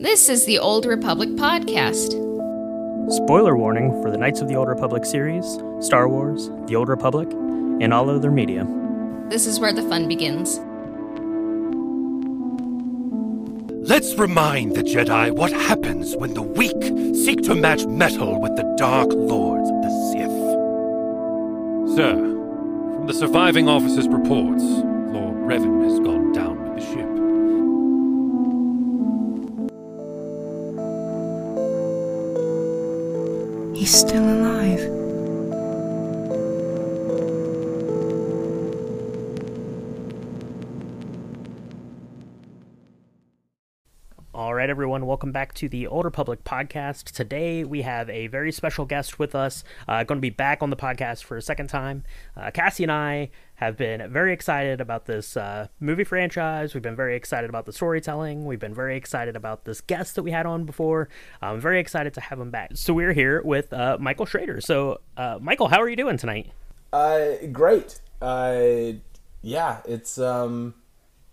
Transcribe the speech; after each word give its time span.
This 0.00 0.30
is 0.30 0.46
the 0.46 0.58
Old 0.58 0.86
Republic 0.86 1.28
Podcast. 1.30 2.12
Spoiler 3.12 3.54
warning 3.54 4.00
for 4.00 4.10
the 4.10 4.16
Knights 4.16 4.40
of 4.40 4.48
the 4.48 4.54
Old 4.54 4.68
Republic 4.68 5.04
series, 5.04 5.44
Star 5.80 6.08
Wars, 6.08 6.48
The 6.68 6.74
Old 6.74 6.88
Republic, 6.88 7.30
and 7.30 7.92
all 7.92 8.08
other 8.08 8.30
media. 8.30 8.66
This 9.28 9.46
is 9.46 9.60
where 9.60 9.74
the 9.74 9.82
fun 9.82 10.08
begins. 10.08 10.58
Let's 13.86 14.14
remind 14.14 14.74
the 14.74 14.82
Jedi 14.82 15.32
what 15.32 15.52
happens 15.52 16.16
when 16.16 16.32
the 16.32 16.40
weak 16.40 16.82
seek 17.14 17.42
to 17.42 17.54
match 17.54 17.84
metal 17.84 18.40
with 18.40 18.56
the 18.56 18.74
Dark 18.78 19.10
Lords 19.12 19.68
of 19.68 19.82
the 19.82 19.90
Sith. 20.12 21.96
Sir, 21.98 22.14
from 22.14 23.06
the 23.06 23.12
surviving 23.12 23.68
officer's 23.68 24.08
reports, 24.08 24.62
Lord 25.12 25.36
Revan 25.36 25.84
has 25.84 26.00
gone 26.00 26.19
He's 33.80 33.98
still 33.98 34.22
alive. 34.22 34.80
All 44.34 44.52
right, 44.52 44.68
everyone, 44.68 45.06
welcome 45.06 45.32
back 45.32 45.54
to 45.54 45.68
the 45.70 45.86
Old 45.86 46.04
Republic 46.04 46.44
podcast. 46.44 47.04
Today 47.12 47.64
we 47.64 47.80
have 47.80 48.10
a 48.10 48.26
very 48.26 48.52
special 48.52 48.84
guest 48.84 49.18
with 49.18 49.34
us, 49.34 49.64
uh, 49.88 50.04
going 50.04 50.18
to 50.18 50.20
be 50.20 50.28
back 50.28 50.62
on 50.62 50.68
the 50.68 50.76
podcast 50.76 51.24
for 51.24 51.38
a 51.38 51.42
second 51.42 51.68
time. 51.68 52.04
Uh, 52.36 52.50
Cassie 52.50 52.82
and 52.82 52.92
I 52.92 53.30
have 53.60 53.76
been 53.76 54.10
very 54.10 54.32
excited 54.32 54.80
about 54.80 55.04
this 55.04 55.36
uh, 55.36 55.68
movie 55.80 56.02
franchise. 56.02 56.72
We've 56.72 56.82
been 56.82 56.96
very 56.96 57.14
excited 57.14 57.50
about 57.50 57.66
the 57.66 57.74
storytelling. 57.74 58.46
We've 58.46 58.58
been 58.58 58.74
very 58.74 58.96
excited 58.96 59.36
about 59.36 59.66
this 59.66 59.82
guest 59.82 60.14
that 60.14 60.22
we 60.22 60.30
had 60.30 60.46
on 60.46 60.64
before. 60.64 61.10
I'm 61.42 61.60
very 61.60 61.78
excited 61.78 62.14
to 62.14 62.22
have 62.22 62.40
him 62.40 62.50
back. 62.50 62.70
So 62.74 62.94
we're 62.94 63.12
here 63.12 63.42
with 63.42 63.70
uh, 63.74 63.98
Michael 64.00 64.24
Schrader. 64.24 64.62
So, 64.62 65.02
uh, 65.18 65.38
Michael, 65.42 65.68
how 65.68 65.78
are 65.82 65.90
you 65.90 65.96
doing 65.96 66.16
tonight? 66.16 66.52
Uh, 66.90 67.32
great. 67.52 68.00
Uh, 68.22 68.92
yeah, 69.42 69.82
it's 69.86 70.16
um, 70.16 70.74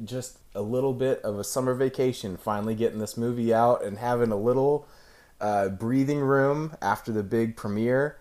just 0.03 0.39
a 0.53 0.61
little 0.61 0.93
bit 0.93 1.21
of 1.21 1.39
a 1.39 1.45
summer 1.45 1.75
vacation. 1.75 2.35
Finally 2.35 2.75
getting 2.75 2.99
this 2.99 3.15
movie 3.15 3.53
out 3.53 3.85
and 3.85 3.99
having 3.99 4.31
a 4.31 4.37
little 4.37 4.85
uh, 5.39 5.69
breathing 5.69 6.19
room 6.19 6.75
after 6.81 7.13
the 7.13 7.23
big 7.23 7.55
premiere, 7.55 8.19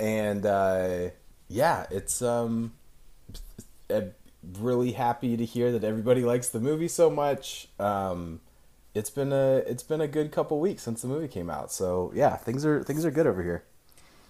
and 0.00 0.44
uh, 0.44 1.10
yeah, 1.46 1.86
it's 1.92 2.20
um, 2.20 2.72
I'm 3.94 4.12
really 4.60 4.92
happy 4.92 5.36
to 5.36 5.44
hear 5.44 5.72
that 5.72 5.84
everybody 5.84 6.22
likes 6.22 6.48
the 6.48 6.60
movie 6.60 6.88
so 6.88 7.08
much. 7.10 7.68
Um, 7.78 8.40
it's 8.94 9.10
been 9.10 9.32
a 9.32 9.56
it's 9.66 9.82
been 9.82 10.00
a 10.00 10.08
good 10.08 10.30
couple 10.32 10.60
weeks 10.60 10.82
since 10.82 11.02
the 11.02 11.08
movie 11.08 11.28
came 11.28 11.50
out, 11.50 11.72
so 11.72 12.12
yeah, 12.14 12.36
things 12.36 12.64
are 12.64 12.82
things 12.84 13.04
are 13.04 13.10
good 13.10 13.26
over 13.26 13.42
here. 13.42 13.64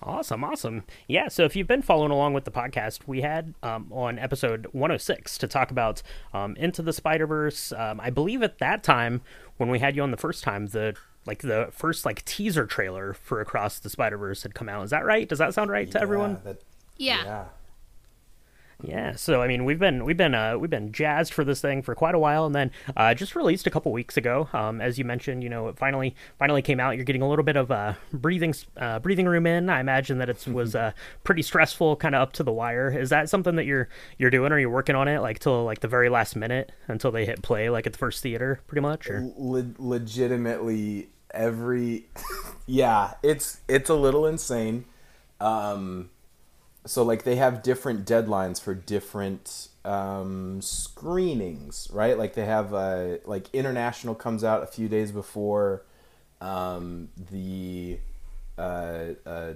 Awesome, 0.02 0.44
awesome. 0.44 0.84
Yeah, 1.08 1.28
so 1.28 1.44
if 1.44 1.56
you've 1.56 1.66
been 1.66 1.80
following 1.80 2.10
along 2.10 2.34
with 2.34 2.44
the 2.44 2.50
podcast, 2.50 3.06
we 3.06 3.22
had 3.22 3.54
um, 3.62 3.90
on 3.90 4.18
episode 4.18 4.66
106 4.72 5.38
to 5.38 5.48
talk 5.48 5.70
about 5.70 6.02
um, 6.34 6.54
Into 6.56 6.82
the 6.82 6.92
Spider 6.92 7.26
Verse. 7.26 7.72
Um, 7.72 8.00
I 8.00 8.10
believe 8.10 8.42
at 8.42 8.58
that 8.58 8.82
time, 8.82 9.22
when 9.56 9.70
we 9.70 9.78
had 9.78 9.96
you 9.96 10.02
on 10.02 10.10
the 10.10 10.18
first 10.18 10.44
time, 10.44 10.66
the 10.66 10.94
like 11.26 11.40
the 11.40 11.68
first 11.72 12.04
like 12.04 12.22
teaser 12.26 12.66
trailer 12.66 13.14
for 13.14 13.40
Across 13.40 13.78
the 13.78 13.88
Spider 13.88 14.18
Verse 14.18 14.42
had 14.42 14.54
come 14.54 14.68
out. 14.68 14.84
Is 14.84 14.90
that 14.90 15.06
right? 15.06 15.26
Does 15.26 15.38
that 15.38 15.54
sound 15.54 15.70
right 15.70 15.90
to 15.92 16.00
everyone? 16.00 16.38
That- 16.44 16.62
Yeah. 16.98 17.24
yeah. 17.24 17.44
Yeah, 18.82 19.14
so 19.14 19.40
I 19.42 19.46
mean, 19.46 19.64
we've 19.64 19.78
been 19.78 20.04
we've 20.04 20.16
been 20.16 20.34
uh, 20.34 20.58
we've 20.58 20.70
been 20.70 20.92
jazzed 20.92 21.32
for 21.32 21.44
this 21.44 21.60
thing 21.60 21.82
for 21.82 21.94
quite 21.94 22.14
a 22.14 22.18
while, 22.18 22.44
and 22.46 22.54
then 22.54 22.70
uh, 22.96 23.14
just 23.14 23.36
released 23.36 23.66
a 23.66 23.70
couple 23.70 23.92
weeks 23.92 24.16
ago. 24.16 24.48
Um, 24.52 24.80
as 24.80 24.98
you 24.98 25.04
mentioned, 25.04 25.42
you 25.42 25.48
know, 25.48 25.68
it 25.68 25.78
finally 25.78 26.14
finally 26.38 26.62
came 26.62 26.80
out. 26.80 26.96
You're 26.96 27.04
getting 27.04 27.22
a 27.22 27.28
little 27.28 27.44
bit 27.44 27.56
of 27.56 27.70
uh, 27.70 27.94
breathing 28.12 28.54
uh, 28.76 28.98
breathing 28.98 29.26
room 29.26 29.46
in. 29.46 29.70
I 29.70 29.80
imagine 29.80 30.18
that 30.18 30.28
it 30.28 30.46
was 30.48 30.74
uh, 30.74 30.92
pretty 31.22 31.42
stressful, 31.42 31.96
kind 31.96 32.14
of 32.14 32.22
up 32.22 32.32
to 32.34 32.42
the 32.42 32.52
wire. 32.52 32.90
Is 32.90 33.10
that 33.10 33.28
something 33.28 33.56
that 33.56 33.64
you're 33.64 33.88
you're 34.18 34.30
doing? 34.30 34.52
Or 34.52 34.56
are 34.56 34.58
you 34.58 34.70
working 34.70 34.96
on 34.96 35.08
it 35.08 35.20
like 35.20 35.38
till 35.38 35.64
like 35.64 35.80
the 35.80 35.88
very 35.88 36.08
last 36.08 36.36
minute 36.36 36.72
until 36.88 37.10
they 37.10 37.24
hit 37.24 37.42
play, 37.42 37.70
like 37.70 37.86
at 37.86 37.92
the 37.92 37.98
first 37.98 38.22
theater, 38.22 38.60
pretty 38.66 38.82
much? 38.82 39.08
Or 39.08 39.32
le- 39.36 39.74
legitimately 39.78 41.08
every 41.32 42.06
yeah 42.66 43.14
it's 43.22 43.60
it's 43.68 43.90
a 43.90 43.94
little 43.94 44.24
insane 44.24 44.84
um 45.40 46.08
so 46.86 47.02
like 47.02 47.24
they 47.24 47.36
have 47.36 47.62
different 47.62 48.06
deadlines 48.06 48.60
for 48.60 48.74
different 48.74 49.68
um 49.84 50.60
screenings 50.62 51.88
right? 51.92 52.16
Like 52.18 52.34
they 52.34 52.44
have 52.44 52.72
uh 52.74 53.18
like 53.24 53.48
international 53.52 54.14
comes 54.14 54.44
out 54.44 54.62
a 54.62 54.66
few 54.66 54.88
days 54.88 55.12
before 55.12 55.84
um 56.40 57.08
the 57.30 57.98
uh, 58.58 59.06
uh 59.26 59.52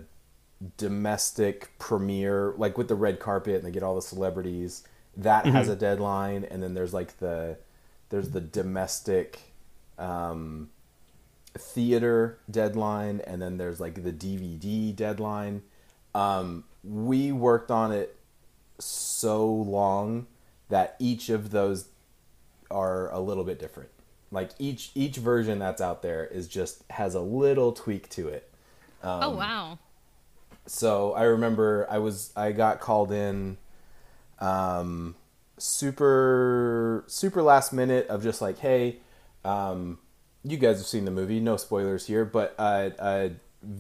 domestic 0.76 1.70
premiere 1.78 2.54
like 2.56 2.76
with 2.76 2.88
the 2.88 2.94
red 2.94 3.20
carpet 3.20 3.56
and 3.56 3.64
they 3.64 3.70
get 3.70 3.82
all 3.82 3.94
the 3.94 4.02
celebrities. 4.02 4.84
That 5.16 5.46
has 5.46 5.68
a 5.68 5.76
deadline 5.76 6.44
and 6.44 6.62
then 6.62 6.74
there's 6.74 6.94
like 6.94 7.18
the 7.18 7.58
there's 8.10 8.30
the 8.30 8.40
domestic 8.40 9.40
um 9.98 10.70
theater 11.56 12.38
deadline 12.50 13.20
and 13.26 13.40
then 13.42 13.56
there's 13.56 13.80
like 13.80 14.02
the 14.02 14.12
DVD 14.12 14.94
deadline. 14.94 15.62
Um, 16.14 16.64
we 16.82 17.32
worked 17.32 17.70
on 17.70 17.92
it 17.92 18.16
so 18.78 19.46
long 19.46 20.26
that 20.68 20.96
each 20.98 21.28
of 21.28 21.50
those 21.50 21.88
are 22.70 23.10
a 23.12 23.20
little 23.20 23.44
bit 23.44 23.58
different. 23.58 23.90
Like 24.30 24.50
each 24.58 24.90
each 24.94 25.16
version 25.16 25.58
that's 25.58 25.80
out 25.80 26.02
there 26.02 26.26
is 26.26 26.48
just 26.48 26.84
has 26.90 27.14
a 27.14 27.20
little 27.20 27.72
tweak 27.72 28.08
to 28.10 28.28
it. 28.28 28.50
oh, 29.02 29.30
wow. 29.30 29.78
So 30.66 31.14
I 31.14 31.24
remember 31.24 31.86
I 31.90 31.98
was 31.98 32.32
I 32.36 32.52
got 32.52 32.80
called 32.80 33.10
in 33.10 33.56
um 34.38 35.16
super 35.56 37.04
super 37.06 37.42
last 37.42 37.72
minute 37.72 38.06
of 38.08 38.22
just 38.22 38.40
like 38.40 38.58
hey 38.58 38.98
um 39.44 39.98
you 40.44 40.56
guys 40.56 40.76
have 40.76 40.86
seen 40.86 41.04
the 41.04 41.10
movie 41.10 41.40
no 41.40 41.56
spoilers 41.56 42.06
here 42.06 42.24
but 42.24 42.54
uh 42.58 42.90
uh 43.00 43.28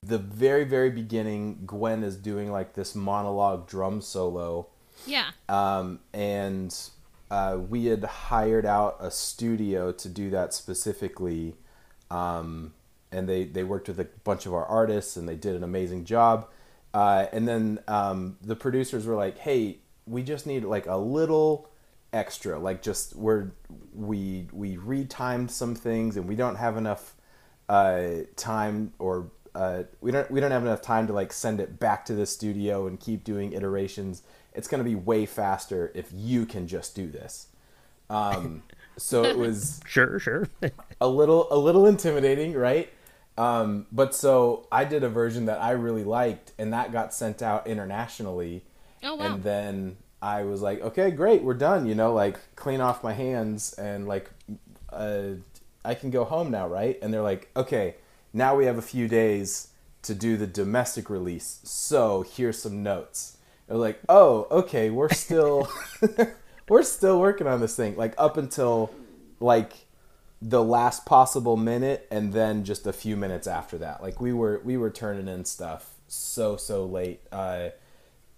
the 0.02 0.18
very 0.18 0.64
very 0.64 0.90
beginning 0.90 1.62
Gwen 1.66 2.02
is 2.02 2.16
doing 2.16 2.50
like 2.50 2.74
this 2.74 2.94
monologue 2.94 3.68
drum 3.68 4.00
solo. 4.00 4.68
Yeah. 5.06 5.30
um, 5.48 6.00
and 6.12 6.76
uh, 7.30 7.58
we 7.68 7.86
had 7.86 8.02
hired 8.02 8.66
out 8.66 8.96
a 8.98 9.12
studio 9.12 9.92
to 9.92 10.08
do 10.08 10.30
that 10.30 10.52
specifically 10.52 11.54
um, 12.10 12.74
and 13.12 13.28
they, 13.28 13.44
they 13.44 13.62
worked 13.62 13.86
with 13.86 14.00
a 14.00 14.08
bunch 14.24 14.44
of 14.44 14.54
our 14.54 14.66
artists 14.66 15.16
and 15.16 15.28
they 15.28 15.36
did 15.36 15.54
an 15.54 15.62
amazing 15.62 16.04
job. 16.04 16.48
Uh, 16.92 17.26
and 17.32 17.46
then 17.46 17.78
um, 17.86 18.38
the 18.42 18.56
producers 18.56 19.06
were 19.06 19.14
like 19.14 19.38
hey 19.38 19.78
we 20.06 20.22
just 20.22 20.46
need 20.46 20.64
like 20.64 20.86
a 20.86 20.96
little 20.96 21.68
extra. 22.12 22.58
Like 22.58 22.82
just 22.82 23.14
we're 23.16 23.52
we 23.94 24.48
we 24.52 24.76
retimed 24.76 25.50
some 25.50 25.74
things 25.74 26.16
and 26.16 26.26
we 26.26 26.34
don't 26.34 26.56
have 26.56 26.76
enough 26.76 27.14
uh, 27.68 28.22
time 28.36 28.92
or 28.98 29.30
uh, 29.58 29.82
we 30.00 30.12
don't 30.12 30.30
we 30.30 30.38
don't 30.38 30.52
have 30.52 30.62
enough 30.62 30.80
time 30.80 31.08
to 31.08 31.12
like 31.12 31.32
send 31.32 31.58
it 31.58 31.80
back 31.80 32.04
to 32.04 32.14
the 32.14 32.26
studio 32.26 32.86
and 32.86 33.00
keep 33.00 33.24
doing 33.24 33.52
iterations. 33.52 34.22
It's 34.54 34.68
going 34.68 34.82
to 34.82 34.88
be 34.88 34.94
way 34.94 35.26
faster 35.26 35.90
if 35.96 36.10
you 36.14 36.46
can 36.46 36.68
just 36.68 36.94
do 36.94 37.08
this. 37.08 37.48
Um, 38.08 38.62
so 38.96 39.24
it 39.24 39.36
was 39.46 39.80
sure, 39.84 40.20
sure. 40.20 40.48
a 41.00 41.08
little 41.08 41.48
a 41.50 41.58
little 41.58 41.86
intimidating, 41.86 42.52
right? 42.52 42.88
Um, 43.36 43.86
but 43.90 44.14
so 44.14 44.68
I 44.70 44.84
did 44.84 45.02
a 45.02 45.08
version 45.08 45.46
that 45.46 45.60
I 45.60 45.72
really 45.72 46.04
liked, 46.04 46.52
and 46.56 46.72
that 46.72 46.92
got 46.92 47.12
sent 47.12 47.42
out 47.42 47.66
internationally. 47.66 48.64
Oh, 49.02 49.16
wow. 49.16 49.34
And 49.34 49.42
then 49.42 49.96
I 50.22 50.44
was 50.44 50.62
like, 50.62 50.80
okay, 50.82 51.10
great, 51.10 51.42
we're 51.42 51.54
done. 51.54 51.84
You 51.84 51.96
know, 51.96 52.12
like 52.12 52.38
clean 52.54 52.80
off 52.80 53.02
my 53.02 53.12
hands 53.12 53.72
and 53.72 54.06
like 54.06 54.30
uh, 54.90 55.30
I 55.84 55.94
can 55.94 56.10
go 56.10 56.22
home 56.22 56.52
now, 56.52 56.68
right? 56.68 56.96
And 57.02 57.12
they're 57.12 57.22
like, 57.22 57.50
okay, 57.56 57.96
now 58.32 58.54
we 58.56 58.66
have 58.66 58.78
a 58.78 58.82
few 58.82 59.08
days 59.08 59.68
to 60.02 60.14
do 60.14 60.36
the 60.36 60.46
domestic 60.46 61.10
release. 61.10 61.60
So 61.64 62.22
here's 62.22 62.60
some 62.60 62.82
notes. 62.82 63.36
They're 63.66 63.76
like, 63.76 64.00
oh, 64.08 64.46
okay, 64.50 64.90
we're 64.90 65.12
still 65.12 65.68
we're 66.68 66.82
still 66.82 67.20
working 67.20 67.46
on 67.46 67.60
this 67.60 67.76
thing, 67.76 67.96
like 67.96 68.14
up 68.16 68.36
until 68.36 68.90
like 69.40 69.72
the 70.40 70.62
last 70.62 71.04
possible 71.04 71.56
minute 71.56 72.06
and 72.10 72.32
then 72.32 72.64
just 72.64 72.86
a 72.86 72.92
few 72.92 73.16
minutes 73.16 73.46
after 73.46 73.76
that. 73.78 74.02
Like 74.02 74.20
we 74.20 74.32
were 74.32 74.60
we 74.64 74.76
were 74.76 74.90
turning 74.90 75.28
in 75.28 75.44
stuff 75.44 75.94
so 76.06 76.56
so 76.56 76.84
late. 76.86 77.20
Uh 77.32 77.70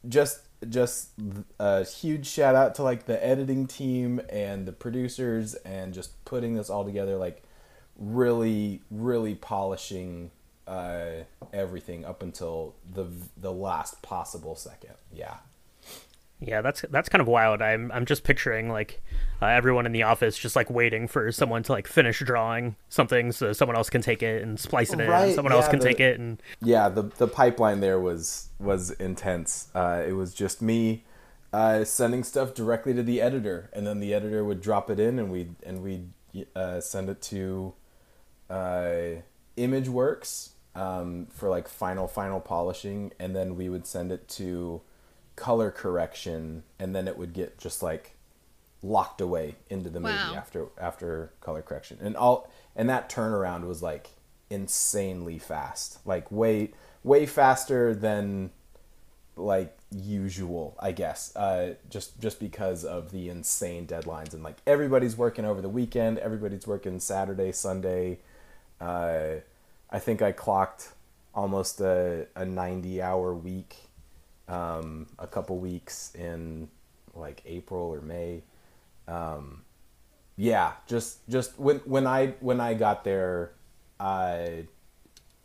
just 0.08 0.40
just 0.68 1.10
a 1.58 1.84
huge 1.84 2.26
shout 2.26 2.54
out 2.54 2.74
to 2.74 2.82
like 2.82 3.06
the 3.06 3.24
editing 3.24 3.66
team 3.66 4.20
and 4.28 4.66
the 4.66 4.72
producers 4.72 5.54
and 5.54 5.94
just 5.94 6.22
putting 6.24 6.54
this 6.54 6.68
all 6.68 6.84
together 6.84 7.16
like 7.16 7.42
really 8.00 8.80
really 8.90 9.34
polishing 9.36 10.30
uh, 10.66 11.24
everything 11.52 12.04
up 12.04 12.22
until 12.22 12.74
the 12.92 13.06
the 13.36 13.52
last 13.52 14.00
possible 14.02 14.56
second 14.56 14.94
yeah 15.12 15.36
Yeah, 16.42 16.62
that's 16.62 16.82
that's 16.90 17.10
kind 17.10 17.20
of 17.20 17.28
wild. 17.28 17.60
I'm 17.60 17.92
I'm 17.92 18.06
just 18.06 18.24
picturing 18.24 18.70
like 18.70 19.02
uh, 19.42 19.46
everyone 19.46 19.84
in 19.84 19.92
the 19.92 20.04
office 20.04 20.38
just 20.38 20.56
like 20.56 20.70
waiting 20.70 21.06
for 21.06 21.30
someone 21.32 21.62
to 21.64 21.72
like 21.72 21.86
finish 21.86 22.20
drawing 22.20 22.76
something 22.88 23.30
so 23.32 23.52
someone 23.52 23.76
else 23.76 23.90
can 23.90 24.00
take 24.00 24.22
it 24.22 24.42
and 24.42 24.58
splice 24.58 24.92
it 24.94 25.00
in. 25.00 25.08
Right, 25.10 25.34
Someone 25.34 25.52
else 25.52 25.68
can 25.68 25.80
the- 25.80 25.84
take 25.88 26.00
it 26.00 26.18
and 26.18 26.42
Yeah, 26.62 26.88
the 26.88 27.02
the 27.18 27.28
pipeline 27.28 27.80
there 27.80 28.00
was 28.00 28.48
was 28.58 28.90
intense. 28.92 29.68
Uh, 29.74 30.02
it 30.06 30.12
was 30.12 30.32
just 30.32 30.62
me 30.62 31.04
uh, 31.52 31.84
sending 31.84 32.24
stuff 32.24 32.54
directly 32.54 32.94
to 32.94 33.02
the 33.02 33.20
editor, 33.20 33.68
and 33.74 33.86
then 33.86 34.00
the 34.00 34.14
editor 34.14 34.42
would 34.44 34.62
drop 34.62 34.88
it 34.88 34.98
in, 35.00 35.18
and 35.18 35.30
we 35.30 35.50
and 35.66 35.82
we 35.82 36.04
uh, 36.56 36.80
send 36.80 37.10
it 37.10 37.20
to 37.22 37.74
uh, 38.50 39.22
ImageWorks 39.56 40.50
um, 40.74 41.26
for 41.30 41.48
like 41.48 41.68
final 41.68 42.08
final 42.08 42.40
polishing, 42.40 43.12
and 43.18 43.34
then 43.36 43.56
we 43.56 43.68
would 43.68 43.86
send 43.86 44.12
it 44.12 44.28
to 44.30 44.82
color 45.36 45.70
correction, 45.70 46.64
and 46.78 46.94
then 46.94 47.08
it 47.08 47.16
would 47.18 47.32
get 47.32 47.58
just 47.58 47.82
like 47.82 48.16
locked 48.82 49.20
away 49.20 49.56
into 49.68 49.90
the 49.90 50.00
movie 50.00 50.32
Wow. 50.32 50.34
after 50.34 50.66
after 50.78 51.32
color 51.40 51.62
correction, 51.62 51.98
and 52.00 52.16
all 52.16 52.50
and 52.76 52.88
that 52.88 53.10
turnaround 53.10 53.66
was 53.66 53.82
like 53.82 54.10
insanely 54.50 55.38
fast, 55.38 55.98
like 56.06 56.30
way 56.32 56.70
way 57.04 57.26
faster 57.26 57.94
than 57.94 58.50
like 59.36 59.76
usual, 59.90 60.76
I 60.80 60.92
guess. 60.92 61.34
Uh, 61.36 61.74
just 61.88 62.20
just 62.20 62.40
because 62.40 62.84
of 62.84 63.10
the 63.12 63.28
insane 63.28 63.86
deadlines 63.86 64.34
and 64.34 64.42
like 64.42 64.56
everybody's 64.66 65.16
working 65.16 65.44
over 65.44 65.60
the 65.62 65.68
weekend, 65.68 66.18
everybody's 66.18 66.66
working 66.66 67.00
Saturday, 67.00 67.52
Sunday. 67.52 68.18
Uh, 68.80 69.36
I 69.90 69.98
think 69.98 70.22
I 70.22 70.32
clocked 70.32 70.92
almost 71.34 71.80
a, 71.80 72.26
a 72.34 72.44
90 72.44 73.02
hour 73.02 73.34
week, 73.34 73.76
um, 74.48 75.06
a 75.18 75.26
couple 75.26 75.58
weeks 75.58 76.14
in 76.14 76.68
like 77.14 77.42
April 77.46 77.82
or 77.82 78.00
May. 78.00 78.42
Um, 79.06 79.62
yeah, 80.36 80.72
just 80.86 81.28
just 81.28 81.58
when 81.58 81.78
when 81.80 82.06
I 82.06 82.28
when 82.40 82.60
I 82.60 82.74
got 82.74 83.04
there, 83.04 83.52
I 83.98 84.64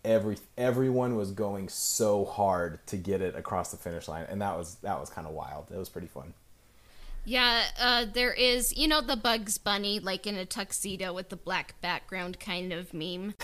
every 0.06 0.38
everyone 0.58 1.16
was 1.16 1.32
going 1.32 1.68
so 1.68 2.24
hard 2.24 2.86
to 2.88 2.98
get 2.98 3.22
it 3.22 3.36
across 3.36 3.72
the 3.72 3.78
finish 3.78 4.08
line, 4.08 4.26
and 4.30 4.42
that 4.42 4.58
was 4.58 4.76
that 4.76 5.00
was 5.00 5.10
kind 5.10 5.28
of 5.28 5.34
wild. 5.34 5.70
It 5.74 5.78
was 5.78 5.90
pretty 5.90 6.08
fun. 6.08 6.34
Yeah, 7.26 7.64
uh, 7.80 8.06
there 8.12 8.34
is, 8.34 8.78
you 8.78 8.88
know, 8.88 9.02
the 9.02 9.18
Bugs 9.18 9.58
Bunny, 9.58 10.00
like 10.00 10.28
in 10.28 10.36
a 10.36 10.46
tuxedo 10.46 11.12
with 11.12 11.30
the 11.30 11.36
black 11.36 11.80
background 11.82 12.40
kind 12.40 12.72
of 12.72 12.94
meme. 12.94 13.34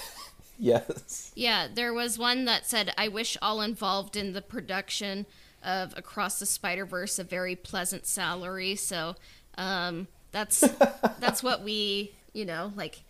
Yes. 0.62 1.32
Yeah, 1.34 1.68
there 1.74 1.92
was 1.92 2.20
one 2.20 2.46
that 2.46 2.68
said, 2.68 2.94
I 2.96 3.08
wish 3.08 3.36
all 3.42 3.62
involved 3.62 4.16
in 4.16 4.34
the 4.34 4.44
production 4.44 5.26
of 5.64 5.98
Across 5.98 6.38
the 6.38 6.46
Spider 6.46 6.86
Verse 6.86 7.18
a 7.18 7.24
very 7.24 7.56
pleasant 7.56 8.06
salary. 8.06 8.76
So 8.76 9.16
um, 9.58 10.08
that's 10.32 10.60
that's 11.20 11.42
what 11.42 11.64
we, 11.64 12.14
you 12.34 12.46
know, 12.46 12.72
like, 12.76 13.02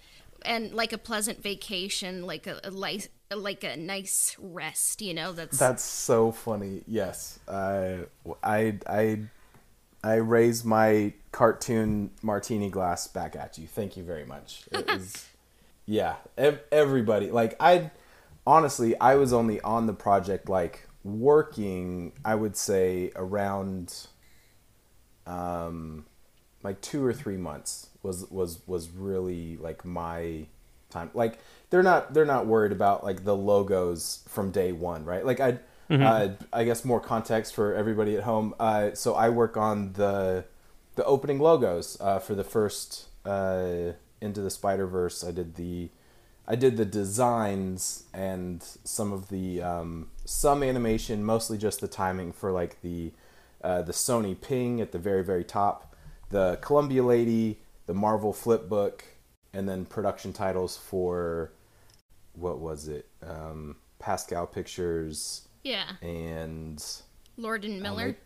and 0.43 0.73
like 0.73 0.93
a 0.93 0.97
pleasant 0.97 1.43
vacation, 1.43 2.25
like 2.25 2.47
a, 2.47 2.61
a 2.63 2.71
lice, 2.71 3.09
like 3.35 3.65
a 3.65 3.75
nice 3.75 4.37
rest. 4.39 5.01
You 5.01 5.13
know, 5.13 5.33
that's 5.33 5.59
That's 5.59 5.83
so 5.83 6.31
funny. 6.31 6.83
Yes, 6.87 7.39
I 7.49 8.05
I 8.41 8.79
I 8.87 9.19
I 10.03 10.15
raise 10.15 10.63
my 10.65 11.13
cartoon 11.31 12.11
martini 12.21 12.69
glass 12.69 13.07
back 13.07 13.35
at 13.35 13.57
you. 13.57 13.67
Thank 13.67 13.95
you 13.97 14.03
very 14.03 14.25
much. 14.25 14.63
It 14.71 15.25
yeah, 15.85 16.15
ev- 16.37 16.61
everybody. 16.71 17.31
Like 17.31 17.55
I, 17.59 17.91
honestly, 18.45 18.99
I 18.99 19.15
was 19.15 19.31
only 19.31 19.61
on 19.61 19.85
the 19.85 19.93
project 19.93 20.49
like 20.49 20.87
working. 21.03 22.13
I 22.25 22.35
would 22.35 22.55
say 22.55 23.11
around, 23.15 24.07
um, 25.27 26.05
like 26.63 26.81
two 26.81 27.05
or 27.05 27.13
three 27.13 27.37
months 27.37 27.89
was 28.03 28.29
was 28.29 28.59
was 28.67 28.89
really 28.89 29.57
like 29.57 29.85
my 29.85 30.45
time 30.89 31.09
like 31.13 31.39
they're 31.69 31.83
not 31.83 32.13
they're 32.13 32.25
not 32.25 32.45
worried 32.45 32.71
about 32.71 33.03
like 33.03 33.23
the 33.23 33.35
logos 33.35 34.23
from 34.27 34.51
day 34.51 34.71
one 34.71 35.05
right 35.05 35.25
like 35.25 35.39
i 35.39 35.57
uh, 35.91 36.29
i 36.53 36.63
guess 36.63 36.85
more 36.85 36.99
context 36.99 37.53
for 37.53 37.73
everybody 37.73 38.15
at 38.15 38.23
home. 38.23 38.53
Uh, 38.59 38.93
so 38.93 39.13
i 39.15 39.29
work 39.29 39.57
on 39.57 39.93
the 39.93 40.45
the 40.95 41.05
opening 41.05 41.39
logos 41.39 41.97
uh, 42.01 42.19
for 42.19 42.35
the 42.35 42.43
first 42.43 43.07
uh, 43.25 43.91
into 44.19 44.41
the 44.41 44.49
spider 44.49 44.87
verse 44.87 45.23
i 45.23 45.31
did 45.31 45.55
the 45.55 45.89
i 46.47 46.55
did 46.55 46.77
the 46.77 46.85
designs 46.85 48.03
and 48.13 48.63
some 48.83 49.11
of 49.11 49.29
the 49.29 49.61
um, 49.61 50.09
some 50.25 50.63
animation 50.63 51.23
mostly 51.23 51.57
just 51.57 51.81
the 51.81 51.87
timing 51.87 52.31
for 52.31 52.51
like 52.51 52.81
the 52.81 53.11
uh, 53.63 53.81
the 53.81 53.93
sony 53.93 54.39
ping 54.39 54.81
at 54.81 54.91
the 54.91 54.99
very 54.99 55.23
very 55.23 55.43
top 55.43 55.91
the 56.31 56.57
Columbia 56.61 57.03
Lady, 57.03 57.59
the 57.85 57.93
Marvel 57.93 58.33
flip 58.33 58.67
book, 58.67 59.03
and 59.53 59.69
then 59.69 59.85
production 59.85 60.33
titles 60.33 60.77
for 60.77 61.51
what 62.33 62.59
was 62.59 62.87
it? 62.87 63.07
Um, 63.21 63.75
Pascal 63.99 64.47
Pictures 64.47 65.47
yeah. 65.63 65.95
and 66.01 66.83
Lord 67.37 67.65
and 67.65 67.81
Miller. 67.81 68.05
maybe, 68.05 68.17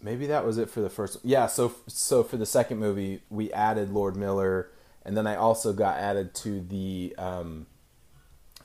maybe 0.00 0.26
that 0.28 0.44
was 0.44 0.58
it 0.58 0.70
for 0.70 0.80
the 0.80 0.90
first. 0.90 1.18
Yeah, 1.22 1.46
so 1.46 1.74
so 1.86 2.22
for 2.22 2.36
the 2.36 2.46
second 2.46 2.78
movie, 2.78 3.22
we 3.30 3.52
added 3.52 3.90
Lord 3.90 4.16
Miller, 4.16 4.70
and 5.04 5.16
then 5.16 5.26
I 5.26 5.36
also 5.36 5.72
got 5.72 5.98
added 5.98 6.34
to 6.36 6.60
the 6.60 7.14
um, 7.18 7.66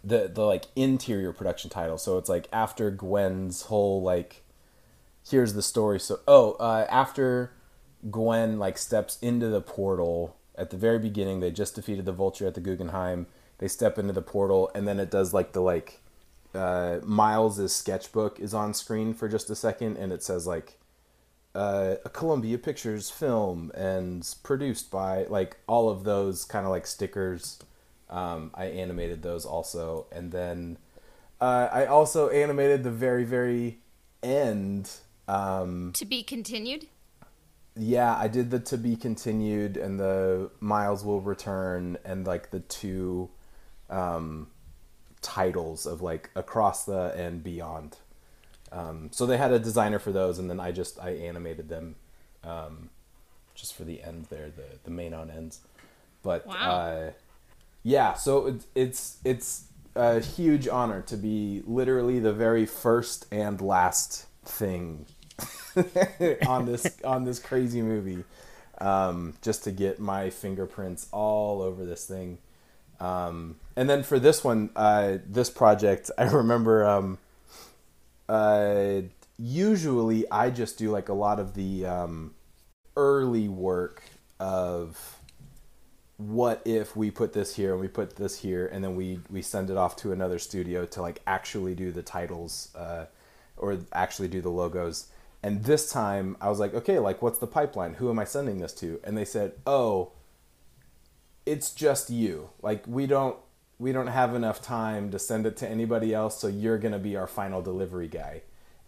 the 0.03 0.29
the 0.33 0.43
like 0.43 0.65
interior 0.75 1.33
production 1.33 1.69
title. 1.69 1.97
So 1.97 2.17
it's 2.17 2.29
like 2.29 2.47
after 2.51 2.91
Gwen's 2.91 3.63
whole 3.63 4.01
like 4.01 4.43
here's 5.29 5.53
the 5.53 5.61
story. 5.61 5.99
So 5.99 6.19
oh, 6.27 6.53
uh, 6.53 6.87
after 6.89 7.53
Gwen 8.09 8.59
like 8.59 8.77
steps 8.77 9.17
into 9.21 9.47
the 9.47 9.61
portal 9.61 10.37
at 10.55 10.69
the 10.69 10.77
very 10.77 10.99
beginning, 10.99 11.39
they 11.39 11.51
just 11.51 11.75
defeated 11.75 12.05
the 12.05 12.11
Vulture 12.11 12.47
at 12.47 12.55
the 12.55 12.61
Guggenheim. 12.61 13.27
They 13.59 13.67
step 13.67 13.99
into 13.99 14.13
the 14.13 14.23
portal, 14.23 14.71
and 14.73 14.87
then 14.87 14.99
it 14.99 15.11
does 15.11 15.33
like 15.33 15.53
the 15.53 15.61
like 15.61 16.00
uh, 16.53 16.99
Miles's 17.03 17.73
sketchbook 17.75 18.39
is 18.39 18.53
on 18.53 18.73
screen 18.73 19.13
for 19.13 19.27
just 19.29 19.49
a 19.49 19.55
second, 19.55 19.97
and 19.97 20.11
it 20.11 20.23
says 20.23 20.45
like 20.47 20.77
uh, 21.55 21.95
a 22.05 22.09
Columbia 22.09 22.57
Pictures 22.57 23.09
film 23.09 23.71
and 23.75 24.27
produced 24.43 24.89
by 24.91 25.25
like 25.25 25.57
all 25.67 25.89
of 25.89 26.03
those 26.03 26.45
kind 26.45 26.65
of 26.65 26.71
like 26.71 26.87
stickers. 26.87 27.59
Um, 28.09 28.51
I 28.53 28.65
animated 28.65 29.21
those 29.21 29.45
also, 29.45 30.07
and 30.11 30.31
then 30.31 30.77
uh, 31.39 31.69
I 31.71 31.85
also 31.85 32.29
animated 32.29 32.83
the 32.83 32.91
very 32.91 33.23
very 33.23 33.79
end. 34.21 34.89
Um, 35.27 35.91
To 35.93 36.05
be 36.05 36.23
continued. 36.23 36.87
yeah, 37.77 38.15
I 38.17 38.27
did 38.27 38.51
the 38.51 38.59
to 38.59 38.77
be 38.77 38.97
continued 38.97 39.77
and 39.77 39.97
the 39.99 40.51
Miles 40.59 41.05
will 41.05 41.21
return 41.21 41.97
and 42.03 42.27
like 42.27 42.51
the 42.51 42.59
two 42.59 43.29
um, 43.89 44.47
titles 45.21 45.85
of 45.85 46.01
like 46.01 46.29
across 46.35 46.85
the 46.85 47.13
and 47.15 47.43
beyond. 47.43 47.97
Um, 48.71 49.09
so 49.11 49.25
they 49.25 49.37
had 49.37 49.51
a 49.51 49.59
designer 49.59 49.99
for 49.99 50.11
those, 50.11 50.39
and 50.39 50.49
then 50.49 50.59
I 50.59 50.71
just 50.71 50.99
I 50.99 51.11
animated 51.11 51.69
them, 51.69 51.95
um, 52.43 52.89
just 53.55 53.75
for 53.75 53.83
the 53.83 54.01
end 54.03 54.27
there, 54.29 54.49
the 54.49 54.79
the 54.83 54.91
main 54.91 55.13
on 55.13 55.29
ends. 55.29 55.59
But 56.23 56.45
Wow. 56.45 56.71
uh, 56.71 57.11
yeah, 57.83 58.13
so 58.13 58.47
it's 58.47 58.67
it's 58.75 59.17
it's 59.23 59.63
a 59.95 60.19
huge 60.21 60.67
honor 60.67 61.01
to 61.03 61.17
be 61.17 61.63
literally 61.65 62.19
the 62.19 62.33
very 62.33 62.65
first 62.65 63.25
and 63.31 63.59
last 63.59 64.25
thing 64.45 65.05
on 66.47 66.65
this 66.65 66.97
on 67.03 67.25
this 67.25 67.39
crazy 67.39 67.81
movie, 67.81 68.23
um, 68.79 69.33
just 69.41 69.63
to 69.65 69.71
get 69.71 69.99
my 69.99 70.29
fingerprints 70.29 71.07
all 71.11 71.61
over 71.61 71.85
this 71.85 72.05
thing. 72.05 72.37
Um, 73.01 73.55
and 73.75 73.89
then 73.89 74.03
for 74.03 74.19
this 74.19 74.43
one, 74.43 74.69
uh, 74.75 75.17
this 75.25 75.49
project, 75.49 76.11
I 76.17 76.25
remember. 76.25 76.85
Um, 76.87 77.17
uh, 78.29 79.01
usually, 79.37 80.29
I 80.31 80.51
just 80.51 80.77
do 80.77 80.91
like 80.91 81.09
a 81.09 81.13
lot 81.13 81.39
of 81.39 81.55
the 81.55 81.85
um, 81.85 82.35
early 82.95 83.49
work 83.49 84.03
of 84.39 85.17
what 86.17 86.61
if 86.65 86.95
we 86.95 87.09
put 87.09 87.33
this 87.33 87.55
here 87.55 87.71
and 87.71 87.81
we 87.81 87.87
put 87.87 88.15
this 88.15 88.39
here 88.39 88.67
and 88.67 88.83
then 88.83 88.95
we 88.95 89.19
we 89.31 89.41
send 89.41 89.71
it 89.71 89.77
off 89.77 89.95
to 89.95 90.11
another 90.11 90.37
studio 90.37 90.85
to 90.85 91.01
like 91.01 91.19
actually 91.25 91.73
do 91.73 91.91
the 91.91 92.03
titles 92.03 92.69
uh, 92.75 93.05
or 93.57 93.79
actually 93.91 94.27
do 94.27 94.39
the 94.39 94.49
logos 94.49 95.07
and 95.41 95.63
this 95.63 95.91
time 95.91 96.37
i 96.39 96.47
was 96.47 96.59
like 96.59 96.75
okay 96.75 96.99
like 96.99 97.23
what's 97.23 97.39
the 97.39 97.47
pipeline 97.47 97.95
who 97.95 98.07
am 98.07 98.19
i 98.19 98.23
sending 98.23 98.59
this 98.59 98.71
to 98.71 98.99
and 99.03 99.17
they 99.17 99.25
said 99.25 99.53
oh 99.65 100.11
it's 101.45 101.71
just 101.71 102.09
you. 102.09 102.49
Like 102.61 102.83
we 102.87 103.07
don't 103.07 103.37
we 103.79 103.91
don't 103.91 104.07
have 104.07 104.35
enough 104.35 104.61
time 104.61 105.09
to 105.09 105.17
send 105.17 105.45
it 105.45 105.57
to 105.57 105.67
anybody 105.67 106.13
else 106.13 106.39
so 106.39 106.47
you're 106.47 106.77
going 106.77 106.91
to 106.91 106.99
be 106.99 107.15
our 107.15 107.25
final 107.25 107.63
delivery 107.63 108.07
guy. 108.07 108.43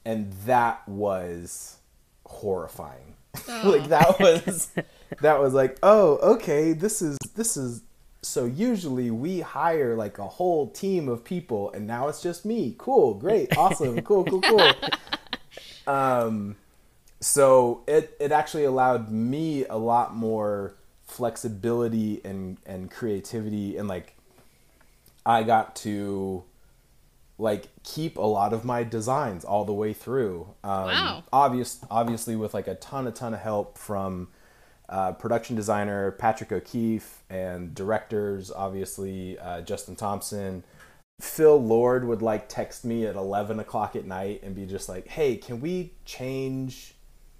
And 0.06 0.32
that 0.46 0.88
was 0.88 1.78
horrifying. 2.26 3.16
Like 3.64 3.88
that 3.88 4.20
was 4.20 4.70
that 5.22 5.40
was 5.40 5.54
like 5.54 5.80
oh 5.82 6.18
okay 6.18 6.74
this 6.74 7.02
is 7.02 7.18
this 7.36 7.58
is 7.58 7.82
so 8.22 8.46
usually 8.46 9.10
we 9.10 9.40
hire 9.42 9.96
like 9.96 10.20
a 10.20 10.28
whole 10.28 10.70
team 10.70 11.10
of 11.10 11.24
people 11.24 11.72
and 11.72 11.88
now 11.88 12.08
it's 12.10 12.22
just 12.22 12.46
me. 12.46 12.76
Cool 12.78 13.16
great 13.16 13.58
awesome 13.58 14.02
cool 14.02 14.24
cool 14.24 14.42
cool. 14.42 14.72
Um 15.88 16.56
so 17.20 17.84
it 17.88 18.16
it 18.20 18.32
actually 18.32 18.66
allowed 18.66 19.10
me 19.10 19.66
a 19.66 19.78
lot 19.78 20.16
more 20.16 20.76
flexibility 21.14 22.20
and 22.26 22.58
and 22.66 22.90
creativity 22.90 23.78
and 23.78 23.88
like 23.88 24.16
I 25.26 25.44
got 25.44 25.76
to 25.78 26.44
like 27.38 27.70
keep 27.84 28.18
a 28.18 28.22
lot 28.22 28.54
of 28.54 28.66
my 28.66 28.84
designs 28.84 29.46
all 29.46 29.64
the 29.66 29.74
way 29.74 29.94
through. 29.94 30.48
Um, 30.64 30.86
Wow. 30.88 31.24
Obvious, 31.32 31.80
obviously, 31.90 32.36
with 32.36 32.54
like 32.54 32.68
a 32.68 32.76
ton, 32.76 33.08
a 33.08 33.12
ton 33.12 33.34
of 33.34 33.40
help 33.40 33.78
from 33.78 34.28
uh, 34.90 35.14
production 35.14 35.56
designer 35.56 36.12
Patrick 36.12 36.52
O'Keefe 36.52 37.24
and 37.30 37.74
directors, 37.74 38.52
obviously 38.52 39.40
uh, 39.40 39.62
Justin 39.62 39.96
Thompson. 39.96 40.64
Phil 41.22 41.62
Lord 41.62 42.06
would 42.06 42.22
like 42.22 42.50
text 42.50 42.84
me 42.84 43.06
at 43.06 43.16
eleven 43.16 43.60
o'clock 43.60 43.96
at 43.96 44.06
night 44.06 44.42
and 44.44 44.56
be 44.56 44.66
just 44.66 44.90
like, 44.90 45.08
"Hey, 45.08 45.38
can 45.38 45.62
we 45.62 45.94
change 46.06 46.96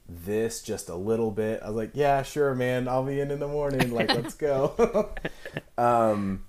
this 0.08 0.62
just 0.62 0.90
a 0.90 0.96
little 0.96 1.32
bit?" 1.32 1.62
I 1.64 1.68
was 1.68 1.76
like, 1.76 1.92
"Yeah, 1.94 2.24
sure, 2.24 2.54
man. 2.56 2.88
I'll 2.88 3.04
be 3.04 3.20
in 3.20 3.32
in 3.32 3.40
the 3.40 3.48
morning. 3.48 3.92
Like, 3.92 4.10
let's 4.14 4.36
go." 4.36 5.10
um, 5.78 6.44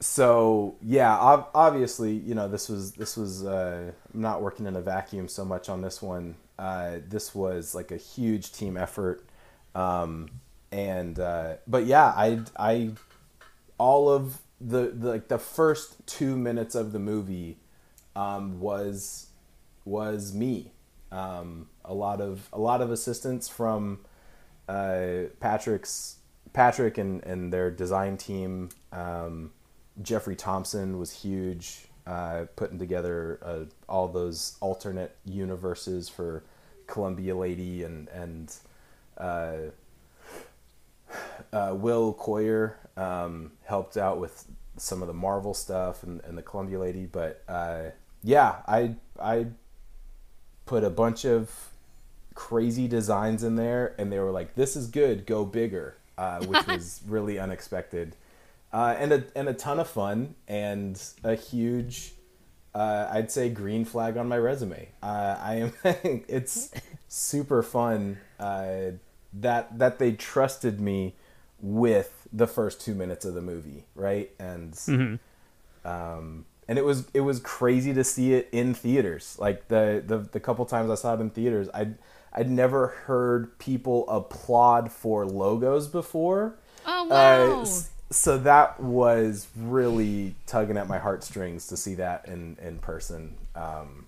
so 0.00 0.76
yeah, 0.82 1.16
ob- 1.16 1.48
obviously, 1.54 2.12
you 2.12 2.34
know, 2.34 2.48
this 2.48 2.68
was 2.68 2.92
this 2.92 3.16
was 3.16 3.44
uh, 3.44 3.92
I'm 4.12 4.20
not 4.20 4.42
working 4.42 4.66
in 4.66 4.76
a 4.76 4.82
vacuum 4.82 5.28
so 5.28 5.44
much 5.44 5.68
on 5.68 5.80
this 5.80 6.02
one. 6.02 6.36
Uh, 6.58 6.98
this 7.08 7.34
was 7.34 7.74
like 7.74 7.90
a 7.90 7.96
huge 7.96 8.52
team 8.52 8.76
effort, 8.76 9.24
um, 9.74 10.28
and 10.70 11.18
uh, 11.18 11.54
but 11.66 11.86
yeah, 11.86 12.06
I 12.06 12.40
I 12.58 12.90
all 13.78 14.08
of 14.08 14.40
the, 14.60 14.88
the 14.88 15.08
like 15.08 15.28
the 15.28 15.38
first 15.38 16.06
two 16.06 16.36
minutes 16.36 16.74
of 16.74 16.92
the 16.92 16.98
movie 16.98 17.56
um, 18.14 18.60
was 18.60 19.28
was 19.84 20.34
me. 20.34 20.70
Um, 21.14 21.68
a 21.84 21.94
lot 21.94 22.20
of 22.20 22.48
a 22.52 22.58
lot 22.58 22.80
of 22.80 22.90
assistance 22.90 23.48
from 23.48 24.00
uh, 24.68 25.28
Patrick's 25.38 26.16
Patrick 26.52 26.98
and, 26.98 27.22
and 27.24 27.52
their 27.52 27.70
design 27.70 28.16
team. 28.16 28.70
Um, 28.92 29.52
Jeffrey 30.02 30.34
Thompson 30.34 30.98
was 30.98 31.12
huge, 31.12 31.86
uh, 32.06 32.46
putting 32.56 32.78
together 32.78 33.38
uh, 33.44 33.64
all 33.88 34.08
those 34.08 34.56
alternate 34.60 35.16
universes 35.24 36.08
for 36.08 36.42
Columbia 36.88 37.36
Lady 37.36 37.84
and 37.84 38.08
and 38.08 38.52
uh, 39.16 39.56
uh, 41.52 41.74
Will 41.76 42.12
Coyer 42.12 42.76
um, 42.96 43.52
helped 43.64 43.96
out 43.96 44.18
with 44.18 44.46
some 44.76 45.00
of 45.02 45.08
the 45.08 45.14
Marvel 45.14 45.54
stuff 45.54 46.02
and, 46.02 46.20
and 46.24 46.36
the 46.36 46.42
Columbia 46.42 46.80
Lady. 46.80 47.06
But 47.06 47.44
uh, 47.48 47.90
yeah, 48.22 48.56
I 48.66 48.96
I 49.20 49.46
put 50.66 50.84
a 50.84 50.90
bunch 50.90 51.24
of 51.24 51.70
crazy 52.34 52.88
designs 52.88 53.42
in 53.42 53.56
there, 53.56 53.94
and 53.98 54.12
they 54.12 54.18
were 54.18 54.30
like, 54.30 54.54
"This 54.54 54.76
is 54.76 54.88
good, 54.88 55.26
go 55.26 55.44
bigger," 55.44 55.96
uh, 56.18 56.44
which 56.44 56.66
was 56.66 57.00
really 57.06 57.38
unexpected, 57.38 58.16
uh, 58.72 58.94
and 58.98 59.12
a 59.12 59.24
and 59.34 59.48
a 59.48 59.54
ton 59.54 59.80
of 59.80 59.88
fun, 59.88 60.34
and 60.48 61.00
a 61.22 61.34
huge, 61.34 62.12
uh, 62.74 63.08
I'd 63.10 63.30
say, 63.30 63.48
green 63.48 63.84
flag 63.84 64.16
on 64.16 64.28
my 64.28 64.38
resume. 64.38 64.88
Uh, 65.02 65.36
I 65.40 65.54
am, 65.56 65.72
it's 66.28 66.70
super 67.08 67.62
fun 67.62 68.18
uh, 68.40 68.92
that 69.32 69.78
that 69.78 69.98
they 69.98 70.12
trusted 70.12 70.80
me 70.80 71.14
with 71.60 72.26
the 72.32 72.46
first 72.46 72.80
two 72.80 72.94
minutes 72.94 73.24
of 73.24 73.34
the 73.34 73.40
movie, 73.40 73.84
right? 73.94 74.30
And 74.38 74.76
um, 75.84 76.44
and 76.68 76.78
it 76.78 76.84
was 76.84 77.06
it 77.14 77.20
was 77.20 77.40
crazy 77.40 77.92
to 77.94 78.04
see 78.04 78.34
it 78.34 78.48
in 78.52 78.74
theaters. 78.74 79.36
Like 79.38 79.68
the 79.68 80.02
the, 80.06 80.18
the 80.18 80.40
couple 80.40 80.64
times 80.66 80.90
I 80.90 80.94
saw 80.94 81.14
it 81.14 81.20
in 81.20 81.30
theaters, 81.30 81.68
I'd 81.74 81.96
I'd 82.32 82.50
never 82.50 82.88
heard 82.88 83.58
people 83.58 84.08
applaud 84.08 84.90
for 84.90 85.24
logos 85.26 85.88
before. 85.88 86.56
Oh 86.86 87.04
Uh, 87.10 87.14
wow! 87.14 87.60
s- 87.62 87.90
so 88.10 88.38
that 88.38 88.80
was 88.80 89.48
really 89.56 90.34
tugging 90.46 90.76
at 90.76 90.88
my 90.88 90.98
heartstrings 90.98 91.66
to 91.68 91.76
see 91.76 91.94
that 91.96 92.26
in 92.28 92.56
in 92.62 92.78
person. 92.78 93.36
Um, 93.54 94.06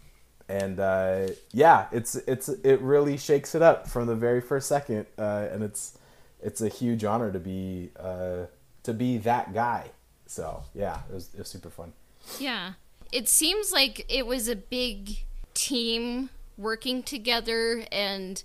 and 0.48 0.78
uh, 0.78 1.28
yeah, 1.52 1.86
it's 1.92 2.14
it's 2.16 2.48
it 2.48 2.80
really 2.80 3.16
shakes 3.16 3.54
it 3.54 3.62
up 3.62 3.88
from 3.88 4.06
the 4.06 4.14
very 4.14 4.40
first 4.40 4.68
second, 4.68 5.06
uh, 5.18 5.48
and 5.50 5.62
it's 5.62 5.98
it's 6.42 6.60
a 6.60 6.68
huge 6.68 7.04
honor 7.04 7.32
to 7.32 7.40
be 7.40 7.90
uh, 7.98 8.46
to 8.84 8.94
be 8.94 9.18
that 9.18 9.52
guy. 9.52 9.90
So 10.26 10.64
yeah, 10.74 11.00
it 11.10 11.14
was, 11.14 11.30
it 11.34 11.38
was 11.38 11.48
super 11.48 11.70
fun. 11.70 11.92
Yeah. 12.38 12.72
It 13.12 13.28
seems 13.28 13.72
like 13.72 14.04
it 14.08 14.26
was 14.26 14.48
a 14.48 14.56
big 14.56 15.24
team 15.54 16.30
working 16.58 17.02
together 17.02 17.84
and 17.92 18.42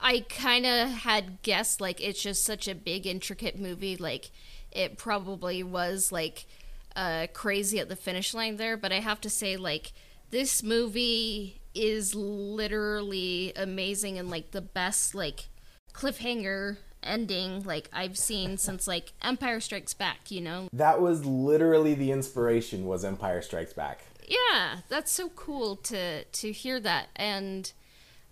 I 0.00 0.24
kind 0.28 0.66
of 0.66 0.88
had 0.88 1.42
guessed 1.42 1.80
like 1.80 2.00
it's 2.00 2.22
just 2.22 2.44
such 2.44 2.68
a 2.68 2.74
big 2.74 3.06
intricate 3.06 3.58
movie 3.58 3.96
like 3.96 4.30
it 4.72 4.98
probably 4.98 5.62
was 5.62 6.12
like 6.12 6.46
uh 6.94 7.26
crazy 7.32 7.78
at 7.78 7.88
the 7.88 7.96
finish 7.96 8.34
line 8.34 8.56
there 8.56 8.76
but 8.76 8.92
I 8.92 9.00
have 9.00 9.20
to 9.22 9.30
say 9.30 9.56
like 9.56 9.92
this 10.30 10.62
movie 10.62 11.60
is 11.74 12.14
literally 12.14 13.52
amazing 13.56 14.18
and 14.18 14.30
like 14.30 14.50
the 14.50 14.62
best 14.62 15.14
like 15.14 15.48
cliffhanger 15.94 16.76
ending 17.06 17.62
like 17.64 17.88
I've 17.92 18.18
seen 18.18 18.58
since 18.58 18.86
like 18.86 19.12
Empire 19.22 19.60
Strikes 19.60 19.94
Back, 19.94 20.30
you 20.30 20.40
know. 20.40 20.68
That 20.72 21.00
was 21.00 21.24
literally 21.24 21.94
the 21.94 22.10
inspiration. 22.10 22.86
Was 22.86 23.04
Empire 23.04 23.42
Strikes 23.42 23.72
Back. 23.72 24.04
yeah 24.28 24.78
that's 24.88 25.12
so 25.12 25.28
cool 25.30 25.76
to 25.76 26.24
to 26.24 26.50
hear 26.50 26.80
that 26.80 27.06
and 27.14 27.72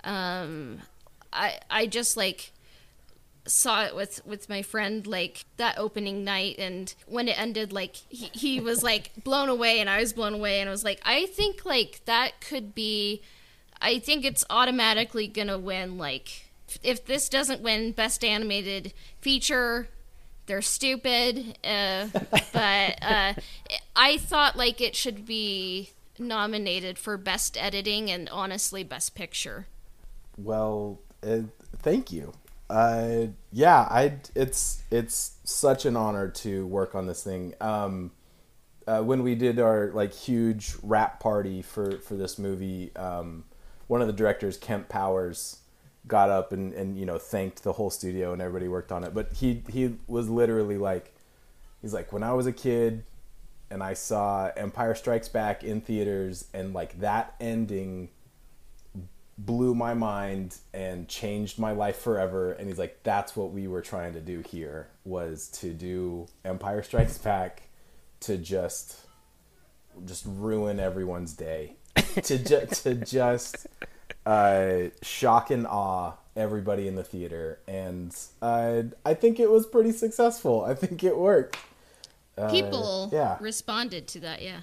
um 0.03 0.81
i 1.33 1.59
i 1.71 1.87
just 1.87 2.17
like 2.17 2.51
saw 3.47 3.85
it 3.85 3.95
with 3.95 4.21
with 4.27 4.49
my 4.49 4.61
friend 4.63 5.07
like 5.07 5.45
that 5.57 5.79
opening 5.79 6.25
night 6.25 6.57
and 6.59 6.95
when 7.07 7.29
it 7.29 7.39
ended 7.41 7.73
like 7.73 7.95
he, 8.09 8.29
he 8.33 8.61
was 8.61 8.83
like 8.83 9.13
blown 9.25 9.49
away 9.49 9.79
and 9.81 9.89
i 9.89 10.01
was 10.01 10.13
blown 10.13 10.35
away 10.35 10.59
and 10.61 10.69
i 10.69 10.73
was 10.73 10.83
like 10.83 11.01
i 11.05 11.27
think 11.27 11.65
like 11.65 12.01
that 12.07 12.41
could 12.41 12.75
be 12.75 13.21
i 13.81 13.99
think 13.99 14.25
it's 14.25 14.45
automatically 14.51 15.29
gonna 15.29 15.59
win 15.59 15.97
like 15.99 16.44
if 16.83 17.05
this 17.05 17.29
doesn't 17.29 17.61
win 17.61 17.93
best 17.93 18.25
animated 18.25 18.93
feature 19.21 19.89
they're 20.47 20.63
stupid 20.63 21.59
uh, 21.65 22.07
but 22.53 23.03
uh, 23.03 23.35
i 23.97 24.17
thought 24.19 24.57
like 24.57 24.81
it 24.81 24.95
should 24.97 25.25
be 25.25 25.91
nominated 26.19 26.99
for 26.99 27.17
best 27.17 27.57
editing 27.57 28.11
and 28.11 28.29
honestly 28.29 28.83
best 28.85 29.15
picture 29.15 29.67
Well, 30.37 31.01
uh, 31.23 31.41
thank 31.79 32.13
you. 32.13 32.33
Uh, 32.69 33.27
yeah, 33.53 33.81
I 33.91 34.17
it's 34.35 34.83
it's 34.91 35.37
such 35.45 35.85
an 35.87 35.97
honor 35.97 36.29
to 36.29 36.67
work 36.67 36.95
on 36.95 37.07
this 37.07 37.23
thing. 37.23 37.55
Um, 37.61 38.11
uh, 38.87 39.03
when 39.03 39.23
we 39.23 39.35
did 39.35 39.61
our 39.61 39.91
like 39.93 40.13
huge 40.13 40.75
rap 40.83 41.21
party 41.21 41.63
for 41.63 41.99
for 41.99 42.17
this 42.17 42.39
movie, 42.39 42.95
um, 42.97 43.45
one 43.87 44.01
of 44.01 44.07
the 44.07 44.13
directors, 44.13 44.57
Kemp 44.57 44.89
Powers, 44.89 45.59
got 46.07 46.31
up 46.31 46.53
and 46.53 46.73
and 46.75 46.99
you 46.99 47.07
know 47.07 47.19
thanked 47.19 47.63
the 47.63 47.73
whole 47.73 47.91
studio 47.91 48.33
and 48.33 48.43
everybody 48.43 48.69
worked 48.69 48.93
on 48.93 49.05
it. 49.05 49.15
But 49.15 49.33
he 49.35 49.63
he 49.71 49.97
was 50.07 50.29
literally 50.29 50.79
like, 50.79 51.15
he's 51.83 51.95
like, 51.95 52.13
when 52.13 52.23
I 52.23 52.33
was 52.33 52.47
a 52.47 52.53
kid, 52.53 53.05
and 53.71 53.83
I 53.83 53.95
saw 53.95 54.51
Empire 54.57 54.95
Strikes 54.95 55.29
Back 55.29 55.65
in 55.65 55.81
theaters, 55.81 56.47
and 56.53 56.75
like 56.75 57.01
that 57.01 57.35
ending 57.41 58.11
blew 59.37 59.75
my 59.75 59.95
mind 59.95 60.57
and 60.73 61.09
changed 61.09 61.59
my 61.59 61.73
life 61.73 61.97
forever 61.97 62.53
and 62.53 62.69
he's 62.69 62.79
like 62.79 63.03
that's 63.03 63.35
what 63.35 63.51
we 63.51 63.67
were 63.67 63.83
trying 63.83 64.13
to 64.13 64.21
do 64.21 64.39
here 64.49 64.87
was 65.05 65.49
to 65.49 65.73
do 65.73 66.25
empire 66.45 66.85
strikes 66.85 67.19
back 67.19 67.63
to 68.21 68.37
just 68.37 68.97
just 70.05 70.25
ruin 70.27 70.79
everyone's 70.79 71.33
day 71.33 71.75
to, 72.23 72.39
ju- 72.39 72.67
to 72.71 72.95
just 72.95 73.67
uh, 74.27 74.85
shock 75.03 75.51
and 75.51 75.67
awe 75.67 76.13
everybody 76.37 76.89
in 76.89 76.97
the 76.97 77.05
theater 77.05 77.61
and 77.69 78.17
uh, 78.43 78.83
i 79.05 79.15
think 79.15 79.39
it 79.39 79.51
was 79.51 79.67
pretty 79.67 79.93
successful 79.93 80.65
i 80.65 80.75
think 80.75 81.05
it 81.05 81.17
worked 81.17 81.57
Uh, 82.37 82.51
people 82.51 83.09
yeah 83.13 83.37
responded 83.41 84.09
to 84.09 84.19
that 84.21 84.43
yeah 84.43 84.63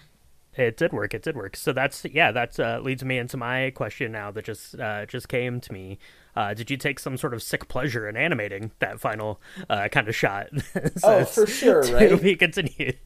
It 0.53 0.75
did 0.75 0.91
work. 0.91 1.13
It 1.13 1.23
did 1.23 1.35
work. 1.37 1.55
So 1.55 1.71
that's 1.71 2.03
yeah. 2.05 2.31
That's 2.33 2.59
uh, 2.59 2.79
leads 2.83 3.05
me 3.05 3.17
into 3.17 3.37
my 3.37 3.71
question 3.71 4.11
now 4.11 4.31
that 4.31 4.43
just 4.45 4.77
uh, 4.77 5.05
just 5.05 5.29
came 5.29 5.61
to 5.61 5.71
me. 5.71 5.97
Uh, 6.35 6.53
did 6.53 6.69
you 6.69 6.75
take 6.77 6.99
some 6.99 7.15
sort 7.17 7.33
of 7.33 7.41
sick 7.41 7.67
pleasure 7.69 8.07
in 8.07 8.17
animating 8.17 8.71
that 8.79 8.99
final 8.99 9.39
uh, 9.69 9.87
kind 9.89 10.09
of 10.09 10.15
shot? 10.15 10.49
Oh, 11.03 11.25
for 11.25 11.47
sure, 11.47 11.83
to 12.07 12.17
right? 12.17 12.21
be 12.21 12.35
continued. 12.35 12.97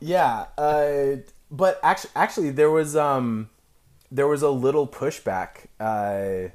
Yeah, 0.00 0.46
uh, 0.56 1.16
but 1.50 1.80
actually, 1.82 2.10
actually, 2.14 2.50
there 2.50 2.70
was 2.70 2.94
um, 2.96 3.50
there 4.10 4.26
was 4.26 4.42
a 4.42 4.50
little 4.50 4.86
pushback, 4.86 5.66
uh, 5.80 6.50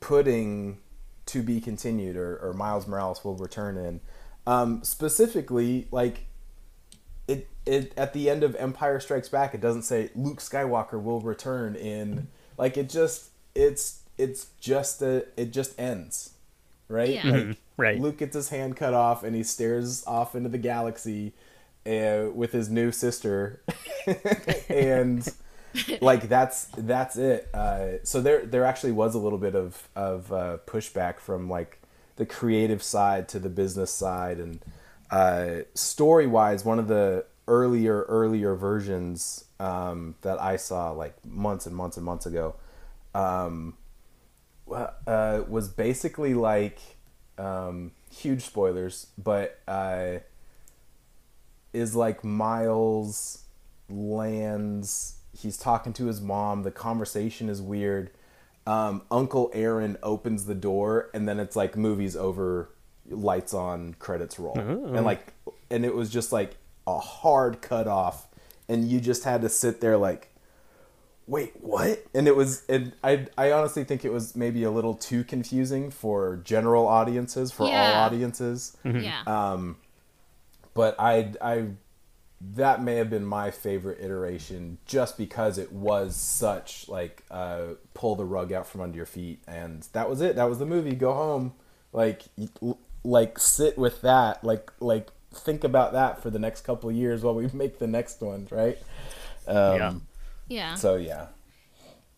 putting 0.00 0.78
to 1.26 1.42
be 1.42 1.60
continued 1.60 2.16
or, 2.16 2.36
or 2.38 2.52
Miles 2.52 2.86
Morales 2.86 3.22
will 3.24 3.36
return 3.36 3.76
in, 3.76 4.00
um, 4.46 4.82
specifically 4.82 5.86
like 5.90 6.26
it 7.26 7.48
it 7.66 7.92
at 7.96 8.12
the 8.14 8.30
end 8.30 8.42
of 8.42 8.56
Empire 8.56 8.98
Strikes 9.00 9.28
Back, 9.28 9.54
it 9.54 9.60
doesn't 9.60 9.82
say 9.82 10.10
Luke 10.14 10.38
Skywalker 10.38 11.02
will 11.02 11.20
return 11.20 11.74
in 11.76 12.28
like 12.56 12.76
it 12.76 12.88
just 12.88 13.30
it's 13.54 14.00
it's 14.16 14.48
just 14.60 15.02
a 15.02 15.26
it 15.36 15.52
just 15.52 15.78
ends, 15.78 16.30
right? 16.88 17.10
Yeah. 17.10 17.22
Like, 17.24 17.42
Mm-hmm. 17.42 17.52
Right. 17.80 18.00
Luke 18.00 18.18
gets 18.18 18.34
his 18.34 18.48
hand 18.48 18.76
cut 18.76 18.92
off 18.92 19.22
and 19.22 19.36
he 19.36 19.44
stares 19.44 20.04
off 20.04 20.34
into 20.34 20.48
the 20.48 20.58
galaxy 20.58 21.32
uh, 21.86 22.24
with 22.34 22.50
his 22.50 22.68
new 22.68 22.90
sister, 22.90 23.62
and 24.68 25.28
like 26.00 26.28
that's 26.28 26.66
that's 26.76 27.16
it. 27.16 27.48
Uh, 27.54 28.02
so 28.02 28.20
there 28.20 28.44
there 28.44 28.64
actually 28.64 28.92
was 28.92 29.14
a 29.14 29.18
little 29.18 29.38
bit 29.38 29.54
of 29.54 29.88
of 29.94 30.32
uh, 30.32 30.58
pushback 30.66 31.18
from 31.18 31.48
like 31.48 31.80
the 32.16 32.26
creative 32.26 32.82
side 32.82 33.28
to 33.28 33.38
the 33.38 33.48
business 33.48 33.92
side, 33.92 34.38
and 34.38 34.60
uh, 35.10 35.62
story 35.74 36.26
wise, 36.26 36.64
one 36.64 36.78
of 36.78 36.88
the 36.88 37.24
earlier 37.46 38.02
earlier 38.08 38.54
versions 38.54 39.44
um, 39.60 40.14
that 40.22 40.40
I 40.40 40.56
saw 40.56 40.90
like 40.90 41.14
months 41.24 41.66
and 41.66 41.74
months 41.74 41.96
and 41.96 42.04
months 42.04 42.26
ago. 42.26 42.56
Um, 43.14 43.74
uh, 44.70 45.42
was 45.48 45.68
basically 45.68 46.34
like 46.34 46.78
um, 47.38 47.92
huge 48.10 48.42
spoilers, 48.42 49.06
but 49.16 49.58
uh, 49.66 50.18
is 51.72 51.94
like 51.94 52.24
Miles 52.24 53.44
lands. 53.88 55.17
He's 55.38 55.56
talking 55.56 55.92
to 55.94 56.06
his 56.06 56.20
mom. 56.20 56.62
The 56.62 56.70
conversation 56.70 57.48
is 57.48 57.62
weird. 57.62 58.10
Um, 58.66 59.02
Uncle 59.10 59.50
Aaron 59.54 59.96
opens 60.02 60.44
the 60.46 60.54
door, 60.54 61.08
and 61.14 61.26
then 61.28 61.38
it's 61.40 61.56
like 61.56 61.76
movies 61.76 62.16
over, 62.16 62.68
lights 63.08 63.54
on, 63.54 63.94
credits 63.98 64.38
roll, 64.38 64.58
and 64.58 65.04
like, 65.04 65.32
and 65.70 65.84
it 65.84 65.94
was 65.94 66.10
just 66.10 66.32
like 66.32 66.56
a 66.86 66.98
hard 66.98 67.62
cut 67.62 67.86
off, 67.86 68.26
and 68.68 68.88
you 68.88 69.00
just 69.00 69.24
had 69.24 69.40
to 69.42 69.48
sit 69.48 69.80
there 69.80 69.96
like, 69.96 70.28
wait 71.26 71.52
what 71.60 72.02
and 72.14 72.26
it 72.26 72.34
was 72.34 72.62
and 72.70 72.90
i 73.04 73.26
i 73.36 73.52
honestly 73.52 73.84
think 73.84 74.02
it 74.02 74.10
was 74.10 74.34
maybe 74.34 74.62
a 74.64 74.70
little 74.70 74.94
too 74.94 75.22
confusing 75.22 75.90
for 75.90 76.40
general 76.42 76.86
audiences 76.88 77.52
for 77.52 77.64
all 77.64 77.68
Yeah. 77.68 78.00
audiences 78.06 78.74
Yeah. 78.82 79.20
um 79.26 79.76
but 80.72 80.96
i 80.98 81.30
i 81.42 81.66
that 82.40 82.82
may 82.82 82.96
have 82.96 83.10
been 83.10 83.24
my 83.24 83.50
favorite 83.50 83.98
iteration 84.00 84.78
just 84.86 85.18
because 85.18 85.58
it 85.58 85.72
was 85.72 86.14
such 86.14 86.88
like 86.88 87.24
uh 87.30 87.66
pull 87.94 88.14
the 88.14 88.24
rug 88.24 88.52
out 88.52 88.66
from 88.66 88.80
under 88.80 88.96
your 88.96 89.06
feet 89.06 89.42
and 89.48 89.88
that 89.92 90.08
was 90.08 90.20
it 90.20 90.36
that 90.36 90.44
was 90.44 90.58
the 90.58 90.66
movie 90.66 90.94
go 90.94 91.12
home 91.12 91.52
like 91.92 92.22
like 93.02 93.38
sit 93.38 93.76
with 93.76 94.00
that 94.02 94.42
like 94.44 94.70
like 94.78 95.08
think 95.34 95.64
about 95.64 95.92
that 95.92 96.22
for 96.22 96.30
the 96.30 96.38
next 96.38 96.60
couple 96.60 96.88
of 96.88 96.94
years 96.94 97.22
while 97.22 97.34
we 97.34 97.48
make 97.52 97.78
the 97.78 97.86
next 97.88 98.20
one 98.20 98.46
right 98.50 98.78
um, 99.48 99.76
Yeah. 99.76 99.92
yeah. 100.48 100.74
so 100.74 100.94
yeah 100.94 101.26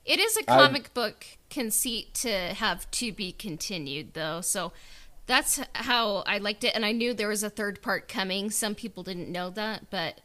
it 0.05 0.19
is 0.19 0.37
a 0.37 0.43
comic 0.43 0.93
book 0.95 1.25
conceit 1.51 2.15
to 2.15 2.31
have 2.31 2.91
to 2.93 3.13
be 3.13 3.33
continued, 3.33 4.15
though. 4.15 4.41
So 4.41 4.73
that's 5.31 5.61
how 5.75 6.25
I 6.27 6.39
liked 6.39 6.65
it. 6.65 6.75
And 6.75 6.85
I 6.85 6.93
knew 6.93 7.15
there 7.15 7.29
was 7.29 7.43
a 7.43 7.51
third 7.51 7.81
part 7.83 8.09
coming. 8.09 8.51
Some 8.51 8.75
people 8.75 9.03
didn't 9.03 9.31
know 9.31 9.49
that, 9.51 9.89
but 9.91 10.21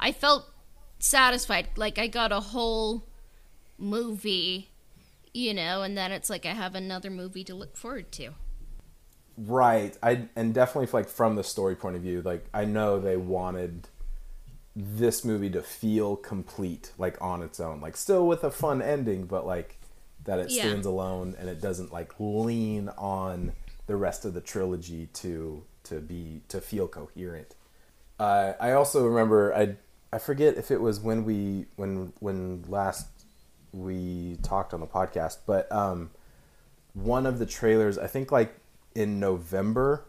I 0.00 0.12
felt 0.12 0.50
satisfied. 0.98 1.68
Like 1.76 1.98
I 1.98 2.06
got 2.06 2.32
a 2.32 2.40
whole 2.40 3.06
movie, 3.78 4.70
you 5.34 5.52
know, 5.54 5.82
and 5.82 5.96
then 5.96 6.10
it's 6.12 6.30
like 6.30 6.46
I 6.46 6.54
have 6.54 6.74
another 6.74 7.10
movie 7.10 7.44
to 7.44 7.54
look 7.54 7.76
forward 7.76 8.10
to. 8.12 8.30
Right. 9.36 9.96
I 10.02 10.28
and 10.36 10.52
definitely 10.52 10.90
like 10.92 11.08
from 11.08 11.36
the 11.36 11.44
story 11.44 11.74
point 11.76 11.96
of 11.96 12.02
view, 12.02 12.20
like 12.22 12.44
I 12.52 12.64
know 12.64 12.98
they 13.00 13.16
wanted 13.16 13.88
this 14.76 15.24
movie 15.24 15.50
to 15.50 15.62
feel 15.62 16.16
complete, 16.16 16.92
like 16.98 17.16
on 17.20 17.42
its 17.42 17.58
own, 17.60 17.80
like 17.80 17.96
still 17.96 18.26
with 18.26 18.44
a 18.44 18.50
fun 18.50 18.82
ending, 18.82 19.24
but 19.26 19.46
like 19.46 19.78
that 20.24 20.38
it 20.38 20.50
Yeah. 20.50 20.62
stands 20.64 20.86
alone 20.86 21.36
and 21.38 21.48
it 21.48 21.60
doesn't 21.60 21.92
like 21.92 22.12
lean 22.18 22.90
on 22.98 23.52
the 23.90 23.96
rest 23.96 24.24
of 24.24 24.34
the 24.34 24.40
trilogy 24.40 25.06
to 25.12 25.64
to 25.82 25.96
be 25.96 26.42
to 26.46 26.60
feel 26.60 26.86
coherent. 26.86 27.56
Uh, 28.20 28.52
I 28.60 28.70
also 28.70 29.04
remember 29.04 29.52
I 29.52 29.74
I 30.12 30.18
forget 30.18 30.56
if 30.56 30.70
it 30.70 30.80
was 30.80 31.00
when 31.00 31.24
we 31.24 31.66
when 31.74 32.12
when 32.20 32.62
last 32.68 33.08
we 33.72 34.38
talked 34.44 34.72
on 34.72 34.78
the 34.78 34.86
podcast, 34.86 35.38
but 35.44 35.70
um, 35.72 36.10
one 36.94 37.26
of 37.26 37.40
the 37.40 37.46
trailers 37.46 37.98
I 37.98 38.06
think 38.06 38.30
like 38.30 38.54
in 38.94 39.18
November 39.18 40.04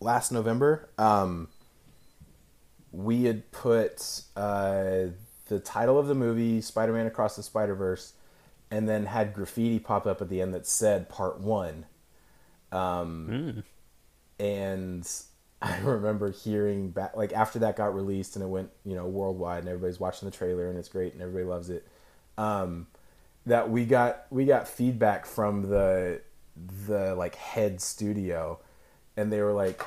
last 0.00 0.32
November 0.32 0.88
um, 0.96 1.48
we 2.90 3.24
had 3.24 3.52
put 3.52 4.22
uh, 4.34 5.08
the 5.48 5.60
title 5.60 5.98
of 5.98 6.06
the 6.06 6.14
movie 6.14 6.62
Spider-Man 6.62 7.06
Across 7.06 7.36
the 7.36 7.42
Spider-Verse 7.42 8.14
and 8.70 8.88
then 8.88 9.04
had 9.04 9.34
graffiti 9.34 9.78
pop 9.78 10.06
up 10.06 10.22
at 10.22 10.30
the 10.30 10.40
end 10.40 10.54
that 10.54 10.66
said 10.66 11.10
part 11.10 11.38
1 11.38 11.84
um, 12.72 13.64
and 14.38 15.08
I 15.62 15.78
remember 15.80 16.30
hearing 16.30 16.90
back 16.90 17.16
like 17.16 17.32
after 17.32 17.58
that 17.60 17.76
got 17.76 17.94
released 17.94 18.36
and 18.36 18.44
it 18.44 18.48
went 18.48 18.70
you 18.84 18.94
know 18.94 19.06
worldwide 19.06 19.60
and 19.60 19.68
everybody's 19.68 19.98
watching 19.98 20.28
the 20.28 20.36
trailer 20.36 20.68
and 20.68 20.78
it's 20.78 20.88
great 20.88 21.12
and 21.12 21.22
everybody 21.22 21.44
loves 21.44 21.70
it. 21.70 21.86
Um, 22.36 22.86
that 23.46 23.70
we 23.70 23.84
got 23.84 24.26
we 24.30 24.44
got 24.44 24.68
feedback 24.68 25.26
from 25.26 25.62
the 25.62 26.20
the 26.86 27.14
like 27.14 27.34
head 27.34 27.80
studio, 27.80 28.60
and 29.16 29.32
they 29.32 29.40
were 29.40 29.52
like, 29.52 29.82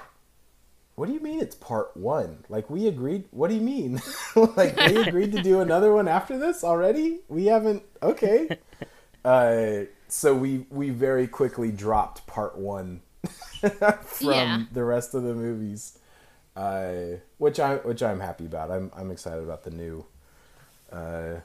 "What 0.96 1.08
do 1.08 1.14
you 1.14 1.20
mean 1.20 1.40
it's 1.40 1.56
part 1.56 1.96
one? 1.96 2.44
Like 2.50 2.70
we 2.70 2.88
agreed. 2.88 3.26
What 3.32 3.50
do 3.50 3.56
you 3.56 3.62
mean? 3.62 4.02
like 4.36 4.76
we 4.78 4.98
agreed 4.98 5.32
to 5.34 5.42
do 5.42 5.62
another 5.62 5.94
one 5.94 6.08
after 6.08 6.38
this 6.38 6.64
already? 6.64 7.22
We 7.28 7.46
haven't. 7.46 7.84
Okay." 8.02 8.58
Uh, 9.24 9.84
so 10.12 10.36
we 10.36 10.66
we 10.70 10.90
very 10.90 11.28
quickly 11.28 11.72
dropped 11.72 12.28
part 12.28 12.58
one 12.58 13.02
from 14.04 14.32
Yeah. 14.32 14.64
the 14.72 14.84
rest 14.84 15.14
of 15.14 15.24
the 15.24 15.34
movies, 15.34 15.98
uh, 16.56 16.92
which 17.38 17.60
I 17.60 17.76
which 17.78 18.04
I'm 18.04 18.20
happy 18.20 18.46
about. 18.46 18.72
I'm 18.72 18.92
I'm 18.96 19.10
excited 19.12 19.44
about 19.44 19.64
the 19.64 19.72
new. 19.72 20.06
Uh, 20.92 21.36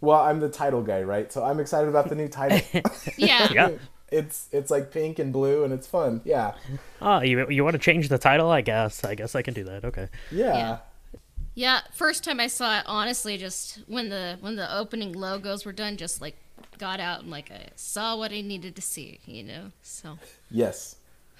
well, 0.00 0.20
I'm 0.20 0.40
the 0.40 0.48
title 0.48 0.82
guy, 0.82 1.02
right? 1.02 1.32
So 1.32 1.42
I'm 1.44 1.58
excited 1.60 1.88
about 1.88 2.08
the 2.08 2.14
new 2.14 2.28
title. 2.28 2.60
Yeah. 3.16 3.52
Yeah. 3.52 3.70
it's 4.12 4.48
it's 4.52 4.70
like 4.70 4.90
pink 4.92 5.18
and 5.18 5.32
blue, 5.32 5.64
and 5.64 5.72
it's 5.72 5.86
fun. 5.86 6.20
Yeah, 6.24 6.54
Oh, 7.02 7.20
you 7.20 7.48
you 7.50 7.64
want 7.64 7.74
to 7.74 7.78
change 7.80 8.08
the 8.08 8.18
title? 8.18 8.50
I 8.50 8.60
guess. 8.60 9.02
I 9.04 9.14
guess 9.14 9.34
I 9.34 9.42
can 9.42 9.54
do 9.54 9.64
that. 9.64 9.84
Okay. 9.84 10.08
yeah. 10.30 10.56
Yeah. 10.56 10.78
Yeah, 11.56 11.80
first 11.92 12.24
time 12.24 12.40
I 12.40 12.48
saw 12.48 12.78
it, 12.80 12.84
honestly, 12.86 13.38
just 13.38 13.78
when 13.86 14.08
the 14.08 14.38
when 14.40 14.56
the 14.56 14.76
opening 14.76 15.12
logos 15.12 15.64
were 15.64 15.72
done, 15.72 15.96
just 15.96 16.20
like 16.20 16.36
got 16.78 17.00
out 17.00 17.20
and 17.20 17.30
like 17.30 17.50
I 17.50 17.68
saw 17.76 18.16
what 18.16 18.32
I 18.32 18.40
needed 18.40 18.76
to 18.76 18.82
see, 18.82 19.20
you 19.26 19.42
know. 19.42 19.72
So 19.82 20.18
Yes. 20.50 20.96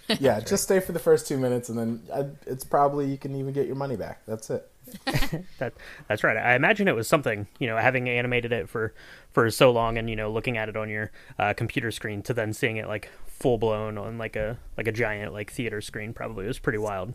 Yeah, 0.20 0.40
just 0.40 0.64
stay 0.64 0.80
for 0.80 0.92
the 0.92 0.98
first 0.98 1.26
two 1.26 1.38
minutes, 1.38 1.70
and 1.70 1.78
then 1.78 2.02
I, 2.14 2.26
it's 2.46 2.62
probably 2.62 3.10
you 3.10 3.16
can 3.16 3.34
even 3.36 3.54
get 3.54 3.66
your 3.66 3.74
money 3.76 3.96
back. 3.96 4.20
That's 4.26 4.50
it. 4.50 4.70
That 5.58 5.72
that's 6.08 6.22
right. 6.22 6.36
I 6.36 6.54
imagine 6.56 6.88
it 6.88 6.94
was 6.94 7.08
something, 7.08 7.46
you 7.58 7.66
know, 7.66 7.78
having 7.78 8.06
animated 8.06 8.52
it 8.52 8.68
for 8.68 8.92
for 9.32 9.50
so 9.50 9.70
long, 9.70 9.96
and 9.96 10.10
you 10.10 10.16
know, 10.16 10.30
looking 10.30 10.58
at 10.58 10.68
it 10.68 10.76
on 10.76 10.90
your 10.90 11.10
uh, 11.38 11.54
computer 11.54 11.90
screen 11.90 12.20
to 12.24 12.34
then 12.34 12.52
seeing 12.52 12.76
it 12.76 12.86
like 12.86 13.10
full 13.26 13.56
blown 13.56 13.96
on 13.96 14.18
like 14.18 14.36
a 14.36 14.58
like 14.76 14.86
a 14.86 14.92
giant 14.92 15.32
like 15.32 15.50
theater 15.50 15.80
screen 15.80 16.12
probably 16.12 16.46
was 16.46 16.58
pretty 16.58 16.78
wild. 16.78 17.14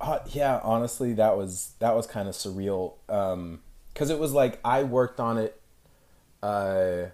Uh, 0.00 0.20
yeah, 0.28 0.60
honestly, 0.62 1.14
that 1.14 1.36
was 1.36 1.72
that 1.80 1.96
was 1.96 2.06
kind 2.06 2.28
of 2.28 2.34
surreal. 2.36 2.94
Because 3.92 4.10
it 4.10 4.20
was 4.20 4.32
like 4.32 4.60
I 4.64 4.84
worked 4.84 5.18
on 5.18 5.36
it 5.38 5.60
uh, 6.44 7.06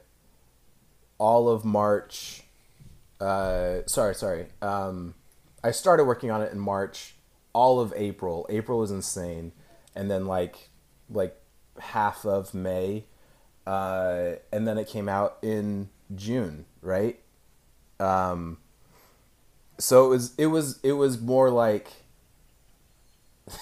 all 1.20 1.48
of 1.50 1.64
March. 1.64 2.42
Uh, 3.20 3.80
sorry, 3.86 4.14
sorry. 4.14 4.46
Um, 4.62 5.14
I 5.62 5.70
started 5.70 6.04
working 6.04 6.30
on 6.30 6.42
it 6.42 6.50
in 6.50 6.58
March, 6.58 7.14
all 7.52 7.78
of 7.78 7.92
April. 7.94 8.46
April 8.48 8.78
was 8.78 8.90
insane, 8.90 9.52
and 9.94 10.10
then 10.10 10.26
like 10.26 10.70
like 11.10 11.36
half 11.78 12.24
of 12.24 12.54
May, 12.54 13.04
uh, 13.66 14.32
and 14.50 14.66
then 14.66 14.78
it 14.78 14.88
came 14.88 15.08
out 15.08 15.36
in 15.42 15.90
June, 16.14 16.64
right? 16.80 17.20
Um, 18.00 18.56
so 19.78 20.06
it 20.06 20.08
was 20.08 20.34
it 20.38 20.46
was 20.46 20.80
it 20.82 20.92
was 20.92 21.20
more 21.20 21.50
like 21.50 21.92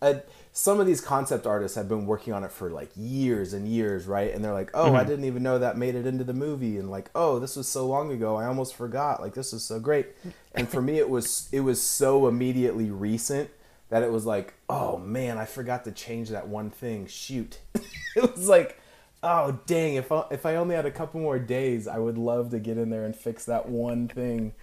a, 0.00 0.20
some 0.58 0.80
of 0.80 0.88
these 0.88 1.00
concept 1.00 1.46
artists 1.46 1.76
have 1.76 1.88
been 1.88 2.04
working 2.04 2.32
on 2.32 2.42
it 2.42 2.50
for 2.50 2.68
like 2.68 2.90
years 2.96 3.52
and 3.52 3.68
years, 3.68 4.08
right? 4.08 4.34
And 4.34 4.44
they're 4.44 4.52
like, 4.52 4.72
"Oh, 4.74 4.92
I 4.92 5.04
didn't 5.04 5.24
even 5.24 5.44
know 5.44 5.60
that 5.60 5.78
made 5.78 5.94
it 5.94 6.04
into 6.04 6.24
the 6.24 6.32
movie," 6.32 6.78
and 6.78 6.90
like, 6.90 7.10
"Oh, 7.14 7.38
this 7.38 7.54
was 7.54 7.68
so 7.68 7.86
long 7.86 8.10
ago, 8.10 8.34
I 8.34 8.46
almost 8.46 8.74
forgot." 8.74 9.22
Like, 9.22 9.34
this 9.34 9.52
is 9.52 9.62
so 9.62 9.78
great. 9.78 10.08
And 10.56 10.68
for 10.68 10.82
me, 10.82 10.98
it 10.98 11.08
was 11.08 11.48
it 11.52 11.60
was 11.60 11.80
so 11.80 12.26
immediately 12.26 12.90
recent 12.90 13.50
that 13.90 14.02
it 14.02 14.10
was 14.10 14.26
like, 14.26 14.54
"Oh 14.68 14.98
man, 14.98 15.38
I 15.38 15.44
forgot 15.44 15.84
to 15.84 15.92
change 15.92 16.30
that 16.30 16.48
one 16.48 16.70
thing. 16.70 17.06
Shoot!" 17.06 17.60
it 18.16 18.34
was 18.34 18.48
like, 18.48 18.80
"Oh 19.22 19.60
dang! 19.66 19.94
If 19.94 20.10
I, 20.10 20.24
if 20.32 20.44
I 20.44 20.56
only 20.56 20.74
had 20.74 20.86
a 20.86 20.90
couple 20.90 21.20
more 21.20 21.38
days, 21.38 21.86
I 21.86 21.98
would 21.98 22.18
love 22.18 22.50
to 22.50 22.58
get 22.58 22.78
in 22.78 22.90
there 22.90 23.04
and 23.04 23.14
fix 23.14 23.44
that 23.44 23.68
one 23.68 24.08
thing." 24.08 24.54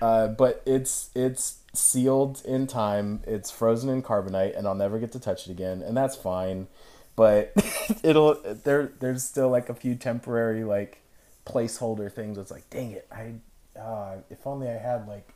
Uh, 0.00 0.28
but 0.28 0.62
it's 0.64 1.10
it's 1.16 1.58
sealed 1.72 2.42
in 2.44 2.66
time. 2.66 3.22
It's 3.26 3.50
frozen 3.50 3.90
in 3.90 4.02
carbonite, 4.02 4.56
and 4.56 4.66
I'll 4.66 4.74
never 4.74 4.98
get 4.98 5.12
to 5.12 5.20
touch 5.20 5.46
it 5.46 5.50
again, 5.50 5.82
and 5.82 5.96
that's 5.96 6.16
fine. 6.16 6.68
But 7.16 7.52
it'll 8.02 8.40
there 8.42 8.92
there's 9.00 9.24
still 9.24 9.50
like 9.50 9.68
a 9.68 9.74
few 9.74 9.94
temporary 9.94 10.64
like 10.64 11.02
placeholder 11.46 12.12
things. 12.12 12.38
It's 12.38 12.50
like, 12.50 12.68
dang 12.70 12.92
it, 12.92 13.06
I 13.10 13.34
uh, 13.78 14.16
if 14.30 14.46
only 14.46 14.68
I 14.68 14.78
had 14.78 15.06
like 15.06 15.32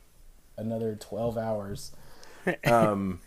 another 0.57 0.95
twelve 0.95 1.37
hours. 1.37 1.91
Um, 2.63 3.21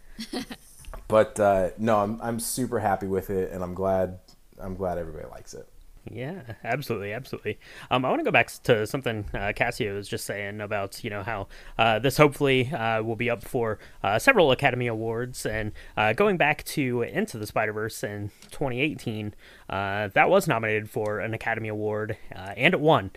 but 1.09 1.40
uh, 1.40 1.71
no, 1.77 1.99
I'm 1.99 2.21
I'm 2.23 2.38
super 2.38 2.79
happy 2.79 3.09
with 3.09 3.31
it, 3.31 3.51
and 3.51 3.64
I'm 3.64 3.75
glad 3.75 4.21
I'm 4.61 4.77
glad 4.77 4.97
everybody 4.97 5.27
likes 5.29 5.55
it. 5.55 5.68
Yeah, 6.11 6.41
absolutely, 6.65 7.13
absolutely. 7.13 7.59
Um, 7.91 8.05
I 8.05 8.09
want 8.09 8.21
to 8.21 8.25
go 8.25 8.31
back 8.31 8.51
to 8.65 8.87
something 8.87 9.27
uh, 9.35 9.53
Cassio 9.55 9.95
was 9.95 10.09
just 10.09 10.25
saying 10.25 10.61
about 10.61 11.05
you 11.05 11.11
know 11.11 11.23
how 11.23 11.49
uh, 11.77 11.99
this 11.99 12.17
hopefully 12.17 12.73
uh, 12.73 13.03
will 13.03 13.17
be 13.17 13.29
up 13.29 13.45
for 13.45 13.79
uh, 14.03 14.19
several 14.19 14.51
Academy 14.51 14.87
Awards, 14.87 15.45
and 15.45 15.73
uh, 15.97 16.13
going 16.15 16.37
back 16.37 16.65
to 16.65 17.03
Into 17.03 17.37
the 17.39 17.47
Spider 17.47 17.73
Verse 17.73 18.03
in 18.03 18.31
2018, 18.51 19.35
uh, 19.69 20.09
that 20.15 20.31
was 20.31 20.49
nominated 20.49 20.89
for 20.89 21.21
an 21.21 21.35
Academy 21.35 21.69
Award 21.69 22.17
and 22.31 22.73
it 22.75 22.81
won. 22.81 23.11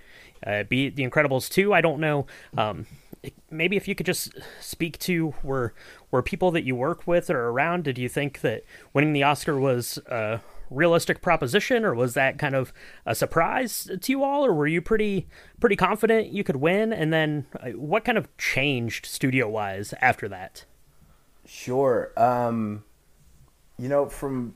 Uh, 0.45 0.63
be 0.63 0.89
The 0.89 1.07
Incredibles 1.07 1.49
2, 1.49 1.73
I 1.73 1.81
don't 1.81 1.99
know. 1.99 2.25
Um, 2.57 2.87
maybe 3.51 3.77
if 3.77 3.87
you 3.87 3.93
could 3.95 4.07
just 4.07 4.33
speak 4.59 4.97
to 4.99 5.33
were 5.43 5.73
were 6.09 6.23
people 6.23 6.51
that 6.51 6.63
you 6.63 6.75
work 6.75 7.05
with 7.05 7.29
or 7.29 7.49
around, 7.49 7.83
did 7.83 7.97
you 7.97 8.09
think 8.09 8.41
that 8.41 8.63
winning 8.93 9.13
the 9.13 9.23
Oscar 9.23 9.57
was 9.59 9.99
realistic 10.71 11.21
proposition, 11.21 11.85
or 11.85 11.93
was 11.93 12.15
that 12.15 12.39
kind 12.39 12.55
of 12.55 12.73
a 13.05 13.13
surprise 13.13 13.89
to 13.99 14.11
you 14.11 14.23
all, 14.23 14.45
or 14.45 14.53
were 14.53 14.67
you 14.67 14.81
pretty 14.81 15.27
pretty 15.59 15.75
confident 15.75 16.27
you 16.27 16.43
could 16.43 16.55
win? 16.55 16.91
And 16.91 17.13
then 17.13 17.45
uh, 17.59 17.71
what 17.71 18.03
kind 18.05 18.17
of 18.17 18.35
changed 18.37 19.05
studio 19.05 19.47
wise 19.47 19.93
after 20.01 20.27
that? 20.29 20.65
Sure. 21.45 22.11
Um, 22.17 22.83
you 23.77 23.89
know, 23.89 24.07
from 24.07 24.55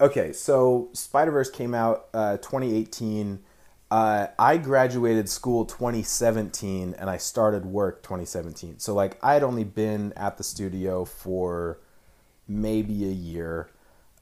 okay, 0.00 0.32
so 0.32 0.90
Spider 0.92 1.30
Verse 1.30 1.50
came 1.50 1.74
out 1.74 2.08
uh, 2.12 2.36
2018. 2.36 3.40
Uh, 3.88 4.26
I 4.36 4.56
graduated 4.56 5.28
school 5.28 5.64
2017 5.64 6.96
and 6.98 7.08
I 7.08 7.18
started 7.18 7.64
work 7.64 8.02
2017. 8.02 8.80
So 8.80 8.94
like 8.94 9.16
I 9.22 9.34
had 9.34 9.44
only 9.44 9.62
been 9.62 10.12
at 10.16 10.36
the 10.38 10.44
studio 10.44 11.04
for 11.04 11.78
maybe 12.48 13.04
a 13.04 13.12
year. 13.12 13.70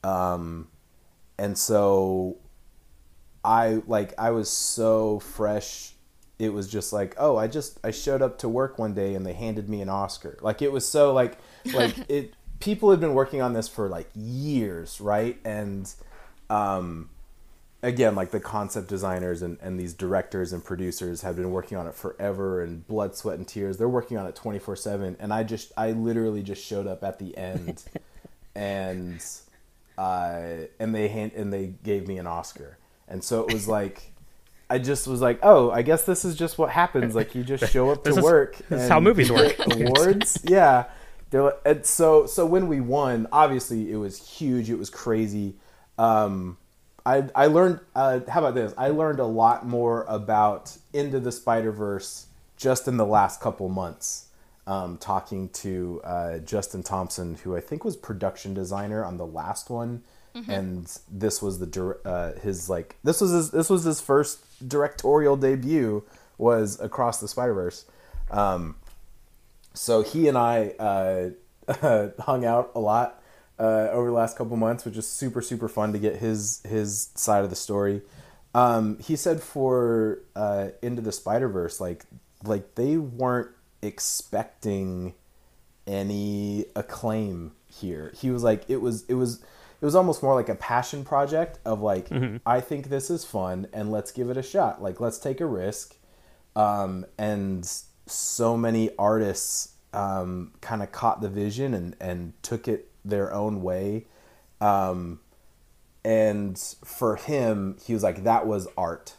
Um, 0.03 0.68
and 1.38 1.57
so 1.59 2.37
I 3.44 3.83
like 3.87 4.14
I 4.18 4.31
was 4.31 4.49
so 4.49 5.20
fresh. 5.20 5.92
It 6.38 6.53
was 6.53 6.68
just 6.68 6.92
like, 6.92 7.14
oh, 7.18 7.37
I 7.37 7.47
just 7.47 7.79
I 7.85 7.90
showed 7.90 8.23
up 8.23 8.38
to 8.38 8.49
work 8.49 8.79
one 8.79 8.94
day 8.94 9.14
and 9.14 9.25
they 9.25 9.35
handed 9.35 9.68
me 9.68 9.81
an 9.81 9.88
Oscar. 9.88 10.38
Like 10.40 10.62
it 10.62 10.73
was 10.73 10.87
so 10.87 11.12
like 11.12 11.38
like 11.73 11.94
it. 12.09 12.35
People 12.61 12.90
had 12.90 13.01
been 13.01 13.14
working 13.14 13.42
on 13.42 13.53
this 13.53 13.68
for 13.68 13.88
like 13.88 14.09
years, 14.14 15.01
right? 15.01 15.38
And 15.44 15.92
um, 16.49 17.11
again, 17.83 18.14
like 18.14 18.31
the 18.31 18.40
concept 18.40 18.88
designers 18.88 19.42
and, 19.42 19.59
and 19.61 19.79
these 19.79 19.92
directors 19.92 20.53
and 20.53 20.64
producers 20.64 21.20
have 21.20 21.37
been 21.37 21.51
working 21.51 21.77
on 21.77 21.87
it 21.87 21.94
forever 21.94 22.62
and 22.62 22.87
blood, 22.87 23.14
sweat, 23.14 23.37
and 23.37 23.47
tears. 23.47 23.77
They're 23.77 23.88
working 23.88 24.16
on 24.16 24.27
it 24.27 24.35
twenty 24.35 24.59
four 24.59 24.77
seven, 24.77 25.16
and 25.20 25.33
I 25.33 25.42
just 25.42 25.73
I 25.77 25.92
literally 25.92 26.42
just 26.42 26.64
showed 26.64 26.87
up 26.87 27.05
at 27.05 27.18
the 27.18 27.37
end, 27.37 27.85
and 28.55 29.23
uh, 29.99 30.41
and 30.79 30.95
they 30.95 31.09
hand, 31.09 31.33
and 31.35 31.53
they 31.53 31.75
gave 31.83 32.07
me 32.09 32.19
an 32.19 32.27
Oscar, 32.27 32.79
and 33.09 33.23
so 33.23 33.45
it 33.47 33.53
was 33.53 33.69
like. 33.69 34.11
I 34.71 34.79
just 34.79 35.07
was 35.07 35.21
like, 35.21 35.39
oh, 35.43 35.71
I 35.71 35.83
guess 35.83 36.05
this 36.05 36.25
is 36.25 36.35
just 36.35 36.57
what 36.57 36.71
happens. 36.71 37.15
Like 37.15 37.35
you 37.35 37.45
just 37.45 37.71
show 37.71 37.91
up 37.91 38.03
to 38.05 38.11
This 38.11 38.17
is- 38.17 38.25
work. 38.25 38.57
this 38.71 38.83
is 38.85 38.89
how 38.89 38.99
movies 38.99 39.31
work. 39.31 39.55
Awards, 39.71 40.39
yeah. 40.49 40.87
Like, 41.31 41.61
and 41.67 41.85
so 41.87 42.25
so 42.27 42.47
when 42.47 42.67
we 42.67 42.81
won, 42.81 43.29
obviously 43.31 43.93
it 43.93 43.97
was 43.97 44.27
huge. 44.27 44.71
It 44.71 44.79
was 44.79 44.89
crazy. 44.89 45.55
Um, 45.99 46.57
I 47.05 47.25
I 47.35 47.47
learned. 47.49 47.81
Uh, 47.95 48.21
how 48.27 48.41
about 48.41 48.55
this? 48.55 48.73
I 48.79 48.89
learned 48.89 49.21
a 49.21 49.27
lot 49.27 49.67
more 49.67 50.05
about 50.09 50.77
Into 50.95 51.21
the 51.21 51.31
Spider 51.31 51.71
Verse 51.71 52.27
just 52.57 52.89
in 52.89 52.97
the 52.97 53.07
last 53.07 53.41
couple 53.43 53.69
months. 53.69 54.29
Um, 54.66 54.96
talking 54.96 55.50
to 55.50 56.00
uh, 56.05 56.38
Justin 56.38 56.83
Thompson, 56.83 57.35
who 57.35 57.55
I 57.55 57.61
think 57.61 57.85
was 57.85 57.96
production 57.96 58.55
designer 58.55 59.05
on 59.05 59.18
the 59.18 59.27
last 59.27 59.68
one, 59.68 60.03
and 60.48 60.98
this 61.11 61.40
was 61.40 61.59
the 61.61 61.98
uh, 62.05 62.33
his 62.40 62.68
like 62.68 62.96
this 63.05 63.20
was 63.20 63.31
his 63.31 63.50
this 63.50 63.70
was 63.70 63.85
his 63.85 64.00
first 64.00 64.68
directorial 64.68 65.37
debut 65.37 66.03
was 66.38 66.81
Across 66.81 67.20
the 67.20 67.29
Spider 67.29 67.55
Verse. 67.55 67.85
Um, 68.31 68.77
so 69.74 70.03
he 70.03 70.29
and 70.29 70.37
I 70.37 70.74
uh, 70.79 72.09
hung 72.22 72.44
out 72.44 72.72
a 72.74 72.81
lot 72.81 73.22
uh, 73.59 73.88
over 73.92 74.09
the 74.09 74.14
last 74.14 74.37
couple 74.37 74.57
months, 74.57 74.85
which 74.85 74.96
is 74.96 75.07
super 75.07 75.40
super 75.40 75.68
fun 75.68 75.92
to 75.92 75.98
get 75.98 76.16
his 76.16 76.61
his 76.68 77.11
side 77.14 77.44
of 77.44 77.50
the 77.50 77.57
story. 77.57 78.03
Um, 78.55 78.98
he 78.98 79.16
said 79.16 79.42
for 79.42 80.20
uh, 80.35 80.68
Into 80.83 81.03
the 81.03 81.12
Spider 81.12 81.48
Verse, 81.48 81.81
like 81.81 82.05
like 82.44 82.74
they 82.74 82.96
weren't 82.96 83.50
expecting 83.85 85.14
any 85.87 86.66
acclaim 86.75 87.53
here. 87.66 88.12
He 88.16 88.31
was 88.31 88.42
like 88.42 88.64
it 88.68 88.81
was 88.81 89.05
it 89.07 89.14
was 89.14 89.40
it 89.81 89.85
was 89.85 89.94
almost 89.94 90.23
more 90.23 90.35
like 90.35 90.49
a 90.49 90.55
passion 90.55 91.05
project 91.05 91.59
of 91.64 91.81
like 91.81 92.09
I 92.47 92.61
think 92.61 92.88
this 92.88 93.11
is 93.11 93.25
fun 93.25 93.68
and 93.73 93.90
let's 93.90 94.12
give 94.12 94.31
it 94.31 94.37
a 94.37 94.42
shot. 94.42 94.83
Like 94.83 95.01
let's 95.01 95.18
take 95.18 95.40
a 95.40 95.47
risk. 95.47 95.97
Um, 96.57 97.05
and 97.18 97.68
so 98.07 98.57
many 98.57 98.90
artists 98.99 99.75
um, 99.92 100.53
kind 100.61 100.83
of 100.83 100.92
caught 100.92 101.20
the 101.20 101.29
vision 101.29 101.75
and 101.75 101.97
and 102.01 102.33
took 102.42 102.68
it 102.68 102.90
their 103.05 103.33
own 103.33 103.62
way. 103.62 104.07
Um, 104.61 105.20
and 106.05 106.59
for 106.85 107.16
him, 107.16 107.77
he 107.85 107.94
was 107.94 108.03
like 108.03 108.25
that 108.25 108.47
was 108.47 108.68
art. 108.77 109.14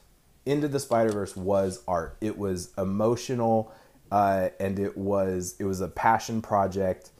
Into 0.45 0.67
the 0.67 0.80
Spider 0.80 1.12
Verse 1.12 1.36
was 1.36 1.82
art. 1.88 2.17
It 2.21 2.38
was 2.38 2.71
emotional, 2.78 3.71
uh, 4.12 4.50
and 4.60 4.80
it 4.80 4.98
was 4.98 5.56
it 5.60 5.65
was 5.65 5.82
a 5.82 5.88
passion 5.88 6.41
project. 6.41 7.12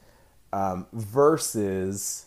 Um, 0.52 0.86
versus, 0.92 2.26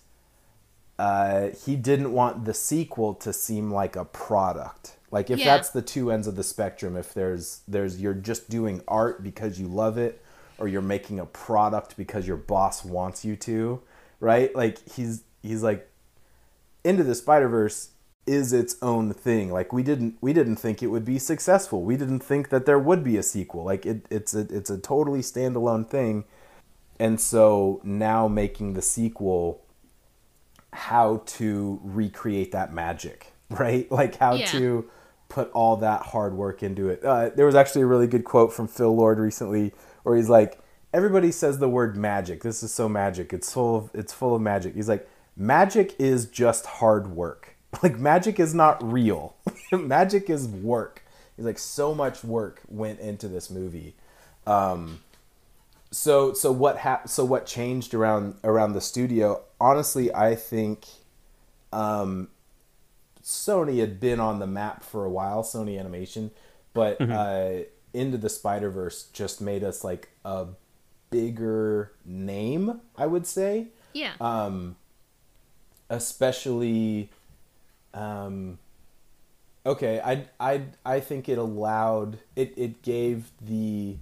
uh, 1.00 1.50
he 1.66 1.76
didn't 1.76 2.12
want 2.12 2.46
the 2.46 2.54
sequel 2.54 3.14
to 3.16 3.34
seem 3.34 3.72
like 3.72 3.96
a 3.96 4.06
product. 4.06 4.98
Like 5.12 5.30
if 5.30 5.40
Yeah. 5.40 5.56
that's 5.56 5.70
the 5.72 5.82
two 5.82 6.12
ends 6.12 6.28
of 6.28 6.36
the 6.36 6.44
spectrum, 6.44 6.96
if 6.96 7.14
there's 7.14 7.62
there's 7.68 8.00
you're 8.00 8.14
just 8.14 8.50
doing 8.50 8.82
art 8.88 9.24
because 9.24 9.60
you 9.60 9.68
love 9.68 9.98
it, 9.98 10.22
or 10.60 10.68
you're 10.68 10.82
making 10.82 11.20
a 11.20 11.26
product 11.26 11.98
because 11.98 12.28
your 12.28 12.38
boss 12.38 12.84
wants 12.86 13.26
you 13.26 13.36
to, 13.38 13.82
right? 14.20 14.54
Like 14.56 14.88
he's 14.90 15.24
he's 15.42 15.64
like 15.64 15.90
into 16.84 17.04
the 17.04 17.16
Spider 17.16 17.48
Verse 17.48 17.90
is 18.30 18.54
its 18.54 18.76
own 18.82 19.14
thing. 19.14 19.52
Like 19.52 19.74
we 19.74 19.82
didn't 19.84 20.18
we 20.22 20.32
didn't 20.34 20.58
think 20.58 20.84
it 20.84 20.88
would 20.88 21.06
be 21.06 21.18
successful. 21.20 21.84
We 21.84 21.98
didn't 21.98 22.20
think 22.20 22.50
that 22.50 22.66
there 22.66 22.80
would 22.80 23.04
be 23.04 23.18
a 23.18 23.24
sequel. 23.24 23.64
Like 23.64 23.86
it, 23.86 24.06
it's 24.12 24.34
a 24.36 24.42
it's 24.42 24.70
a 24.70 24.78
totally 24.78 25.22
standalone 25.22 25.90
thing. 25.90 26.26
And 27.00 27.20
so 27.20 27.82
now 27.84 28.28
making 28.28 28.74
the 28.74 28.82
sequel 28.82 29.62
how 30.74 31.24
to 31.26 31.80
recreate 31.84 32.52
that 32.52 32.74
magic, 32.74 33.34
right? 33.50 33.92
Like 33.92 34.16
how 34.18 34.36
Yeah. 34.36 34.46
to 34.48 34.90
put 35.28 35.52
all 35.52 35.76
that 35.78 36.02
hard 36.02 36.34
work 36.34 36.64
into 36.64 36.90
it. 36.90 37.04
Uh, 37.04 37.30
there 37.30 37.46
was 37.46 37.56
actually 37.56 37.82
a 37.84 37.86
really 37.88 38.08
good 38.08 38.24
quote 38.24 38.52
from 38.54 38.68
Phil 38.68 38.96
Lord 38.96 39.20
recently 39.20 39.74
where 40.04 40.16
he's 40.16 40.30
like, 40.30 40.60
"Everybody 40.94 41.32
says 41.32 41.60
the 41.60 41.70
word 41.70 41.96
magic. 41.98 42.42
This 42.44 42.64
is 42.64 42.72
so 42.74 42.88
magic. 42.90 43.34
It's 43.34 43.52
full 43.54 43.76
of 43.76 43.90
it's 43.94 44.14
full 44.14 44.36
of 44.36 44.42
magic." 44.42 44.74
He's 44.76 44.90
like, 44.90 45.08
"Magic 45.36 45.96
is 46.00 46.26
just 46.26 46.66
hard 46.66 47.12
work. 47.16 47.56
Like 47.84 47.98
magic 48.00 48.40
is 48.40 48.54
not 48.54 48.82
real. 48.84 49.36
magic 49.72 50.30
is 50.30 50.48
work." 50.48 51.04
It's 51.38 51.46
like, 51.46 51.60
"So 51.60 51.94
much 51.94 52.24
work 52.24 52.62
went 52.68 53.00
into 53.00 53.28
this 53.28 53.50
movie." 53.50 53.96
Um, 54.48 55.02
so 55.92 56.34
so 56.34 56.52
what 56.52 56.78
hap- 56.78 57.08
so 57.10 57.24
what 57.26 57.46
changed 57.46 57.94
around 57.94 58.36
around 58.44 58.74
the 58.74 58.82
studio 58.82 59.42
honestly 59.60 60.14
i 60.14 60.36
think 60.36 60.86
um 61.74 62.28
sony 63.24 63.80
had 63.80 64.00
been 64.00 64.20
on 64.20 64.38
the 64.40 64.46
map 64.46 64.84
for 64.84 65.04
a 65.04 65.10
while 65.10 65.42
sony 65.44 65.80
animation 65.80 66.30
but 66.76 67.02
uh 67.02 67.54
into 67.94 68.18
the 68.20 68.30
spider 68.30 68.70
verse 68.70 69.06
just 69.14 69.42
made 69.42 69.64
us 69.64 69.84
like 69.84 70.10
a 70.24 70.46
bigger 71.10 71.92
name 72.06 72.80
i 72.96 73.06
would 73.08 73.26
say 73.26 73.68
Yeah. 73.94 74.14
Um, 74.22 74.76
especially 75.90 77.10
um 77.94 78.58
okay 79.66 80.00
i 80.04 80.26
i 80.40 80.62
i 80.86 81.00
think 81.00 81.28
it 81.30 81.38
allowed 81.38 82.20
it 82.36 82.54
it 82.58 82.82
gave 82.82 83.32
the 83.42 83.98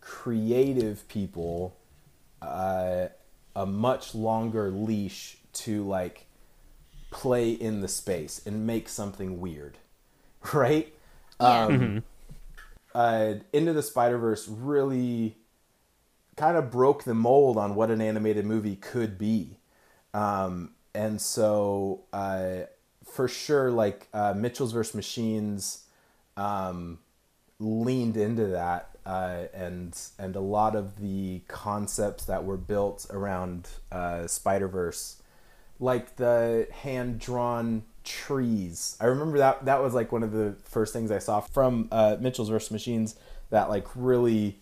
creative 0.00 1.06
people 1.08 1.76
uh 2.42 3.06
a 3.56 3.66
much 3.66 4.14
longer 4.14 4.70
leash 4.70 5.38
to 5.52 5.84
like 5.86 6.26
play 7.10 7.50
in 7.52 7.80
the 7.80 7.88
space 7.88 8.40
and 8.44 8.66
make 8.66 8.88
something 8.88 9.40
weird 9.40 9.78
right? 10.52 10.92
Yeah. 11.40 11.66
um 11.66 12.02
uh 12.94 13.34
into 13.52 13.72
the 13.72 13.82
spider 13.82 14.18
verse 14.18 14.48
really 14.48 15.36
kind 16.36 16.56
of 16.56 16.70
broke 16.70 17.04
the 17.04 17.14
mold 17.14 17.56
on 17.56 17.74
what 17.74 17.90
an 17.90 18.00
animated 18.00 18.44
movie 18.44 18.76
could 18.76 19.18
be. 19.18 19.58
Um, 20.12 20.70
and 20.94 21.20
so 21.20 22.04
uh, 22.12 22.62
for 23.14 23.28
sure, 23.28 23.70
like 23.70 24.08
uh, 24.12 24.34
Mitchell's 24.36 24.72
vs. 24.72 24.92
Machines 24.92 25.84
um, 26.36 26.98
leaned 27.60 28.16
into 28.16 28.46
that, 28.48 28.90
uh, 29.06 29.44
and 29.54 29.96
and 30.18 30.34
a 30.34 30.40
lot 30.40 30.74
of 30.74 31.00
the 31.00 31.40
concepts 31.46 32.24
that 32.24 32.44
were 32.44 32.56
built 32.56 33.06
around 33.10 33.68
uh, 33.92 34.26
Spider 34.26 34.66
Verse, 34.66 35.22
like 35.78 36.16
the 36.16 36.66
hand 36.72 37.20
drawn 37.20 37.84
trees. 38.02 38.96
I 39.00 39.06
remember 39.06 39.38
that 39.38 39.64
that 39.64 39.80
was 39.80 39.94
like 39.94 40.10
one 40.10 40.24
of 40.24 40.32
the 40.32 40.56
first 40.64 40.92
things 40.92 41.12
I 41.12 41.20
saw 41.20 41.40
from 41.40 41.88
uh, 41.92 42.16
Mitchell's 42.18 42.48
vs. 42.48 42.72
Machines 42.72 43.14
that 43.50 43.70
like 43.70 43.86
really, 43.94 44.58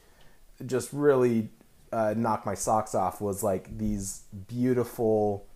just 0.66 0.92
really 0.92 1.48
uh, 1.90 2.12
knocked 2.14 2.44
my 2.44 2.54
socks 2.54 2.94
off 2.94 3.22
was 3.22 3.42
like 3.42 3.78
these 3.78 4.24
beautiful 4.46 5.46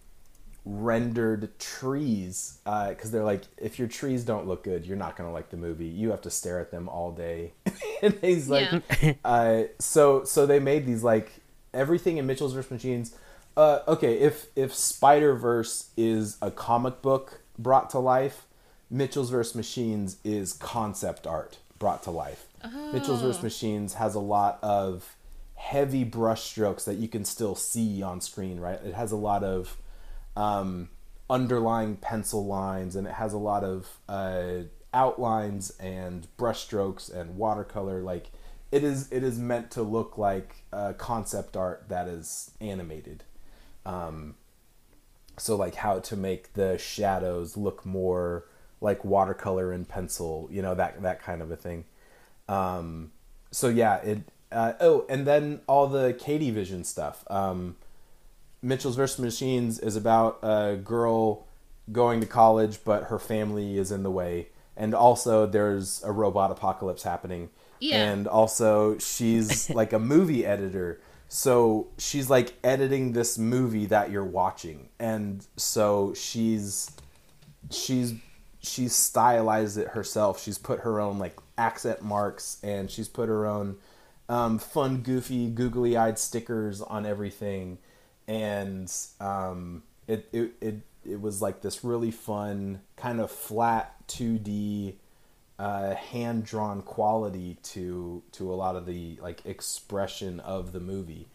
rendered 0.68 1.56
trees 1.60 2.58
because 2.64 3.08
uh, 3.08 3.12
they're 3.12 3.24
like 3.24 3.44
if 3.56 3.78
your 3.78 3.86
trees 3.86 4.24
don't 4.24 4.48
look 4.48 4.64
good 4.64 4.84
you're 4.84 4.96
not 4.96 5.16
gonna 5.16 5.32
like 5.32 5.50
the 5.50 5.56
movie. 5.56 5.86
You 5.86 6.10
have 6.10 6.22
to 6.22 6.30
stare 6.30 6.60
at 6.60 6.70
them 6.70 6.88
all 6.88 7.12
day. 7.12 7.52
And 8.02 8.12
he's 8.20 8.50
like 8.50 8.82
Yeah. 9.00 9.14
uh, 9.24 9.62
so 9.78 10.24
so 10.24 10.44
they 10.44 10.58
made 10.58 10.84
these 10.84 11.02
like 11.02 11.32
everything 11.72 12.18
in 12.18 12.26
mitchell's 12.26 12.52
vs 12.52 12.70
machines 12.70 13.14
uh, 13.56 13.80
okay 13.88 14.18
if 14.18 14.48
if 14.54 14.74
spider 14.74 15.34
verse 15.34 15.88
is 15.96 16.36
a 16.42 16.50
comic 16.50 17.00
book 17.00 17.40
brought 17.58 17.88
to 17.90 17.98
life 17.98 18.46
mitchell's 18.90 19.30
vs 19.30 19.54
machines 19.54 20.18
is 20.24 20.52
concept 20.52 21.26
art 21.26 21.58
brought 21.78 22.02
to 22.04 22.10
life. 22.10 22.46
Mitchell's 22.92 23.22
vs 23.22 23.42
machines 23.42 23.94
has 23.94 24.14
a 24.14 24.20
lot 24.20 24.58
of 24.62 25.14
heavy 25.54 26.04
brushstrokes 26.04 26.84
that 26.84 26.96
you 26.96 27.08
can 27.08 27.24
still 27.24 27.54
see 27.54 28.02
on 28.02 28.20
screen 28.20 28.58
right? 28.60 28.80
It 28.84 28.94
has 28.94 29.12
a 29.12 29.16
lot 29.16 29.44
of 29.44 29.76
um, 30.36 30.88
underlying 31.28 31.96
pencil 31.96 32.46
lines, 32.46 32.94
and 32.96 33.06
it 33.06 33.14
has 33.14 33.32
a 33.32 33.38
lot 33.38 33.64
of 33.64 33.88
uh, 34.08 34.64
outlines 34.92 35.70
and 35.80 36.28
brushstrokes 36.38 37.12
and 37.12 37.36
watercolor. 37.36 38.02
Like 38.02 38.30
it 38.70 38.84
is, 38.84 39.10
it 39.10 39.22
is 39.22 39.38
meant 39.38 39.70
to 39.72 39.82
look 39.82 40.18
like 40.18 40.64
concept 40.98 41.56
art 41.56 41.86
that 41.88 42.08
is 42.08 42.50
animated. 42.60 43.24
Um, 43.84 44.34
so 45.38 45.56
like 45.56 45.76
how 45.76 45.98
to 46.00 46.16
make 46.16 46.54
the 46.54 46.78
shadows 46.78 47.56
look 47.56 47.84
more 47.84 48.44
like 48.80 49.04
watercolor 49.04 49.72
and 49.72 49.88
pencil, 49.88 50.48
you 50.50 50.62
know 50.62 50.74
that 50.74 51.00
that 51.02 51.22
kind 51.22 51.42
of 51.42 51.50
a 51.50 51.56
thing. 51.56 51.84
Um, 52.48 53.12
so 53.50 53.68
yeah, 53.68 53.96
it. 53.98 54.20
Uh, 54.52 54.74
oh, 54.80 55.04
and 55.08 55.26
then 55.26 55.60
all 55.66 55.88
the 55.88 56.12
Katie 56.12 56.52
Vision 56.52 56.84
stuff. 56.84 57.24
Um, 57.28 57.76
Mitchell's 58.66 58.96
vs. 58.96 59.18
Machines 59.18 59.78
is 59.78 59.96
about 59.96 60.38
a 60.42 60.76
girl 60.82 61.46
going 61.92 62.20
to 62.20 62.26
college, 62.26 62.80
but 62.84 63.04
her 63.04 63.18
family 63.18 63.78
is 63.78 63.92
in 63.92 64.02
the 64.02 64.10
way. 64.10 64.48
And 64.76 64.94
also, 64.94 65.46
there's 65.46 66.02
a 66.04 66.12
robot 66.12 66.50
apocalypse 66.50 67.04
happening. 67.04 67.50
Yeah. 67.80 68.10
And 68.10 68.26
also, 68.26 68.98
she's 68.98 69.70
like 69.80 69.92
a 69.92 69.98
movie 69.98 70.44
editor. 70.44 71.00
So 71.28 71.88
she's 71.98 72.28
like 72.28 72.54
editing 72.62 73.12
this 73.12 73.38
movie 73.38 73.86
that 73.86 74.10
you're 74.10 74.24
watching. 74.24 74.88
And 74.98 75.46
so 75.56 76.14
she's 76.14 76.90
she's 77.70 78.14
she's 78.60 78.94
stylized 78.94 79.78
it 79.78 79.88
herself. 79.88 80.42
She's 80.42 80.58
put 80.58 80.80
her 80.80 81.00
own 81.00 81.18
like 81.18 81.38
accent 81.56 82.02
marks 82.02 82.58
and 82.62 82.90
she's 82.90 83.08
put 83.08 83.28
her 83.28 83.46
own 83.46 83.76
um, 84.28 84.58
fun, 84.58 85.02
goofy, 85.02 85.48
googly-eyed 85.48 86.18
stickers 86.18 86.80
on 86.82 87.06
everything, 87.06 87.78
and 88.28 88.92
um, 89.20 89.82
it, 90.06 90.28
it 90.32 90.52
it 90.60 90.74
it 91.04 91.20
was 91.20 91.40
like 91.40 91.62
this 91.62 91.84
really 91.84 92.10
fun 92.10 92.80
kind 92.96 93.20
of 93.20 93.30
flat 93.30 93.94
2D 94.08 94.94
uh, 95.58 95.94
hand 95.94 96.44
drawn 96.44 96.82
quality 96.82 97.58
to 97.62 98.22
to 98.32 98.52
a 98.52 98.54
lot 98.54 98.76
of 98.76 98.86
the 98.86 99.18
like 99.22 99.44
expression 99.46 100.40
of 100.40 100.72
the 100.72 100.80
movie, 100.80 101.28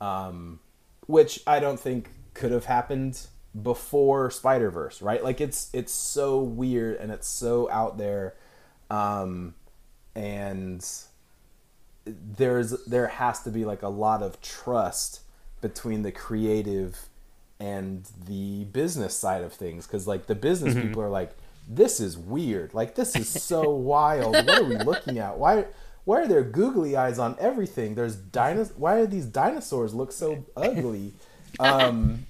um, 0.00 0.60
which 1.06 1.40
I 1.46 1.60
don't 1.60 1.78
think 1.78 2.10
could 2.34 2.52
have 2.52 2.64
happened 2.64 3.26
before 3.60 4.30
Spider 4.30 4.70
Verse, 4.70 5.02
right? 5.02 5.22
Like 5.22 5.40
it's 5.40 5.70
it's 5.72 5.92
so 5.92 6.40
weird 6.40 6.96
and 6.96 7.12
it's 7.12 7.28
so 7.28 7.70
out 7.70 7.98
there, 7.98 8.34
um, 8.90 9.54
and 10.14 10.84
there's 12.04 12.70
there 12.86 13.06
has 13.06 13.42
to 13.42 13.50
be 13.50 13.64
like 13.64 13.82
a 13.82 13.88
lot 13.88 14.22
of 14.22 14.40
trust 14.40 15.20
between 15.60 16.02
the 16.02 16.12
creative 16.12 17.08
and 17.58 18.08
the 18.26 18.64
business 18.64 19.14
side 19.14 19.42
of 19.42 19.52
things 19.52 19.86
because 19.86 20.06
like 20.06 20.26
the 20.26 20.34
business 20.34 20.74
people 20.74 21.02
are 21.02 21.10
like 21.10 21.36
this 21.68 22.00
is 22.00 22.18
weird. 22.18 22.74
Like 22.74 22.94
this 22.94 23.14
is 23.14 23.28
so 23.28 23.70
wild. 23.74 24.34
What 24.34 24.50
are 24.50 24.64
we 24.64 24.76
looking 24.76 25.18
at? 25.18 25.38
Why 25.38 25.66
why 26.04 26.22
are 26.22 26.26
there 26.26 26.42
googly 26.42 26.96
eyes 26.96 27.18
on 27.18 27.36
everything? 27.38 27.94
There's 27.94 28.16
dinos 28.16 28.76
why 28.76 28.96
are 28.96 29.06
these 29.06 29.26
dinosaurs 29.26 29.94
look 29.94 30.12
so 30.12 30.44
ugly? 30.56 31.12
Um 31.58 32.26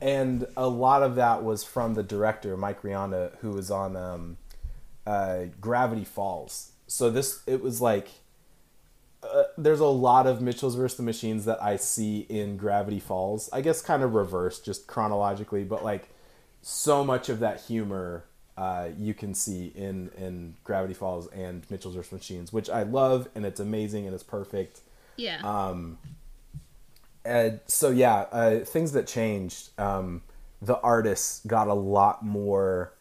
and 0.00 0.46
a 0.56 0.66
lot 0.66 1.02
of 1.02 1.16
that 1.16 1.44
was 1.44 1.62
from 1.62 1.92
the 1.92 2.02
director 2.02 2.56
mike 2.56 2.80
rianda 2.80 3.36
who 3.40 3.50
was 3.50 3.70
on 3.70 3.94
um 3.94 4.38
uh 5.06 5.44
gravity 5.60 6.04
falls. 6.04 6.72
So 6.86 7.10
this 7.10 7.42
it 7.46 7.62
was 7.62 7.82
like 7.82 8.08
uh, 9.32 9.44
there's 9.56 9.80
a 9.80 9.86
lot 9.86 10.26
of 10.26 10.40
Mitchell's 10.40 10.74
versus 10.74 10.96
the 10.96 11.02
Machines 11.02 11.44
that 11.44 11.62
I 11.62 11.76
see 11.76 12.20
in 12.28 12.56
Gravity 12.56 13.00
Falls. 13.00 13.48
I 13.52 13.60
guess 13.60 13.82
kind 13.82 14.02
of 14.02 14.14
reversed, 14.14 14.64
just 14.64 14.86
chronologically, 14.86 15.64
but 15.64 15.84
like 15.84 16.08
so 16.62 17.04
much 17.04 17.28
of 17.28 17.40
that 17.40 17.60
humor 17.60 18.24
uh, 18.56 18.88
you 18.98 19.14
can 19.14 19.34
see 19.34 19.72
in 19.74 20.10
in 20.16 20.54
Gravity 20.64 20.94
Falls 20.94 21.26
and 21.28 21.64
Mitchell's 21.70 21.94
versus 21.94 22.12
Machines, 22.12 22.52
which 22.52 22.70
I 22.70 22.82
love 22.82 23.28
and 23.34 23.44
it's 23.44 23.60
amazing 23.60 24.06
and 24.06 24.14
it's 24.14 24.24
perfect. 24.24 24.80
Yeah. 25.16 25.40
Um, 25.42 25.98
and 27.24 27.60
so 27.66 27.90
yeah, 27.90 28.26
uh, 28.32 28.58
things 28.60 28.92
that 28.92 29.06
changed. 29.06 29.70
Um, 29.78 30.22
the 30.60 30.78
artists 30.80 31.44
got 31.46 31.68
a 31.68 31.74
lot 31.74 32.24
more 32.24 32.94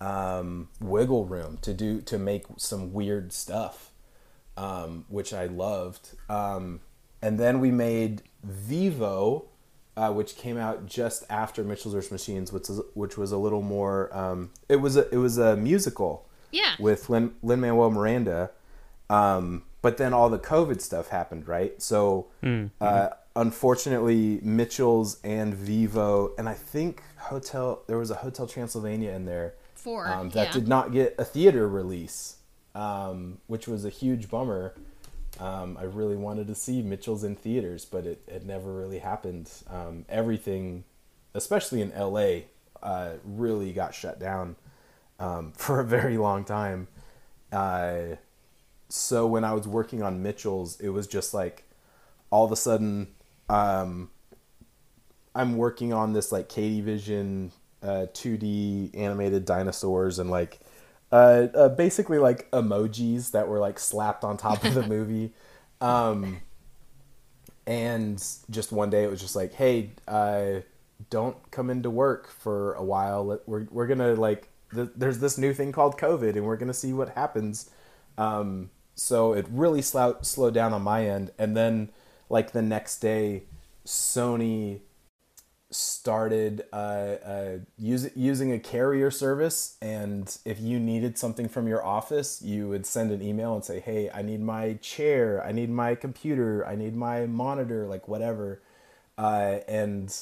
um, 0.00 0.68
wiggle 0.80 1.24
room 1.24 1.58
to 1.62 1.72
do 1.72 2.00
to 2.02 2.18
make 2.18 2.44
some 2.56 2.92
weird 2.92 3.32
stuff, 3.32 3.90
um, 4.56 5.04
which 5.08 5.32
I 5.32 5.46
loved. 5.46 6.10
Um, 6.28 6.80
and 7.22 7.38
then 7.38 7.60
we 7.60 7.70
made 7.70 8.22
Vivo, 8.42 9.46
uh, 9.96 10.12
which 10.12 10.36
came 10.36 10.58
out 10.58 10.86
just 10.86 11.24
after 11.30 11.64
Mitchell's 11.64 11.94
vs. 11.94 12.12
Machines, 12.12 12.52
which 12.52 12.68
was 12.68 12.80
which 12.94 13.16
was 13.16 13.32
a 13.32 13.38
little 13.38 13.62
more. 13.62 14.14
Um, 14.16 14.50
it 14.68 14.76
was 14.76 14.96
a 14.96 15.08
it 15.10 15.18
was 15.18 15.38
a 15.38 15.56
musical 15.56 16.28
yeah. 16.50 16.74
with 16.78 17.08
Lin 17.10 17.32
Manuel 17.42 17.90
Miranda. 17.90 18.50
Um, 19.10 19.64
but 19.82 19.98
then 19.98 20.14
all 20.14 20.30
the 20.30 20.38
COVID 20.38 20.80
stuff 20.80 21.08
happened, 21.08 21.46
right? 21.46 21.80
So, 21.82 22.28
uh, 22.80 23.10
unfortunately, 23.36 24.40
Mitchell's 24.42 25.20
and 25.22 25.54
Vivo, 25.54 26.32
and 26.38 26.48
I 26.48 26.54
think 26.54 27.02
Hotel, 27.18 27.82
there 27.86 27.98
was 27.98 28.10
a 28.10 28.14
Hotel 28.14 28.46
Transylvania 28.46 29.10
in 29.10 29.26
there 29.26 29.54
Four. 29.74 30.06
um, 30.08 30.30
that 30.30 30.46
yeah. 30.46 30.52
did 30.52 30.68
not 30.68 30.92
get 30.92 31.14
a 31.18 31.24
theater 31.24 31.68
release, 31.68 32.36
um, 32.74 33.38
which 33.46 33.66
was 33.68 33.84
a 33.84 33.90
huge 33.90 34.28
bummer. 34.28 34.74
Um, 35.40 35.76
I 35.78 35.84
really 35.84 36.16
wanted 36.16 36.46
to 36.48 36.54
see 36.54 36.82
Mitchell's 36.82 37.24
in 37.24 37.36
theaters, 37.36 37.84
but 37.84 38.06
it, 38.06 38.22
it 38.28 38.44
never 38.44 38.72
really 38.72 39.00
happened. 39.00 39.50
Um, 39.68 40.04
everything, 40.08 40.84
especially 41.34 41.80
in 41.80 41.92
LA, 41.98 42.42
uh, 42.82 43.14
really 43.24 43.72
got 43.72 43.94
shut 43.94 44.18
down 44.18 44.56
um, 45.18 45.52
for 45.56 45.80
a 45.80 45.84
very 45.84 46.18
long 46.18 46.44
time. 46.44 46.88
Uh, 47.52 48.16
so 48.88 49.26
when 49.26 49.44
I 49.44 49.54
was 49.54 49.66
working 49.66 50.02
on 50.02 50.22
Mitchell's, 50.22 50.80
it 50.80 50.90
was 50.90 51.06
just 51.06 51.34
like 51.34 51.64
all 52.30 52.44
of 52.44 52.52
a 52.52 52.56
sudden 52.56 53.08
um, 53.48 54.10
I'm 55.34 55.56
working 55.56 55.92
on 55.92 56.12
this 56.12 56.30
like 56.32 56.48
Katie 56.48 56.80
Vision 56.80 57.52
uh, 57.82 58.06
2D 58.12 58.96
animated 58.96 59.44
dinosaurs 59.44 60.18
and 60.18 60.30
like 60.30 60.60
uh, 61.14 61.46
uh, 61.54 61.68
basically 61.68 62.18
like 62.18 62.50
emojis 62.50 63.30
that 63.30 63.46
were 63.46 63.60
like 63.60 63.78
slapped 63.78 64.24
on 64.24 64.36
top 64.36 64.64
of 64.64 64.74
the 64.74 64.82
movie. 64.88 65.32
Um, 65.80 66.40
and 67.68 68.22
just 68.50 68.72
one 68.72 68.90
day 68.90 69.04
it 69.04 69.10
was 69.10 69.20
just 69.20 69.36
like, 69.36 69.54
hey, 69.54 69.92
uh, 70.08 70.60
don't 71.10 71.36
come 71.52 71.70
into 71.70 71.88
work 71.88 72.28
for 72.28 72.74
a 72.74 72.82
while. 72.82 73.40
We're 73.46 73.68
we're 73.70 73.86
gonna 73.86 74.14
like 74.14 74.48
th- 74.74 74.90
there's 74.96 75.20
this 75.20 75.38
new 75.38 75.54
thing 75.54 75.70
called 75.70 75.96
COVID, 75.98 76.30
and 76.34 76.44
we're 76.44 76.56
gonna 76.56 76.74
see 76.74 76.92
what 76.92 77.10
happens. 77.10 77.70
Um, 78.18 78.70
so 78.96 79.34
it 79.34 79.46
really 79.48 79.82
slow- 79.82 80.18
slowed 80.20 80.54
down 80.54 80.72
on 80.72 80.82
my 80.82 81.06
end, 81.06 81.30
and 81.38 81.56
then 81.56 81.90
like 82.28 82.50
the 82.50 82.62
next 82.62 82.98
day, 82.98 83.44
Sony 83.86 84.80
started 85.74 86.64
uh, 86.72 87.16
uh, 87.24 87.58
use, 87.78 88.08
using 88.14 88.52
a 88.52 88.58
carrier 88.58 89.10
service 89.10 89.76
and 89.82 90.38
if 90.44 90.60
you 90.60 90.78
needed 90.78 91.18
something 91.18 91.48
from 91.48 91.66
your 91.66 91.84
office 91.84 92.40
you 92.42 92.68
would 92.68 92.86
send 92.86 93.10
an 93.10 93.20
email 93.20 93.54
and 93.54 93.64
say 93.64 93.80
hey 93.80 94.08
i 94.14 94.22
need 94.22 94.40
my 94.40 94.74
chair 94.74 95.44
i 95.44 95.52
need 95.52 95.70
my 95.70 95.94
computer 95.94 96.66
i 96.66 96.74
need 96.74 96.94
my 96.94 97.26
monitor 97.26 97.86
like 97.86 98.06
whatever 98.06 98.60
uh, 99.16 99.58
and 99.68 100.16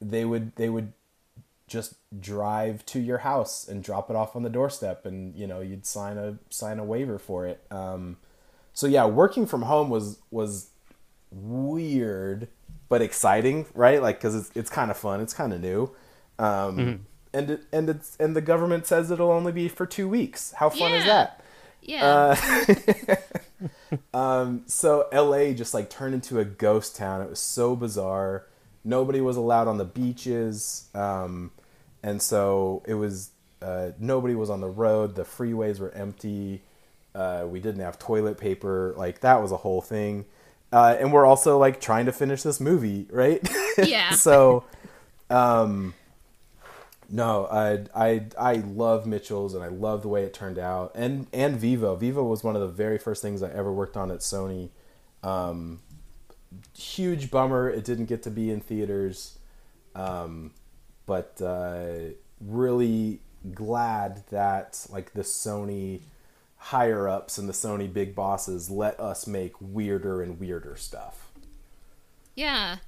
they 0.00 0.24
would 0.24 0.54
they 0.56 0.68
would 0.68 0.92
just 1.66 1.94
drive 2.20 2.84
to 2.86 3.00
your 3.00 3.18
house 3.18 3.66
and 3.66 3.82
drop 3.82 4.10
it 4.10 4.16
off 4.16 4.36
on 4.36 4.42
the 4.42 4.50
doorstep, 4.50 5.06
and 5.06 5.34
you 5.34 5.46
know 5.46 5.60
you'd 5.60 5.86
sign 5.86 6.18
a 6.18 6.38
sign 6.50 6.78
a 6.78 6.84
waiver 6.84 7.18
for 7.18 7.46
it. 7.46 7.62
Um, 7.70 8.16
so 8.72 8.86
yeah, 8.86 9.06
working 9.06 9.46
from 9.46 9.62
home 9.62 9.90
was 9.90 10.18
was 10.30 10.68
weird 11.30 12.48
but 12.88 13.02
exciting, 13.02 13.66
right? 13.74 14.00
Like 14.02 14.18
because 14.18 14.34
it's 14.34 14.50
it's 14.54 14.70
kind 14.70 14.90
of 14.90 14.96
fun, 14.96 15.20
it's 15.20 15.34
kind 15.34 15.52
of 15.52 15.60
new, 15.60 15.90
um, 16.38 16.76
Mm-hmm. 16.78 16.96
and 17.32 17.50
it, 17.50 17.62
and 17.72 17.88
it's 17.90 18.16
and 18.20 18.36
the 18.36 18.40
government 18.40 18.86
says 18.86 19.10
it'll 19.10 19.30
only 19.32 19.52
be 19.52 19.68
for 19.68 19.86
two 19.86 20.08
weeks. 20.08 20.52
How 20.52 20.70
fun 20.70 20.92
is 20.94 21.04
that? 21.04 21.42
Yeah. 21.82 22.36
Um, 24.12 24.62
so 24.66 25.06
LA 25.12 25.52
just 25.52 25.74
like 25.74 25.88
turned 25.90 26.14
into 26.14 26.38
a 26.40 26.44
ghost 26.44 26.96
town. 26.96 27.22
It 27.22 27.30
was 27.30 27.38
so 27.40 27.76
bizarre. 27.76 28.46
Nobody 28.84 29.20
was 29.20 29.36
allowed 29.36 29.68
on 29.68 29.78
the 29.78 29.84
beaches. 29.84 30.88
Um, 30.94 31.52
and 32.02 32.20
so 32.20 32.82
it 32.86 32.94
was, 32.94 33.30
uh, 33.62 33.90
nobody 33.98 34.34
was 34.34 34.50
on 34.50 34.60
the 34.60 34.68
road. 34.68 35.14
The 35.14 35.22
freeways 35.22 35.78
were 35.80 35.92
empty. 35.92 36.62
Uh, 37.14 37.46
we 37.48 37.60
didn't 37.60 37.80
have 37.80 37.98
toilet 37.98 38.36
paper. 38.38 38.94
Like 38.96 39.20
that 39.20 39.40
was 39.40 39.52
a 39.52 39.56
whole 39.58 39.80
thing. 39.80 40.24
Uh, 40.72 40.96
and 40.98 41.12
we're 41.12 41.26
also 41.26 41.58
like 41.58 41.80
trying 41.80 42.06
to 42.06 42.12
finish 42.12 42.42
this 42.42 42.60
movie, 42.60 43.06
right? 43.10 43.46
Yeah. 43.76 44.12
so, 44.12 44.62
um, 45.30 45.94
no, 47.10 47.46
I 47.46 47.86
I 47.94 48.26
I 48.38 48.52
love 48.54 49.04
Mitchells 49.06 49.54
and 49.54 49.64
I 49.64 49.68
love 49.68 50.02
the 50.02 50.08
way 50.08 50.22
it 50.22 50.32
turned 50.32 50.58
out, 50.58 50.92
and 50.94 51.26
and 51.32 51.56
Vivo. 51.56 51.96
Vivo 51.96 52.22
was 52.22 52.44
one 52.44 52.54
of 52.54 52.62
the 52.62 52.68
very 52.68 52.98
first 52.98 53.20
things 53.20 53.42
I 53.42 53.50
ever 53.50 53.72
worked 53.72 53.96
on 53.96 54.10
at 54.10 54.20
Sony. 54.20 54.70
Um, 55.22 55.80
huge 56.76 57.30
bummer 57.30 57.68
it 57.68 57.84
didn't 57.84 58.06
get 58.06 58.22
to 58.24 58.30
be 58.30 58.50
in 58.50 58.60
theaters, 58.60 59.38
um, 59.94 60.52
but 61.06 61.40
uh, 61.42 62.14
really 62.40 63.20
glad 63.52 64.22
that 64.30 64.86
like 64.90 65.12
the 65.14 65.22
Sony 65.22 66.00
higher 66.68 67.06
ups 67.06 67.36
and 67.36 67.46
the 67.48 67.52
Sony 67.52 67.92
big 67.92 68.14
bosses 68.14 68.70
let 68.70 68.98
us 68.98 69.26
make 69.26 69.52
weirder 69.60 70.22
and 70.22 70.40
weirder 70.40 70.76
stuff. 70.76 71.30
Yeah. 72.34 72.78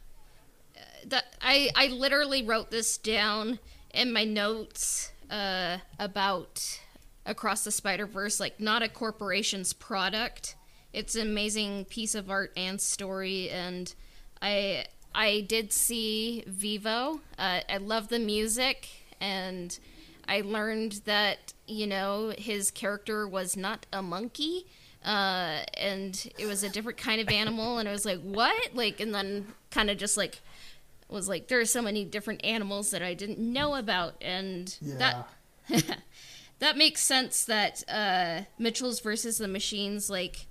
Uh, 0.75 0.81
That 1.07 1.37
I 1.43 1.71
I 1.77 1.89
literally 1.89 2.43
wrote 2.43 2.71
this 2.71 2.97
down 2.97 3.59
in 3.93 4.13
my 4.13 4.25
notes 4.25 5.13
uh, 5.31 5.79
about 5.99 6.81
across 7.27 7.65
the 7.65 7.71
Spider 7.71 8.07
Verse, 8.07 8.41
like 8.41 8.61
not 8.61 8.83
a 8.83 8.89
corporation's 8.89 9.73
product. 9.73 10.57
It's 10.93 11.15
an 11.15 11.23
amazing 11.29 11.85
piece 11.85 12.15
of 12.15 12.31
art 12.31 12.53
and 12.57 12.81
story, 12.81 13.51
and 13.51 13.95
I 14.41 14.87
I 15.15 15.43
did 15.47 15.73
see 15.73 16.45
Vivo. 16.47 17.21
Uh, 17.39 17.61
I 17.69 17.77
love 17.77 18.09
the 18.09 18.19
music, 18.19 18.89
and 19.21 19.79
I 20.29 20.41
learned 20.43 21.03
that 21.05 21.53
you 21.67 21.87
know 21.87 22.33
his 22.39 22.71
character 22.71 23.27
was 23.27 23.57
not 23.57 23.87
a 23.93 24.03
monkey 24.03 24.67
uh, 25.05 25.61
and 25.75 26.33
it 26.37 26.47
was 26.47 26.65
a 26.65 26.69
different 26.69 26.99
kind 26.99 27.21
of 27.21 27.29
animal 27.29 27.79
and 27.79 27.89
i 27.89 27.93
was 27.93 28.05
like 28.05 28.21
what? 28.21 28.75
Like 28.75 29.01
and 29.01 29.15
then 29.15 29.47
kind 29.71 29.91
of 29.91 29.99
just 29.99 30.17
like 30.17 30.41
was 31.09 31.29
like 31.29 31.49
there 31.49 31.61
are 31.61 31.65
so 31.65 31.81
many 31.81 32.05
different 32.05 32.45
animals 32.45 32.91
that 32.91 33.03
i 33.03 33.15
didn't 33.15 33.39
know 33.39 33.77
about 33.77 34.15
and 34.21 34.77
that 34.99 35.29
that 36.59 36.77
makes 36.77 37.01
sense 37.01 37.45
that 37.45 37.85
uh, 37.89 38.43
mitchells 38.59 39.01
versus 39.01 39.39
the 39.39 39.47
machines 39.47 40.11
like 40.11 40.47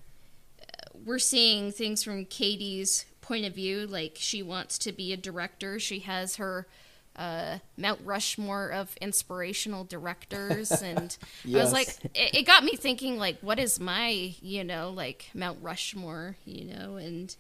uh, 0.61 0.97
we're 1.05 1.19
seeing 1.19 1.71
things 1.71 2.03
from 2.03 2.23
katie's 2.25 3.05
point 3.19 3.45
of 3.45 3.53
view 3.53 3.85
like 3.88 4.15
she 4.17 4.41
wants 4.41 4.77
to 4.77 4.93
be 4.93 5.11
a 5.11 5.17
director 5.17 5.77
she 5.79 5.99
has 5.99 6.38
her 6.38 6.67
uh, 7.15 7.60
Mount 7.78 8.01
Rushmore 8.04 8.69
of 8.69 8.95
inspirational 9.01 9.84
directors, 9.84 10.71
and 10.82 11.15
I 11.45 11.58
was 11.58 11.73
like, 11.73 11.89
it, 12.13 12.36
it 12.36 12.43
got 12.45 12.63
me 12.63 12.75
thinking, 12.75 13.17
like, 13.17 13.39
what 13.41 13.60
is 13.60 13.80
my, 13.80 14.36
you 14.41 14.63
know, 14.63 14.89
like 14.89 15.30
Mount 15.34 15.60
Rushmore, 15.62 16.38
you 16.45 16.65
know, 16.65 16.95
and 16.95 17.36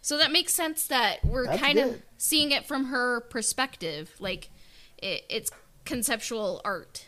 so 0.00 0.16
that 0.18 0.32
makes 0.32 0.54
sense 0.54 0.86
that 0.86 1.24
we're 1.24 1.46
That's 1.46 1.60
kind 1.60 1.78
of 1.78 2.02
seeing 2.16 2.52
it 2.52 2.64
from 2.64 2.86
her 2.86 3.20
perspective, 3.20 4.14
like 4.18 4.50
it, 4.98 5.24
it's 5.28 5.50
conceptual 5.84 6.60
art. 6.64 7.06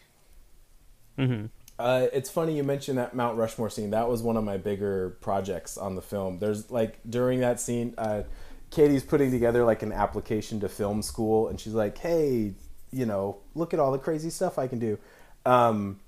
Uh, 1.79 2.09
it's 2.13 2.29
funny 2.29 2.57
you 2.57 2.63
mentioned 2.63 2.99
that 2.99 3.15
Mount 3.15 3.39
Rushmore 3.39 3.71
scene. 3.71 3.91
That 3.91 4.09
was 4.09 4.23
one 4.23 4.37
of 4.37 4.45
my 4.45 4.59
bigger 4.59 5.17
projects 5.23 5.79
on 5.79 5.95
the 5.95 6.03
film. 6.03 6.39
There's 6.39 6.71
like 6.71 6.99
during 7.09 7.41
that 7.41 7.59
scene, 7.59 7.95
uh, 7.97 8.25
Katie's 8.71 9.03
putting 9.03 9.31
together 9.31 9.65
like 9.65 9.83
an 9.83 9.93
application 9.93 10.61
to 10.61 10.69
film 10.69 11.03
school, 11.03 11.49
and 11.49 11.61
she's 11.61 11.75
like, 11.75 11.99
"Hey, 11.99 12.55
you 12.91 13.07
know, 13.07 13.39
look 13.55 13.75
at 13.75 13.81
all 13.81 13.93
the 13.93 13.99
crazy 13.99 14.31
stuff 14.31 14.59
I 14.59 14.67
can 14.67 14.79
do." 14.79 14.99
Um, 15.45 16.01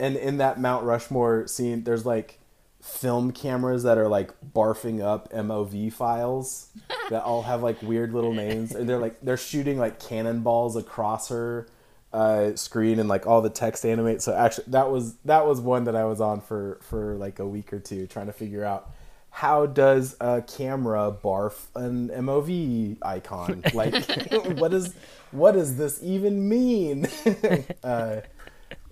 and 0.00 0.16
in 0.16 0.38
that 0.38 0.60
Mount 0.60 0.84
Rushmore 0.84 1.46
scene, 1.46 1.84
there's 1.84 2.06
like 2.06 2.40
film 2.80 3.32
cameras 3.32 3.82
that 3.82 3.98
are 3.98 4.08
like 4.08 4.32
barfing 4.54 5.02
up 5.02 5.32
MOV 5.32 5.92
files 5.92 6.68
that 7.10 7.22
all 7.22 7.42
have 7.42 7.62
like 7.62 7.80
weird 7.82 8.12
little 8.12 8.34
names, 8.34 8.74
and 8.74 8.88
they're 8.88 8.98
like 8.98 9.20
they're 9.20 9.36
shooting 9.36 9.78
like 9.78 10.00
cannonballs 10.00 10.76
across 10.76 11.28
her 11.28 11.68
uh, 12.12 12.54
screen 12.56 12.98
and 12.98 13.08
like 13.08 13.26
all 13.26 13.42
the 13.42 13.50
text 13.50 13.84
animates. 13.84 14.24
So 14.24 14.34
actually, 14.34 14.64
that 14.68 14.90
was 14.90 15.14
that 15.24 15.46
was 15.46 15.60
one 15.60 15.84
that 15.84 15.96
I 15.96 16.04
was 16.04 16.20
on 16.20 16.40
for 16.40 16.78
for 16.82 17.14
like 17.16 17.38
a 17.38 17.46
week 17.46 17.72
or 17.72 17.78
two 17.78 18.06
trying 18.06 18.26
to 18.26 18.32
figure 18.32 18.64
out 18.64 18.90
how 19.38 19.66
does 19.66 20.16
a 20.20 20.42
camera 20.42 21.12
barf 21.12 21.66
an 21.76 22.08
MOV 22.08 22.96
icon? 23.02 23.62
Like, 23.72 23.94
what 24.58 24.74
is 24.74 24.92
what 25.30 25.52
does 25.52 25.76
this 25.76 26.02
even 26.02 26.48
mean? 26.48 27.06
uh, 27.84 28.22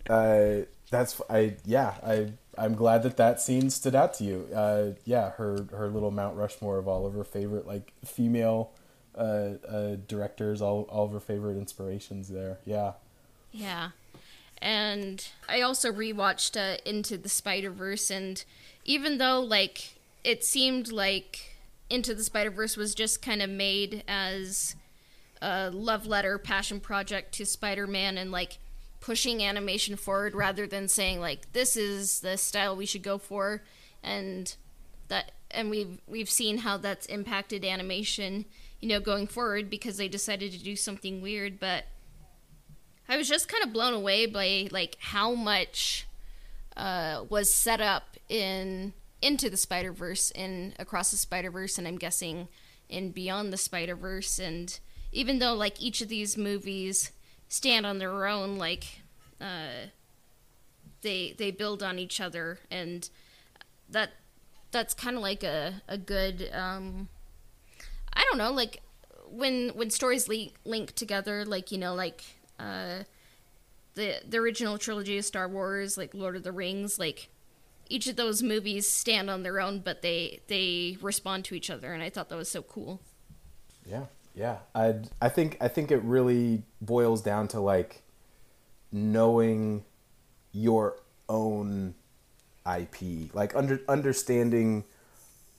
uh, 0.08 0.50
that's 0.88 1.20
I 1.28 1.56
yeah 1.64 1.94
I 2.00 2.32
I'm 2.56 2.76
glad 2.76 3.02
that 3.02 3.16
that 3.16 3.40
scene 3.40 3.70
stood 3.70 3.96
out 3.96 4.14
to 4.14 4.24
you. 4.24 4.48
Uh, 4.54 4.90
yeah, 5.04 5.30
her 5.30 5.66
her 5.72 5.88
little 5.88 6.12
Mount 6.12 6.36
Rushmore 6.36 6.78
of 6.78 6.86
all 6.86 7.06
of 7.06 7.14
her 7.14 7.24
favorite 7.24 7.66
like 7.66 7.92
female 8.04 8.70
uh, 9.18 9.54
uh, 9.68 9.96
directors, 10.06 10.62
all 10.62 10.82
all 10.82 11.06
of 11.06 11.12
her 11.12 11.18
favorite 11.18 11.56
inspirations 11.56 12.28
there. 12.28 12.58
Yeah. 12.64 12.92
Yeah. 13.50 13.90
And 14.58 15.26
I 15.48 15.62
also 15.62 15.92
rewatched 15.92 16.56
uh, 16.56 16.78
Into 16.86 17.18
the 17.18 17.28
Spider 17.28 17.70
Verse, 17.70 18.10
and 18.10 18.42
even 18.84 19.18
though, 19.18 19.40
like, 19.40 19.95
it 20.26 20.42
seemed 20.42 20.90
like 20.90 21.56
Into 21.88 22.12
the 22.12 22.24
Spider 22.24 22.50
Verse 22.50 22.76
was 22.76 22.96
just 22.96 23.22
kind 23.22 23.40
of 23.40 23.48
made 23.48 24.02
as 24.08 24.74
a 25.40 25.70
love 25.70 26.04
letter, 26.04 26.36
passion 26.36 26.80
project 26.80 27.32
to 27.34 27.46
Spider 27.46 27.86
Man 27.86 28.18
and, 28.18 28.32
like, 28.32 28.58
pushing 28.98 29.40
animation 29.40 29.94
forward 29.94 30.34
rather 30.34 30.66
than 30.66 30.88
saying, 30.88 31.20
like, 31.20 31.52
this 31.52 31.76
is 31.76 32.20
the 32.20 32.36
style 32.36 32.74
we 32.74 32.86
should 32.86 33.04
go 33.04 33.18
for. 33.18 33.62
And 34.02 34.56
that 35.06 35.30
and 35.52 35.70
we've 35.70 36.00
we've 36.08 36.28
seen 36.28 36.58
how 36.58 36.76
that's 36.76 37.06
impacted 37.06 37.64
animation 37.64 38.44
you 38.80 38.88
know 38.88 38.98
going 38.98 39.28
forward 39.28 39.70
because 39.70 39.96
they 39.96 40.08
decided 40.08 40.50
to 40.50 40.58
do 40.58 40.74
something 40.74 41.22
weird 41.22 41.60
but 41.60 41.84
I 43.08 43.16
was 43.16 43.28
just 43.28 43.48
kind 43.48 43.62
of 43.62 43.72
blown 43.72 43.94
away 43.94 44.26
by 44.26 44.68
like 44.72 44.96
how 44.98 45.32
much 45.34 46.08
uh, 46.76 47.24
was 47.28 47.48
set 47.48 47.80
up 47.80 48.16
in 48.28 48.92
into 49.22 49.50
the 49.50 49.56
Spider 49.56 49.92
Verse 49.92 50.30
and 50.32 50.74
across 50.78 51.10
the 51.10 51.16
Spider 51.16 51.50
Verse, 51.50 51.78
and 51.78 51.86
I'm 51.86 51.98
guessing 51.98 52.48
in 52.88 53.10
Beyond 53.10 53.52
the 53.52 53.56
Spider 53.56 53.96
Verse. 53.96 54.38
And 54.38 54.78
even 55.12 55.38
though 55.38 55.54
like 55.54 55.80
each 55.80 56.00
of 56.00 56.08
these 56.08 56.36
movies 56.36 57.12
stand 57.48 57.86
on 57.86 57.98
their 57.98 58.26
own, 58.26 58.56
like 58.56 59.00
uh, 59.40 59.88
they 61.02 61.34
they 61.36 61.50
build 61.50 61.82
on 61.82 61.98
each 61.98 62.20
other, 62.20 62.58
and 62.70 63.08
that 63.88 64.10
that's 64.70 64.94
kind 64.94 65.16
of 65.16 65.22
like 65.22 65.42
a 65.42 65.82
a 65.88 65.98
good 65.98 66.50
um, 66.52 67.08
I 68.12 68.24
don't 68.24 68.38
know 68.38 68.52
like 68.52 68.82
when 69.30 69.70
when 69.70 69.90
stories 69.90 70.28
link, 70.28 70.54
link 70.64 70.94
together 70.94 71.44
like 71.44 71.72
you 71.72 71.78
know 71.78 71.94
like 71.94 72.22
uh 72.58 73.02
the 73.94 74.20
the 74.28 74.38
original 74.38 74.78
trilogy 74.78 75.18
of 75.18 75.24
Star 75.24 75.48
Wars 75.48 75.98
like 75.98 76.14
Lord 76.14 76.36
of 76.36 76.42
the 76.42 76.52
Rings 76.52 76.98
like 76.98 77.28
each 77.88 78.06
of 78.06 78.16
those 78.16 78.42
movies 78.42 78.88
stand 78.88 79.30
on 79.30 79.42
their 79.42 79.60
own 79.60 79.80
but 79.80 80.02
they 80.02 80.40
they 80.48 80.96
respond 81.00 81.44
to 81.44 81.54
each 81.54 81.70
other 81.70 81.92
and 81.92 82.02
I 82.02 82.10
thought 82.10 82.28
that 82.28 82.36
was 82.36 82.48
so 82.48 82.62
cool. 82.62 83.00
Yeah, 83.84 84.04
yeah. 84.34 84.58
I 84.74 84.96
I 85.20 85.28
think 85.28 85.56
I 85.60 85.68
think 85.68 85.90
it 85.90 86.02
really 86.02 86.62
boils 86.80 87.22
down 87.22 87.48
to 87.48 87.60
like 87.60 88.02
knowing 88.92 89.84
your 90.52 90.96
own 91.28 91.94
IP, 92.66 93.34
like 93.34 93.54
under 93.54 93.80
understanding 93.88 94.84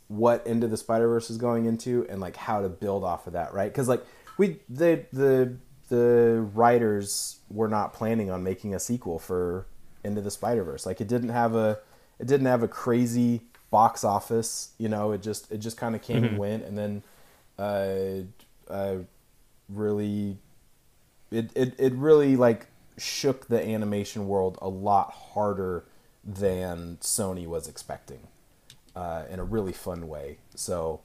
what 0.08 0.46
Into 0.48 0.68
the 0.68 0.78
Spider 0.78 1.08
Verse 1.08 1.30
is 1.30 1.38
going 1.38 1.66
into 1.66 2.06
and 2.10 2.22
like 2.22 2.36
how 2.36 2.62
to 2.62 2.70
build 2.70 3.04
off 3.04 3.28
of 3.28 3.34
that, 3.34 3.54
right? 3.54 3.72
Because 3.72 3.88
like 3.88 4.04
we 4.38 4.60
the 4.70 5.06
the 5.12 5.56
the 5.90 6.48
writers 6.54 7.40
were 7.50 7.68
not 7.68 7.94
planning 7.94 8.30
on 8.30 8.44
making 8.44 8.74
a 8.74 8.80
sequel 8.80 9.20
for 9.20 9.68
Into 10.04 10.22
the 10.22 10.32
Spider 10.32 10.64
Verse. 10.64 10.86
Like 10.86 11.02
it 11.02 11.08
didn't 11.08 11.30
have 11.30 11.56
a 11.56 11.80
it 12.20 12.28
didn't 12.28 12.48
have 12.48 12.64
a 12.64 12.68
crazy 12.68 13.42
box 13.70 14.04
office. 14.04 14.72
You 14.78 14.90
know, 14.90 15.12
it 15.12 15.22
just 15.22 15.52
it 15.52 15.58
just 15.58 15.78
kind 15.78 15.96
of 15.96 16.02
came 16.02 16.24
and 16.24 16.38
went, 16.38 16.64
and 16.64 16.78
then 16.78 17.04
uh, 17.60 18.72
uh, 18.72 18.98
really 19.70 20.38
it, 21.32 21.52
it 21.56 21.74
it 21.78 21.94
really 21.94 22.36
like 22.36 22.68
shook 22.98 23.48
the 23.48 23.62
animation 23.62 24.28
world 24.28 24.58
a 24.62 24.70
lot 24.70 25.12
harder 25.12 25.84
than 26.24 26.98
Sony 27.02 27.48
was 27.48 27.68
expecting, 27.68 28.28
uh, 28.96 29.24
in 29.30 29.40
a 29.40 29.44
really 29.44 29.74
fun 29.74 30.08
way. 30.08 30.38
So, 30.56 31.02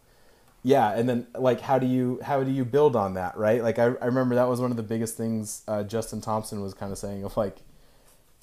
yeah, 0.62 0.92
and 0.92 1.08
then 1.08 1.26
like 1.34 1.60
how 1.60 1.78
do 1.78 1.86
you 1.86 2.20
how 2.22 2.42
do 2.42 2.50
you 2.50 2.64
build 2.64 2.96
on 2.96 3.14
that, 3.14 3.36
right? 3.36 3.62
Like 3.62 3.78
I, 3.78 3.84
I 3.84 4.06
remember 4.06 4.34
that 4.36 4.48
was 4.48 4.60
one 4.60 4.70
of 4.70 4.76
the 4.76 4.82
biggest 4.82 5.16
things 5.16 5.62
uh, 5.68 5.82
Justin 5.82 6.20
Thompson 6.20 6.62
was 6.62 6.74
kind 6.74 6.92
of 6.92 6.98
saying 6.98 7.24
of 7.24 7.36
like, 7.36 7.58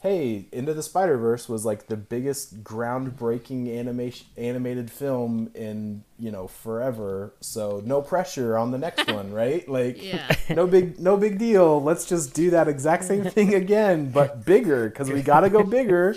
hey, 0.02 0.45
Into 0.52 0.74
the 0.74 0.82
Spider 0.84 1.18
Verse 1.18 1.50
was 1.50 1.66
like 1.66 1.88
the 1.88 1.97
biggest 1.97 2.64
groundbreaking 2.64 3.78
animation 3.78 4.28
animated 4.38 4.89
film 4.91 5.52
in 5.54 6.04
you 6.18 6.32
know 6.32 6.47
forever. 6.47 7.34
So 7.41 7.82
no 7.86 8.02
pressure 8.02 8.58
on 8.58 8.72
the 8.72 8.78
next 8.78 9.08
one, 9.12 9.32
right? 9.34 9.68
Like, 9.68 10.02
Yeah. 10.02 10.34
no 10.50 10.68
big 10.68 11.00
no 11.00 11.18
big 11.18 11.38
deal. 11.38 11.82
Let's 11.82 12.06
just 12.06 12.34
do 12.34 12.50
that 12.52 12.68
exact 12.68 13.04
same 13.06 13.24
thing 13.30 13.54
again, 13.54 14.12
but 14.12 14.45
bigger 14.45 14.89
because 14.89 15.10
we 15.10 15.22
got 15.22 15.41
to 15.41 15.50
go 15.50 15.64
bigger. 15.64 16.14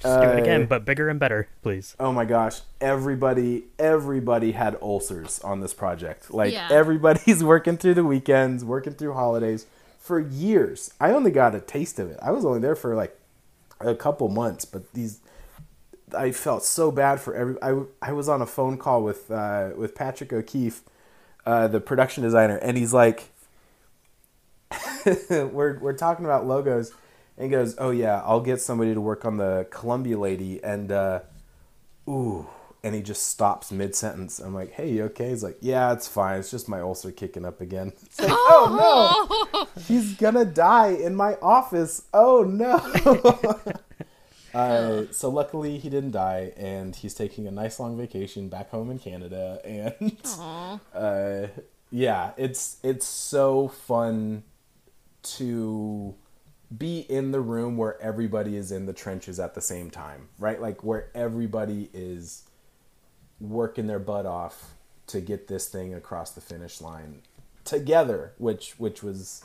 Just 0.00 0.20
do 0.20 0.28
it 0.28 0.38
Uh, 0.38 0.42
again, 0.42 0.66
but 0.66 0.84
bigger 0.84 1.08
and 1.08 1.18
better, 1.18 1.48
please. 1.62 1.96
Oh 1.98 2.12
my 2.12 2.24
gosh, 2.24 2.60
everybody 2.80 3.64
everybody 3.80 4.52
had 4.52 4.76
ulcers 4.80 5.40
on 5.40 5.60
this 5.60 5.74
project. 5.74 6.32
Like 6.32 6.52
Yeah. 6.52 6.68
everybody's 6.70 7.42
working 7.42 7.76
through 7.76 7.94
the 7.94 8.04
weekends, 8.04 8.64
working 8.64 8.92
through 8.92 9.14
holidays 9.14 9.66
for 10.08 10.18
years. 10.18 10.90
I 10.98 11.10
only 11.10 11.30
got 11.30 11.54
a 11.54 11.60
taste 11.60 11.98
of 11.98 12.10
it. 12.10 12.18
I 12.22 12.30
was 12.30 12.42
only 12.42 12.60
there 12.60 12.74
for 12.74 12.96
like 12.96 13.14
a 13.78 13.94
couple 13.94 14.28
months, 14.30 14.64
but 14.64 14.90
these 14.94 15.20
I 16.16 16.32
felt 16.32 16.64
so 16.64 16.90
bad 16.90 17.20
for 17.20 17.34
every 17.34 17.62
I 17.62 17.82
I 18.00 18.12
was 18.12 18.26
on 18.26 18.40
a 18.40 18.46
phone 18.46 18.78
call 18.78 19.02
with 19.02 19.30
uh 19.30 19.72
with 19.76 19.94
Patrick 19.94 20.32
O'Keefe, 20.32 20.80
uh 21.44 21.68
the 21.68 21.78
production 21.78 22.22
designer, 22.22 22.56
and 22.56 22.78
he's 22.78 22.94
like 22.94 23.28
we're 25.30 25.78
we're 25.78 25.92
talking 25.92 26.24
about 26.24 26.46
logos 26.46 26.94
and 27.36 27.44
he 27.44 27.50
goes, 27.50 27.76
"Oh 27.76 27.90
yeah, 27.90 28.22
I'll 28.24 28.40
get 28.40 28.62
somebody 28.62 28.94
to 28.94 29.02
work 29.02 29.26
on 29.26 29.36
the 29.36 29.66
Columbia 29.70 30.18
lady 30.18 30.64
and 30.64 30.90
uh 30.90 31.20
ooh 32.08 32.48
and 32.82 32.94
he 32.94 33.02
just 33.02 33.24
stops 33.28 33.72
mid 33.72 33.94
sentence. 33.94 34.38
I'm 34.38 34.54
like, 34.54 34.72
"Hey, 34.72 34.90
you 34.90 35.04
okay?" 35.04 35.30
He's 35.30 35.42
like, 35.42 35.58
"Yeah, 35.60 35.92
it's 35.92 36.08
fine. 36.08 36.38
It's 36.38 36.50
just 36.50 36.68
my 36.68 36.80
ulcer 36.80 37.10
kicking 37.10 37.44
up 37.44 37.60
again." 37.60 37.92
It's 38.02 38.20
like, 38.20 38.30
"Oh 38.30 39.38
no. 39.52 39.82
He's 39.84 40.14
going 40.14 40.34
to 40.34 40.44
die 40.44 40.90
in 40.90 41.14
my 41.14 41.34
office. 41.36 42.04
Oh 42.12 42.42
no." 42.42 43.72
Uh, 44.54 45.04
so 45.12 45.28
luckily 45.28 45.78
he 45.78 45.90
didn't 45.90 46.12
die, 46.12 46.52
and 46.56 46.96
he's 46.96 47.14
taking 47.14 47.46
a 47.46 47.50
nice 47.50 47.78
long 47.78 47.96
vacation 47.98 48.48
back 48.48 48.70
home 48.70 48.90
in 48.90 48.98
Canada. 48.98 49.60
And 49.62 50.16
uh, 50.94 51.48
yeah, 51.90 52.32
it's 52.36 52.78
it's 52.82 53.06
so 53.06 53.68
fun 53.68 54.44
to 55.22 56.14
be 56.76 57.00
in 57.00 57.32
the 57.32 57.40
room 57.40 57.76
where 57.76 58.00
everybody 58.00 58.56
is 58.56 58.72
in 58.72 58.86
the 58.86 58.92
trenches 58.92 59.38
at 59.38 59.54
the 59.54 59.60
same 59.60 59.90
time, 59.90 60.28
right? 60.38 60.60
Like 60.60 60.82
where 60.82 61.10
everybody 61.14 61.90
is 61.92 62.44
working 63.40 63.86
their 63.86 63.98
butt 63.98 64.26
off 64.26 64.74
to 65.08 65.20
get 65.20 65.48
this 65.48 65.68
thing 65.68 65.94
across 65.94 66.32
the 66.32 66.40
finish 66.40 66.80
line 66.80 67.22
together, 67.64 68.32
which 68.38 68.78
which 68.78 69.02
was 69.02 69.44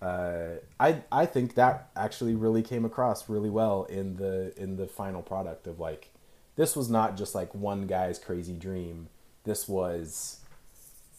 uh, 0.00 0.56
I 0.78 1.02
I 1.10 1.26
think 1.26 1.54
that 1.54 1.88
actually 1.96 2.34
really 2.34 2.62
came 2.62 2.84
across 2.84 3.28
really 3.28 3.50
well 3.50 3.84
in 3.84 4.16
the 4.16 4.52
in 4.60 4.76
the 4.76 4.86
final 4.86 5.22
product 5.22 5.66
of 5.66 5.80
like 5.80 6.10
this 6.56 6.76
was 6.76 6.88
not 6.90 7.16
just 7.16 7.34
like 7.34 7.54
one 7.54 7.86
guy's 7.86 8.18
crazy 8.18 8.54
dream. 8.54 9.08
This 9.44 9.66
was 9.68 10.40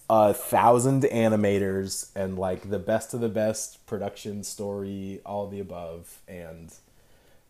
a 0.09 0.33
thousand 0.33 1.03
animators 1.03 2.11
and 2.15 2.37
like 2.37 2.69
the 2.69 2.79
best 2.79 3.13
of 3.13 3.21
the 3.21 3.29
best 3.29 3.85
production 3.87 4.43
story, 4.43 5.19
all 5.25 5.47
the 5.47 5.59
above, 5.59 6.19
and 6.27 6.73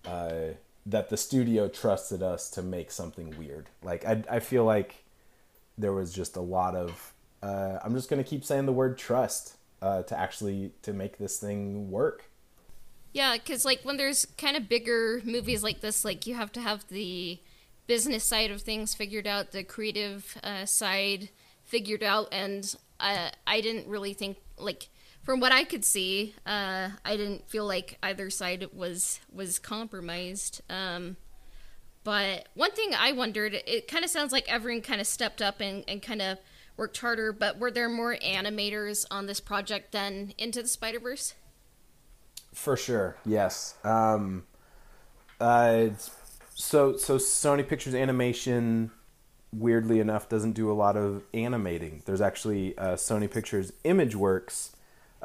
uh, 0.06 0.56
that 0.86 1.10
the 1.10 1.18
studio 1.18 1.68
trusted 1.68 2.22
us 2.22 2.50
to 2.52 2.62
make 2.62 2.92
something 2.92 3.38
weird. 3.38 3.70
Like 3.84 4.06
I 4.06 4.24
I 4.30 4.40
feel 4.40 4.66
like 4.66 5.04
there 5.78 5.94
was 5.94 6.14
just 6.14 6.36
a 6.36 6.42
lot 6.42 6.76
of 6.76 7.14
uh, 7.42 7.80
I'm 7.84 7.94
just 7.96 8.10
gonna 8.10 8.24
keep 8.24 8.44
saying 8.44 8.66
the 8.66 8.74
word 8.74 8.98
trust 8.98 9.58
uh, 9.82 10.04
to 10.04 10.18
actually 10.18 10.72
to 10.84 10.94
make 10.94 11.18
this 11.18 11.38
thing 11.40 11.90
work. 11.92 12.26
Yeah, 13.14 13.34
because 13.38 13.64
like 13.64 13.82
when 13.84 13.98
there's 13.98 14.26
kind 14.38 14.58
of 14.58 14.68
bigger 14.68 15.22
movies 15.24 15.64
like 15.64 15.82
this, 15.82 16.04
like 16.04 16.28
you 16.28 16.36
have 16.36 16.52
to 16.54 16.62
have 16.62 16.88
the 16.90 17.40
business 17.88 18.24
side 18.24 18.52
of 18.52 18.62
things 18.62 18.94
figured 18.94 19.28
out, 19.28 19.52
the 19.52 19.64
creative 19.64 20.38
uh, 20.44 20.66
side 20.66 21.30
figured 21.64 22.04
out, 22.04 22.28
and 22.32 22.76
uh, 23.00 23.30
I 23.48 23.62
didn't 23.62 23.88
really 23.88 24.14
think 24.14 24.38
like 24.58 24.90
from 25.26 25.40
what 25.40 25.52
I 25.52 25.64
could 25.64 25.84
see, 25.84 26.36
uh, 26.46 26.90
I 27.04 27.18
didn't 27.18 27.50
feel 27.50 27.66
like 27.66 27.98
either 28.04 28.30
side 28.30 28.68
was 28.72 29.20
was 29.34 29.58
compromised. 29.58 30.62
Um, 30.70 31.18
but 32.04 32.48
one 32.54 32.72
thing 32.72 32.92
I 32.96 33.12
wondered, 33.12 33.56
it 33.56 33.88
kind 33.88 34.06
of 34.06 34.12
sounds 34.12 34.32
like 34.32 34.46
everyone 34.48 34.84
kind 34.84 35.02
of 35.02 35.08
stepped 35.08 35.42
up 35.42 35.60
and, 35.60 35.84
and 35.88 36.04
kind 36.04 36.22
of 36.22 36.38
worked 36.78 37.00
harder, 37.00 37.34
but 37.34 37.58
were 37.58 37.72
there 37.72 37.90
more 37.90 38.16
animators 38.18 39.06
on 39.10 39.26
this 39.26 39.40
project 39.40 39.92
than 39.92 40.34
Into 40.38 40.62
the 40.62 40.68
Spider 40.68 41.00
Verse? 41.00 41.34
For 42.54 42.78
sure, 42.78 43.18
yes. 43.26 43.74
Um, 43.84 44.46
uh, 45.42 45.88
so 46.54 46.96
so 46.98 47.18
Sony 47.18 47.68
Pictures 47.68 47.96
Animation, 47.96 48.92
weirdly 49.52 50.00
enough, 50.00 50.30
doesn't 50.30 50.54
do 50.54 50.72
a 50.72 50.74
lot 50.74 50.96
of 50.96 51.24
animating. 51.34 52.04
There's 52.06 52.22
actually 52.22 52.78
uh, 52.78 52.94
Sony 52.94 53.30
Pictures 53.30 53.74
ImageWorks 53.84 54.75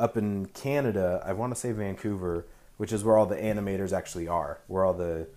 up 0.00 0.16
in 0.16 0.46
Canada. 0.46 1.22
I 1.24 1.32
want 1.32 1.54
to 1.54 1.60
say 1.60 1.70
Vancouver, 1.72 2.46
which 2.78 2.92
is 2.92 3.04
where 3.04 3.16
all 3.16 3.26
the 3.26 3.36
animators 3.36 3.92
actually 3.92 4.26
are. 4.26 4.58
Where 4.66 4.84
all 4.84 4.94
the 4.94 5.28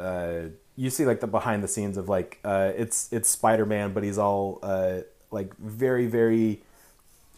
uh, 0.00 0.50
you 0.76 0.90
see 0.90 1.04
like 1.04 1.20
the 1.20 1.26
behind 1.26 1.62
the 1.62 1.68
scenes 1.68 1.96
of 1.96 2.08
like 2.08 2.38
uh, 2.44 2.72
it's 2.76 3.12
it's 3.12 3.28
Spider 3.28 3.66
Man, 3.66 3.92
but 3.92 4.04
he's 4.04 4.18
all 4.18 4.60
uh, 4.62 5.00
like 5.30 5.54
very 5.56 6.06
very 6.06 6.62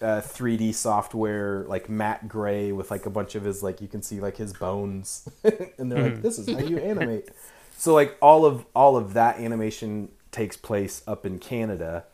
uh, 0.02 0.20
3D 0.20 0.74
software, 0.74 1.64
like 1.66 1.88
matte 1.88 2.28
gray 2.28 2.72
with 2.72 2.90
like 2.90 3.06
a 3.06 3.10
bunch 3.10 3.34
of 3.34 3.44
his 3.44 3.62
like 3.62 3.80
you 3.80 3.88
can 3.88 4.02
see 4.02 4.20
like 4.20 4.36
his 4.36 4.52
bones, 4.52 5.28
and 5.78 5.90
they're 5.90 6.02
like, 6.02 6.22
"This 6.22 6.38
is 6.38 6.48
how 6.48 6.60
you 6.60 6.78
animate." 6.78 7.28
so 7.76 7.94
like 7.94 8.16
all 8.20 8.44
of 8.44 8.66
all 8.74 8.96
of 8.96 9.14
that 9.14 9.38
animation 9.38 10.10
takes 10.32 10.56
place 10.56 11.02
up 11.06 11.24
in 11.24 11.38
Canada, 11.38 12.04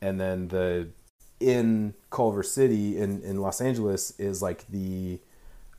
and 0.00 0.20
then 0.20 0.48
the 0.48 0.88
in 1.40 1.94
Culver 2.10 2.42
City 2.42 2.98
in 2.98 3.22
in 3.22 3.40
Los 3.40 3.60
Angeles 3.60 4.18
is 4.18 4.42
like 4.42 4.66
the 4.68 5.20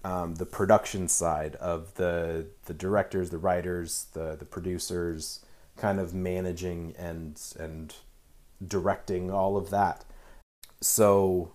um, 0.03 0.35
the 0.35 0.45
production 0.45 1.07
side 1.07 1.55
of 1.55 1.93
the 1.95 2.47
the 2.65 2.73
directors, 2.73 3.29
the 3.29 3.37
writers, 3.37 4.07
the 4.13 4.35
the 4.35 4.45
producers, 4.45 5.43
kind 5.77 5.99
of 5.99 6.13
managing 6.13 6.93
and 6.97 7.41
and 7.59 7.95
directing 8.65 9.31
all 9.31 9.57
of 9.57 9.69
that. 9.71 10.05
So 10.81 11.53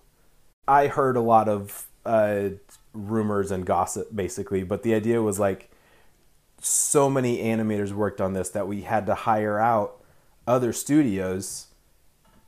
I 0.67 0.87
heard 0.87 1.15
a 1.15 1.21
lot 1.21 1.47
of 1.47 1.87
uh, 2.05 2.49
rumors 2.93 3.51
and 3.51 3.65
gossip 3.65 4.13
basically, 4.13 4.63
but 4.63 4.83
the 4.83 4.93
idea 4.93 5.21
was 5.21 5.39
like 5.39 5.71
so 6.59 7.09
many 7.09 7.39
animators 7.39 7.91
worked 7.91 8.21
on 8.21 8.33
this 8.33 8.49
that 8.49 8.67
we 8.67 8.81
had 8.81 9.05
to 9.07 9.15
hire 9.15 9.59
out 9.59 10.03
other 10.45 10.73
studios 10.73 11.67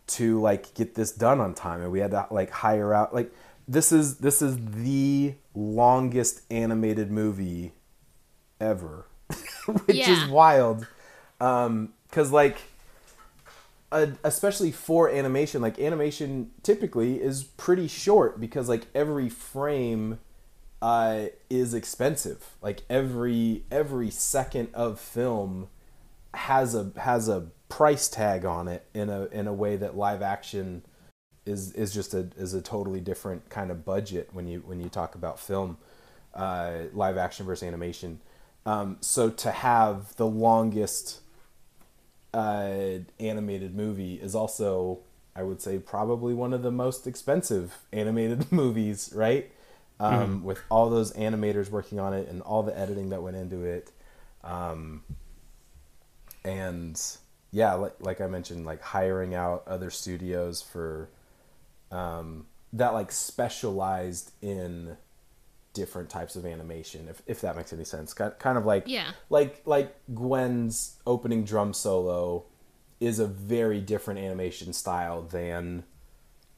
to 0.05 0.39
like 0.41 0.73
get 0.73 0.95
this 0.95 1.11
done 1.11 1.39
on 1.39 1.53
time 1.53 1.81
and 1.81 1.91
we 1.91 1.99
had 1.99 2.11
to 2.11 2.27
like 2.29 2.49
hire 2.49 2.93
out 2.93 3.13
like 3.13 3.31
this 3.67 3.91
is 3.91 4.17
this 4.17 4.41
is 4.41 4.57
the 4.57 5.33
longest 5.55 6.41
animated 6.51 7.09
movie 7.09 7.73
ever 8.59 9.05
which 9.85 9.97
is 10.07 10.29
wild. 10.29 10.85
Um 11.39 11.93
cuz 12.11 12.31
like 12.31 12.57
uh, 13.91 14.07
especially 14.23 14.71
for 14.71 15.09
animation 15.09 15.61
like 15.61 15.79
animation 15.79 16.51
typically 16.63 17.21
is 17.21 17.43
pretty 17.43 17.87
short 17.87 18.39
because 18.39 18.67
like 18.67 18.87
every 18.95 19.29
frame 19.29 20.19
uh, 20.83 21.27
is 21.49 21.73
expensive. 21.73 22.57
Like 22.61 22.81
every 22.89 23.63
every 23.71 24.09
second 24.09 24.67
of 24.73 24.99
film 24.99 25.69
has 26.34 26.75
a 26.75 26.91
has 26.97 27.29
a 27.29 27.47
price 27.69 28.07
tag 28.07 28.45
on 28.45 28.67
it 28.67 28.86
in 28.93 29.09
a 29.09 29.25
in 29.25 29.47
a 29.47 29.53
way 29.53 29.75
that 29.75 29.95
live 29.95 30.21
action 30.21 30.84
is 31.45 31.71
is 31.73 31.93
just 31.93 32.13
a 32.13 32.27
is 32.38 32.53
a 32.53 32.61
totally 32.61 32.99
different 32.99 33.49
kind 33.49 33.71
of 33.71 33.84
budget 33.84 34.29
when 34.34 34.47
you 34.47 34.63
when 34.65 34.79
you 34.79 34.89
talk 34.89 35.15
about 35.15 35.39
film 35.39 35.77
uh, 36.34 36.73
live 36.93 37.17
action 37.17 37.45
versus 37.45 37.67
animation 37.67 38.19
um, 38.65 38.97
so 39.01 39.29
to 39.29 39.51
have 39.51 40.15
the 40.15 40.25
longest 40.25 41.19
uh, 42.34 42.99
animated 43.19 43.75
movie 43.75 44.15
is 44.15 44.34
also, 44.34 44.99
I 45.36 45.43
would 45.43 45.61
say, 45.61 45.79
probably 45.79 46.34
one 46.34 46.53
of 46.53 46.63
the 46.63 46.71
most 46.71 47.05
expensive 47.05 47.79
animated 47.91 48.51
movies, 48.51 49.11
right? 49.15 49.51
Um, 49.99 50.43
With 50.43 50.61
all 50.69 50.89
those 50.89 51.13
animators 51.13 51.69
working 51.69 51.99
on 51.99 52.13
it 52.13 52.27
and 52.27 52.41
all 52.41 52.63
the 52.63 52.77
editing 52.77 53.09
that 53.09 53.21
went 53.21 53.38
into 53.38 53.63
it. 53.63 53.91
Um, 54.43 55.03
and 56.43 56.99
yeah, 57.51 57.73
like, 57.73 57.95
like 57.99 58.21
I 58.21 58.27
mentioned, 58.27 58.65
like 58.65 58.81
hiring 58.81 59.35
out 59.35 59.63
other 59.67 59.89
studios 59.89 60.61
for 60.61 61.09
um, 61.91 62.47
that 62.73 62.93
like 62.93 63.11
specialized 63.11 64.31
in 64.41 64.97
different 65.73 66.09
types 66.09 66.35
of 66.35 66.45
animation 66.45 67.07
if, 67.09 67.21
if 67.25 67.41
that 67.41 67.55
makes 67.55 67.73
any 67.73 67.83
sense 67.83 68.13
kind 68.13 68.59
of 68.59 68.63
like 68.65 68.83
Yeah. 68.85 69.09
like 69.31 69.59
like 69.65 69.95
gwen's 70.13 70.97
opening 71.07 71.45
drum 71.45 71.73
solo 71.73 72.45
is 72.99 73.17
a 73.17 73.25
very 73.25 73.81
different 73.81 74.19
animation 74.19 74.71
style 74.73 75.23
than 75.23 75.83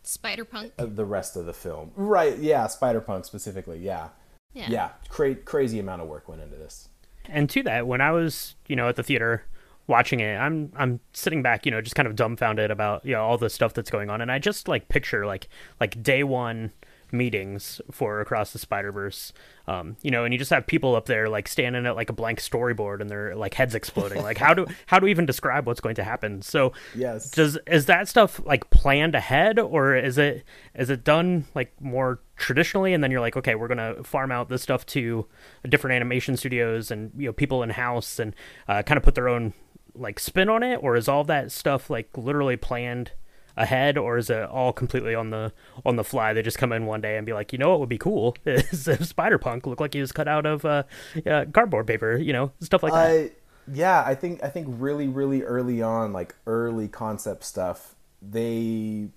Spider 0.04 0.44
Punk. 0.44 0.74
uh, 0.78 0.86
the 0.86 1.06
rest 1.06 1.38
of 1.38 1.46
the 1.46 1.54
film 1.54 1.92
right 1.96 2.38
yeah 2.40 2.68
spider 2.68 3.00
punk 3.00 3.24
specifically 3.24 3.80
yeah 3.80 4.10
Yeah. 4.54 4.68
yeah 4.70 4.90
cra- 5.08 5.36
crazy 5.36 5.80
amount 5.80 6.02
of 6.02 6.10
work 6.10 6.28
went 6.28 6.42
into 6.42 6.58
this 6.58 6.90
And 7.30 7.50
to 7.52 7.64
that, 7.64 7.88
when 7.88 8.02
I 8.02 8.12
was, 8.12 8.56
you 8.68 8.76
know, 8.76 8.90
at 8.90 8.98
the 8.98 9.04
theater 9.04 9.46
watching 9.88 10.20
it, 10.20 10.36
I'm 10.36 10.72
I'm 10.76 11.00
sitting 11.14 11.42
back, 11.42 11.66
you 11.66 11.72
know, 11.72 11.82
just 11.82 11.96
kind 11.96 12.08
of 12.08 12.16
dumbfounded 12.16 12.72
about 12.72 13.06
you 13.06 13.14
know 13.14 13.24
all 13.24 13.38
the 13.38 13.50
stuff 13.50 13.74
that's 13.74 13.90
going 13.92 14.10
on, 14.10 14.22
and 14.22 14.32
I 14.32 14.40
just 14.40 14.68
like 14.68 14.88
picture 14.90 15.26
like 15.26 15.48
like 15.80 16.02
day 16.02 16.24
one 16.24 16.72
meetings 17.12 17.80
for 17.92 18.20
across 18.20 18.52
the 18.52 18.60
Spider 18.60 18.92
Verse, 18.92 19.32
um, 19.68 19.96
you 20.02 20.12
know, 20.12 20.26
and 20.26 20.34
you 20.34 20.38
just 20.38 20.50
have 20.50 20.66
people 20.68 20.96
up 20.96 21.06
there 21.06 21.30
like 21.30 21.48
standing 21.48 21.86
at 21.86 21.96
like 21.96 22.10
a 22.10 22.14
blank 22.14 22.40
storyboard 22.40 23.00
and 23.00 23.10
their 23.10 23.36
like 23.36 23.54
heads 23.54 23.76
exploding. 23.76 24.22
like 24.22 24.38
how 24.38 24.54
do 24.54 24.66
how 24.88 25.00
do 25.00 25.06
we 25.06 25.12
even 25.12 25.26
describe 25.26 25.66
what's 25.68 25.80
going 25.80 25.96
to 25.96 26.04
happen? 26.04 26.42
So 26.42 26.74
Yes. 26.96 27.30
does 27.32 27.58
is 27.68 27.86
that 27.86 28.08
stuff 28.08 28.42
like 28.46 28.70
planned 28.70 29.16
ahead 29.16 29.60
or 29.60 29.96
is 29.96 30.18
it 30.18 30.44
is 30.74 30.90
it 30.90 31.04
done 31.04 31.46
like 31.54 31.80
more 31.80 32.20
traditionally 32.38 32.94
and 32.94 33.04
then 33.04 33.12
you're 33.12 33.22
like 33.22 33.38
okay 33.38 33.56
we're 33.56 33.70
gonna 33.70 34.04
farm 34.04 34.32
out 34.32 34.50
this 34.50 34.62
stuff 34.62 34.86
to 34.88 35.26
different 35.70 35.96
animation 35.96 36.36
studios 36.36 36.92
and 36.92 37.12
you 37.16 37.28
know 37.28 37.34
people 37.34 37.64
in 37.64 37.70
house 37.70 38.20
and 38.20 38.36
uh, 38.68 38.82
kind 38.84 38.98
of 38.98 39.04
put 39.04 39.16
their 39.16 39.30
own 39.30 39.54
like 39.96 40.20
spin 40.20 40.50
on 40.50 40.64
it 40.64 40.78
or 40.82 40.96
is 40.96 41.08
all 41.08 41.24
that 41.26 41.52
stuff 41.52 41.90
like 41.90 42.10
literally 42.18 42.58
planned 42.58 43.12
ahead 43.58 43.98
or 43.98 44.18
is 44.18 44.30
it 44.30 44.44
all 44.44 44.74
completely 44.74 45.16
on 45.16 45.30
the 45.30 45.54
on 45.86 45.96
the 45.96 46.04
fly? 46.04 46.34
They 46.34 46.42
just 46.42 46.58
come 46.58 46.72
in 46.72 46.86
one 46.86 47.02
day 47.02 47.18
and 47.18 47.26
be 47.26 47.34
like 47.34 47.54
you 47.54 47.60
know 47.60 47.70
what 47.70 47.80
would 47.80 47.90
be 47.90 47.98
cool 47.98 48.36
is 48.46 48.88
if 48.88 49.06
spider 49.06 49.38
punk 49.38 49.66
looked 49.66 49.82
like 49.82 49.94
he 49.94 50.02
was 50.02 50.12
cut 50.12 50.28
out 50.28 50.46
of 50.46 50.66
uh, 50.66 50.84
uh 51.26 51.46
cardboard 51.54 51.88
paper 51.88 52.18
you 52.18 52.34
know 52.34 52.52
stuff 52.60 52.84
like 52.84 52.94
that. 52.94 53.10
I 53.10 53.32
yeah, 53.72 54.04
I 54.06 54.16
think 54.16 54.44
I 54.44 54.50
think 54.50 54.68
really 54.70 55.08
really 55.08 55.42
early 55.42 55.82
on, 55.82 56.14
like 56.14 56.36
early 56.46 56.88
concept 56.88 57.44
stuff, 57.44 57.96
they 58.22 59.10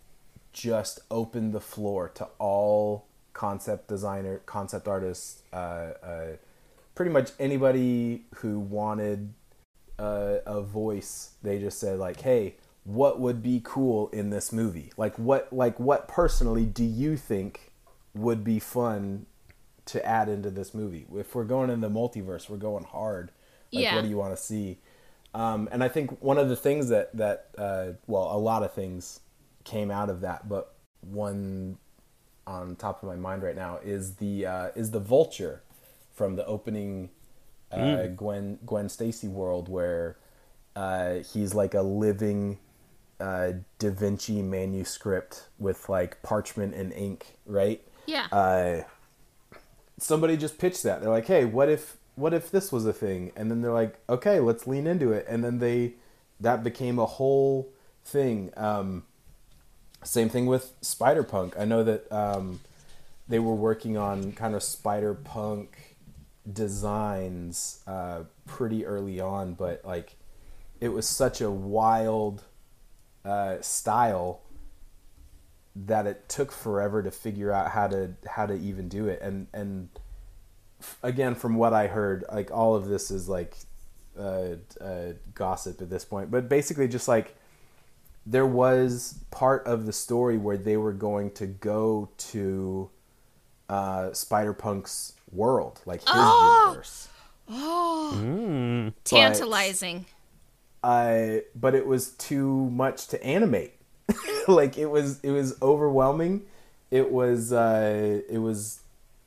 just 0.53 1.01
opened 1.11 1.53
the 1.53 1.61
floor 1.61 2.09
to 2.15 2.29
all 2.39 3.07
concept 3.33 3.89
designer, 3.89 4.41
concept 4.47 4.89
artists, 4.89 5.43
uh, 5.53 5.93
uh, 6.03 6.27
pretty 6.95 7.11
much 7.11 7.31
anybody 7.39 8.25
who 8.37 8.59
wanted 8.59 9.35
uh, 9.99 10.37
a 10.47 10.61
voice. 10.63 11.33
They 11.43 11.59
just 11.59 11.79
said 11.79 11.99
like, 11.99 12.21
"Hey, 12.21 12.57
what 12.85 13.21
would 13.21 13.43
be 13.43 13.61
cool 13.63 14.09
in 14.11 14.31
this 14.31 14.53
movie? 14.53 14.93
Like 14.97 15.19
what 15.19 15.53
like 15.53 15.79
what 15.79 16.09
personally 16.09 16.65
do 16.65 16.85
you 16.85 17.17
think 17.17 17.73
would 18.15 18.43
be 18.43 18.59
fun 18.59 19.27
to 19.87 20.05
add 20.05 20.29
into 20.29 20.51
this 20.51 20.73
movie? 20.75 21.07
If 21.15 21.35
we're 21.35 21.45
going 21.45 21.71
in 21.71 21.81
the 21.81 21.91
multiverse, 21.91 22.49
we're 22.49 22.57
going 22.57 22.85
hard. 22.85 23.31
Like, 23.73 23.85
Yeah. 23.85 23.95
what 23.97 24.03
do 24.05 24.09
you 24.09 24.17
want 24.17 24.35
to 24.35 24.43
see? 24.43 24.79
Um, 25.35 25.69
and 25.71 25.85
I 25.85 25.89
think 25.89 26.23
one 26.23 26.39
of 26.39 26.49
the 26.49 26.57
things 26.57 26.89
that 26.89 27.15
that 27.17 27.49
uh, 27.59 27.89
well, 28.07 28.35
a 28.35 28.39
lot 28.39 28.63
of 28.63 28.73
things 28.73 29.21
came 29.65 29.91
out 29.91 30.09
of 30.09 30.23
that, 30.23 30.49
but 30.49 30.75
one 31.03 31.77
on 32.47 32.75
top 32.77 33.03
of 33.03 33.09
my 33.09 33.17
mind 33.17 33.43
right 33.43 33.55
now 33.55 33.79
is 33.85 34.17
the 34.17 34.47
uh, 34.47 34.69
is 34.75 34.91
the 34.93 35.01
vulture 35.01 35.63
from 36.15 36.37
the 36.37 36.47
opening 36.47 37.11
uh, 37.73 38.07
Gwen 38.09 38.59
Gwen 38.65 38.89
Stacy 38.89 39.29
world 39.29 39.69
where 39.69 40.17
uh, 40.77 41.17
he's 41.17 41.55
like 41.55 41.75
a 41.75 41.83
living 41.83 42.59
uh, 43.21 43.53
Da 43.79 43.91
Vinci 43.91 44.43
manuscript 44.43 45.49
with 45.59 45.89
like 45.89 46.23
parchment 46.23 46.75
and 46.75 46.93
ink, 46.93 47.37
right? 47.47 47.83
Yeah. 48.07 48.27
uh, 48.33 48.83
somebody 49.99 50.37
just 50.37 50.59
pitched 50.59 50.83
that. 50.85 51.01
They're 51.01 51.11
like, 51.11 51.27
"Hey, 51.27 51.45
what 51.45 51.69
if 51.69 51.97
what 52.15 52.33
if 52.33 52.51
this 52.51 52.73
was 52.73 52.87
a 52.87 52.93
thing?" 52.93 53.33
And 53.37 53.51
then 53.51 53.61
they're 53.63 53.73
like, 53.73 53.99
"Okay, 54.09 54.41
let's 54.41 54.67
lean 54.67 54.87
into 54.87 55.13
it." 55.13 55.27
And 55.29 55.45
then 55.45 55.59
they 55.59 55.95
that 56.41 56.63
became 56.65 56.99
a 56.99 57.07
whole 57.07 57.69
thing. 58.05 58.51
Um, 58.57 59.05
same 60.05 60.29
thing 60.29 60.47
with 60.47 60.73
Spider 60.81 61.25
Punk. 61.25 61.55
I 61.59 61.65
know 61.65 61.83
that 61.83 62.11
um, 62.13 62.61
they 63.29 63.39
were 63.39 63.55
working 63.55 63.97
on 63.97 64.33
kind 64.33 64.55
of 64.55 64.63
Spider 64.63 65.15
Punk 65.15 65.88
designs 66.53 67.83
uh, 67.87 68.25
pretty 68.47 68.85
early 68.87 69.21
on, 69.21 69.55
but 69.55 69.85
like 69.85 70.17
it 70.81 70.89
was 70.89 71.09
such 71.09 71.41
a 71.41 71.51
wild 71.51 72.45
uh, 73.25 73.61
style 73.61 74.41
that 75.75 76.07
it 76.07 76.29
took 76.29 76.51
forever 76.51 77.03
to 77.03 77.11
figure 77.11 77.53
out 77.53 77.71
how 77.71 77.87
to 77.87 78.15
how 78.27 78.47
to 78.47 78.55
even 78.55 78.89
do 78.89 79.09
it. 79.09 79.21
And 79.21 79.47
and 79.53 79.89
again 81.03 81.35
from 81.35 81.57
what 81.57 81.73
i 81.73 81.87
heard 81.87 82.25
like 82.33 82.51
all 82.51 82.75
of 82.75 82.87
this 82.87 83.11
is 83.11 83.29
like 83.29 83.57
uh, 84.19 84.57
uh, 84.81 85.13
gossip 85.35 85.81
at 85.81 85.89
this 85.89 86.05
point 86.05 86.31
but 86.31 86.49
basically 86.49 86.89
just 86.89 87.07
like 87.07 87.37
there 88.27 88.47
was 88.47 89.21
part 89.31 89.65
of 89.67 89.87
the 89.87 89.93
story 89.93 90.37
where 90.37 90.57
they 90.57 90.77
were 90.77 90.93
going 90.93 91.31
to 91.31 91.47
go 91.47 92.11
to 92.19 92.91
uh, 93.69 94.13
spider 94.13 94.53
punk's 94.53 95.13
world 95.33 95.81
like 95.85 96.01
his 96.01 96.11
universe 96.67 97.09
Oh, 97.51 98.13
Mm. 98.15 98.93
Tantalizing. 99.05 100.05
I 100.85 101.43
but 101.55 101.75
it 101.75 101.87
was 101.87 102.11
too 102.11 102.71
much 102.71 103.09
to 103.09 103.23
animate. 103.25 103.73
like 104.49 104.79
it 104.79 104.87
was 104.87 105.21
it 105.23 105.31
was 105.31 105.61
overwhelming. 105.63 106.43
It 106.91 107.11
was 107.11 107.53
uh 107.53 108.21
it 108.29 108.39
was 108.39 108.81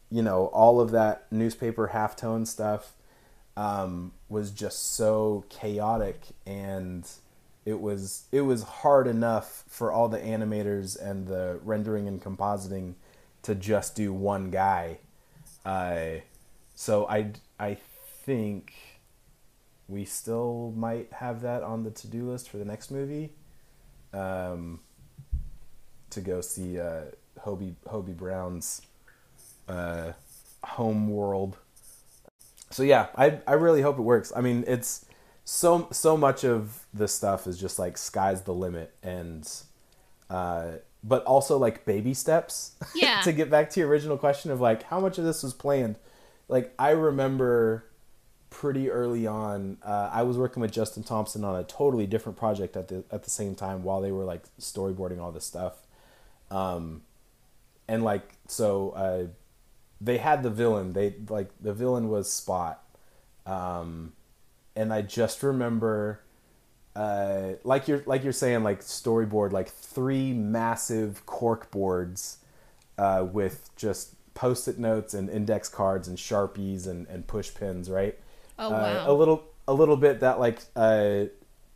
you 0.10 0.22
know, 0.22 0.48
all 0.48 0.82
of 0.82 0.92
that 0.92 1.26
newspaper 1.32 1.92
halftone 1.94 2.46
stuff 2.48 2.94
um 3.58 4.12
was 4.30 4.52
just 4.52 4.94
so 4.94 5.44
chaotic 5.50 6.22
and 6.46 7.10
it 7.66 7.80
was 7.82 8.24
it 8.32 8.42
was 8.42 8.64
hard 8.64 9.08
enough 9.08 9.64
for 9.68 9.92
all 9.92 10.08
the 10.08 10.20
animators 10.20 11.00
and 11.00 11.28
the 11.28 11.60
rendering 11.64 12.08
and 12.08 12.22
compositing 12.22 12.94
to 13.44 13.56
just 13.56 13.96
do 13.96 14.14
one 14.14 14.50
guy. 14.50 15.00
Uh 15.66 16.22
so 16.76 17.08
I 17.08 17.32
I 17.60 17.78
think 18.26 18.74
we 19.88 20.06
still 20.06 20.74
might 20.76 21.12
have 21.12 21.42
that 21.42 21.64
on 21.64 21.84
the 21.84 21.92
to-do 21.92 22.30
list 22.30 22.50
for 22.50 22.58
the 22.58 22.66
next 22.66 22.92
movie 22.92 23.34
um, 24.14 24.80
to 26.10 26.22
go 26.22 26.42
see 26.42 26.80
uh, 26.80 27.02
Hobie 27.40 27.76
Hobie 27.88 28.16
Brown's 28.16 28.82
uh, 29.68 30.14
home 30.64 31.10
world. 31.10 31.58
So 32.70 32.84
yeah, 32.84 33.08
I 33.16 33.40
I 33.46 33.54
really 33.54 33.82
hope 33.82 34.00
it 34.00 34.04
works. 34.04 34.32
I 34.34 34.40
mean, 34.40 34.64
it's 34.66 35.06
so 35.44 35.90
so 35.92 36.16
much 36.16 36.46
of 36.46 36.86
this 36.94 37.14
stuff 37.14 37.48
is 37.48 37.60
just 37.60 37.78
like 37.78 37.98
sky's 37.98 38.44
the 38.44 38.54
limit 38.54 38.94
and 39.04 39.50
uh 40.30 40.74
but 41.04 41.24
also 41.26 41.58
like 41.58 41.86
baby 41.86 42.14
steps 42.14 42.74
Yeah. 42.96 43.22
to 43.22 43.32
get 43.32 43.50
back 43.50 43.70
to 43.72 43.80
your 43.80 43.90
original 43.90 44.18
question 44.18 44.52
of 44.52 44.62
like 44.62 44.84
how 44.84 45.00
much 45.00 45.18
of 45.18 45.24
this 45.26 45.42
was 45.44 45.54
planned. 45.54 45.96
Like 46.48 46.74
i 46.78 46.90
remember 46.92 47.86
pretty 48.50 48.90
early 48.92 49.26
on 49.26 49.78
uh, 49.82 50.10
i 50.12 50.22
was 50.24 50.38
working 50.38 50.60
with 50.60 50.74
justin 50.74 51.04
thompson 51.04 51.46
on 51.46 51.56
a 51.56 51.64
totally 51.64 52.06
different 52.06 52.38
project 52.38 52.76
at 52.76 52.90
the 52.90 53.02
at 53.10 53.24
the 53.24 53.30
same 53.30 53.56
time 53.56 53.82
while 53.82 54.02
they 54.02 54.12
were 54.12 54.26
like 54.26 54.44
storyboarding 54.60 55.22
all 55.22 55.32
this 55.32 55.46
stuff. 55.46 55.76
Um 56.50 57.04
and 57.88 58.04
like 58.04 58.34
so 58.48 58.90
uh 58.92 59.28
they 60.02 60.18
had 60.18 60.44
the 60.44 60.50
villain. 60.50 60.94
They 60.94 61.14
like 61.30 61.50
the 61.62 61.74
villain 61.74 62.10
was 62.10 62.30
spot. 62.32 62.84
Um 63.46 64.12
and 64.76 64.92
i 64.94 65.02
just 65.02 65.42
remember 65.44 66.20
uh, 66.96 67.54
like 67.64 67.88
you're 67.88 68.04
like 68.06 68.24
you're 68.24 68.34
saying, 68.34 68.64
like 68.64 68.82
storyboard, 68.82 69.52
like 69.52 69.70
three 69.70 70.34
massive 70.34 71.26
cork 71.26 71.72
boards 71.72 72.38
uh, 72.98 73.26
with 73.32 73.70
just 73.76 74.16
post-it 74.34 74.80
notes 74.80 75.14
and 75.14 75.30
index 75.30 75.70
cards 75.70 76.08
and 76.08 76.18
sharpies 76.18 76.88
and, 76.88 77.08
and 77.08 77.28
push 77.28 77.54
pins, 77.54 77.90
right? 77.90 78.18
Oh, 78.60 78.72
Uh, 78.74 79.02
wow. 79.04 79.12
a 79.12 79.14
little 79.14 79.44
a 79.68 79.74
little 79.74 79.98
bit 79.98 80.20
that 80.22 80.40
like 80.40 80.60
uh, 80.76 81.26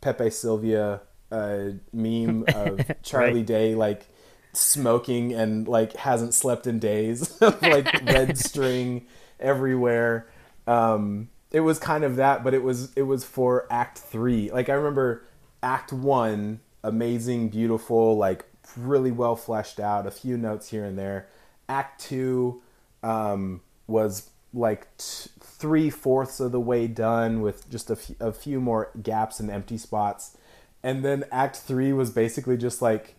Pepe 0.00 0.30
Sylvia 0.30 1.00
uh, 1.32 1.70
meme 1.92 2.44
of 2.54 2.80
Charlie 3.02 3.42
Day 3.42 3.74
like 3.74 4.06
smoking 4.52 5.32
and 5.34 5.66
like 5.68 5.94
hasn't 5.96 6.34
slept 6.34 6.66
in 6.66 6.78
days, 6.78 7.40
like 7.62 7.88
red 8.04 8.36
string 8.38 9.06
everywhere. 9.40 10.28
Um, 10.66 11.28
it 11.50 11.60
was 11.60 11.78
kind 11.78 12.04
of 12.04 12.16
that, 12.16 12.42
but 12.42 12.54
it 12.54 12.62
was 12.62 12.92
it 12.96 13.02
was 13.02 13.24
for 13.24 13.66
Act 13.70 13.98
Three. 13.98 14.50
Like 14.50 14.68
I 14.68 14.74
remember 14.74 15.24
Act 15.62 15.92
One, 15.92 16.60
amazing, 16.82 17.48
beautiful, 17.48 18.16
like 18.16 18.44
really 18.76 19.10
well 19.10 19.36
fleshed 19.36 19.80
out. 19.80 20.06
A 20.06 20.10
few 20.10 20.36
notes 20.36 20.70
here 20.70 20.84
and 20.84 20.98
there. 20.98 21.28
Act 21.68 22.00
Two 22.00 22.62
um, 23.02 23.60
was 23.86 24.30
like 24.52 24.88
t- 24.96 25.30
three 25.40 25.90
fourths 25.90 26.40
of 26.40 26.52
the 26.52 26.60
way 26.60 26.86
done 26.86 27.40
with 27.40 27.68
just 27.70 27.90
a 27.90 27.94
f- 27.94 28.20
a 28.20 28.32
few 28.32 28.60
more 28.60 28.90
gaps 29.02 29.38
and 29.40 29.50
empty 29.50 29.78
spots. 29.78 30.36
And 30.82 31.04
then 31.04 31.24
Act 31.30 31.56
Three 31.56 31.92
was 31.92 32.10
basically 32.10 32.56
just 32.56 32.82
like 32.82 33.14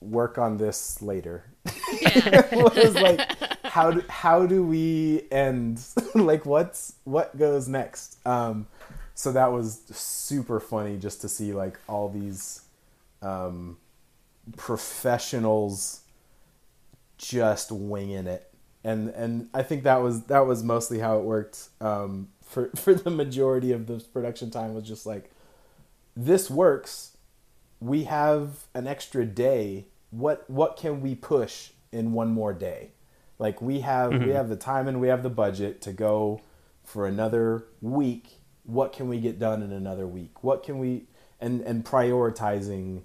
work 0.00 0.38
on 0.38 0.58
this 0.58 1.02
later. 1.02 1.44
Yeah. 1.64 2.46
it 2.52 2.84
was 2.84 2.94
like 2.94 3.57
how 3.68 3.90
do, 3.90 4.04
how 4.08 4.46
do 4.46 4.62
we 4.62 5.24
end? 5.30 5.80
Like 6.14 6.46
what's 6.46 6.94
what 7.04 7.36
goes 7.36 7.68
next? 7.68 8.18
Um 8.26 8.66
so 9.14 9.32
that 9.32 9.52
was 9.52 9.82
super 9.90 10.58
funny 10.58 10.96
just 10.96 11.20
to 11.20 11.28
see 11.28 11.52
like 11.52 11.78
all 11.88 12.08
these 12.08 12.62
um 13.22 13.76
professionals 14.56 16.00
just 17.18 17.70
winging 17.70 18.26
it. 18.26 18.50
And 18.82 19.10
and 19.10 19.48
I 19.54 19.62
think 19.62 19.84
that 19.84 20.02
was 20.02 20.24
that 20.24 20.46
was 20.46 20.62
mostly 20.62 20.98
how 20.98 21.18
it 21.18 21.24
worked. 21.24 21.68
Um 21.80 22.28
for 22.42 22.70
for 22.76 22.94
the 22.94 23.10
majority 23.10 23.72
of 23.72 23.86
the 23.86 24.00
production 24.12 24.50
time 24.50 24.74
was 24.74 24.84
just 24.84 25.06
like 25.06 25.30
this 26.16 26.50
works. 26.50 27.16
We 27.80 28.04
have 28.04 28.66
an 28.74 28.86
extra 28.86 29.24
day. 29.24 29.86
What 30.10 30.48
what 30.48 30.76
can 30.76 31.00
we 31.00 31.14
push 31.14 31.70
in 31.92 32.12
one 32.12 32.28
more 32.28 32.52
day 32.52 32.92
like 33.38 33.60
we 33.62 33.80
have 33.80 34.12
we 34.12 34.30
have 34.30 34.48
the 34.48 34.56
time 34.56 34.88
and 34.88 35.00
we 35.00 35.08
have 35.08 35.22
the 35.22 35.30
budget 35.30 35.80
to 35.82 35.92
go 35.92 36.40
for 36.84 37.06
another 37.06 37.64
week 37.80 38.38
what 38.64 38.92
can 38.92 39.08
we 39.08 39.18
get 39.20 39.38
done 39.38 39.62
in 39.62 39.72
another 39.72 40.06
week 40.06 40.42
what 40.42 40.62
can 40.62 40.78
we 40.78 41.04
and 41.40 41.60
and 41.62 41.84
prioritizing 41.84 43.02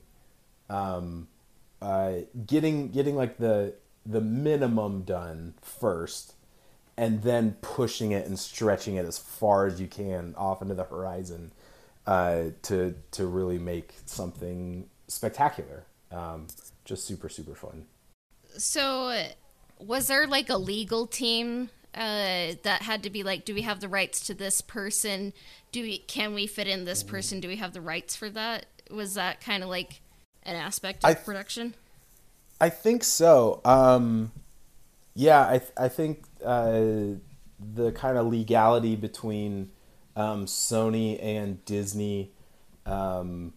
um 0.69 1.27
uh 1.81 2.13
getting 2.45 2.89
getting 2.89 3.15
like 3.15 3.37
the 3.37 3.73
the 4.05 4.21
minimum 4.21 5.03
done 5.03 5.53
first 5.61 6.33
and 6.97 7.23
then 7.23 7.55
pushing 7.61 8.11
it 8.11 8.27
and 8.27 8.37
stretching 8.37 8.95
it 8.95 9.05
as 9.05 9.17
far 9.17 9.65
as 9.65 9.81
you 9.81 9.87
can 9.87 10.33
off 10.37 10.61
into 10.61 10.75
the 10.75 10.83
horizon 10.83 11.51
uh, 12.05 12.45
to 12.61 12.95
to 13.11 13.25
really 13.25 13.57
make 13.57 13.95
something 14.05 14.87
spectacular. 15.07 15.85
Um, 16.11 16.47
just 16.85 17.05
super 17.05 17.29
super 17.29 17.55
fun. 17.55 17.85
So, 18.57 19.25
was 19.85 20.07
there 20.07 20.27
like 20.27 20.49
a 20.49 20.57
legal 20.57 21.07
team 21.07 21.69
uh, 21.95 22.53
that 22.63 22.81
had 22.81 23.03
to 23.03 23.09
be 23.09 23.23
like, 23.23 23.45
do 23.45 23.53
we 23.53 23.61
have 23.61 23.79
the 23.79 23.87
rights 23.87 24.25
to 24.27 24.33
this 24.33 24.61
person? 24.61 25.33
Do 25.71 25.81
we 25.81 25.99
can 25.99 26.33
we 26.33 26.47
fit 26.47 26.67
in 26.67 26.85
this 26.85 27.03
person? 27.03 27.39
Do 27.39 27.47
we 27.47 27.57
have 27.57 27.73
the 27.73 27.81
rights 27.81 28.15
for 28.15 28.29
that? 28.29 28.65
Was 28.89 29.13
that 29.15 29.41
kind 29.41 29.63
of 29.63 29.69
like 29.69 30.01
an 30.43 30.55
aspect 30.55 31.03
of 31.03 31.09
I- 31.11 31.13
production? 31.13 31.75
I 32.61 32.69
think 32.69 33.03
so. 33.03 33.59
Um, 33.65 34.31
yeah, 35.15 35.47
I 35.47 35.57
th- 35.57 35.71
I 35.75 35.89
think 35.89 36.23
uh, 36.43 36.79
the 37.59 37.91
kind 37.93 38.17
of 38.17 38.27
legality 38.27 38.95
between 38.95 39.71
um, 40.15 40.45
Sony 40.45 41.21
and 41.21 41.63
Disney. 41.65 42.31
Um, 42.85 43.53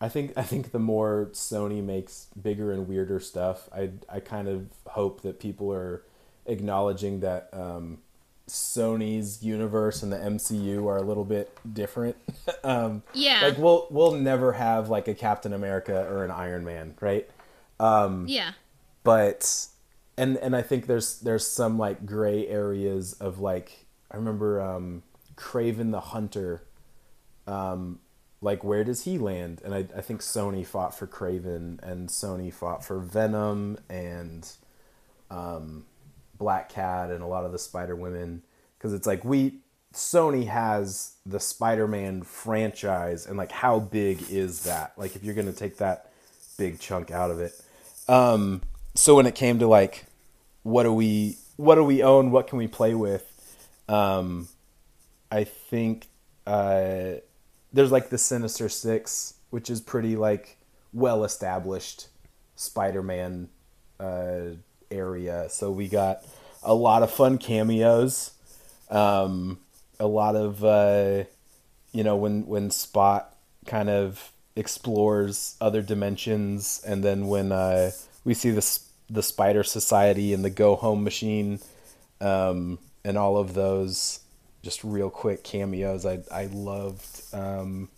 I 0.00 0.08
think 0.08 0.32
I 0.36 0.42
think 0.42 0.72
the 0.72 0.78
more 0.78 1.30
Sony 1.32 1.82
makes 1.82 2.26
bigger 2.40 2.72
and 2.72 2.86
weirder 2.86 3.20
stuff, 3.20 3.68
I 3.74 3.90
I 4.08 4.20
kind 4.20 4.48
of 4.48 4.66
hope 4.88 5.22
that 5.22 5.40
people 5.40 5.72
are 5.72 6.02
acknowledging 6.46 7.20
that 7.20 7.48
um, 7.52 7.98
Sony's 8.48 9.42
universe 9.42 10.02
and 10.02 10.12
the 10.12 10.18
MCU 10.18 10.86
are 10.86 10.98
a 10.98 11.02
little 11.02 11.24
bit 11.24 11.56
different. 11.72 12.16
um, 12.64 13.02
Yeah. 13.14 13.40
like 13.42 13.58
we'll 13.58 13.86
we'll 13.90 14.12
never 14.12 14.52
have 14.52 14.88
like 14.88 15.08
a 15.08 15.14
Captain 15.14 15.52
America 15.52 16.06
or 16.10 16.24
an 16.24 16.30
Iron 16.30 16.64
Man, 16.64 16.94
right? 17.00 17.28
Um, 17.80 18.26
Yeah. 18.28 18.52
but 19.02 19.66
and 20.18 20.36
and 20.38 20.54
I 20.54 20.62
think 20.62 20.86
there's 20.86 21.20
there's 21.20 21.46
some 21.46 21.78
like 21.78 22.04
gray 22.06 22.46
areas 22.46 23.14
of 23.14 23.38
like 23.40 23.86
I 24.10 24.16
remember 24.16 24.60
um 24.60 25.02
Kraven 25.36 25.90
the 25.90 26.00
Hunter 26.00 26.62
um 27.46 27.98
like 28.46 28.62
where 28.62 28.84
does 28.84 29.04
he 29.04 29.18
land? 29.18 29.60
And 29.64 29.74
I, 29.74 29.78
I 29.94 30.00
think 30.00 30.20
Sony 30.20 30.64
fought 30.64 30.94
for 30.96 31.06
Kraven 31.08 31.82
and 31.82 32.08
Sony 32.08 32.54
fought 32.54 32.84
for 32.84 33.00
Venom 33.00 33.76
and 33.90 34.48
um 35.30 35.84
Black 36.38 36.68
Cat 36.68 37.10
and 37.10 37.22
a 37.22 37.26
lot 37.26 37.44
of 37.44 37.50
the 37.50 37.58
Spider 37.58 37.96
Women 37.96 38.42
because 38.78 38.94
it's 38.94 39.06
like 39.06 39.24
we 39.24 39.58
Sony 39.92 40.46
has 40.46 41.14
the 41.26 41.40
Spider-Man 41.40 42.22
franchise 42.22 43.26
and 43.26 43.36
like 43.36 43.50
how 43.50 43.80
big 43.80 44.30
is 44.30 44.62
that? 44.62 44.92
Like 44.96 45.16
if 45.16 45.24
you're 45.24 45.34
going 45.34 45.52
to 45.52 45.58
take 45.58 45.78
that 45.78 46.12
big 46.56 46.78
chunk 46.78 47.10
out 47.10 47.32
of 47.32 47.40
it. 47.40 47.60
Um 48.08 48.62
so 48.94 49.16
when 49.16 49.26
it 49.26 49.34
came 49.34 49.58
to 49.58 49.66
like 49.66 50.06
what 50.62 50.84
do 50.84 50.92
we 50.92 51.36
what 51.56 51.74
do 51.74 51.82
we 51.82 52.04
own? 52.04 52.30
What 52.30 52.46
can 52.46 52.58
we 52.58 52.68
play 52.68 52.94
with? 52.94 53.26
Um 53.88 54.48
i 55.32 55.42
think 55.42 56.06
uh 56.46 57.14
there's 57.76 57.92
like 57.92 58.08
the 58.08 58.18
sinister 58.18 58.68
six 58.68 59.34
which 59.50 59.70
is 59.70 59.80
pretty 59.80 60.16
like 60.16 60.56
well 60.92 61.24
established 61.24 62.08
spider-man 62.56 63.48
uh 64.00 64.56
area. 64.90 65.48
So 65.50 65.70
we 65.70 65.88
got 65.88 66.24
a 66.62 66.74
lot 66.74 67.02
of 67.02 67.10
fun 67.10 67.38
cameos 67.38 68.32
um 68.90 69.58
a 69.98 70.06
lot 70.06 70.36
of 70.36 70.64
uh 70.64 71.24
you 71.92 72.04
know 72.04 72.16
when 72.16 72.46
when 72.46 72.70
spot 72.70 73.36
kind 73.66 73.90
of 73.90 74.32
explores 74.54 75.56
other 75.60 75.82
dimensions 75.82 76.82
and 76.86 77.04
then 77.04 77.26
when 77.26 77.52
uh 77.52 77.90
we 78.24 78.32
see 78.32 78.50
the 78.50 78.78
the 79.10 79.22
spider 79.22 79.62
society 79.62 80.32
and 80.32 80.44
the 80.44 80.50
go 80.50 80.76
home 80.76 81.04
machine 81.04 81.58
um 82.20 82.78
and 83.04 83.18
all 83.18 83.36
of 83.36 83.54
those 83.54 84.20
just 84.62 84.82
real 84.82 85.10
quick 85.10 85.44
cameos. 85.44 86.04
I 86.04 86.20
i 86.32 86.46
loved 86.46 87.15
um 87.36 87.88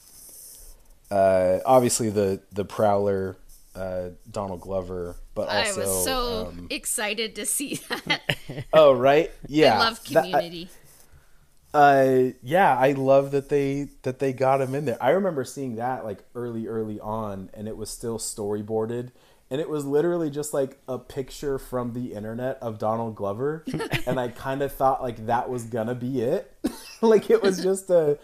uh 1.11 1.59
obviously 1.65 2.11
the 2.11 2.41
the 2.53 2.65
prowler 2.65 3.37
uh 3.75 4.09
donald 4.31 4.61
glover 4.61 5.17
but 5.35 5.49
I 5.49 5.73
was 5.77 6.05
so 6.05 6.49
um, 6.49 6.67
excited 6.69 7.37
to 7.37 7.47
see 7.47 7.77
that. 8.07 8.21
oh 8.73 8.93
right 8.93 9.31
yeah 9.47 9.77
I 9.77 9.79
love 9.79 10.01
That- 10.11 10.23
community. 10.25 10.69
uh 11.75 12.33
yeah 12.43 12.77
i 12.77 12.93
love 12.93 13.31
that 13.33 13.49
they 13.51 13.89
that 14.03 14.19
they 14.19 14.33
got 14.33 14.61
him 14.61 14.75
in 14.75 14.85
there 14.87 14.97
i 15.03 15.11
remember 15.11 15.45
seeing 15.45 15.77
that 15.77 16.03
like 16.05 16.19
early 16.35 16.67
early 16.67 16.99
on 16.99 17.51
and 17.55 17.69
it 17.69 17.77
was 17.77 17.91
still 17.91 18.19
storyboarded 18.19 19.11
and 19.51 19.61
it 19.61 19.69
was 19.69 19.85
literally 19.85 20.31
just 20.31 20.53
like 20.55 20.79
a 20.89 20.99
picture 20.99 21.59
from 21.59 21.93
the 21.93 22.15
internet 22.15 22.57
of 22.63 22.79
donald 22.79 23.15
glover 23.15 23.65
and 24.07 24.19
i 24.19 24.29
kind 24.29 24.63
of 24.63 24.73
thought 24.73 25.03
like 25.03 25.27
that 25.27 25.49
was 25.51 25.65
gonna 25.65 25.95
be 25.95 26.23
it 26.23 26.51
like 27.03 27.29
it 27.31 27.43
was 27.43 27.63
just 27.63 27.91
a 27.91 28.19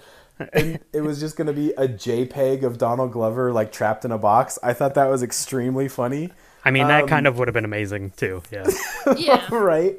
and 0.53 0.78
it 0.93 1.01
was 1.03 1.20
just 1.20 1.37
gonna 1.37 1.53
be 1.53 1.70
a 1.72 1.87
jpeg 1.89 2.62
of 2.64 2.76
donald 2.78 3.12
glover 3.12 3.53
like 3.53 3.70
trapped 3.72 4.05
in 4.05 4.11
a 4.12 4.18
box 4.18 4.59
i 4.62 4.72
thought 4.72 4.95
that 4.95 5.09
was 5.09 5.22
extremely 5.22 5.89
funny 5.89 6.30
I 6.66 6.70
mean, 6.70 6.89
that 6.89 7.03
Um, 7.03 7.09
kind 7.09 7.26
of 7.26 7.37
would 7.39 7.47
have 7.47 7.53
been 7.53 7.66
amazing 7.66 8.12
too. 8.16 8.43
Yeah. 8.51 8.66
yeah. 9.18 9.47
right 9.55 9.97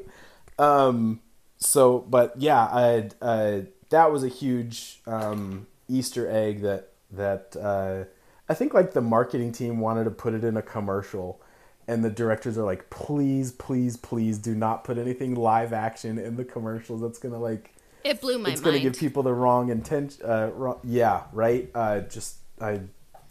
um 0.58 1.20
so 1.58 2.00
but 2.00 2.34
yeah 2.38 2.60
i 2.64 3.08
uh 3.22 3.60
that 3.90 4.10
was 4.10 4.24
a 4.24 4.28
huge 4.28 5.00
um 5.06 5.68
easter 5.88 6.28
egg 6.28 6.62
that 6.62 6.88
that 7.12 7.54
uh 7.60 8.02
i 8.48 8.54
think 8.54 8.74
like 8.74 8.92
the 8.94 9.00
marketing 9.00 9.52
team 9.52 9.78
wanted 9.78 10.04
to 10.04 10.10
put 10.10 10.34
it 10.34 10.42
in 10.42 10.56
a 10.56 10.62
commercial 10.62 11.40
and 11.86 12.04
the 12.04 12.10
directors 12.10 12.58
are 12.58 12.64
like 12.64 12.90
please 12.90 13.52
please 13.52 13.96
please 13.96 14.36
do 14.38 14.52
not 14.54 14.82
put 14.82 14.98
anything 14.98 15.36
live 15.36 15.72
action 15.72 16.18
in 16.18 16.36
the 16.36 16.44
commercials 16.44 17.00
that's 17.00 17.18
gonna 17.20 17.38
like 17.38 17.75
It 18.06 18.20
blew 18.20 18.38
my 18.38 18.50
it's 18.50 18.60
gonna 18.60 18.78
give 18.78 18.96
people 18.96 19.22
the 19.22 19.32
wrong 19.32 19.68
intention 19.70 20.24
uh 20.24 20.50
wrong, 20.54 20.78
yeah 20.84 21.24
right 21.32 21.70
uh 21.74 22.00
just 22.00 22.36
i 22.60 22.80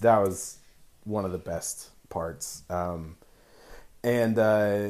that 0.01 0.17
was 0.19 0.57
one 1.05 1.25
of 1.25 1.31
the 1.31 1.37
best 1.37 1.89
parts 2.09 2.63
um 2.69 3.15
and 4.03 4.37
uh 4.37 4.89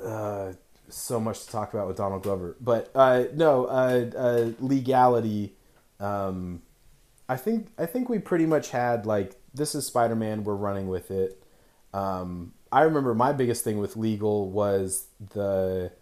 uh, 0.00 0.52
so 0.88 1.20
much 1.20 1.44
to 1.44 1.50
talk 1.50 1.74
about 1.74 1.86
with 1.86 1.96
Donald 1.96 2.22
Glover. 2.22 2.56
But 2.60 2.90
uh, 2.94 3.24
no, 3.34 3.66
uh, 3.66 4.10
uh, 4.16 4.50
legality. 4.60 5.54
Um, 6.00 6.62
I 7.28 7.36
think 7.36 7.68
I 7.78 7.86
think 7.86 8.08
we 8.08 8.18
pretty 8.18 8.46
much 8.46 8.70
had 8.70 9.06
like 9.06 9.36
this 9.54 9.74
is 9.74 9.86
Spider 9.86 10.16
Man. 10.16 10.44
We're 10.44 10.54
running 10.54 10.88
with 10.88 11.10
it. 11.10 11.42
Um, 11.94 12.52
I 12.70 12.82
remember 12.82 13.14
my 13.14 13.32
biggest 13.32 13.64
thing 13.64 13.78
with 13.78 13.96
legal 13.96 14.50
was 14.50 15.06
the 15.34 15.92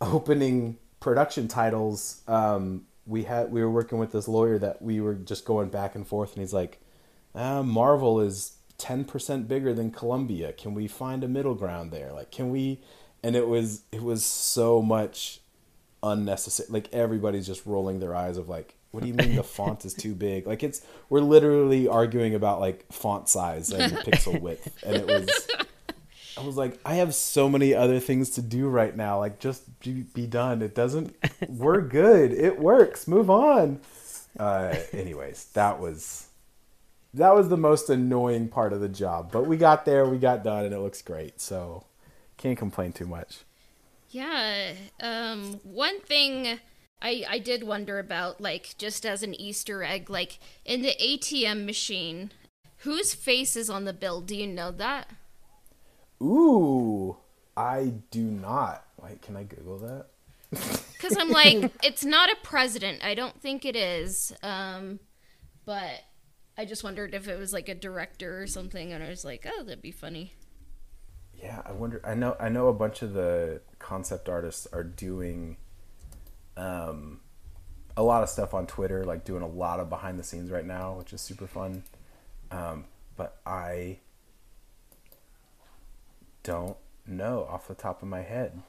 opening 0.00 0.78
production 1.00 1.48
titles. 1.48 2.22
Um, 2.28 2.86
we 3.06 3.24
had 3.24 3.50
we 3.50 3.62
were 3.62 3.70
working 3.70 3.98
with 3.98 4.12
this 4.12 4.28
lawyer 4.28 4.58
that 4.58 4.80
we 4.80 5.00
were 5.00 5.14
just 5.14 5.44
going 5.44 5.68
back 5.70 5.94
and 5.94 6.06
forth, 6.06 6.32
and 6.32 6.40
he's 6.40 6.52
like, 6.52 6.80
uh, 7.34 7.62
"Marvel 7.62 8.20
is 8.20 8.56
ten 8.78 9.04
percent 9.04 9.48
bigger 9.48 9.74
than 9.74 9.90
Columbia. 9.90 10.52
Can 10.52 10.74
we 10.74 10.86
find 10.86 11.24
a 11.24 11.28
middle 11.28 11.54
ground 11.54 11.90
there? 11.90 12.12
Like, 12.12 12.30
can 12.30 12.50
we?" 12.50 12.80
And 13.22 13.34
it 13.34 13.48
was 13.48 13.82
it 13.90 14.02
was 14.02 14.24
so 14.24 14.80
much 14.80 15.40
unnecessary. 16.02 16.68
Like 16.70 16.92
everybody's 16.92 17.46
just 17.46 17.66
rolling 17.66 18.00
their 18.00 18.14
eyes 18.14 18.36
of 18.36 18.48
like, 18.48 18.76
"What 18.92 19.02
do 19.02 19.08
you 19.08 19.14
mean 19.14 19.36
the 19.36 19.42
font 19.58 19.84
is 19.84 19.94
too 19.94 20.14
big?" 20.14 20.46
Like 20.46 20.62
it's 20.62 20.82
we're 21.08 21.20
literally 21.20 21.88
arguing 21.88 22.34
about 22.34 22.60
like 22.60 22.90
font 22.92 23.28
size 23.28 23.72
and 23.72 23.92
pixel 23.98 24.40
width, 24.40 24.68
and 24.84 24.96
it 24.96 25.06
was. 25.06 25.48
I 26.36 26.42
was 26.42 26.56
like, 26.56 26.78
I 26.84 26.94
have 26.94 27.14
so 27.14 27.48
many 27.48 27.74
other 27.74 28.00
things 28.00 28.30
to 28.30 28.42
do 28.42 28.68
right 28.68 28.96
now. 28.96 29.18
Like, 29.18 29.38
just 29.38 29.80
be, 29.80 30.02
be 30.14 30.26
done. 30.26 30.62
It 30.62 30.74
doesn't. 30.74 31.16
We're 31.48 31.80
good. 31.80 32.32
It 32.32 32.58
works. 32.58 33.08
Move 33.08 33.30
on. 33.30 33.80
Uh, 34.38 34.76
anyways, 34.92 35.46
that 35.54 35.80
was 35.80 36.28
that 37.14 37.34
was 37.34 37.48
the 37.48 37.56
most 37.56 37.90
annoying 37.90 38.48
part 38.48 38.72
of 38.72 38.80
the 38.80 38.88
job. 38.88 39.32
But 39.32 39.46
we 39.46 39.56
got 39.56 39.84
there, 39.84 40.06
we 40.06 40.18
got 40.18 40.44
done, 40.44 40.64
and 40.64 40.74
it 40.74 40.78
looks 40.78 41.02
great. 41.02 41.40
So 41.40 41.84
can't 42.36 42.58
complain 42.58 42.92
too 42.92 43.06
much. 43.06 43.40
Yeah. 44.10 44.72
Um, 45.00 45.60
one 45.62 46.00
thing 46.00 46.60
I 47.02 47.24
I 47.28 47.38
did 47.38 47.64
wonder 47.64 47.98
about, 47.98 48.40
like 48.40 48.74
just 48.78 49.04
as 49.04 49.22
an 49.22 49.34
Easter 49.34 49.82
egg, 49.82 50.08
like 50.08 50.38
in 50.64 50.82
the 50.82 50.94
ATM 51.00 51.64
machine, 51.64 52.30
whose 52.78 53.14
face 53.14 53.56
is 53.56 53.68
on 53.68 53.84
the 53.84 53.92
bill? 53.92 54.20
Do 54.20 54.36
you 54.36 54.46
know 54.46 54.70
that? 54.72 55.08
Ooh, 56.22 57.16
I 57.56 57.94
do 58.10 58.22
not. 58.22 58.84
Wait, 59.02 59.22
can 59.22 59.36
I 59.36 59.44
Google 59.44 59.78
that? 59.78 60.06
Because 61.00 61.16
I'm 61.16 61.30
like, 61.30 61.72
it's 61.82 62.04
not 62.04 62.30
a 62.30 62.36
president. 62.42 63.02
I 63.02 63.14
don't 63.14 63.40
think 63.40 63.64
it 63.64 63.74
is. 63.74 64.34
Um, 64.42 65.00
but 65.64 66.04
I 66.58 66.66
just 66.66 66.84
wondered 66.84 67.14
if 67.14 67.26
it 67.26 67.38
was 67.38 67.54
like 67.54 67.70
a 67.70 67.74
director 67.74 68.42
or 68.42 68.46
something, 68.46 68.92
and 68.92 69.02
I 69.02 69.08
was 69.08 69.24
like, 69.24 69.46
oh, 69.50 69.62
that'd 69.62 69.80
be 69.80 69.92
funny. 69.92 70.34
Yeah, 71.42 71.62
I 71.64 71.72
wonder. 71.72 72.02
I 72.04 72.14
know. 72.14 72.36
I 72.38 72.50
know 72.50 72.68
a 72.68 72.74
bunch 72.74 73.00
of 73.00 73.14
the 73.14 73.62
concept 73.78 74.28
artists 74.28 74.68
are 74.74 74.84
doing, 74.84 75.56
um, 76.58 77.20
a 77.96 78.02
lot 78.02 78.22
of 78.22 78.28
stuff 78.28 78.52
on 78.52 78.66
Twitter, 78.66 79.04
like 79.04 79.24
doing 79.24 79.42
a 79.42 79.48
lot 79.48 79.80
of 79.80 79.88
behind 79.88 80.18
the 80.18 80.22
scenes 80.22 80.50
right 80.50 80.66
now, 80.66 80.98
which 80.98 81.14
is 81.14 81.22
super 81.22 81.46
fun. 81.46 81.82
Um, 82.50 82.84
but 83.16 83.38
I 83.46 84.00
don't 86.42 86.76
know 87.06 87.46
off 87.50 87.68
the 87.68 87.74
top 87.74 88.02
of 88.02 88.08
my 88.08 88.22
head. 88.22 88.62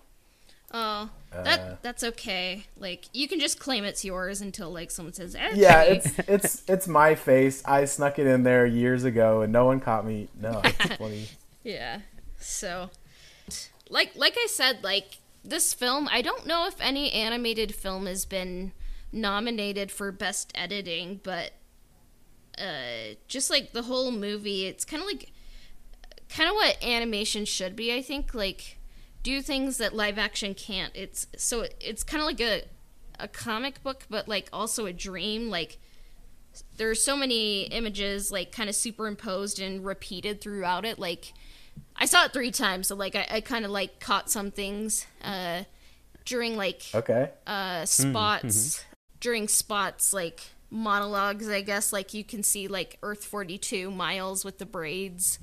Oh, 0.74 1.10
that 1.32 1.84
that's 1.84 2.04
okay. 2.04 2.66
Like 2.78 3.06
you 3.14 3.28
can 3.28 3.40
just 3.40 3.60
claim 3.60 3.84
it's 3.84 4.06
yours 4.06 4.40
until 4.40 4.72
like 4.72 4.90
someone 4.90 5.14
says, 5.14 5.36
okay. 5.36 5.50
Yeah, 5.54 5.84
it's 5.84 6.20
it's 6.20 6.64
it's 6.68 6.88
my 6.88 7.16
face. 7.16 7.62
I 7.66 7.86
snuck 7.86 8.20
it 8.20 8.28
in 8.28 8.44
there 8.44 8.66
years 8.66 9.04
ago, 9.04 9.42
and 9.42 9.52
no 9.52 9.66
one 9.66 9.82
caught 9.82 10.06
me. 10.06 10.30
No, 10.40 10.62
it's 10.64 10.96
funny. 10.98 11.28
Yeah. 11.64 12.00
So, 12.40 12.90
like 13.90 14.16
like 14.16 14.36
I 14.38 14.48
said, 14.50 14.82
like 14.82 15.20
this 15.44 15.74
film, 15.74 16.08
I 16.10 16.22
don't 16.22 16.46
know 16.46 16.68
if 16.68 16.76
any 16.80 17.12
animated 17.12 17.76
film 17.76 18.06
has 18.06 18.24
been 18.24 18.72
nominated 19.12 19.92
for 19.92 20.12
best 20.14 20.54
editing, 20.56 21.20
but 21.22 21.52
uh, 22.58 23.16
just 23.28 23.50
like 23.50 23.74
the 23.74 23.84
whole 23.84 24.12
movie, 24.12 24.68
it's 24.68 24.86
kind 24.86 25.02
of 25.02 25.08
like 25.08 25.32
kind 26.36 26.50
of 26.50 26.56
what 26.56 26.82
animation 26.84 27.46
should 27.46 27.76
be. 27.76 27.94
I 27.94 28.02
think 28.02 28.34
like 28.34 28.78
do 29.24 29.42
things 29.42 29.78
that 29.78 29.94
live 29.94 30.18
action 30.18 30.54
can't. 30.54 30.96
It's 30.96 31.28
so 31.38 31.66
it's 31.80 32.04
kind 32.04 32.22
of 32.22 32.26
like 32.28 32.42
a 32.42 32.64
a 33.20 33.28
comic 33.28 33.84
book, 33.84 34.06
but 34.10 34.28
like 34.28 34.50
also 34.52 34.86
a 34.86 34.94
dream. 34.94 35.50
Like 35.50 35.78
there's 36.78 37.02
so 37.04 37.16
many 37.16 37.64
images 37.64 38.32
like 38.32 38.52
kind 38.52 38.70
of 38.70 38.76
superimposed 38.76 39.60
and 39.60 39.86
repeated 39.86 40.42
throughout 40.42 40.86
it. 40.86 40.98
Like 41.00 41.34
I 41.96 42.06
saw 42.06 42.26
it 42.26 42.34
three 42.34 42.52
times, 42.52 42.88
so 42.88 42.96
like 42.96 43.16
I, 43.16 43.28
I 43.30 43.42
kind 43.42 43.64
of 43.66 43.72
like 43.72 44.00
caught 44.00 44.30
some 44.32 44.52
things 44.52 45.06
uh, 45.24 45.64
during 46.26 46.58
like 46.58 46.82
Okay. 46.94 47.30
uh, 47.48 47.86
spots 47.86 48.84
during 49.20 49.48
spots 49.48 50.14
like 50.14 50.42
monologues. 50.70 51.48
I 51.48 51.62
guess 51.62 51.94
like 51.94 52.14
you 52.14 52.24
can 52.24 52.42
see 52.44 52.68
like 52.68 52.98
Earth 53.04 53.24
forty 53.24 53.58
two 53.58 53.92
Miles 53.92 54.44
with 54.44 54.58
the 54.58 54.66
braids 54.66 55.38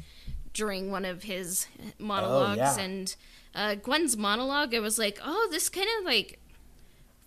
during 0.59 0.91
one 0.91 1.05
of 1.05 1.23
his 1.23 1.69
monologues 2.01 2.59
yeah. 2.59 2.81
and 2.81 3.15
uh, 3.55 3.77
Gwen's 3.77 4.17
monologue. 4.17 4.75
It 4.75 4.81
was 4.81 4.99
like, 4.99 5.21
oh, 5.25 5.47
this 5.53 5.69
kind 5.69 5.87
of 5.99 6.05
like 6.05 6.41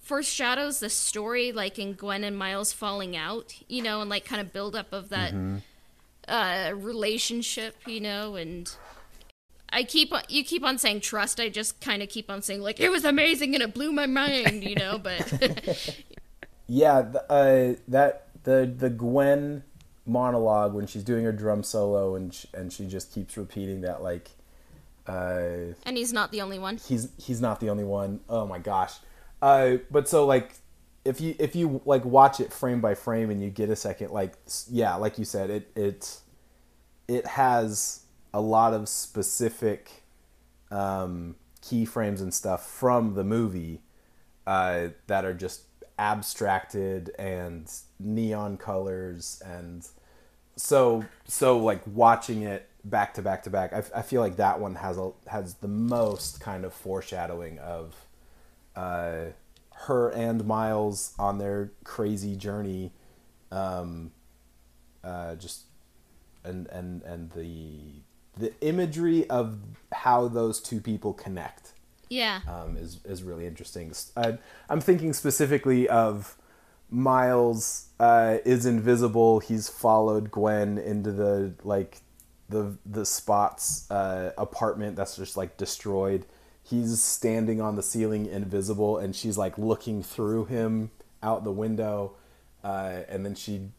foreshadows 0.01 0.81
the 0.81 0.89
story, 0.89 1.53
like 1.53 1.79
in 1.79 1.93
Gwen 1.93 2.25
and 2.25 2.37
Miles 2.37 2.73
falling 2.73 3.15
out, 3.15 3.55
you 3.69 3.81
know, 3.81 4.01
and 4.01 4.09
like 4.09 4.25
kind 4.25 4.41
of 4.41 4.51
build 4.51 4.75
up 4.75 4.91
of 4.91 5.07
that 5.09 5.33
uh, 6.27 6.73
relationship, 6.75 7.77
you 7.87 8.01
know, 8.01 8.35
and. 8.35 8.75
I 9.73 9.85
keep 9.85 10.11
on, 10.11 10.23
you 10.27 10.43
keep 10.43 10.65
on 10.65 10.77
saying 10.77 10.99
trust. 10.99 11.39
I 11.39 11.47
just 11.47 11.79
kind 11.79 12.03
of 12.03 12.09
keep 12.09 12.29
on 12.29 12.41
saying 12.41 12.59
like 12.59 12.81
it 12.81 12.89
was 12.89 13.05
amazing 13.05 13.53
and 13.53 13.63
it 13.63 13.73
blew 13.73 13.93
my 13.93 14.05
mind, 14.05 14.65
you 14.65 14.75
know. 14.75 14.97
But 14.97 15.31
Yeah, 16.67 17.01
the, 17.01 17.31
uh, 17.31 17.75
that 17.87 18.27
the 18.43 18.73
the 18.77 18.89
Gwen 18.89 19.63
monologue 20.11 20.73
when 20.73 20.85
she's 20.87 21.03
doing 21.03 21.23
her 21.23 21.31
drum 21.31 21.63
solo 21.63 22.15
and 22.15 22.33
sh- 22.33 22.45
and 22.53 22.71
she 22.71 22.85
just 22.85 23.13
keeps 23.13 23.37
repeating 23.37 23.81
that 23.81 24.03
like 24.03 24.31
uh, 25.07 25.73
and 25.85 25.97
he's 25.97 26.13
not 26.13 26.31
the 26.31 26.41
only 26.41 26.59
one. 26.59 26.77
he's 26.77 27.09
he's 27.17 27.41
not 27.41 27.59
the 27.59 27.69
only 27.69 27.83
one. 27.83 28.19
Oh 28.29 28.45
my 28.45 28.59
gosh. 28.59 28.93
Uh, 29.41 29.77
but 29.89 30.07
so 30.07 30.25
like 30.25 30.53
if 31.03 31.19
you 31.19 31.35
if 31.39 31.55
you 31.55 31.81
like 31.85 32.05
watch 32.05 32.39
it 32.39 32.53
frame 32.53 32.81
by 32.81 32.93
frame 32.93 33.31
and 33.31 33.41
you 33.41 33.49
get 33.49 33.69
a 33.69 33.75
second 33.75 34.11
like 34.11 34.35
yeah, 34.69 34.95
like 34.95 35.17
you 35.17 35.25
said 35.25 35.49
it 35.49 35.71
it 35.75 36.19
it 37.07 37.25
has 37.25 38.03
a 38.33 38.41
lot 38.41 38.73
of 38.73 38.87
specific 38.87 40.03
um 40.69 41.35
keyframes 41.61 42.21
and 42.21 42.33
stuff 42.33 42.65
from 42.65 43.13
the 43.13 43.23
movie 43.23 43.81
uh 44.47 44.87
that 45.07 45.25
are 45.25 45.33
just 45.33 45.63
abstracted 45.99 47.11
and 47.19 47.71
neon 47.99 48.57
colors 48.57 49.41
and 49.45 49.87
so 50.55 51.05
so 51.27 51.57
like 51.57 51.81
watching 51.87 52.43
it 52.43 52.67
back 52.83 53.13
to 53.15 53.21
back 53.21 53.43
to 53.43 53.49
back 53.49 53.73
I, 53.73 53.83
I 53.99 54.01
feel 54.01 54.21
like 54.21 54.37
that 54.37 54.59
one 54.59 54.75
has 54.75 54.97
a 54.97 55.11
has 55.27 55.55
the 55.55 55.67
most 55.67 56.39
kind 56.41 56.65
of 56.65 56.73
foreshadowing 56.73 57.59
of 57.59 57.95
uh 58.75 59.25
her 59.85 60.09
and 60.09 60.45
miles 60.45 61.13
on 61.17 61.37
their 61.37 61.71
crazy 61.83 62.35
journey 62.35 62.91
um 63.51 64.11
uh 65.03 65.35
just 65.35 65.63
and 66.43 66.67
and 66.67 67.01
and 67.03 67.31
the 67.31 68.01
the 68.37 68.53
imagery 68.61 69.29
of 69.29 69.57
how 69.91 70.27
those 70.27 70.59
two 70.61 70.79
people 70.79 71.13
connect 71.13 71.73
Yeah. 72.09 72.39
um, 72.47 72.77
is 72.77 72.99
is 73.05 73.23
really 73.23 73.45
interesting. 73.45 73.93
I, 74.15 74.37
I'm 74.69 74.79
thinking 74.81 75.13
specifically 75.13 75.87
of 75.89 76.37
Miles 76.91 77.87
uh, 77.99 78.37
is 78.45 78.65
invisible. 78.65 79.39
He's 79.39 79.69
followed 79.69 80.29
Gwen 80.31 80.77
into 80.77 81.11
the 81.11 81.53
like 81.63 82.01
the 82.49 82.77
the 82.85 83.05
spot's 83.05 83.89
uh, 83.89 84.31
apartment 84.37 84.95
that's 84.95 85.15
just 85.15 85.37
like 85.37 85.57
destroyed. 85.57 86.25
He's 86.63 87.03
standing 87.03 87.59
on 87.59 87.75
the 87.75 87.83
ceiling, 87.83 88.27
invisible, 88.27 88.97
and 88.97 89.15
she's 89.15 89.37
like 89.37 89.57
looking 89.57 90.03
through 90.03 90.45
him 90.45 90.91
out 91.23 91.43
the 91.43 91.51
window, 91.51 92.13
uh, 92.63 92.99
and 93.09 93.25
then 93.25 93.35
she 93.35 93.69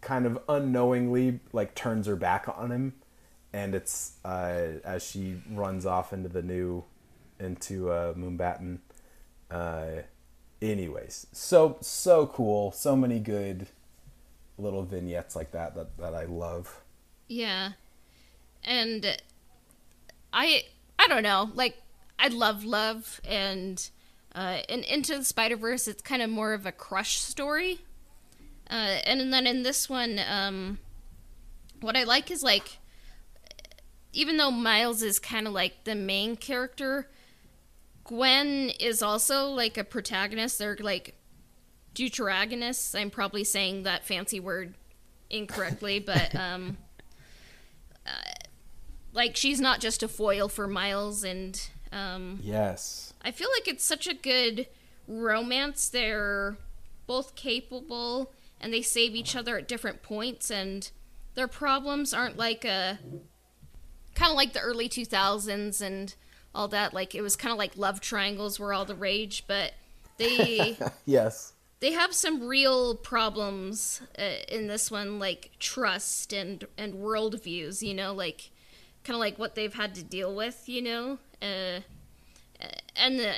kind 0.00 0.26
of 0.26 0.38
unknowingly 0.48 1.40
like 1.52 1.74
turns 1.74 2.06
her 2.06 2.16
back 2.16 2.46
on 2.56 2.70
him 2.72 2.92
and 3.52 3.74
it's 3.74 4.12
uh, 4.24 4.78
as 4.84 5.02
she 5.02 5.40
runs 5.50 5.84
off 5.84 6.12
into 6.12 6.28
the 6.28 6.42
new 6.42 6.84
into 7.38 7.90
uh, 7.90 8.14
Mumbattan. 8.14 8.78
Anyways, 10.62 11.26
so 11.32 11.76
so 11.80 12.28
cool. 12.28 12.70
So 12.70 12.94
many 12.94 13.18
good 13.18 13.66
little 14.56 14.84
vignettes 14.84 15.34
like 15.34 15.50
that 15.50 15.74
that, 15.74 15.98
that 15.98 16.14
I 16.14 16.24
love. 16.24 16.80
Yeah. 17.26 17.72
And 18.62 19.18
I 20.32 20.62
I 21.00 21.08
don't 21.08 21.24
know, 21.24 21.50
like 21.54 21.82
I 22.16 22.28
love 22.28 22.64
love 22.64 23.20
and 23.24 23.90
uh 24.36 24.58
in 24.68 24.84
Into 24.84 25.18
the 25.18 25.24
Spider-Verse 25.24 25.88
it's 25.88 26.00
kind 26.00 26.22
of 26.22 26.30
more 26.30 26.52
of 26.52 26.64
a 26.64 26.72
crush 26.72 27.18
story. 27.18 27.80
Uh 28.70 29.00
and 29.04 29.32
then 29.32 29.48
in 29.48 29.64
this 29.64 29.90
one 29.90 30.20
um 30.30 30.78
what 31.80 31.96
I 31.96 32.04
like 32.04 32.30
is 32.30 32.44
like 32.44 32.78
even 34.12 34.36
though 34.36 34.52
Miles 34.52 35.02
is 35.02 35.18
kind 35.18 35.48
of 35.48 35.52
like 35.52 35.82
the 35.82 35.96
main 35.96 36.36
character, 36.36 37.08
Gwen 38.12 38.70
is 38.78 39.00
also 39.00 39.46
like 39.46 39.78
a 39.78 39.84
protagonist. 39.84 40.58
They're 40.58 40.76
like 40.78 41.14
deuteragonists. 41.94 42.94
I'm 42.94 43.08
probably 43.08 43.42
saying 43.42 43.84
that 43.84 44.04
fancy 44.04 44.38
word 44.38 44.74
incorrectly, 45.30 45.98
but 46.06 46.34
um 46.34 46.76
like 49.14 49.34
she's 49.34 49.62
not 49.62 49.80
just 49.80 50.02
a 50.02 50.08
foil 50.08 50.50
for 50.50 50.66
Miles 50.66 51.24
and 51.24 51.58
um 51.90 52.38
Yes. 52.42 53.14
I 53.24 53.30
feel 53.30 53.48
like 53.56 53.66
it's 53.66 53.84
such 53.84 54.06
a 54.06 54.12
good 54.12 54.66
romance. 55.08 55.88
They're 55.88 56.58
both 57.06 57.34
capable 57.34 58.30
and 58.60 58.74
they 58.74 58.82
save 58.82 59.14
each 59.14 59.34
other 59.34 59.56
at 59.56 59.66
different 59.66 60.02
points 60.02 60.50
and 60.50 60.90
their 61.34 61.48
problems 61.48 62.12
aren't 62.12 62.36
like 62.36 62.66
a 62.66 62.98
kind 64.14 64.30
of 64.30 64.36
like 64.36 64.52
the 64.52 64.60
early 64.60 64.90
2000s 64.90 65.80
and 65.80 66.14
all 66.54 66.68
that 66.68 66.92
like 66.92 67.14
it 67.14 67.22
was 67.22 67.36
kind 67.36 67.52
of 67.52 67.58
like 67.58 67.76
love 67.76 68.00
triangles 68.00 68.58
were 68.60 68.72
all 68.74 68.84
the 68.84 68.94
rage 68.94 69.44
but 69.46 69.72
they 70.18 70.76
Yes. 71.06 71.54
they 71.80 71.92
have 71.92 72.12
some 72.14 72.46
real 72.46 72.94
problems 72.94 74.00
uh, 74.18 74.22
in 74.48 74.66
this 74.68 74.90
one, 74.90 75.18
like 75.18 75.50
trust 75.58 76.32
and 76.32 76.64
and 76.78 76.94
worldviews. 76.94 77.82
You 77.82 77.94
know, 77.94 78.12
like 78.12 78.50
kind 79.04 79.14
of 79.16 79.20
like 79.20 79.38
what 79.38 79.54
they've 79.54 79.74
had 79.74 79.94
to 79.96 80.04
deal 80.04 80.34
with. 80.34 80.68
You 80.68 80.82
know, 80.82 81.18
uh, 81.40 81.80
and 82.94 83.18
the, 83.18 83.34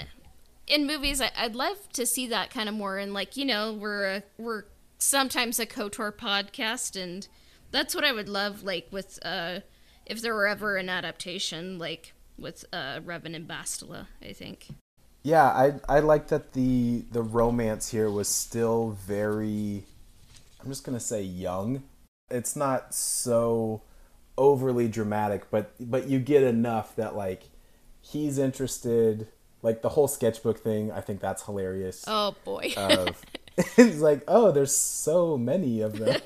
in 0.67 0.87
movies, 0.87 1.21
I, 1.21 1.31
I'd 1.37 1.55
love 1.55 1.89
to 1.95 2.05
see 2.05 2.27
that 2.27 2.51
kind 2.51 2.69
of 2.69 2.75
more. 2.75 2.99
And 2.99 3.15
like 3.15 3.37
you 3.37 3.45
know, 3.47 3.73
we're 3.73 4.05
a, 4.05 4.23
we're 4.37 4.65
sometimes 4.99 5.59
a 5.59 5.65
Kotor 5.67 6.13
podcast, 6.13 7.01
and 7.01 7.27
That's 7.71 7.95
what 7.95 8.05
I 8.05 8.13
would 8.13 8.29
love, 8.29 8.63
like 8.63 8.89
with 8.91 9.19
uh, 9.25 9.61
if 10.05 10.21
there 10.21 10.35
were 10.35 10.47
ever 10.47 10.77
an 10.77 10.89
adaptation, 10.91 11.79
like 11.79 12.13
with 12.39 12.65
uh, 12.73 13.01
Revan 13.01 13.35
and 13.35 13.49
Bastila. 13.49 14.07
I 14.23 14.33
think. 14.33 14.69
Yeah, 15.23 15.45
I 15.45 15.75
I 15.89 16.01
like 16.01 16.29
that 16.29 16.53
the 16.53 17.05
the 17.11 17.23
romance 17.23 17.91
here 17.91 18.11
was 18.11 18.29
still 18.29 18.91
very. 19.07 19.85
I'm 20.61 20.69
just 20.69 20.85
gonna 20.85 21.01
say 21.01 21.23
young. 21.23 21.83
It's 22.31 22.57
not 22.57 22.95
so 22.95 23.83
overly 24.37 24.89
dramatic, 24.89 25.51
but 25.51 25.73
but 25.81 26.09
you 26.09 26.19
get 26.19 26.43
enough 26.43 26.95
that 26.97 27.17
like 27.17 27.45
he's 28.01 28.39
interested. 28.39 29.29
Like 29.63 29.81
the 29.81 29.89
whole 29.89 30.09
sketchbook 30.09 30.59
thing, 30.59 30.93
I 30.93 31.01
think 31.01 31.21
that's 31.21 31.45
hilarious. 31.45 32.05
Oh 32.07 32.35
boy. 32.45 32.75
Of 32.77 33.23
it's 33.57 34.01
like, 34.01 34.23
oh, 34.29 34.51
there's 34.51 34.77
so 34.77 35.39
many 35.39 35.81
of 35.81 35.99
them. 35.99 36.21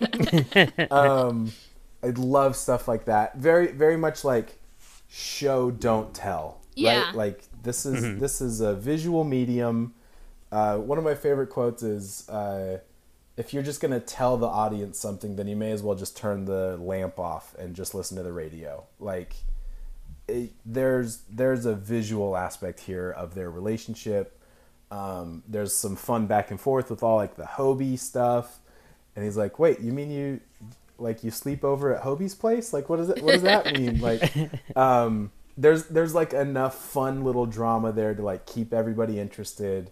um, 0.90 1.52
I 2.02 2.08
love 2.08 2.56
stuff 2.56 2.88
like 2.88 3.04
that. 3.04 3.36
Very 3.36 3.68
very 3.68 3.96
much 3.96 4.24
like 4.24 4.57
show 5.08 5.70
don't 5.70 6.14
tell. 6.14 6.60
Yeah. 6.74 7.06
Right? 7.06 7.14
Like 7.14 7.44
this 7.62 7.84
is 7.86 8.20
this 8.20 8.40
is 8.40 8.60
a 8.60 8.74
visual 8.74 9.24
medium. 9.24 9.94
Uh, 10.50 10.78
one 10.78 10.98
of 10.98 11.04
my 11.04 11.14
favorite 11.14 11.48
quotes 11.48 11.82
is. 11.82 12.28
Uh, 12.28 12.78
if 13.36 13.54
you're 13.54 13.62
just 13.62 13.80
going 13.80 13.92
to 13.92 14.00
tell 14.00 14.36
the 14.36 14.48
audience 14.48 14.98
something, 14.98 15.36
then 15.36 15.46
you 15.46 15.54
may 15.54 15.70
as 15.70 15.80
well 15.80 15.94
just 15.94 16.16
turn 16.16 16.44
the 16.44 16.76
lamp 16.76 17.20
off 17.20 17.54
and 17.56 17.76
just 17.76 17.94
listen 17.94 18.16
to 18.16 18.24
the 18.24 18.32
radio. 18.32 18.84
Like, 18.98 19.32
it, 20.26 20.50
there's 20.66 21.22
there's 21.30 21.64
a 21.64 21.74
visual 21.74 22.36
aspect 22.36 22.80
here 22.80 23.10
of 23.10 23.36
their 23.36 23.48
relationship. 23.48 24.40
Um, 24.90 25.44
there's 25.46 25.72
some 25.72 25.94
fun 25.94 26.26
back 26.26 26.50
and 26.50 26.60
forth 26.60 26.90
with 26.90 27.04
all 27.04 27.14
like 27.14 27.36
the 27.36 27.44
Hobie 27.44 27.98
stuff, 27.98 28.58
and 29.14 29.24
he's 29.24 29.36
like, 29.36 29.60
"Wait, 29.60 29.78
you 29.78 29.92
mean 29.92 30.10
you 30.10 30.40
like 30.98 31.24
you 31.24 31.30
sleep 31.30 31.64
over 31.64 31.94
at 31.94 32.02
Hobie's 32.02 32.34
place? 32.34 32.72
Like, 32.72 32.88
what 32.88 32.96
does 32.96 33.08
it? 33.08 33.22
What 33.22 33.32
does 33.32 33.42
that 33.42 33.72
mean? 33.72 34.00
Like, 34.08 34.32
um, 34.76 35.32
there's 35.56 35.86
there's 35.86 36.14
like 36.14 36.32
enough 36.32 36.74
fun 36.76 37.24
little 37.24 37.46
drama 37.46 37.92
there 37.92 38.14
to 38.14 38.22
like 38.22 38.46
keep 38.46 38.72
everybody 38.72 39.18
interested, 39.18 39.90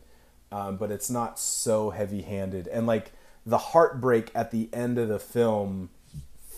um, 0.52 0.76
but 0.76 0.90
it's 0.90 1.10
not 1.10 1.38
so 1.38 1.90
heavy 1.90 2.22
handed 2.22 2.68
and 2.68 2.86
like 2.86 3.12
the 3.46 3.58
heartbreak 3.58 4.30
at 4.34 4.50
the 4.50 4.68
end 4.72 4.98
of 4.98 5.08
the 5.08 5.20
film 5.20 5.88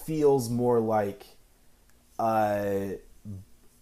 feels 0.05 0.49
more 0.49 0.80
like 0.80 1.26
uh 2.18 2.86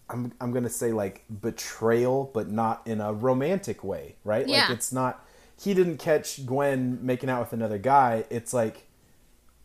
I'm 0.09 0.33
I'm 0.39 0.51
going 0.51 0.63
to 0.63 0.69
say 0.69 0.91
like 0.91 1.23
betrayal 1.29 2.29
but 2.33 2.49
not 2.49 2.85
in 2.85 3.01
a 3.01 3.13
romantic 3.13 3.83
way, 3.83 4.15
right? 4.23 4.47
Yeah. 4.47 4.63
Like 4.63 4.71
it's 4.71 4.91
not 4.91 5.25
he 5.59 5.73
didn't 5.73 5.97
catch 5.97 6.45
Gwen 6.45 6.99
making 7.01 7.29
out 7.29 7.39
with 7.39 7.53
another 7.53 7.77
guy. 7.77 8.25
It's 8.29 8.53
like 8.53 8.86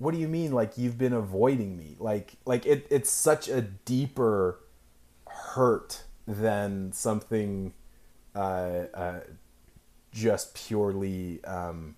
what 0.03 0.13
do 0.15 0.21
you 0.21 0.29
mean 0.29 0.53
like 0.53 0.77
you've 0.77 0.99
been 0.99 1.13
avoiding 1.13 1.77
me? 1.79 1.97
Like 1.99 2.35
like 2.45 2.67
it 2.67 2.87
it's 2.91 3.11
such 3.11 3.49
a 3.49 3.61
deeper 3.63 4.59
hurt 5.29 6.03
than 6.27 6.93
something 6.93 7.73
uh 8.35 8.85
uh 8.95 9.21
just 10.13 10.55
purely 10.55 11.43
um 11.45 11.97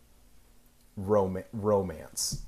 rom- 0.96 1.44
romance. 1.52 2.42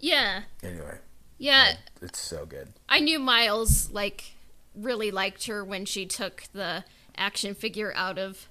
yeah. 0.00 0.42
Anyway, 0.62 0.98
Yeah. 1.38 1.76
it's 2.02 2.18
so 2.20 2.44
good. 2.44 2.68
I 2.88 3.00
knew 3.00 3.18
Miles 3.18 3.90
like 3.90 4.34
really 4.74 5.10
liked 5.10 5.46
her 5.46 5.64
when 5.64 5.84
she 5.84 6.06
took 6.06 6.44
the 6.52 6.84
action 7.16 7.54
figure 7.54 7.92
out 7.94 8.18
of 8.18 8.48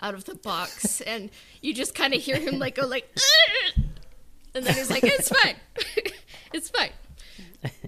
out 0.00 0.14
of 0.14 0.24
the 0.24 0.34
box 0.34 1.00
and 1.12 1.30
you 1.62 1.72
just 1.74 1.94
kind 1.94 2.14
of 2.14 2.20
hear 2.22 2.36
him 2.38 2.58
like 2.58 2.74
go 2.76 2.86
like 2.86 3.08
"Ugh!" 3.16 3.84
and 4.54 4.64
then 4.64 4.74
he's 4.74 4.90
like 4.90 5.04
it's 5.04 5.28
fine. 5.28 5.56
it's 6.52 6.70
fine. 6.70 6.90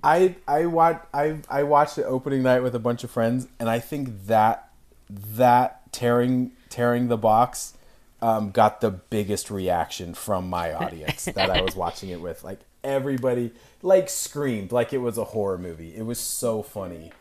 I 0.04 0.36
I 0.46 0.66
watch 0.66 1.02
I 1.12 1.38
I 1.48 1.62
watched 1.62 1.98
it 1.98 2.04
opening 2.04 2.42
night 2.42 2.62
with 2.62 2.74
a 2.74 2.78
bunch 2.78 3.04
of 3.04 3.10
friends, 3.10 3.48
and 3.58 3.68
I 3.68 3.78
think 3.78 4.26
that 4.26 4.70
that 5.08 5.92
tearing 5.92 6.52
tearing 6.68 7.08
the 7.08 7.16
box 7.16 7.74
um, 8.20 8.50
got 8.50 8.80
the 8.80 8.90
biggest 8.90 9.50
reaction 9.50 10.14
from 10.14 10.48
my 10.48 10.72
audience 10.72 11.24
that 11.24 11.50
I 11.50 11.60
was 11.60 11.74
watching 11.74 12.10
it 12.10 12.20
with. 12.20 12.44
Like 12.44 12.60
everybody 12.84 13.52
like 13.82 14.08
screamed 14.08 14.72
like 14.72 14.92
it 14.92 14.98
was 14.98 15.18
a 15.18 15.24
horror 15.24 15.58
movie. 15.58 15.94
It 15.94 16.06
was 16.06 16.18
so 16.18 16.62
funny. 16.62 17.12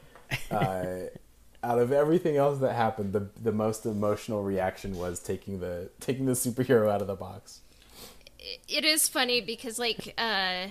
Uh, 0.49 1.07
out 1.63 1.79
of 1.79 1.91
everything 1.91 2.37
else 2.37 2.59
that 2.59 2.73
happened, 2.73 3.13
the 3.13 3.29
the 3.41 3.51
most 3.51 3.85
emotional 3.85 4.43
reaction 4.43 4.97
was 4.97 5.19
taking 5.19 5.59
the 5.59 5.89
taking 5.99 6.25
the 6.25 6.33
superhero 6.33 6.89
out 6.89 7.01
of 7.01 7.07
the 7.07 7.15
box. 7.15 7.61
It 8.67 8.83
is 8.83 9.07
funny 9.07 9.41
because 9.41 9.77
like 9.77 10.13
uh 10.17 10.67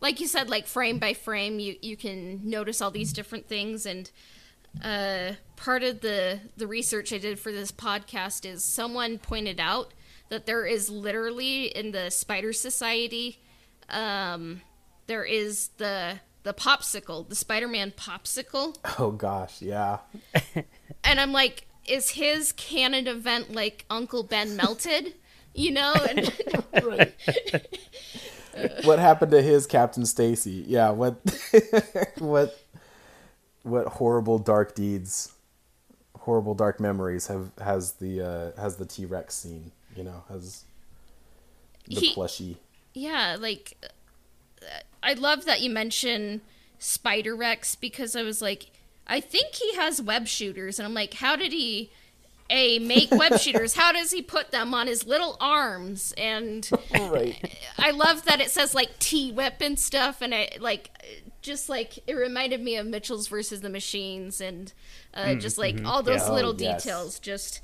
like 0.00 0.20
you 0.20 0.26
said 0.26 0.48
like 0.48 0.66
frame 0.66 0.98
by 0.98 1.14
frame 1.14 1.58
you 1.58 1.76
you 1.82 1.96
can 1.96 2.40
notice 2.48 2.80
all 2.80 2.90
these 2.90 3.12
different 3.12 3.46
things. 3.48 3.86
And 3.86 4.10
uh 4.82 5.32
part 5.56 5.82
of 5.82 6.00
the 6.00 6.40
the 6.56 6.66
research 6.66 7.12
I 7.12 7.18
did 7.18 7.38
for 7.38 7.52
this 7.52 7.72
podcast 7.72 8.44
is 8.44 8.64
someone 8.64 9.18
pointed 9.18 9.60
out 9.60 9.92
that 10.30 10.46
there 10.46 10.66
is 10.66 10.90
literally 10.90 11.66
in 11.66 11.92
the 11.92 12.10
spider 12.10 12.52
society 12.52 13.40
um 13.90 14.62
there 15.06 15.24
is 15.24 15.68
the 15.76 16.20
the 16.42 16.54
popsicle 16.54 17.28
the 17.28 17.34
spider-man 17.34 17.92
popsicle. 17.92 18.76
Oh 18.98 19.10
gosh, 19.12 19.60
yeah. 19.62 19.98
and 21.04 21.20
i'm 21.20 21.32
like 21.32 21.66
is 21.86 22.10
his 22.10 22.52
canon 22.52 23.06
event 23.06 23.52
like 23.52 23.84
uncle 23.90 24.22
ben 24.22 24.56
melted 24.56 25.14
you 25.54 25.70
know 25.70 25.94
and 26.10 26.32
what 28.84 28.98
happened 28.98 29.30
to 29.32 29.42
his 29.42 29.66
Captain 29.66 30.06
Stacy? 30.06 30.64
Yeah, 30.66 30.90
what 30.90 31.16
what 32.18 32.58
what 33.62 33.86
horrible 33.86 34.38
dark 34.38 34.74
deeds, 34.74 35.32
horrible 36.20 36.54
dark 36.54 36.80
memories 36.80 37.26
have 37.28 37.50
has 37.60 37.92
the 37.92 38.20
uh, 38.56 38.60
has 38.60 38.76
the 38.76 38.84
T 38.86 39.04
Rex 39.06 39.34
scene? 39.34 39.72
You 39.96 40.04
know, 40.04 40.24
has 40.28 40.64
the 41.86 42.00
He- 42.00 42.14
plushie. 42.14 42.56
yeah 42.94 43.36
like 43.38 43.76
i 45.02 45.12
love 45.12 45.44
that 45.44 45.60
you 45.60 45.68
mention 45.68 46.40
spider 46.78 47.36
rex 47.36 47.76
because 47.76 48.16
i 48.16 48.22
was 48.22 48.40
like 48.40 48.70
i 49.06 49.20
think 49.20 49.54
he 49.56 49.74
has 49.76 50.00
web 50.00 50.26
shooters 50.26 50.78
and 50.78 50.86
i'm 50.86 50.94
like 50.94 51.14
how 51.14 51.36
did 51.36 51.52
he 51.52 51.90
a 52.50 52.78
make 52.78 53.10
web 53.10 53.38
shooters 53.38 53.74
how 53.74 53.90
does 53.90 54.10
he 54.12 54.20
put 54.22 54.50
them 54.50 54.74
on 54.74 54.86
his 54.86 55.06
little 55.06 55.36
arms 55.40 56.12
and 56.18 56.68
Right. 56.92 57.58
i 57.78 57.90
love 57.90 58.24
that 58.26 58.40
it 58.40 58.50
says 58.50 58.74
like 58.74 58.98
t 58.98 59.32
whip 59.32 59.54
and 59.60 59.78
stuff 59.78 60.20
and 60.20 60.34
it 60.34 60.60
like 60.60 60.90
just 61.40 61.68
like 61.70 61.98
it 62.06 62.14
reminded 62.14 62.60
me 62.60 62.76
of 62.76 62.86
mitchells 62.86 63.28
versus 63.28 63.62
the 63.62 63.70
machines 63.70 64.40
and 64.40 64.72
uh, 65.14 65.34
just 65.34 65.56
like 65.58 65.84
all 65.84 66.02
those 66.02 66.20
Yeah. 66.20 66.28
Oh, 66.30 66.34
little 66.34 66.54
yes. 66.60 66.84
details 66.84 67.18
just 67.18 67.60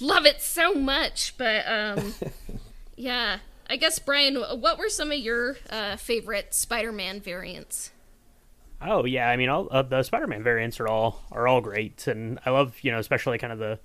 love 0.00 0.24
it 0.26 0.40
so 0.40 0.74
much 0.74 1.34
but 1.38 1.64
um 1.68 2.14
yeah 2.96 3.38
i 3.70 3.76
guess 3.76 3.98
brian 3.98 4.36
what 4.36 4.78
were 4.78 4.88
some 4.88 5.12
of 5.12 5.18
your 5.18 5.56
uh, 5.70 5.96
favorite 5.96 6.54
spider-man 6.54 7.20
variants 7.20 7.91
Oh 8.84 9.04
yeah, 9.04 9.28
I 9.28 9.36
mean, 9.36 9.48
all 9.48 9.68
uh, 9.70 9.82
the 9.82 10.02
Spider-Man 10.02 10.42
variants 10.42 10.80
are 10.80 10.88
all 10.88 11.22
are 11.30 11.46
all 11.46 11.60
great, 11.60 12.06
and 12.06 12.38
I 12.44 12.50
love 12.50 12.76
you 12.82 12.90
know 12.90 12.98
especially 12.98 13.38
kind 13.38 13.52
of 13.52 13.58
the 13.58 13.78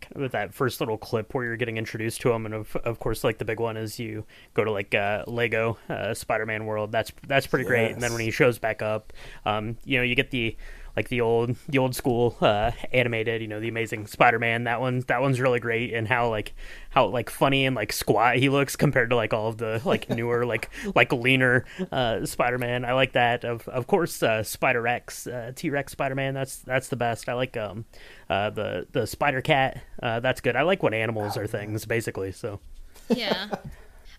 kind 0.00 0.24
of 0.24 0.32
that 0.32 0.52
first 0.52 0.80
little 0.80 0.98
clip 0.98 1.34
where 1.34 1.44
you're 1.44 1.56
getting 1.56 1.76
introduced 1.76 2.20
to 2.22 2.28
them, 2.30 2.44
and 2.46 2.54
of 2.54 2.76
of 2.76 2.98
course 2.98 3.24
like 3.24 3.38
the 3.38 3.44
big 3.44 3.60
one 3.60 3.76
is 3.76 3.98
you 3.98 4.24
go 4.52 4.64
to 4.64 4.70
like 4.70 4.94
uh, 4.94 5.24
Lego 5.26 5.78
uh, 5.88 6.14
Spider-Man 6.14 6.66
World. 6.66 6.92
That's 6.92 7.12
that's 7.26 7.46
pretty 7.46 7.64
great, 7.64 7.92
and 7.92 8.02
then 8.02 8.12
when 8.12 8.20
he 8.20 8.30
shows 8.30 8.58
back 8.58 8.82
up, 8.82 9.12
um, 9.46 9.76
you 9.84 9.98
know 9.98 10.04
you 10.04 10.14
get 10.14 10.30
the 10.30 10.56
like 10.96 11.08
the 11.08 11.20
old 11.20 11.56
the 11.68 11.78
old 11.78 11.94
school 11.94 12.36
uh, 12.40 12.70
animated, 12.92 13.42
you 13.42 13.48
know, 13.48 13.60
the 13.60 13.68
Amazing 13.68 14.06
Spider-Man. 14.06 14.64
That 14.64 14.80
one 14.80 15.00
that 15.08 15.20
one's 15.20 15.40
really 15.40 15.60
great, 15.60 15.92
and 15.92 16.06
how 16.06 16.28
like 16.28 16.54
how 16.90 17.06
like 17.06 17.30
funny 17.30 17.66
and 17.66 17.74
like 17.74 17.92
squat 17.92 18.36
he 18.36 18.48
looks 18.48 18.76
compared 18.76 19.10
to 19.10 19.16
like 19.16 19.32
all 19.32 19.48
of 19.48 19.58
the 19.58 19.80
like 19.84 20.08
newer 20.10 20.46
like 20.46 20.70
like 20.94 21.12
leaner 21.12 21.64
uh, 21.92 22.24
Spider-Man. 22.24 22.84
I 22.84 22.92
like 22.92 23.12
that. 23.12 23.44
Of 23.44 23.66
of 23.68 23.86
course, 23.86 24.22
uh, 24.22 24.42
Spider 24.42 24.82
Rex, 24.82 25.26
uh, 25.26 25.52
T 25.54 25.70
Rex 25.70 25.92
Spider-Man. 25.92 26.34
That's 26.34 26.58
that's 26.58 26.88
the 26.88 26.96
best. 26.96 27.28
I 27.28 27.34
like 27.34 27.56
um 27.56 27.84
uh, 28.30 28.50
the 28.50 28.86
the 28.92 29.06
Spider 29.06 29.40
Cat. 29.40 29.82
Uh, 30.02 30.20
that's 30.20 30.40
good. 30.40 30.56
I 30.56 30.62
like 30.62 30.82
when 30.82 30.94
animals 30.94 31.36
are 31.36 31.46
things 31.46 31.84
basically. 31.86 32.32
So 32.32 32.60
yeah 33.08 33.48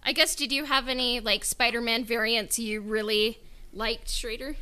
i 0.03 0.11
guess 0.11 0.35
did 0.35 0.51
you 0.51 0.65
have 0.65 0.87
any 0.87 1.19
like 1.19 1.43
spider-man 1.43 2.03
variants 2.03 2.59
you 2.59 2.81
really 2.81 3.39
liked 3.73 4.07
Schrayder 4.07 4.55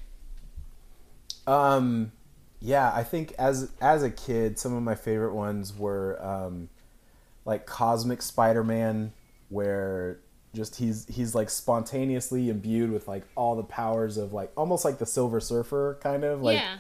Um, 1.48 2.12
yeah, 2.60 2.92
I 2.94 3.04
think 3.04 3.34
as 3.38 3.72
as 3.82 4.04
a 4.04 4.10
kid, 4.10 4.58
some 4.58 4.74
of 4.74 4.84
my 4.84 4.96
favorite 4.96 5.34
ones 5.34 5.76
were 5.76 6.24
um, 6.24 6.70
like 7.46 7.66
Cosmic 7.66 8.22
Spider-Man, 8.22 9.14
where 9.50 10.20
just 10.54 10.76
he's 10.76 11.06
he's 11.08 11.34
like 11.34 11.50
spontaneously 11.50 12.50
imbued 12.50 12.92
with 12.92 13.08
like 13.08 13.24
all 13.36 13.56
the 13.56 13.64
powers 13.64 14.18
of 14.18 14.34
like 14.34 14.52
almost 14.56 14.86
like 14.86 15.00
the 15.00 15.06
Silver 15.06 15.40
Surfer 15.40 15.98
kind 16.02 16.24
of 16.24 16.42
like 16.42 16.60
yeah 16.60 16.78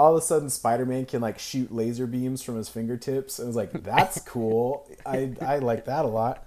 all 0.00 0.16
of 0.16 0.22
a 0.22 0.24
sudden 0.24 0.48
Spider-Man 0.48 1.04
can 1.04 1.20
like 1.20 1.38
shoot 1.38 1.70
laser 1.70 2.06
beams 2.06 2.42
from 2.42 2.56
his 2.56 2.70
fingertips 2.70 3.38
and 3.38 3.46
I 3.46 3.48
was 3.48 3.56
like 3.56 3.82
that's 3.82 4.18
cool. 4.26 4.88
I 5.04 5.34
I 5.42 5.58
like 5.58 5.84
that 5.84 6.06
a 6.06 6.08
lot. 6.08 6.46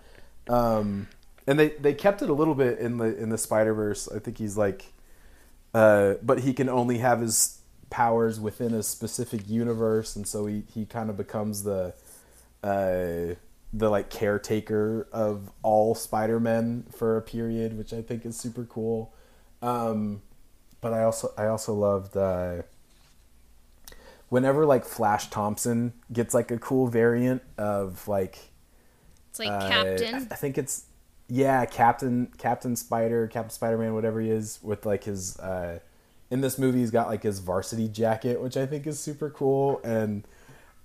Um 0.50 1.08
and 1.46 1.60
they 1.60 1.70
they 1.70 1.94
kept 1.94 2.24
it 2.24 2.32
a 2.32 2.34
little 2.34 2.56
bit 2.56 2.80
in 2.80 2.98
the 2.98 3.16
in 3.16 3.30
the 3.30 3.38
Spider-Verse. 3.38 4.10
I 4.10 4.18
think 4.18 4.40
he's 4.40 4.58
like 4.58 4.93
uh, 5.74 6.16
but 6.22 6.40
he 6.40 6.54
can 6.54 6.70
only 6.70 7.00
have 7.00 7.22
his 7.22 7.60
powers 7.90 8.40
within 8.40 8.74
a 8.74 8.84
specific 8.84 9.48
universe, 9.48 10.16
and 10.16 10.28
so 10.28 10.46
he 10.46 10.64
he 10.74 10.86
kind 10.86 11.10
of 11.10 11.18
becomes 11.18 11.64
the 11.64 11.94
uh, 12.64 13.36
the 13.74 13.90
like 13.90 14.10
caretaker 14.10 15.08
of 15.12 15.52
all 15.64 15.96
Spider-Men 15.96 16.86
for 16.96 17.18
a 17.18 17.22
period, 17.22 17.78
which 17.78 17.94
I 17.94 18.02
think 18.02 18.26
is 18.26 18.38
super 18.38 18.66
cool. 18.66 19.14
Um, 19.62 20.22
but 20.82 20.94
I 20.94 21.04
also 21.04 21.34
I 21.38 21.48
also 21.48 21.74
loved 21.74 22.16
uh, 22.18 22.64
whenever 24.30 24.66
like 24.66 24.86
Flash 24.86 25.30
Thompson 25.30 25.94
gets 26.12 26.34
like 26.34 26.52
a 26.52 26.58
cool 26.58 26.88
variant 26.88 27.42
of 27.58 28.08
like 28.08 28.38
It's 29.30 29.40
like 29.40 29.50
uh, 29.50 29.58
I, 29.58 29.70
Captain. 29.70 30.28
I 30.30 30.36
think 30.36 30.58
it's 30.58 30.86
yeah 31.28 31.66
Captain 31.66 32.32
Captain 32.38 32.76
Spider 32.76 33.28
Captain 33.28 33.50
Spider 33.52 33.78
Man 33.78 33.94
whatever 33.94 34.20
he 34.22 34.30
is 34.30 34.60
with 34.62 34.86
like 34.86 35.04
his 35.06 35.40
uh, 35.40 35.80
in 36.30 36.42
this 36.42 36.58
movie 36.58 36.80
he's 36.80 36.92
got 36.92 37.08
like 37.08 37.24
his 37.24 37.40
varsity 37.40 37.88
jacket 37.88 38.42
which 38.42 38.58
I 38.58 38.66
think 38.66 38.86
is 38.88 39.00
super 39.00 39.30
cool 39.30 39.80
and 39.84 40.24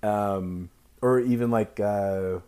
um, 0.03 0.69
or 1.01 1.19
even 1.19 1.51
like 1.51 1.79
uh, 1.79 2.39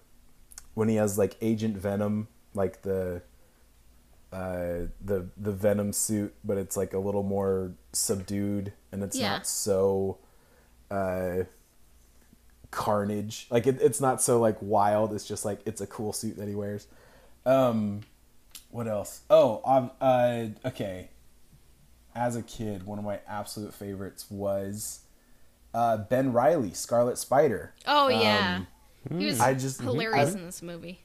when 0.73 0.87
he 0.89 0.95
has 0.95 1.17
like 1.17 1.35
Agent 1.41 1.77
Venom 1.77 2.27
like 2.53 2.81
the 2.83 3.21
uh, 4.31 4.87
the 5.03 5.27
the 5.35 5.51
Venom 5.51 5.91
suit, 5.91 6.33
but 6.43 6.57
it's 6.57 6.77
like 6.77 6.93
a 6.93 6.97
little 6.99 7.23
more 7.23 7.73
subdued 7.91 8.71
and 8.91 9.03
it's 9.03 9.17
Yeah. 9.17 9.33
not 9.33 9.47
so 9.47 10.19
uh, 10.89 11.43
carnage. 12.71 13.47
Like 13.49 13.67
it, 13.67 13.79
it's 13.81 13.99
not 13.99 14.21
so 14.21 14.39
like 14.39 14.57
wild. 14.61 15.13
It's 15.13 15.27
just 15.27 15.43
like 15.43 15.59
it's 15.65 15.81
a 15.81 15.87
cool 15.87 16.13
suit 16.13 16.37
that 16.37 16.47
he 16.47 16.55
wears. 16.55 16.87
Um, 17.45 18.01
what 18.69 18.87
else? 18.87 19.21
Oh, 19.29 19.61
um, 19.65 19.91
uh, 19.99 20.45
okay. 20.67 21.09
As 22.13 22.35
a 22.35 22.41
kid, 22.43 22.83
one 22.85 22.99
of 22.99 23.05
my 23.05 23.19
absolute 23.27 23.73
favorites 23.73 24.25
was 24.29 25.01
uh, 25.73 25.97
Ben 25.97 26.33
Reilly, 26.33 26.73
Scarlet 26.73 27.17
Spider. 27.17 27.73
oh 27.87 28.09
yeah, 28.09 28.63
he 29.17 29.25
was 29.27 29.39
I 29.39 29.53
just- 29.53 29.81
hilarious 29.81 30.33
in 30.35 30.45
this 30.45 30.61
movie. 30.61 30.99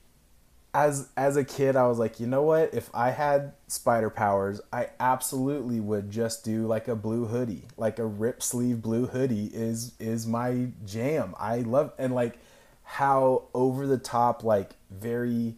as 0.75 1.09
as 1.17 1.37
a 1.37 1.45
kid 1.45 1.77
I 1.77 1.87
was 1.87 1.99
like, 1.99 2.19
you 2.19 2.27
know 2.27 2.43
what? 2.43 2.75
If 2.75 2.91
I 2.93 3.11
had 3.11 3.53
spider 3.69 4.11
powers, 4.11 4.61
I 4.73 4.89
absolutely 4.99 5.79
would 5.81 6.11
just 6.11 6.45
do 6.45 6.67
like 6.67 6.89
a 6.89 6.97
blue 6.97 7.27
hoodie. 7.27 7.67
Like 7.77 8.01
a 8.01 8.05
rip 8.05 8.43
sleeve 8.43 8.83
blue 8.83 9.07
hoodie 9.07 9.47
is 9.55 9.95
is 10.01 10.27
my 10.27 10.69
jam. 10.85 11.35
I 11.39 11.59
love 11.59 11.93
and 11.99 12.13
like 12.15 12.39
how 12.83 13.45
over 13.55 13.87
the 13.87 13.97
top 13.99 14.43
like 14.43 14.73
very 14.91 15.55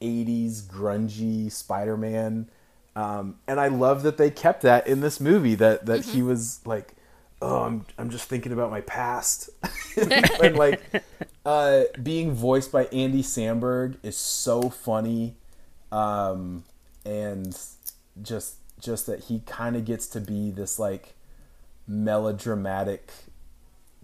80s 0.00 0.62
grungy 0.62 1.50
Spider-Man 1.50 2.48
um, 2.96 3.36
and 3.46 3.60
I 3.60 3.68
love 3.68 4.02
that 4.02 4.16
they 4.16 4.30
kept 4.30 4.62
that 4.62 4.86
in 4.86 5.00
this 5.00 5.20
movie 5.20 5.54
that 5.56 5.86
that 5.86 6.06
he 6.06 6.22
was 6.22 6.60
like 6.66 6.94
oh 7.40 7.62
I'm 7.62 7.86
I'm 7.98 8.10
just 8.10 8.28
thinking 8.28 8.52
about 8.52 8.70
my 8.70 8.80
past 8.82 9.50
and 10.42 10.56
like 10.56 10.82
uh, 11.44 11.84
being 12.02 12.32
voiced 12.32 12.72
by 12.72 12.84
Andy 12.86 13.22
Samberg 13.22 13.96
is 14.02 14.16
so 14.16 14.68
funny, 14.68 15.36
um, 15.90 16.64
and 17.04 17.56
just 18.22 18.56
just 18.78 19.06
that 19.06 19.24
he 19.24 19.40
kind 19.46 19.76
of 19.76 19.84
gets 19.84 20.06
to 20.08 20.20
be 20.20 20.50
this 20.50 20.78
like 20.78 21.14
melodramatic 21.86 23.10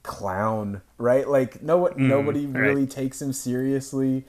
clown, 0.03 0.82
right? 0.99 1.28
Like 1.28 1.62
no 1.62 1.90
nobody 1.97 2.47
right. 2.47 2.61
really 2.61 2.86
takes 2.86 3.20
him 3.20 3.32
seriously, 3.32 4.24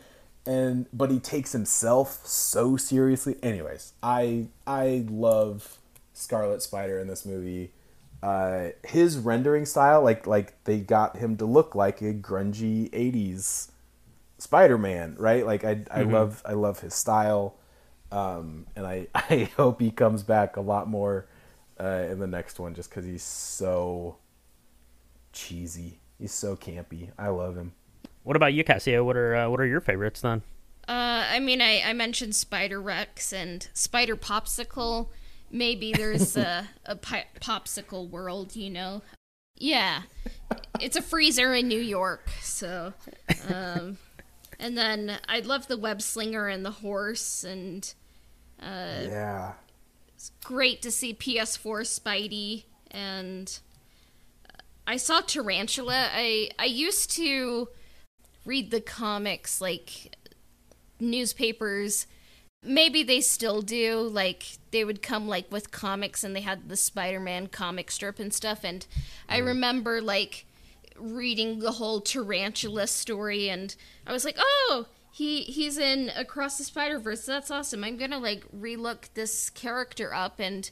and 0.48 0.86
but 0.94 1.12
he 1.12 1.20
takes 1.20 1.52
himself 1.52 2.26
so 2.26 2.78
seriously. 2.78 3.36
Anyways, 3.44 3.94
I 4.02 4.48
I 4.66 5.06
love 5.10 5.78
Scarlet 6.14 6.62
Spider 6.64 7.00
in 7.00 7.08
this 7.08 7.26
movie. 7.26 7.74
Uh, 8.24 8.70
his 8.84 9.18
rendering 9.18 9.66
style, 9.66 10.02
like 10.02 10.26
like 10.26 10.64
they 10.64 10.80
got 10.80 11.18
him 11.18 11.36
to 11.38 11.46
look 11.46 11.76
like 11.76 12.02
a 12.02 12.14
grungy 12.14 12.90
'80s 12.92 13.72
Spider-Man, 14.40 15.18
right? 15.20 15.46
Like 15.46 15.66
I 15.66 15.84
I 15.92 16.04
love 16.04 16.42
I 16.46 16.54
love 16.54 16.80
his 16.80 16.96
style, 16.96 17.56
um, 18.12 18.68
and 18.76 18.88
I 18.88 19.08
I 19.14 19.50
hope 19.58 19.82
he 19.82 19.92
comes 19.92 20.24
back 20.24 20.56
a 20.56 20.62
lot 20.62 20.88
more 20.88 21.28
uh, 21.78 22.06
in 22.10 22.20
the 22.20 22.28
next 22.28 22.58
one, 22.58 22.74
just 22.74 22.90
because 22.90 23.06
he's 23.06 23.22
so 23.22 24.16
cheesy. 25.34 26.00
He's 26.18 26.34
so 26.34 26.56
campy. 26.56 27.10
I 27.20 27.28
love 27.28 27.58
him. 27.58 27.74
What 28.28 28.36
about 28.36 28.54
you, 28.54 28.66
Cassio? 28.66 29.06
What 29.06 29.16
are 29.16 29.36
uh, 29.38 29.50
what 29.50 29.62
are 29.62 29.66
your 29.66 29.80
favorites 29.80 30.20
then? 30.20 30.42
Uh, 30.86 31.24
I 31.32 31.40
mean, 31.40 31.62
I, 31.62 31.82
I 31.86 31.94
mentioned 31.94 32.36
Spider 32.36 32.82
Rex 32.82 33.32
and 33.32 33.66
Spider 33.74 34.18
Popsicle. 34.18 35.08
Maybe 35.50 35.94
there's 35.94 36.36
a, 36.36 36.68
a 36.86 36.96
pi- 36.98 37.28
popsicle 37.40 38.10
world, 38.10 38.54
you 38.54 38.70
know? 38.70 39.02
Yeah. 39.56 40.02
It's 40.82 40.98
a 40.98 41.02
freezer 41.02 41.54
in 41.54 41.70
New 41.70 41.80
York, 41.80 42.30
so. 42.42 42.92
Um, 43.48 43.98
and 44.60 44.78
then 44.78 45.20
I 45.30 45.40
love 45.40 45.70
the 45.70 45.78
web 45.78 46.02
slinger 46.02 46.50
and 46.50 46.66
the 46.66 46.72
horse, 46.72 47.46
and 47.46 47.94
yeah. 48.62 49.54
It's 50.16 50.34
great 50.44 50.82
to 50.82 50.92
see 50.92 51.14
PS4 51.14 51.84
Spidey. 51.84 52.66
And 52.92 53.58
I 54.86 54.98
saw 54.98 55.22
Tarantula. 55.22 56.10
I, 56.14 56.50
I 56.60 56.66
used 56.66 57.10
to 57.12 57.70
read 58.48 58.72
the 58.72 58.82
comics, 58.82 59.62
like 59.62 60.16
newspapers. 61.00 62.08
Maybe 62.64 63.04
they 63.04 63.22
still 63.22 63.62
do 63.62 64.00
like 64.00 64.58
they 64.72 64.84
would 64.84 65.02
come 65.02 65.28
like 65.28 65.52
with 65.52 65.72
comics 65.72 66.24
and 66.24 66.36
they 66.36 66.42
had 66.42 66.70
the 66.70 66.78
spider-man 66.78 67.48
comic 67.48 67.92
strip 67.92 68.20
and 68.20 68.34
stuff. 68.34 68.64
And 68.64 68.88
i 69.30 69.40
mm. 69.40 69.46
remember 69.46 70.02
like 70.02 70.46
reading 70.98 71.60
the 71.60 71.74
whole 71.74 72.02
tarantula 72.02 72.88
story 72.88 73.48
and 73.52 73.76
i 74.08 74.12
was 74.12 74.26
like 74.26 74.36
oh 74.40 74.88
he 75.12 75.42
he's 75.44 75.78
in 75.78 76.12
across 76.16 76.58
the 76.58 76.64
spider-verse. 76.64 77.26
That's 77.26 77.52
awesome. 77.52 77.84
I'm 77.84 77.98
gonna 77.98 78.20
like 78.20 78.44
relook 78.52 79.10
this 79.14 79.50
character 79.50 80.14
up. 80.14 80.40
And 80.40 80.70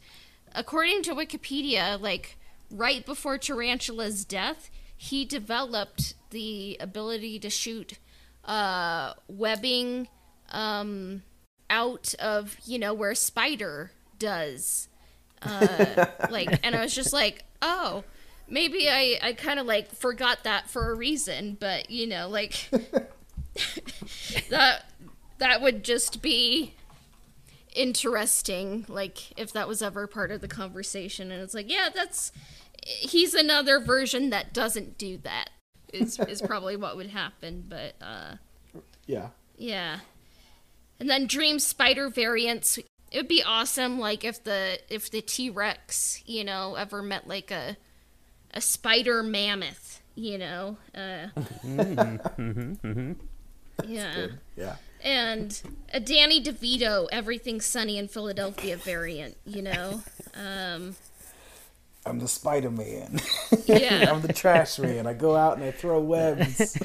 according 0.53 1.03
to 1.03 1.13
wikipedia 1.13 1.99
like 1.99 2.37
right 2.71 3.05
before 3.05 3.37
tarantula's 3.37 4.23
death 4.23 4.71
he 4.97 5.25
developed 5.25 6.15
the 6.35 6.75
ability 6.81 7.39
to 7.39 7.49
shoot 7.49 7.97
uh 8.43 9.13
webbing 9.29 10.09
um 10.49 11.23
out 11.69 12.13
of 12.19 12.57
you 12.65 12.77
know 12.77 12.93
where 12.93 13.11
a 13.11 13.15
spider 13.15 13.91
does. 14.19 14.89
Uh 15.41 16.05
like 16.29 16.59
and 16.61 16.75
i 16.75 16.81
was 16.81 16.93
just 16.93 17.13
like 17.13 17.45
oh 17.61 18.03
maybe 18.47 18.89
i 18.89 19.17
i 19.21 19.33
kind 19.33 19.59
of 19.59 19.65
like 19.65 19.91
forgot 19.91 20.43
that 20.43 20.69
for 20.69 20.91
a 20.91 20.95
reason 20.95 21.55
but 21.59 21.89
you 21.89 22.05
know 22.05 22.27
like 22.27 22.69
that 24.49 24.85
that 25.37 25.61
would 25.61 25.83
just 25.83 26.21
be 26.21 26.73
interesting 27.73 28.85
like 28.87 29.37
if 29.39 29.51
that 29.53 29.67
was 29.67 29.81
ever 29.81 30.07
part 30.07 30.31
of 30.31 30.41
the 30.41 30.47
conversation. 30.47 31.31
And 31.31 31.41
it's 31.41 31.53
like 31.53 31.69
yeah 31.69 31.89
that's 31.93 32.31
he's 32.85 33.33
another 33.33 33.79
version 33.79 34.29
that 34.29 34.53
doesn't 34.53 34.97
do 34.97 35.17
that 35.17 35.49
is 35.95 36.19
is 36.19 36.41
probably 36.41 36.75
what 36.75 36.95
would 36.97 37.07
happen 37.09 37.63
but 37.67 37.95
uh 38.01 38.35
Yeah. 39.07 39.29
yeah. 39.57 39.99
And 40.99 41.09
then 41.09 41.27
dream 41.27 41.59
spider 41.59 42.09
variants. 42.09 42.77
It 42.77 42.85
would 43.17 43.27
be 43.27 43.43
awesome 43.43 43.99
like 43.99 44.23
if 44.23 44.43
the 44.43 44.79
if 44.89 45.09
the 45.11 45.21
T-Rex, 45.21 46.23
you 46.25 46.43
know, 46.43 46.75
ever 46.75 47.01
met 47.01 47.27
like 47.27 47.51
a 47.51 47.77
a 48.53 48.61
spider 48.61 49.21
mammoth, 49.23 50.01
you 50.15 50.37
know. 50.37 50.77
Uh 50.95 51.27
Yeah. 53.85 54.27
Yeah. 54.55 54.75
And 55.03 55.61
a 55.93 55.99
Danny 55.99 56.41
DeVito 56.41 57.07
everything 57.11 57.61
sunny 57.61 57.97
in 57.97 58.07
Philadelphia 58.07 58.77
variant, 58.77 59.37
you 59.45 59.61
know. 59.61 60.01
Um 60.33 60.95
I'm 62.05 62.19
the 62.19 62.27
Spider 62.27 62.69
Man. 62.69 63.19
yeah. 63.65 64.09
I'm 64.11 64.21
the 64.21 64.33
trash 64.33 64.79
man. 64.79 65.07
I 65.07 65.13
go 65.13 65.35
out 65.35 65.57
and 65.57 65.65
I 65.65 65.71
throw 65.71 65.99
webs. 65.99 66.77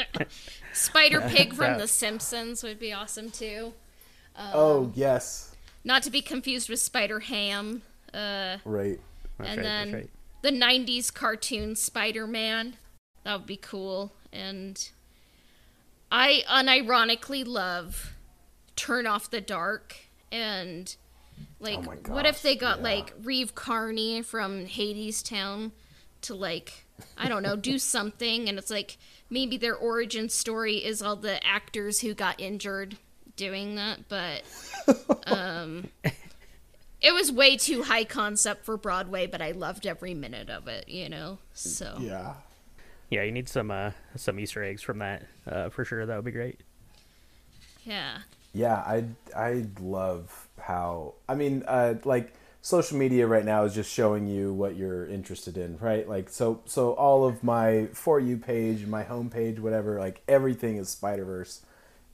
Spider 0.72 1.20
Pig 1.20 1.54
from 1.54 1.78
The 1.78 1.86
Simpsons 1.86 2.62
would 2.62 2.78
be 2.78 2.92
awesome 2.92 3.30
too. 3.30 3.74
oh 4.36 4.90
yes. 4.94 5.54
Not 5.84 6.02
to 6.04 6.10
be 6.10 6.22
confused 6.22 6.68
with 6.68 6.80
Spider 6.80 7.20
Ham. 7.20 7.82
Uh 8.14 8.58
Right. 8.64 9.00
That's 9.38 9.50
and 9.50 9.58
right, 9.58 9.62
then 9.64 9.92
right. 9.92 10.10
the 10.42 10.50
90s 10.50 11.12
cartoon 11.12 11.76
Spider-Man. 11.76 12.76
That 13.24 13.38
would 13.38 13.46
be 13.46 13.56
cool. 13.56 14.12
And 14.32 14.88
I 16.10 16.42
unironically 16.48 17.46
love 17.46 18.14
Turn 18.76 19.06
Off 19.06 19.30
the 19.30 19.40
Dark 19.40 19.96
and 20.32 20.94
like 21.60 21.78
Oh 21.78 21.82
my 21.82 21.94
what 22.12 22.26
if 22.26 22.42
they 22.42 22.56
got 22.56 22.78
yeah. 22.78 22.84
like 22.84 23.12
Reeve 23.22 23.54
Carney 23.54 24.22
from 24.22 24.66
Hadestown 24.66 25.72
to 26.22 26.34
like 26.34 26.84
I 27.16 27.28
don't 27.28 27.42
know, 27.42 27.56
do 27.56 27.78
something 27.80 28.48
and 28.48 28.58
it's 28.58 28.70
like 28.70 28.96
maybe 29.30 29.56
their 29.56 29.76
origin 29.76 30.28
story 30.28 30.76
is 30.76 31.02
all 31.02 31.16
the 31.16 31.44
actors 31.46 32.00
who 32.00 32.14
got 32.14 32.40
injured 32.40 32.96
doing 33.36 33.76
that, 33.76 34.08
but 34.08 34.42
um 35.26 35.88
it 37.00 37.14
was 37.14 37.30
way 37.30 37.56
too 37.56 37.84
high 37.84 38.02
concept 38.04 38.64
for 38.64 38.76
Broadway, 38.76 39.26
but 39.28 39.40
I 39.40 39.52
loved 39.52 39.86
every 39.86 40.14
minute 40.14 40.50
of 40.50 40.66
it. 40.66 40.88
You 40.88 41.08
know, 41.08 41.38
so 41.54 41.96
Yeah. 42.00 42.34
Yeah, 43.10 43.22
you 43.22 43.32
need 43.32 43.48
some 43.48 43.70
uh, 43.70 43.92
some 44.16 44.38
Easter 44.38 44.62
eggs 44.62 44.82
from 44.82 44.98
that 44.98 45.22
uh, 45.46 45.70
for 45.70 45.84
sure. 45.84 46.04
That 46.04 46.16
would 46.16 46.24
be 46.26 46.30
great. 46.30 46.60
yeah. 47.84 48.18
Yeah, 48.52 48.74
I 48.76 49.04
I 49.36 49.66
love 49.80 50.47
how 50.60 51.14
I 51.28 51.34
mean, 51.34 51.64
uh, 51.66 51.94
like 52.04 52.34
social 52.60 52.98
media 52.98 53.26
right 53.26 53.44
now 53.44 53.64
is 53.64 53.74
just 53.74 53.92
showing 53.92 54.26
you 54.26 54.52
what 54.52 54.76
you're 54.76 55.06
interested 55.06 55.56
in, 55.56 55.78
right? 55.78 56.08
Like 56.08 56.28
so 56.28 56.60
so 56.64 56.92
all 56.92 57.24
of 57.24 57.42
my 57.42 57.88
for 57.92 58.20
you 58.20 58.36
page, 58.36 58.86
my 58.86 59.02
home 59.02 59.30
page, 59.30 59.58
whatever, 59.58 59.98
like 59.98 60.22
everything 60.28 60.76
is 60.76 60.88
Spider 60.88 61.24
Verse, 61.24 61.62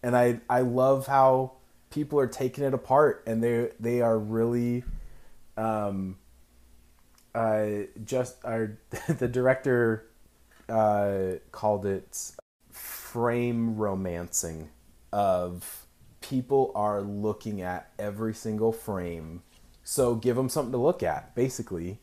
and 0.03 0.17
I 0.17 0.41
I 0.49 0.61
love 0.61 1.07
how 1.07 1.53
people 1.91 2.19
are 2.19 2.27
taking 2.27 2.65
it 2.65 2.75
apart 2.75 3.23
and 3.27 3.43
they 3.43 3.71
they 3.81 4.01
are 4.01 4.19
really, 4.19 4.85
um, 5.57 6.17
uh, 7.35 7.67
just 8.05 8.37
our 8.45 8.79
the 9.09 9.29
director, 9.29 10.07
uh, 10.69 11.35
called 11.53 11.87
it 11.87 12.33
frame 12.71 13.77
romancing 13.77 14.71
of 15.13 15.84
people 16.29 16.73
are 16.75 17.01
looking 17.03 17.61
at 17.63 17.91
every 17.99 18.33
single 18.35 18.73
frame 18.73 19.43
so 19.83 20.15
give 20.15 20.37
them 20.37 20.49
something 20.49 20.73
to 20.73 20.79
look 20.79 21.03
at 21.03 21.35
basically 21.35 21.99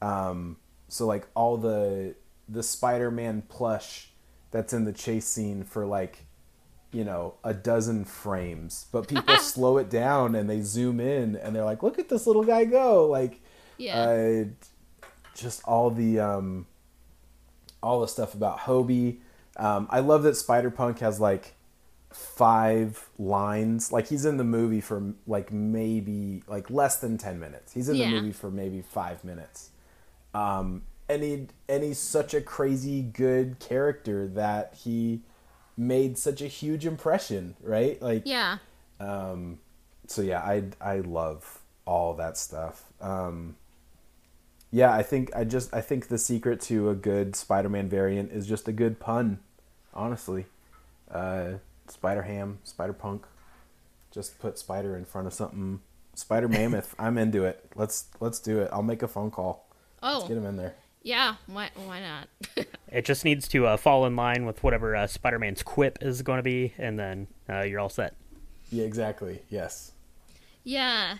um, 0.00 0.56
so 0.88 1.06
like 1.06 1.26
all 1.34 1.56
the 1.56 2.14
the 2.48 2.62
spider-man 2.62 3.42
plush 3.48 4.10
that's 4.50 4.72
in 4.72 4.84
the 4.84 4.92
chase 4.92 5.26
scene 5.26 5.62
for 5.64 5.84
like 5.84 6.24
you 6.92 7.04
know 7.04 7.34
a 7.44 7.52
dozen 7.52 8.04
frames 8.04 8.86
but 8.92 9.08
people 9.08 9.36
slow 9.40 9.76
it 9.76 9.90
down 9.90 10.34
and 10.34 10.48
they 10.48 10.60
zoom 10.60 11.00
in 11.00 11.36
and 11.36 11.54
they're 11.54 11.64
like 11.64 11.82
look 11.82 11.98
at 11.98 12.08
this 12.08 12.26
little 12.26 12.44
guy 12.44 12.64
go 12.64 13.06
like 13.06 13.40
Yeah. 13.76 14.00
uh, 14.00 14.44
just 15.34 15.62
all 15.64 15.90
the 15.90 16.18
um, 16.20 16.66
all 17.82 18.00
the 18.00 18.08
stuff 18.08 18.34
about 18.34 18.58
Hobie. 18.60 19.18
Um, 19.56 19.86
I 19.90 20.00
love 20.00 20.22
that 20.24 20.34
Spider 20.36 20.70
Punk 20.70 20.98
has 21.00 21.20
like 21.20 21.54
five 22.18 23.08
lines. 23.18 23.92
Like 23.92 24.08
he's 24.08 24.24
in 24.24 24.36
the 24.36 24.44
movie 24.44 24.80
for 24.80 25.14
like 25.26 25.52
maybe 25.52 26.42
like 26.48 26.68
less 26.70 26.98
than 26.98 27.16
ten 27.16 27.38
minutes. 27.38 27.72
He's 27.72 27.88
in 27.88 27.96
Yeah. 27.96 28.10
the 28.10 28.16
movie 28.16 28.32
for 28.32 28.50
maybe 28.50 28.82
five 28.82 29.22
minutes. 29.24 29.70
Um, 30.34 30.82
and 31.08 31.22
he 31.22 31.46
and 31.68 31.82
he's 31.84 31.98
such 31.98 32.34
a 32.34 32.40
crazy 32.40 33.02
good 33.02 33.58
character 33.60 34.26
that 34.28 34.74
he 34.82 35.20
made 35.76 36.18
such 36.18 36.42
a 36.42 36.48
huge 36.48 36.84
impression, 36.84 37.54
right? 37.62 38.00
Like 38.02 38.22
Yeah. 38.26 38.58
um, 39.00 39.60
so 40.06 40.20
yeah, 40.22 40.40
I 40.40 40.64
I 40.80 41.00
love 41.00 41.60
all 41.86 42.14
that 42.14 42.36
stuff. 42.36 42.84
Um, 43.00 43.56
yeah, 44.70 44.92
I 44.92 45.02
think 45.02 45.30
I 45.34 45.44
just 45.44 45.72
I 45.72 45.80
think 45.80 46.08
the 46.08 46.18
secret 46.18 46.60
to 46.62 46.90
a 46.90 46.94
good 46.94 47.36
Spider-Man 47.36 47.88
variant 47.88 48.32
is 48.32 48.46
just 48.46 48.68
a 48.68 48.72
good 48.72 48.98
pun. 49.00 49.38
Honestly, 49.94 50.44
uh, 51.10 51.52
Spider 51.90 52.22
Ham, 52.22 52.58
Spider 52.64 52.92
Punk, 52.92 53.26
just 54.10 54.38
put 54.38 54.58
Spider 54.58 54.96
in 54.96 55.04
front 55.04 55.26
of 55.26 55.32
something. 55.34 55.80
Spider 56.14 56.48
Mammoth, 56.48 56.94
I'm 56.98 57.18
into 57.18 57.44
it. 57.44 57.64
Let's 57.76 58.06
let's 58.20 58.38
do 58.40 58.60
it. 58.60 58.68
I'll 58.72 58.82
make 58.82 59.02
a 59.02 59.08
phone 59.08 59.30
call. 59.30 59.68
Oh, 60.02 60.18
Let's 60.18 60.28
get 60.28 60.36
him 60.36 60.46
in 60.46 60.56
there. 60.56 60.74
yeah. 61.02 61.34
Why? 61.46 61.70
Why 61.86 62.00
not? 62.00 62.66
It 62.90 63.04
just 63.04 63.22
needs 63.22 63.46
to 63.48 63.66
uh, 63.66 63.76
fall 63.76 64.06
in 64.06 64.16
line 64.16 64.46
with 64.46 64.62
whatever 64.62 64.96
uh, 64.96 65.06
Spider-Man's 65.06 65.62
quip 65.62 65.98
is 66.00 66.22
going 66.22 66.38
to 66.38 66.42
be, 66.42 66.72
and 66.78 66.98
then 66.98 67.26
uh, 67.46 67.64
you're 67.64 67.80
all 67.80 67.90
set. 67.90 68.14
Yeah, 68.70 68.84
exactly. 68.84 69.42
Yes. 69.50 69.92
Yeah. 70.64 71.18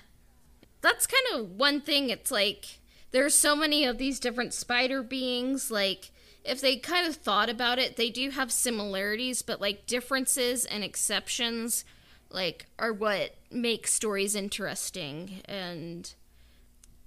That's 0.81 1.07
kind 1.07 1.25
of 1.43 1.51
one 1.59 1.83
thing. 1.83 2.09
It's 2.09 2.31
like 2.31 2.79
there's 3.11 3.35
so 3.35 3.55
many 3.55 3.85
of 3.85 3.99
these 3.99 4.19
different 4.19 4.55
spider 4.55 5.03
beings. 5.03 5.71
Like, 5.71 6.11
if 6.45 6.61
they 6.61 6.77
kind 6.77 7.07
of 7.07 7.17
thought 7.17 7.51
about 7.51 7.79
it, 7.79 7.97
they 7.97 8.11
do 8.11 8.31
have 8.31 8.51
similarities, 8.51 9.43
but 9.43 9.61
like 9.61 9.87
differences 9.87 10.65
and 10.65 10.83
exceptions, 10.85 11.85
like, 12.31 12.67
are 12.79 12.93
what 12.93 13.35
make 13.51 13.87
stories 13.87 14.35
interesting. 14.35 15.43
And 15.47 16.13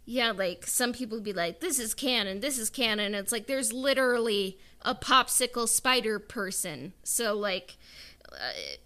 yeah, 0.05 0.31
like 0.31 0.67
some 0.67 0.93
people 0.93 1.17
would 1.17 1.23
be 1.23 1.33
like, 1.33 1.59
this 1.59 1.79
is 1.79 1.93
canon, 1.93 2.39
this 2.39 2.57
is 2.57 2.69
canon. 2.69 3.15
It's 3.15 3.31
like 3.31 3.47
there's 3.47 3.71
literally 3.73 4.59
a 4.81 4.95
popsicle 4.95 5.67
spider 5.67 6.19
person. 6.19 6.93
So, 7.03 7.35
like, 7.35 7.77
uh, 8.31 8.77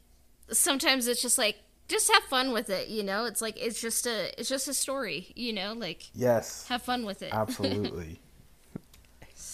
sometimes 0.51 1.07
it's 1.07 1.21
just 1.21 1.37
like 1.37 1.57
just 1.87 2.11
have 2.11 2.23
fun 2.23 2.51
with 2.51 2.69
it 2.69 2.87
you 2.87 3.03
know 3.03 3.25
it's 3.25 3.41
like 3.41 3.59
it's 3.61 3.79
just 3.79 4.05
a 4.07 4.39
it's 4.39 4.49
just 4.49 4.67
a 4.67 4.73
story 4.73 5.31
you 5.35 5.53
know 5.53 5.73
like 5.73 6.09
Yes. 6.13 6.67
have 6.67 6.81
fun 6.81 7.05
with 7.05 7.21
it 7.21 7.31
Absolutely. 7.33 8.19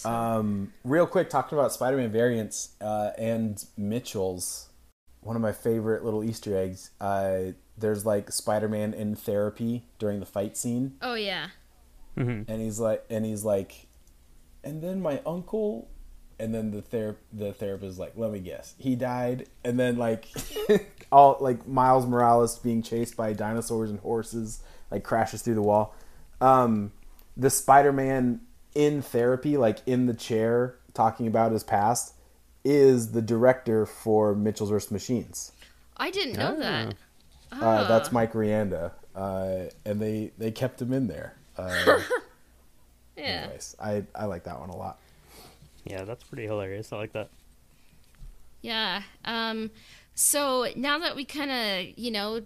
Um, 0.06 0.72
real 0.84 1.06
quick, 1.06 1.30
talking 1.30 1.58
about 1.58 1.72
Spider-Man 1.72 2.10
variants 2.10 2.70
uh, 2.80 3.10
and 3.18 3.62
Mitchells. 3.76 4.68
One 5.20 5.36
of 5.36 5.42
my 5.42 5.52
favorite 5.52 6.04
little 6.04 6.24
Easter 6.24 6.56
eggs. 6.56 6.90
Uh, 7.00 7.52
there's 7.78 8.04
like 8.04 8.30
Spider-Man 8.32 8.92
in 8.94 9.14
therapy 9.16 9.84
during 9.98 10.20
the 10.20 10.26
fight 10.26 10.56
scene, 10.56 10.96
oh 11.02 11.14
yeah 11.14 11.48
Mm-hmm. 12.18 12.50
and 12.50 12.60
he's 12.60 12.78
like, 12.78 13.02
and 13.08 13.24
he's 13.24 13.42
like, 13.44 13.86
and 14.62 14.82
then 14.82 15.00
my 15.00 15.22
uncle, 15.24 15.88
and 16.38 16.54
then 16.54 16.70
the 16.70 16.82
ther- 16.82 17.16
the 17.32 17.52
therapist 17.54 17.92
is 17.92 17.98
like, 17.98 18.12
let 18.16 18.30
me 18.30 18.40
guess, 18.40 18.74
he 18.78 18.94
died, 18.96 19.46
and 19.64 19.80
then 19.80 19.96
like, 19.96 20.26
all 21.12 21.38
like 21.40 21.66
Miles 21.66 22.04
Morales 22.06 22.58
being 22.58 22.82
chased 22.82 23.16
by 23.16 23.32
dinosaurs 23.32 23.88
and 23.90 23.98
horses, 24.00 24.62
like 24.90 25.02
crashes 25.04 25.40
through 25.40 25.54
the 25.54 25.62
wall. 25.62 25.94
Um, 26.42 26.92
the 27.36 27.48
Spider-Man 27.48 28.40
in 28.74 29.02
therapy, 29.02 29.56
like 29.56 29.78
in 29.86 30.06
the 30.06 30.14
chair, 30.14 30.76
talking 30.94 31.26
about 31.26 31.52
his 31.52 31.64
past, 31.64 32.14
is 32.64 33.12
the 33.12 33.22
director 33.22 33.86
for 33.86 34.34
Mitchells 34.34 34.70
vs. 34.70 34.90
Machines. 34.90 35.52
i 35.96 36.10
didn't 36.10 36.36
know 36.38 36.58
that 36.58 36.94
Uh, 37.52 37.86
that's 37.86 38.10
Mike 38.12 38.32
Rianda, 38.32 38.92
uh, 39.14 39.64
and 39.84 40.00
they 40.00 40.32
they 40.38 40.50
kept 40.50 40.80
him 40.80 40.92
in 40.92 41.06
there. 41.06 41.34
Uh, 41.56 42.00
yeah 43.16 43.22
anyways, 43.44 43.76
I 43.78 44.04
I 44.14 44.24
like 44.24 44.44
that 44.44 44.58
one 44.58 44.70
a 44.70 44.76
lot. 44.76 44.98
Yeah, 45.84 46.04
that's 46.04 46.24
pretty 46.24 46.44
hilarious. 46.46 46.92
I 46.92 46.96
like 46.96 47.12
that. 47.12 47.28
yeah 48.62 49.02
um 49.24 49.70
so 50.14 50.68
now 50.76 50.98
that 51.00 51.16
we 51.16 51.24
kind 51.24 51.50
of 51.50 51.98
you 51.98 52.10
know 52.10 52.40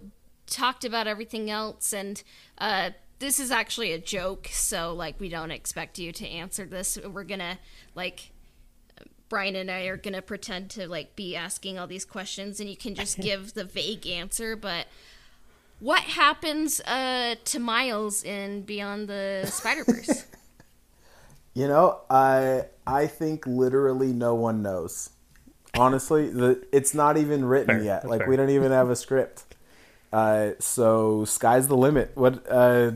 talked 0.47 0.83
about 0.83 1.05
everything 1.07 1.49
else 1.49 1.93
and 1.93 2.23
uh 2.57 2.89
this 3.19 3.39
is 3.39 3.51
actually 3.51 3.91
a 3.91 3.99
joke 3.99 4.47
so 4.51 4.93
like 4.93 5.19
we 5.19 5.29
don't 5.29 5.51
expect 5.51 5.97
you 5.99 6.11
to 6.11 6.27
answer 6.27 6.65
this 6.65 6.97
we're 7.11 7.23
gonna 7.23 7.57
like 7.95 8.31
Brian 9.29 9.55
and 9.55 9.69
I 9.69 9.85
are 9.85 9.97
gonna 9.97 10.21
pretend 10.21 10.69
to 10.71 10.87
like 10.87 11.15
be 11.15 11.35
asking 11.35 11.77
all 11.77 11.87
these 11.87 12.05
questions, 12.05 12.59
and 12.59 12.69
you 12.69 12.77
can 12.77 12.95
just 12.95 13.17
give 13.21 13.53
the 13.53 13.63
vague 13.63 14.07
answer. 14.07 14.55
But 14.55 14.87
what 15.79 16.01
happens 16.01 16.79
uh, 16.81 17.35
to 17.45 17.59
Miles 17.59 18.23
in 18.23 18.61
Beyond 18.61 19.07
the 19.07 19.45
Spider 19.51 19.83
Verse? 19.83 20.25
You 21.53 21.67
know, 21.67 22.01
I 22.07 22.65
I 22.85 23.07
think 23.07 23.47
literally 23.47 24.13
no 24.13 24.35
one 24.35 24.61
knows. 24.61 25.09
Honestly, 25.75 26.29
the 26.29 26.63
it's 26.71 26.93
not 26.93 27.17
even 27.17 27.45
written 27.45 27.77
Fair, 27.77 27.83
yet. 27.83 28.07
Like 28.07 28.19
fair. 28.19 28.29
we 28.29 28.35
don't 28.35 28.51
even 28.51 28.71
have 28.71 28.91
a 28.91 28.95
script. 28.95 29.55
Uh, 30.13 30.51
so 30.59 31.25
sky's 31.25 31.67
the 31.67 31.75
limit. 31.75 32.11
What 32.13 32.45
uh, 32.47 32.91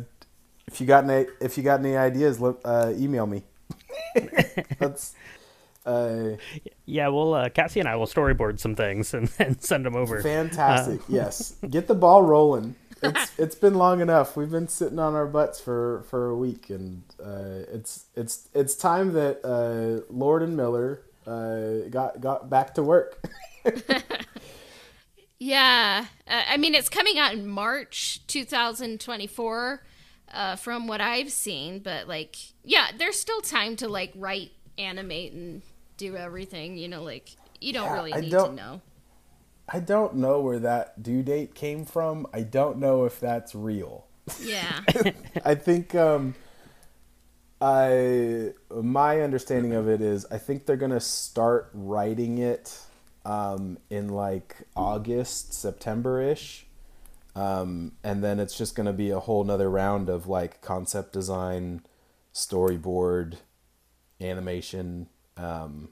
if 0.72 0.80
you 0.82 0.88
got 0.88 1.04
any 1.10 1.28
if 1.42 1.58
you 1.58 1.64
got 1.64 1.80
any 1.80 1.96
ideas? 1.98 2.40
let- 2.40 2.58
Uh, 2.66 2.94
email 2.98 3.26
me. 3.28 3.44
Let's. 4.80 5.14
Uh, 5.86 6.38
Yeah, 6.86 7.08
well, 7.08 7.34
uh, 7.34 7.50
Cassie 7.50 7.80
and 7.80 7.90
I 7.90 7.96
will 7.96 8.06
storyboard 8.06 8.60
some 8.60 8.76
things 8.76 9.14
and 9.14 9.28
then 9.38 9.60
send 9.60 9.86
them 9.86 9.96
over. 9.96 10.22
fantastic. 10.22 11.02
yes, 11.10 11.56
get 11.70 11.88
the 11.88 11.96
ball 11.96 12.22
rolling. 12.24 12.76
It's 13.04 13.32
it's 13.40 13.56
been 13.56 13.74
long 13.76 14.00
enough. 14.00 14.38
We've 14.38 14.52
been 14.52 14.68
sitting 14.68 15.00
on 15.00 15.16
our 15.16 15.26
butts 15.26 15.60
for 15.60 16.04
for 16.10 16.30
a 16.30 16.36
week, 16.38 16.70
and 16.70 17.02
uh, 17.20 17.66
it's 17.74 18.06
it's 18.16 18.48
it's 18.54 18.76
time 18.76 19.14
that 19.14 19.44
uh, 19.44 20.06
Lord 20.14 20.44
and 20.44 20.56
Miller 20.56 21.02
uh, 21.26 21.90
got 21.90 22.22
got 22.22 22.48
back 22.52 22.76
to 22.76 22.84
work. 22.84 23.20
yeah, 25.40 26.06
uh, 26.28 26.42
I 26.48 26.58
mean 26.58 26.76
it's 26.76 26.90
coming 26.90 27.18
out 27.18 27.34
in 27.34 27.48
March 27.48 28.22
2024, 28.28 29.82
uh, 30.34 30.56
from 30.56 30.88
what 30.88 31.02
I've 31.02 31.32
seen. 31.32 31.80
But 31.80 32.08
like, 32.08 32.36
yeah, 32.64 32.88
there's 32.98 33.20
still 33.20 33.42
time 33.42 33.76
to 33.78 33.88
like 33.88 34.12
write, 34.16 34.52
animate, 34.78 35.34
and 35.34 35.62
do 35.98 36.16
everything. 36.16 36.78
You 36.78 36.88
know, 36.88 37.04
like 37.04 37.30
you 37.60 37.74
don't 37.74 37.86
Yeah, 37.88 37.94
really 37.94 38.14
I 38.14 38.20
need 38.22 38.32
don't- 38.32 38.50
to 38.50 38.56
know. 38.56 38.82
I 39.74 39.80
don't 39.80 40.16
know 40.16 40.42
where 40.42 40.60
that 40.60 41.02
due 41.02 41.24
date 41.24 41.56
came 41.56 41.86
from. 41.86 42.28
I 42.34 42.42
don't 42.42 42.78
know 42.80 43.06
if 43.06 43.22
that's 43.22 43.56
real. 43.56 44.06
Yeah. 44.42 44.82
I 45.46 45.56
think 45.56 45.96
um, 45.96 46.36
I 47.62 48.54
my 48.70 49.22
understanding 49.22 49.74
of 49.74 49.88
it 49.88 50.02
is 50.02 50.26
I 50.32 50.38
think 50.40 50.66
they're 50.66 50.76
gonna 50.78 51.00
start 51.00 51.70
writing 51.74 52.40
it 52.40 52.78
um, 53.24 53.78
in 53.90 54.10
like 54.10 54.56
August 54.76 55.54
September 55.54 56.22
ish, 56.22 56.66
Um, 57.36 57.94
and 58.04 58.24
then 58.24 58.40
it's 58.40 58.58
just 58.58 58.76
going 58.76 58.88
to 58.88 58.94
be 58.94 59.10
a 59.10 59.20
whole 59.20 59.44
nother 59.44 59.70
round 59.70 60.10
of 60.10 60.28
like 60.28 60.62
concept 60.62 61.14
design, 61.14 61.82
storyboard, 62.34 63.38
animation. 64.20 65.08
Um, 65.38 65.90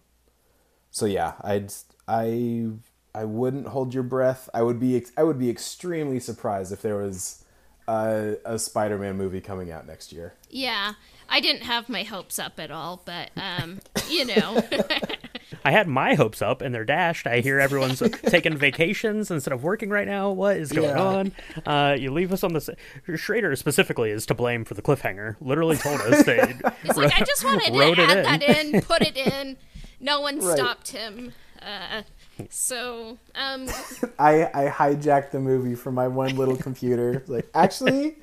so 0.91 1.05
yeah, 1.05 1.33
I'd 1.41 1.71
I 2.07 2.69
I 3.15 3.25
wouldn't 3.25 3.67
hold 3.67 3.93
your 3.93 4.03
breath. 4.03 4.49
I 4.53 4.63
would 4.63 4.79
be 4.79 5.01
I 5.17 5.23
would 5.23 5.39
be 5.39 5.49
extremely 5.49 6.19
surprised 6.19 6.71
if 6.71 6.81
there 6.81 6.97
was 6.97 7.43
a, 7.87 8.35
a 8.45 8.59
Spider-Man 8.59 9.17
movie 9.17 9.41
coming 9.41 9.71
out 9.71 9.87
next 9.87 10.11
year. 10.11 10.33
Yeah, 10.49 10.93
I 11.27 11.39
didn't 11.39 11.63
have 11.63 11.89
my 11.89 12.03
hopes 12.03 12.37
up 12.37 12.59
at 12.59 12.71
all, 12.71 13.01
but 13.05 13.31
um, 13.37 13.79
you 14.09 14.25
know. 14.25 14.63
I 15.65 15.71
had 15.71 15.87
my 15.87 16.15
hopes 16.15 16.41
up 16.41 16.61
and 16.61 16.73
they're 16.73 16.85
dashed. 16.85 17.27
I 17.27 17.39
hear 17.41 17.59
everyone's 17.59 17.99
taking 18.27 18.57
vacations 18.57 19.29
instead 19.31 19.53
of 19.53 19.63
working 19.63 19.89
right 19.89 20.07
now. 20.07 20.31
What 20.31 20.57
is 20.57 20.71
going 20.71 20.89
Yeah. 20.89 21.01
on? 21.03 21.31
Uh, 21.65 21.95
you 21.99 22.11
leave 22.11 22.31
us 22.33 22.43
on 22.43 22.53
this. 22.53 22.69
Schrayder 23.07 23.57
specifically 23.57 24.11
is 24.11 24.25
to 24.27 24.33
blame 24.33 24.63
for 24.65 24.73
the 24.73 24.81
cliffhanger. 24.81 25.35
Literally 25.41 25.77
told 25.77 26.01
us 26.01 26.23
that. 26.25 26.75
He's 26.83 26.97
like, 26.97 27.13
I 27.19 27.23
just 27.25 27.43
wanted 27.43 27.73
to 27.73 28.01
add 28.01 28.17
in. 28.17 28.23
that 28.23 28.43
in, 28.43 28.81
put 28.81 29.01
it 29.01 29.17
in. 29.17 29.57
No 29.99 30.21
one 30.21 30.39
Right. 30.39 30.57
stopped 30.57 30.89
him. 30.89 31.33
Uh, 31.61 32.03
so, 32.49 33.17
um, 33.35 33.67
I 34.19 34.45
I 34.53 34.69
hijacked 34.69 35.31
the 35.31 35.41
movie 35.41 35.75
from 35.75 35.93
my 35.95 36.07
one 36.07 36.37
little 36.37 36.55
computer. 36.55 37.21
Like 37.27 37.49
actually, 37.53 38.15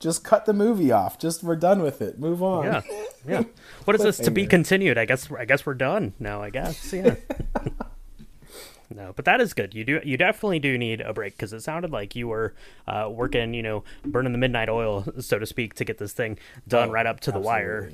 just 0.00 0.24
cut 0.24 0.44
the 0.46 0.52
movie 0.52 0.90
off. 0.92 1.18
Just 1.18 1.42
we're 1.42 1.56
done 1.56 1.82
with 1.82 2.02
it. 2.02 2.18
Move 2.18 2.42
on. 2.42 2.64
yeah, 2.64 2.82
yeah. 3.28 3.42
What 3.84 3.94
is 3.96 4.02
this 4.02 4.18
to 4.18 4.30
be 4.30 4.46
continued? 4.46 4.98
I 4.98 5.04
guess. 5.04 5.30
I 5.32 5.44
guess 5.44 5.64
we're 5.64 5.74
done 5.74 6.12
now. 6.18 6.42
I 6.42 6.50
guess. 6.50 6.92
Yeah. 7.02 7.16
No, 8.94 9.12
but 9.16 9.24
that 9.24 9.40
is 9.40 9.54
good. 9.54 9.74
You 9.74 9.82
do, 9.84 10.00
you 10.04 10.16
definitely 10.16 10.58
do 10.60 10.76
need 10.78 11.00
a 11.00 11.12
break 11.12 11.32
because 11.36 11.52
it 11.52 11.62
sounded 11.62 11.90
like 11.90 12.14
you 12.14 12.28
were 12.28 12.54
uh, 12.86 13.08
working, 13.10 13.54
you 13.54 13.62
know, 13.62 13.82
burning 14.04 14.32
the 14.32 14.38
midnight 14.38 14.68
oil, 14.68 15.04
so 15.20 15.38
to 15.38 15.46
speak, 15.46 15.74
to 15.74 15.84
get 15.84 15.98
this 15.98 16.12
thing 16.12 16.38
done 16.68 16.90
Oh, 16.90 16.92
right 16.92 17.06
up 17.06 17.18
to 17.20 17.32
the 17.32 17.40
wire. 17.40 17.90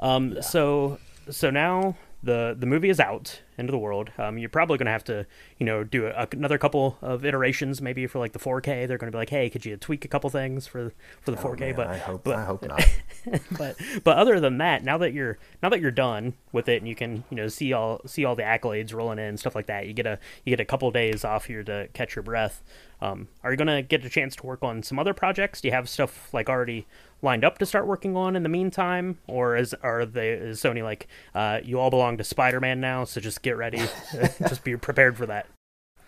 absolutely. 0.00 0.36
Um, 0.36 0.42
so, 0.42 0.98
so 1.30 1.50
now 1.50 1.96
the 2.24 2.56
the 2.58 2.66
movie 2.66 2.88
is 2.88 2.98
out 2.98 3.40
into 3.58 3.70
the 3.70 3.78
world. 3.78 4.10
Um, 4.18 4.38
you're 4.38 4.48
probably 4.48 4.78
going 4.78 4.86
to 4.86 4.92
have 4.92 5.04
to, 5.04 5.26
you 5.58 5.66
know, 5.66 5.84
do 5.84 6.06
a, 6.06 6.26
another 6.32 6.58
couple 6.58 6.98
of 7.02 7.24
iterations, 7.24 7.80
maybe 7.80 8.06
for 8.06 8.18
like 8.18 8.32
the 8.32 8.38
4K. 8.38 8.88
They're 8.88 8.98
going 8.98 9.10
to 9.10 9.14
be 9.14 9.18
like, 9.18 9.30
hey, 9.30 9.48
could 9.48 9.64
you 9.64 9.76
tweak 9.76 10.04
a 10.04 10.08
couple 10.08 10.30
things 10.30 10.66
for 10.66 10.92
for 11.20 11.30
the 11.30 11.36
4K? 11.36 11.44
Oh, 11.44 11.56
Man, 11.56 11.76
but 11.76 11.86
I 11.86 11.98
hope 11.98 12.24
but 12.24 12.36
I 12.36 12.44
hope 12.44 12.66
not. 12.66 12.84
but 13.58 13.76
but 14.02 14.16
other 14.16 14.40
than 14.40 14.58
that, 14.58 14.82
now 14.82 14.98
that 14.98 15.12
you're 15.12 15.38
now 15.62 15.68
that 15.68 15.80
you're 15.80 15.90
done 15.90 16.34
with 16.52 16.68
it 16.68 16.78
and 16.78 16.88
you 16.88 16.94
can 16.94 17.24
you 17.30 17.36
know 17.36 17.48
see 17.48 17.72
all 17.72 18.00
see 18.06 18.24
all 18.24 18.34
the 18.34 18.42
accolades 18.42 18.94
rolling 18.94 19.18
in 19.18 19.26
and 19.26 19.40
stuff 19.40 19.54
like 19.54 19.66
that, 19.66 19.86
you 19.86 19.92
get 19.92 20.06
a 20.06 20.18
you 20.44 20.50
get 20.50 20.60
a 20.60 20.64
couple 20.64 20.90
days 20.90 21.24
off 21.24 21.44
here 21.44 21.62
to 21.62 21.88
catch 21.92 22.16
your 22.16 22.22
breath. 22.22 22.62
Um, 23.00 23.28
are 23.42 23.50
you 23.50 23.56
gonna 23.58 23.82
get 23.82 24.04
a 24.04 24.08
chance 24.08 24.34
to 24.36 24.46
work 24.46 24.62
on 24.62 24.82
some 24.82 24.98
other 24.98 25.12
projects? 25.14 25.60
Do 25.60 25.68
you 25.68 25.74
have 25.74 25.88
stuff 25.88 26.32
like 26.32 26.48
already 26.48 26.86
lined 27.22 27.44
up 27.44 27.58
to 27.58 27.66
start 27.66 27.86
working 27.86 28.16
on 28.16 28.36
in 28.36 28.42
the 28.42 28.48
meantime, 28.48 29.18
or 29.26 29.56
is 29.56 29.74
are 29.82 30.04
they 30.04 30.30
is 30.30 30.60
Sony 30.60 30.82
like 30.82 31.08
uh, 31.34 31.60
you 31.62 31.78
all 31.78 31.90
belong 31.90 32.16
to 32.18 32.24
Spider 32.24 32.60
Man 32.60 32.80
now, 32.80 33.04
so 33.04 33.20
just 33.20 33.42
get 33.42 33.56
ready, 33.56 33.78
just 34.48 34.64
be 34.64 34.76
prepared 34.76 35.16
for 35.16 35.26
that. 35.26 35.46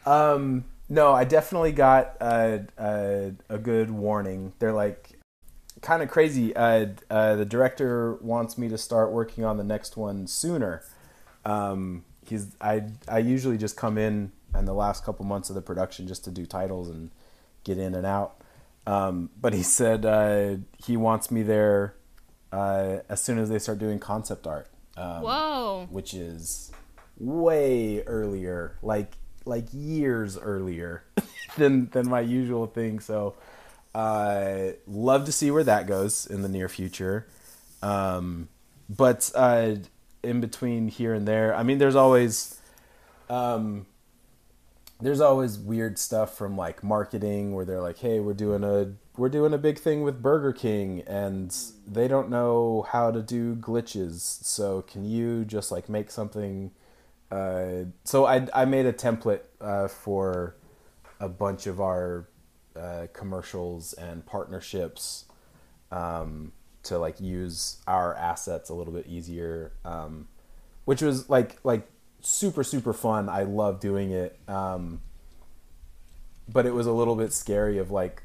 Um, 0.04 0.64
no, 0.88 1.12
I 1.12 1.24
definitely 1.24 1.72
got 1.72 2.16
a, 2.20 2.64
a, 2.78 3.32
a 3.48 3.58
good 3.58 3.90
warning. 3.90 4.52
They're 4.58 4.72
like 4.72 5.18
kind 5.80 6.02
of 6.02 6.08
crazy. 6.08 6.54
Uh, 6.54 6.86
uh, 7.10 7.36
the 7.36 7.44
director 7.44 8.14
wants 8.14 8.56
me 8.56 8.68
to 8.68 8.78
start 8.78 9.12
working 9.12 9.44
on 9.44 9.56
the 9.56 9.64
next 9.64 9.96
one 9.96 10.26
sooner. 10.26 10.82
Um, 11.44 12.04
he's 12.24 12.56
I 12.60 12.84
I 13.08 13.18
usually 13.18 13.58
just 13.58 13.76
come 13.76 13.98
in 13.98 14.32
in 14.56 14.64
the 14.64 14.74
last 14.74 15.04
couple 15.04 15.24
months 15.24 15.48
of 15.48 15.54
the 15.54 15.62
production 15.62 16.06
just 16.06 16.24
to 16.24 16.30
do 16.30 16.46
titles 16.46 16.88
and 16.88 17.10
get 17.64 17.78
in 17.78 17.94
and 17.94 18.06
out. 18.06 18.40
Um, 18.86 19.30
but 19.40 19.52
he 19.52 19.62
said 19.62 20.06
uh, 20.06 20.56
he 20.78 20.96
wants 20.96 21.30
me 21.30 21.42
there 21.42 21.94
uh, 22.52 22.98
as 23.08 23.22
soon 23.22 23.38
as 23.38 23.48
they 23.48 23.58
start 23.58 23.78
doing 23.78 23.98
concept 23.98 24.46
art. 24.46 24.68
Um, 24.96 25.22
whoa. 25.22 25.88
which 25.90 26.14
is 26.14 26.72
way 27.18 28.02
earlier, 28.04 28.78
like 28.82 29.12
like 29.44 29.66
years 29.72 30.38
earlier 30.38 31.04
than 31.56 31.90
than 31.90 32.08
my 32.08 32.20
usual 32.20 32.66
thing. 32.66 33.00
So, 33.00 33.34
uh, 33.94 34.68
love 34.86 35.26
to 35.26 35.32
see 35.32 35.50
where 35.50 35.64
that 35.64 35.86
goes 35.86 36.26
in 36.26 36.42
the 36.42 36.48
near 36.48 36.68
future. 36.68 37.26
Um, 37.82 38.48
but 38.88 39.30
uh, 39.34 39.76
in 40.22 40.40
between 40.40 40.88
here 40.88 41.12
and 41.12 41.26
there, 41.26 41.54
I 41.54 41.62
mean, 41.62 41.78
there's 41.78 41.96
always 41.96 42.58
um, 43.28 43.86
there's 45.00 45.20
always 45.20 45.58
weird 45.58 45.98
stuff 45.98 46.36
from 46.36 46.56
like 46.56 46.82
marketing 46.82 47.54
where 47.54 47.64
they're 47.64 47.82
like, 47.82 47.98
"Hey, 47.98 48.20
we're 48.20 48.34
doing 48.34 48.64
a 48.64 48.92
we're 49.16 49.28
doing 49.28 49.54
a 49.54 49.58
big 49.58 49.78
thing 49.78 50.02
with 50.02 50.22
Burger 50.22 50.52
King 50.52 51.02
and 51.06 51.54
they 51.86 52.08
don't 52.08 52.28
know 52.28 52.86
how 52.90 53.10
to 53.10 53.22
do 53.22 53.56
glitches. 53.56 54.20
So 54.20 54.82
can 54.82 55.04
you 55.04 55.44
just 55.44 55.70
like 55.72 55.88
make 55.88 56.10
something 56.10 56.70
uh, 57.30 57.84
so 58.04 58.26
I 58.26 58.46
I 58.54 58.64
made 58.64 58.86
a 58.86 58.92
template 58.92 59.40
uh, 59.60 59.88
for 59.88 60.56
a 61.18 61.28
bunch 61.28 61.66
of 61.66 61.80
our 61.80 62.28
uh, 62.76 63.06
commercials 63.12 63.92
and 63.94 64.24
partnerships 64.24 65.24
um, 65.90 66.52
to 66.84 66.98
like 66.98 67.20
use 67.20 67.78
our 67.86 68.14
assets 68.14 68.70
a 68.70 68.74
little 68.74 68.92
bit 68.92 69.06
easier, 69.06 69.72
um, 69.84 70.28
which 70.84 71.02
was 71.02 71.28
like 71.28 71.56
like 71.64 71.88
super 72.26 72.64
super 72.64 72.92
fun. 72.92 73.28
I 73.28 73.44
love 73.44 73.78
doing 73.78 74.10
it, 74.10 74.36
um, 74.48 75.00
but 76.48 76.66
it 76.66 76.74
was 76.74 76.86
a 76.86 76.92
little 76.92 77.14
bit 77.14 77.32
scary 77.32 77.78
of 77.78 77.90
like 77.90 78.22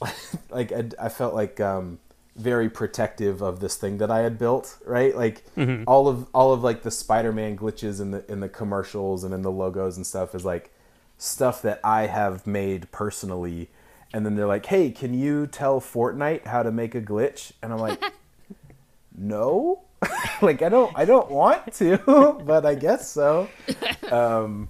like 0.50 0.72
I, 0.72 0.84
I 1.00 1.08
felt 1.08 1.34
like 1.34 1.60
um, 1.60 1.98
very 2.36 2.70
protective 2.70 3.42
of 3.42 3.60
this 3.60 3.76
thing 3.76 3.98
that 3.98 4.10
I 4.10 4.20
had 4.20 4.38
built, 4.38 4.78
right? 4.86 5.14
Like 5.14 5.44
all 5.86 6.06
of 6.06 6.28
all 6.32 6.52
of 6.52 6.62
like 6.62 6.82
the 6.82 6.90
Spider-Man 6.90 7.56
glitches 7.56 8.00
in 8.00 8.12
the 8.12 8.30
in 8.30 8.40
the 8.40 8.48
commercials 8.48 9.24
and 9.24 9.34
in 9.34 9.42
the 9.42 9.50
logos 9.50 9.96
and 9.96 10.06
stuff 10.06 10.34
is 10.34 10.44
like 10.44 10.72
stuff 11.18 11.62
that 11.62 11.80
I 11.82 12.06
have 12.06 12.46
made 12.46 12.90
personally. 12.92 13.70
And 14.14 14.26
then 14.26 14.36
they're 14.36 14.46
like, 14.46 14.66
"Hey, 14.66 14.90
can 14.90 15.14
you 15.14 15.46
tell 15.46 15.80
Fortnite 15.80 16.46
how 16.46 16.62
to 16.62 16.70
make 16.70 16.94
a 16.94 17.00
glitch?" 17.00 17.52
And 17.62 17.72
I'm 17.72 17.78
like, 17.78 18.00
"No." 19.16 19.84
like 20.42 20.62
I 20.62 20.68
don't 20.68 20.92
I 20.96 21.04
don't 21.04 21.30
want 21.30 21.72
to, 21.74 21.98
but 22.44 22.66
I 22.66 22.74
guess 22.74 23.10
so. 23.10 23.48
Um 24.10 24.68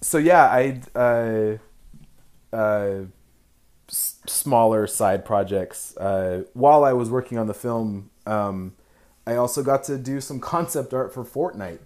so 0.00 0.18
yeah, 0.18 0.44
I 0.44 0.80
uh 0.98 1.58
uh 2.56 3.04
s- 3.88 4.20
smaller 4.26 4.86
side 4.86 5.24
projects. 5.24 5.96
Uh, 5.96 6.44
while 6.54 6.84
I 6.84 6.92
was 6.92 7.10
working 7.10 7.38
on 7.38 7.46
the 7.46 7.54
film, 7.54 8.10
um, 8.26 8.74
I 9.26 9.36
also 9.36 9.62
got 9.62 9.84
to 9.84 9.98
do 9.98 10.20
some 10.20 10.40
concept 10.40 10.92
art 10.94 11.12
for 11.14 11.24
Fortnite, 11.24 11.80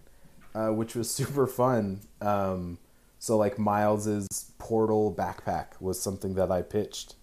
uh, 0.54 0.68
which 0.68 0.94
was 0.94 1.10
super 1.14 1.46
fun. 1.46 2.00
Um, 2.20 2.78
so 3.18 3.36
like 3.36 3.58
Miles's 3.58 4.52
portal 4.58 5.12
backpack 5.12 5.80
was 5.80 6.00
something 6.00 6.34
that 6.34 6.50
I 6.50 6.62
pitched 6.62 7.14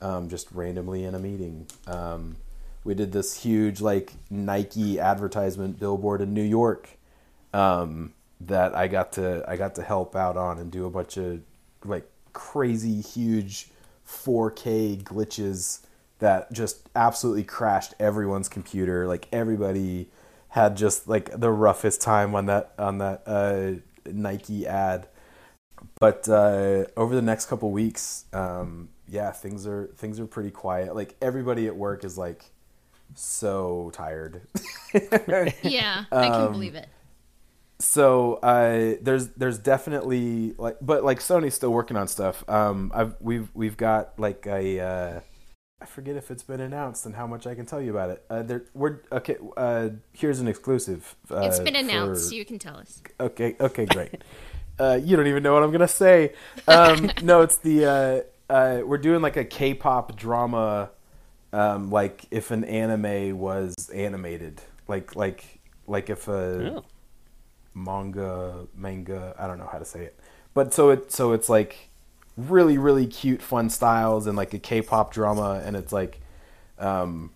um, 0.00 0.28
just 0.28 0.50
randomly 0.52 1.04
in 1.04 1.14
a 1.14 1.18
meeting. 1.18 1.66
Um, 1.86 2.36
we 2.84 2.94
did 2.94 3.12
this 3.12 3.42
huge 3.42 3.80
like 3.80 4.14
Nike 4.30 4.98
advertisement 4.98 5.78
billboard 5.78 6.20
in 6.20 6.34
New 6.34 6.42
York 6.42 6.90
um, 7.54 8.12
that 8.40 8.74
I 8.74 8.88
got 8.88 9.12
to 9.12 9.44
I 9.48 9.56
got 9.56 9.74
to 9.76 9.82
help 9.82 10.16
out 10.16 10.36
on 10.36 10.58
and 10.58 10.70
do 10.70 10.86
a 10.86 10.90
bunch 10.90 11.16
of 11.16 11.40
like 11.84 12.08
crazy 12.32 13.00
huge 13.00 13.68
4K 14.08 15.02
glitches 15.02 15.80
that 16.18 16.52
just 16.52 16.88
absolutely 16.94 17.44
crashed 17.44 17.94
everyone's 17.98 18.48
computer. 18.48 19.06
Like 19.06 19.28
everybody 19.32 20.08
had 20.48 20.76
just 20.76 21.08
like 21.08 21.38
the 21.38 21.50
roughest 21.50 22.00
time 22.00 22.34
on 22.34 22.46
that 22.46 22.72
on 22.78 22.98
that 22.98 23.22
uh, 23.26 23.72
Nike 24.10 24.66
ad. 24.66 25.08
But 25.98 26.28
uh, 26.28 26.84
over 26.96 27.14
the 27.14 27.22
next 27.22 27.46
couple 27.46 27.70
weeks, 27.70 28.24
um, 28.32 28.88
yeah, 29.08 29.30
things 29.30 29.66
are 29.66 29.88
things 29.96 30.18
are 30.20 30.26
pretty 30.26 30.50
quiet. 30.50 30.94
Like 30.94 31.16
everybody 31.20 31.66
at 31.66 31.76
work 31.76 32.04
is 32.04 32.18
like 32.18 32.44
so 33.14 33.90
tired. 33.94 34.42
Yeah, 35.62 36.04
I 36.12 36.26
Um, 36.28 36.32
can 36.44 36.52
believe 36.52 36.74
it. 36.74 36.88
so 37.78 38.34
uh, 38.34 38.94
there's 39.00 39.28
there's 39.28 39.58
definitely 39.58 40.54
like 40.58 40.76
but 40.80 41.02
like 41.04 41.20
Sony's 41.20 41.54
still 41.54 41.72
working 41.72 41.96
on 41.96 42.08
stuff. 42.08 42.44
Um, 42.48 42.92
I've 42.94 43.14
we've 43.20 43.48
we've 43.54 43.76
got 43.76 44.18
like 44.18 44.46
a 44.46 44.80
uh, 44.80 45.20
I 45.80 45.84
forget 45.86 46.16
if 46.16 46.30
it's 46.30 46.42
been 46.44 46.60
announced 46.60 47.06
and 47.06 47.14
how 47.16 47.26
much 47.26 47.46
I 47.46 47.54
can 47.54 47.66
tell 47.66 47.80
you 47.80 47.90
about 47.90 48.10
it. 48.10 48.24
Uh, 48.30 48.42
there 48.42 48.64
we're 48.74 48.98
okay. 49.10 49.36
Uh, 49.56 49.88
here's 50.12 50.38
an 50.40 50.46
exclusive. 50.48 51.16
Uh, 51.30 51.38
It's 51.40 51.58
been 51.60 51.74
announced. 51.76 52.28
for- 52.28 52.34
You 52.34 52.44
can 52.44 52.58
tell 52.58 52.76
us. 52.76 53.02
Okay. 53.18 53.56
Okay. 53.58 53.86
Great. 53.86 54.22
uh, 54.78 54.98
you 55.02 55.16
don't 55.16 55.26
even 55.26 55.42
know 55.42 55.54
what 55.54 55.62
I'm 55.62 55.72
gonna 55.72 55.88
say. 55.88 56.34
Um, 56.68 57.10
no, 57.22 57.40
it's 57.42 57.56
the 57.56 57.86
uh, 58.48 58.52
uh, 58.52 58.82
we're 58.84 58.98
doing 58.98 59.22
like 59.22 59.36
a 59.38 59.44
K-pop 59.44 60.14
drama, 60.16 60.90
um, 61.52 61.90
like 61.90 62.24
if 62.30 62.50
an 62.50 62.64
anime 62.64 63.38
was 63.38 63.74
animated, 63.94 64.60
like 64.88 65.14
like 65.16 65.44
like 65.86 66.08
if 66.10 66.28
a 66.28 66.76
Oh. 66.76 66.84
manga 67.74 68.66
manga 68.76 69.34
I 69.38 69.46
don't 69.46 69.58
know 69.58 69.68
how 69.70 69.78
to 69.78 69.84
say 69.84 70.04
it, 70.04 70.18
but 70.54 70.72
so 70.74 70.90
it 70.90 71.10
so 71.12 71.32
it's 71.32 71.48
like 71.48 71.88
really 72.36 72.78
really 72.78 73.06
cute 73.06 73.42
fun 73.42 73.68
styles 73.70 74.26
and 74.26 74.36
like 74.36 74.54
a 74.54 74.58
K-pop 74.58 75.12
drama 75.12 75.62
and 75.64 75.76
it's 75.76 75.92
like 75.92 76.20
um 76.78 77.30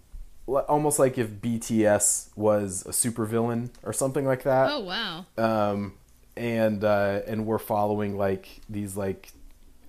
almost 0.47 0.99
like 0.99 1.19
if 1.19 1.29
BTS 1.31 2.31
was 2.37 2.85
a 2.87 2.91
supervillain 2.91 3.71
or 3.83 3.93
something 3.93 4.25
like 4.25 4.45
that 4.45 4.71
Oh 4.71 4.81
wow. 4.81 5.27
um, 5.37 5.95
and 6.37 6.85
uh, 6.85 7.21
and 7.27 7.47
we're 7.47 7.59
following 7.59 8.17
like 8.17 8.61
these 8.69 8.97
like 8.97 9.33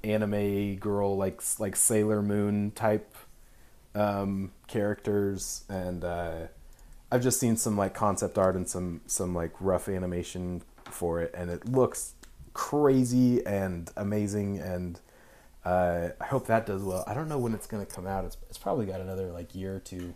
anime 0.04 0.76
girl 0.78 1.16
like 1.18 1.42
like 1.60 1.76
Sailor 1.76 2.22
Moon 2.22 2.72
type 2.72 3.14
um, 3.98 4.52
characters, 4.68 5.64
and 5.70 6.04
uh, 6.04 6.48
I've 7.12 7.24
just 7.24 7.40
seen 7.40 7.58
some 7.58 7.76
like 7.76 7.94
concept 7.94 8.38
art 8.38 8.56
and 8.56 8.70
some 8.70 9.02
some 9.08 9.34
like 9.34 9.52
rough 9.60 9.90
animation 9.90 10.62
for 10.86 11.22
it, 11.22 11.34
and 11.36 11.50
it 11.50 11.68
looks 11.68 12.14
crazy 12.54 13.46
and 13.46 13.90
amazing, 13.98 14.60
and 14.60 15.00
uh, 15.66 16.10
I 16.22 16.26
hope 16.26 16.48
that 16.48 16.66
does 16.68 16.84
well. 16.84 17.04
I 17.08 17.14
don't 17.14 17.28
know 17.28 17.40
when 17.40 17.54
it's 17.54 17.66
gonna 17.68 17.86
come 17.86 18.06
out. 18.06 18.24
It's 18.26 18.38
it's 18.50 18.58
probably 18.58 18.86
got 18.86 19.02
another 19.02 19.32
like 19.32 19.56
year 19.56 19.76
or 19.76 19.80
two 19.80 20.14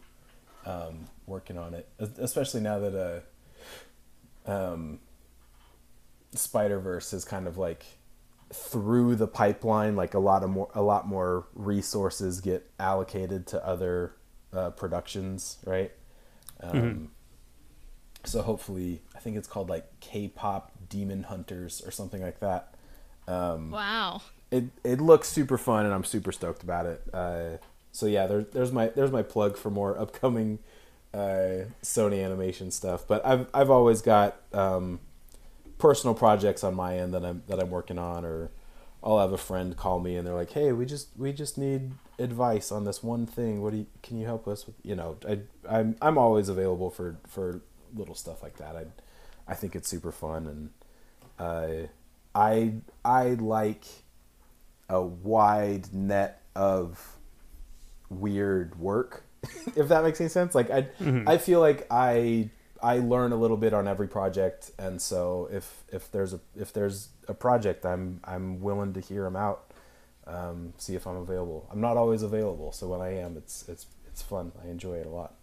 um, 0.66 1.08
working 1.26 1.58
on 1.58 1.74
it, 1.74 1.90
especially 2.20 2.62
now 2.62 2.80
that 2.80 3.24
uh, 4.48 4.52
um, 4.52 4.99
Spider 6.36 6.80
Verse 6.80 7.14
is 7.14 7.26
kind 7.26 7.48
of 7.48 7.58
like 7.58 7.84
through 8.53 9.15
the 9.15 9.28
pipeline. 9.28 9.95
Like 9.95 10.14
a 10.14 10.19
lot 10.19 10.44
of 10.44 10.49
more, 10.49 10.69
a 10.76 10.82
lot 10.82 11.07
more 11.07 11.45
resources 11.56 12.41
get 12.41 12.69
allocated 12.80 13.48
to 13.48 13.65
other 13.65 14.14
uh, 14.53 14.72
productions, 14.72 15.57
right? 15.65 15.91
Um, 16.61 17.11
So 18.23 18.41
hopefully, 18.44 19.02
I 19.15 19.19
think 19.19 19.36
it's 19.38 19.48
called 19.48 19.69
like 19.69 19.99
K-pop 19.99 20.72
Demon 20.90 21.23
Hunters 21.23 21.82
or 21.86 21.91
something 21.91 22.22
like 22.22 22.40
that. 22.41 22.76
Um, 23.28 23.72
Wow. 23.72 24.22
it 24.52 24.65
it 24.84 25.02
looks 25.02 25.28
super 25.30 25.57
fun 25.57 25.86
and 25.86 25.94
I'm 25.94 26.03
super 26.03 26.32
stoked 26.32 26.61
about 26.64 26.86
it. 26.86 27.02
Uh, 27.14 27.57
so 27.91 28.06
yeah, 28.06 28.28
there, 28.28 28.44
there's 28.44 28.72
my 28.72 28.88
there's 28.90 29.11
my 29.11 29.23
plug 29.23 29.57
for 29.57 29.69
more 29.72 29.98
upcoming 29.98 30.60
uh, 31.14 31.65
Sony 31.84 32.23
animation 32.23 32.69
stuff. 32.72 33.07
But 33.07 33.26
I've 33.26 33.48
I've 33.53 33.69
always 33.72 34.02
got 34.02 34.38
um, 34.53 34.99
personal 35.82 36.14
projects 36.14 36.64
on 36.64 36.76
my 36.76 36.98
end 36.98 37.14
that 37.14 37.26
I'm 37.26 37.44
that 37.48 37.60
I'm 37.60 37.70
working 37.72 37.98
on, 37.98 38.24
or 38.24 38.52
I'll 39.03 39.20
have 39.20 39.34
a 39.34 39.38
friend 39.38 39.76
call 39.76 39.99
me 39.99 40.16
and 40.16 40.26
they're 40.26 40.36
like, 40.36 40.52
"Hey, 40.52 40.72
we 40.72 40.86
just 40.86 41.10
we 41.18 41.34
just 41.34 41.58
need 41.58 41.91
advice 42.20 42.72
on 42.72 42.86
this 42.86 43.02
one 43.03 43.26
thing. 43.26 43.62
What 43.62 43.72
do 43.72 43.78
you 43.80 43.88
can 44.03 44.18
you 44.18 44.26
help 44.26 44.48
us 44.48 44.66
with?" 44.66 44.76
You 44.84 44.95
know, 44.95 45.18
I 45.28 45.40
I'm 45.68 45.95
I'm 46.02 46.18
always 46.18 46.48
available 46.49 46.90
for 46.91 47.18
for 47.28 47.62
little 47.95 48.16
stuff 48.16 48.44
like 48.44 48.58
that. 48.58 48.76
I 48.76 48.86
I 49.48 49.56
think 49.56 49.76
it's 49.76 49.90
super 49.90 50.12
fun 50.12 50.48
and 50.48 50.70
uh, 51.40 51.88
I 52.36 52.76
I 53.03 53.30
like 53.34 53.84
a 54.88 55.02
wide 55.02 55.94
net 55.94 56.41
of 56.56 57.18
weird 58.10 58.78
work 58.78 59.24
if 59.76 59.88
that 59.88 60.03
makes 60.03 60.20
any 60.20 60.30
sense 60.30 60.53
like 60.53 60.70
i 60.70 60.86
i 61.26 61.38
feel 61.38 61.62
like 61.62 61.88
i 61.90 62.49
i 62.84 62.98
learn 62.98 63.32
a 63.32 63.36
little 63.36 63.58
bit 63.58 63.74
on 63.74 63.88
every 63.88 64.08
project 64.08 64.72
and 64.80 65.02
so 65.02 65.48
if 65.52 65.84
if 65.90 66.12
there's 66.12 66.34
a 66.34 66.40
if 66.56 66.72
there's 66.74 67.10
a 67.28 67.34
project 67.34 67.86
i'm 67.86 68.20
i'm 68.24 68.60
willing 68.62 68.94
to 68.94 68.99
hear 68.99 69.24
them 69.24 69.36
out 69.36 69.72
um, 70.28 70.74
see 70.78 70.95
if 70.95 71.06
i'm 71.08 71.18
available 71.18 71.68
i'm 71.72 71.82
not 71.82 71.98
always 71.98 72.22
available 72.22 72.72
so 72.72 72.88
when 72.88 73.02
i 73.02 73.10
am 73.18 73.36
it's 73.38 73.68
it's 73.68 73.88
it's 74.08 74.22
fun 74.22 74.52
i 74.64 74.68
enjoy 74.70 74.95
it 74.95 75.06
a 75.06 75.10
lot 75.10 75.36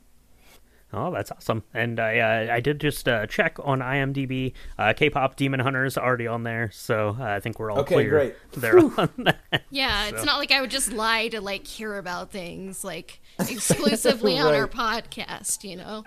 Oh, 0.91 1.13
that's 1.13 1.31
awesome! 1.31 1.65
And 1.75 2.01
I 2.01 2.19
uh, 2.49 2.55
I 2.55 2.61
did 2.61 2.81
just 2.81 3.07
uh, 3.07 3.27
check 3.27 3.59
on 3.63 3.81
IMDb. 3.81 4.55
Uh, 4.79 4.95
K-pop 4.95 5.37
Demon 5.37 5.61
Hunters 5.61 5.99
already 5.99 6.27
on 6.27 6.45
there, 6.45 6.71
so 6.73 7.15
uh, 7.21 7.25
I 7.25 7.41
think 7.41 7.59
we're 7.59 7.71
all 7.71 7.81
Okay, 7.81 7.95
clear 7.97 8.09
great. 8.09 8.35
there 8.53 8.79
on 8.79 9.11
that. 9.19 9.65
Yeah, 9.69 10.07
it's 10.07 10.25
not 10.25 10.39
like 10.39 10.51
I 10.51 10.63
would 10.63 10.71
just 10.71 10.91
lie 10.91 11.29
to 11.29 11.43
like 11.43 11.67
hear 11.67 11.99
about 11.99 12.31
things 12.31 12.85
like 12.85 13.21
exclusively 13.39 14.39
on 14.39 14.55
our 14.55 14.67
podcast, 14.67 15.63
you 15.63 15.77
know. 15.77 16.05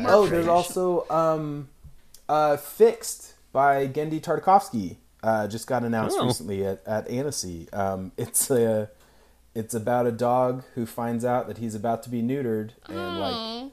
I'm 0.00 0.06
Oh, 0.06 0.26
there's 0.26 0.46
also 0.48 1.06
um, 1.10 1.68
uh, 2.28 2.56
Fixed 2.56 3.34
by 3.52 3.86
Genndy 3.88 4.20
Tartakovsky. 4.20 4.96
Uh, 5.22 5.46
just 5.48 5.66
got 5.66 5.82
announced 5.82 6.16
Oh. 6.20 6.26
recently 6.26 6.64
at, 6.64 6.82
at 6.86 7.08
Annecy. 7.08 7.68
Um, 7.72 8.12
it's 8.16 8.50
a 8.50 8.90
it's 9.54 9.74
about 9.74 10.06
a 10.06 10.12
dog 10.12 10.62
who 10.74 10.84
finds 10.86 11.24
out 11.24 11.48
that 11.48 11.58
he's 11.58 11.74
about 11.74 12.02
to 12.02 12.10
be 12.10 12.22
neutered 12.22 12.70
and 12.88 13.18
like 13.20 13.32
Oh, 13.34 13.72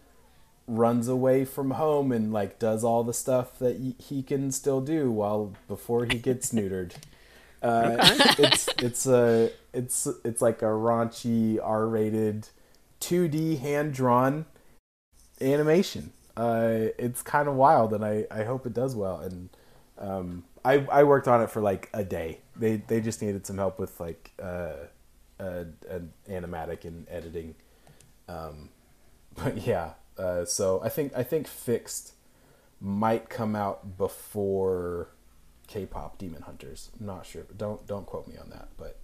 runs 0.65 1.09
away 1.09 1.43
from 1.43 1.71
home 1.71 2.11
and 2.13 2.31
like 2.31 2.57
does 2.57 2.83
all 2.85 3.03
the 3.03 3.13
stuff 3.13 3.59
that 3.59 3.77
y- 3.79 3.93
he 3.99 4.23
can 4.23 4.51
still 4.53 4.79
do 4.79 5.11
while 5.11 5.51
before 5.67 6.05
he 6.05 6.17
gets 6.17 6.51
neutered. 6.53 6.93
Uh, 7.61 7.95
it's 8.39 8.69
it's 8.79 9.05
a 9.05 9.51
it's 9.73 10.07
it's 10.25 10.41
like 10.41 10.61
a 10.61 10.65
raunchy 10.65 11.59
R-rated 11.61 12.47
2D 13.01 13.59
hand 13.59 13.93
drawn 13.93 14.45
animation. 15.43 16.11
Uh, 16.35 16.87
it's 16.97 17.21
kind 17.21 17.47
of 17.47 17.55
wild, 17.55 17.93
and 17.93 18.03
I, 18.03 18.25
I 18.31 18.43
hope 18.43 18.65
it 18.65 18.73
does 18.73 18.95
well. 18.95 19.19
And 19.19 19.49
um, 19.97 20.43
I 20.65 20.85
I 20.91 21.03
worked 21.03 21.27
on 21.27 21.41
it 21.41 21.49
for 21.49 21.61
like 21.61 21.89
a 21.93 22.03
day. 22.03 22.39
They 22.55 22.77
they 22.77 23.01
just 23.01 23.21
needed 23.21 23.45
some 23.45 23.57
help 23.57 23.79
with 23.79 23.99
like 23.99 24.31
uh, 24.41 24.73
an 25.39 26.13
animatic 26.29 26.85
and 26.85 27.07
editing. 27.09 27.55
Um, 28.27 28.69
but 29.35 29.65
yeah, 29.65 29.91
uh, 30.17 30.45
so 30.45 30.81
I 30.83 30.89
think 30.89 31.13
I 31.15 31.23
think 31.23 31.47
fixed 31.47 32.13
might 32.79 33.29
come 33.29 33.55
out 33.55 33.97
before 33.97 35.09
K-pop 35.67 36.17
Demon 36.17 36.41
Hunters. 36.41 36.89
I'm 36.99 37.05
not 37.05 37.25
sure. 37.25 37.43
Don't 37.55 37.85
don't 37.87 38.05
quote 38.05 38.27
me 38.27 38.35
on 38.37 38.49
that, 38.49 38.69
but 38.77 38.99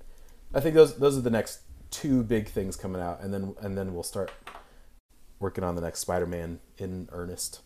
I 0.53 0.59
think 0.59 0.75
those 0.75 0.97
those 0.97 1.17
are 1.17 1.21
the 1.21 1.29
next 1.29 1.61
two 1.91 2.23
big 2.23 2.47
things 2.47 2.75
coming 2.75 3.01
out, 3.01 3.21
and 3.21 3.33
then 3.33 3.55
and 3.61 3.77
then 3.77 3.93
we'll 3.93 4.03
start 4.03 4.31
working 5.39 5.63
on 5.63 5.75
the 5.75 5.81
next 5.81 5.99
Spider-Man 5.99 6.59
in 6.77 7.09
earnest. 7.11 7.61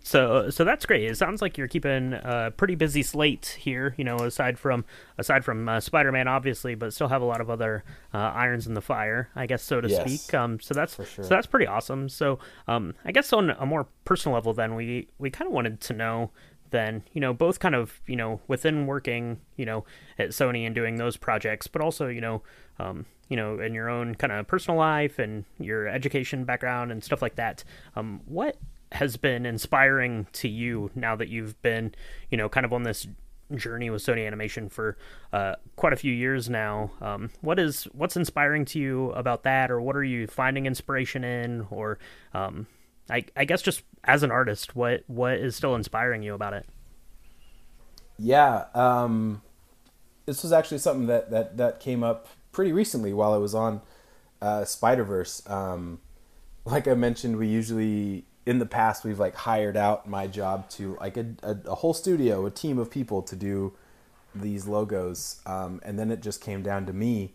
So 0.00 0.48
so 0.48 0.64
that's 0.64 0.86
great. 0.86 1.04
It 1.04 1.16
sounds 1.16 1.42
like 1.42 1.58
you're 1.58 1.68
keeping 1.68 2.14
a 2.14 2.50
pretty 2.56 2.76
busy 2.76 3.02
slate 3.02 3.58
here. 3.60 3.94
You 3.98 4.04
know, 4.04 4.16
aside 4.16 4.58
from 4.58 4.84
aside 5.18 5.44
from 5.44 5.68
uh, 5.68 5.80
Spider-Man, 5.80 6.26
obviously, 6.28 6.74
but 6.74 6.94
still 6.94 7.08
have 7.08 7.20
a 7.20 7.26
lot 7.26 7.40
of 7.40 7.50
other 7.50 7.84
uh, 8.14 8.18
irons 8.18 8.66
in 8.66 8.74
the 8.74 8.80
fire, 8.80 9.28
I 9.36 9.46
guess, 9.46 9.62
so 9.62 9.80
to 9.80 9.88
Yes, 9.88 10.00
speak. 10.22 10.32
Um, 10.34 10.60
so 10.60 10.72
that's 10.72 10.94
sure. 10.94 11.24
so 11.24 11.28
that's 11.28 11.46
pretty 11.46 11.66
awesome. 11.66 12.08
So 12.08 12.38
um, 12.66 12.94
I 13.04 13.12
guess 13.12 13.32
on 13.32 13.50
a 13.50 13.66
more 13.66 13.86
personal 14.04 14.34
level, 14.34 14.54
then 14.54 14.74
we 14.76 15.08
we 15.18 15.30
kind 15.30 15.46
of 15.46 15.52
wanted 15.52 15.80
to 15.82 15.92
know 15.92 16.30
then 16.70 17.02
you 17.12 17.20
know 17.20 17.32
both 17.32 17.58
kind 17.60 17.74
of 17.74 18.00
you 18.06 18.16
know 18.16 18.40
within 18.48 18.86
working 18.86 19.40
you 19.56 19.66
know 19.66 19.84
at 20.18 20.30
Sony 20.30 20.66
and 20.66 20.74
doing 20.74 20.96
those 20.96 21.16
projects, 21.16 21.66
but 21.66 21.82
also 21.82 22.08
you 22.08 22.20
know 22.20 22.42
um, 22.78 23.06
you 23.28 23.36
know 23.36 23.60
in 23.60 23.74
your 23.74 23.88
own 23.88 24.14
kind 24.14 24.32
of 24.32 24.46
personal 24.46 24.78
life 24.78 25.18
and 25.18 25.44
your 25.58 25.88
education 25.88 26.44
background 26.44 26.92
and 26.92 27.02
stuff 27.02 27.22
like 27.22 27.36
that. 27.36 27.64
Um, 27.96 28.20
what 28.26 28.56
has 28.92 29.16
been 29.16 29.44
inspiring 29.44 30.26
to 30.32 30.48
you 30.48 30.90
now 30.94 31.14
that 31.14 31.28
you've 31.28 31.60
been 31.62 31.94
you 32.30 32.38
know 32.38 32.48
kind 32.48 32.64
of 32.64 32.72
on 32.72 32.82
this 32.82 33.06
journey 33.54 33.88
with 33.88 34.02
Sony 34.02 34.26
Animation 34.26 34.68
for 34.68 34.96
uh, 35.32 35.54
quite 35.76 35.92
a 35.92 35.96
few 35.96 36.12
years 36.12 36.50
now. 36.50 36.90
Um, 37.00 37.30
what 37.40 37.58
is 37.58 37.84
what's 37.92 38.16
inspiring 38.16 38.64
to 38.66 38.78
you 38.78 39.10
about 39.12 39.42
that, 39.44 39.70
or 39.70 39.80
what 39.80 39.96
are 39.96 40.04
you 40.04 40.26
finding 40.26 40.66
inspiration 40.66 41.24
in, 41.24 41.66
or 41.70 41.98
um, 42.34 42.66
I, 43.10 43.24
I 43.36 43.44
guess 43.44 43.62
just 43.62 43.82
as 44.08 44.22
an 44.22 44.32
artist, 44.32 44.74
what 44.74 45.04
what 45.06 45.34
is 45.34 45.54
still 45.54 45.76
inspiring 45.76 46.22
you 46.22 46.34
about 46.34 46.54
it? 46.54 46.66
Yeah, 48.18 48.64
um, 48.74 49.42
this 50.26 50.42
was 50.42 50.52
actually 50.52 50.78
something 50.78 51.06
that, 51.06 51.30
that, 51.30 51.56
that 51.58 51.78
came 51.78 52.02
up 52.02 52.26
pretty 52.50 52.72
recently 52.72 53.12
while 53.12 53.32
I 53.32 53.36
was 53.36 53.54
on 53.54 53.80
uh, 54.42 54.64
Spider 54.64 55.04
Verse. 55.04 55.48
Um, 55.48 56.00
like 56.64 56.88
I 56.88 56.94
mentioned, 56.94 57.36
we 57.36 57.46
usually 57.46 58.24
in 58.44 58.58
the 58.58 58.66
past 58.66 59.04
we've 59.04 59.20
like 59.20 59.34
hired 59.34 59.76
out 59.76 60.08
my 60.08 60.26
job 60.26 60.68
to 60.70 60.96
like 61.00 61.16
a, 61.18 61.26
a, 61.42 61.56
a 61.66 61.74
whole 61.76 61.94
studio, 61.94 62.46
a 62.46 62.50
team 62.50 62.78
of 62.78 62.90
people 62.90 63.22
to 63.22 63.36
do 63.36 63.74
these 64.34 64.66
logos, 64.66 65.40
um, 65.46 65.80
and 65.84 65.98
then 65.98 66.10
it 66.10 66.22
just 66.22 66.40
came 66.40 66.62
down 66.62 66.86
to 66.86 66.92
me, 66.92 67.34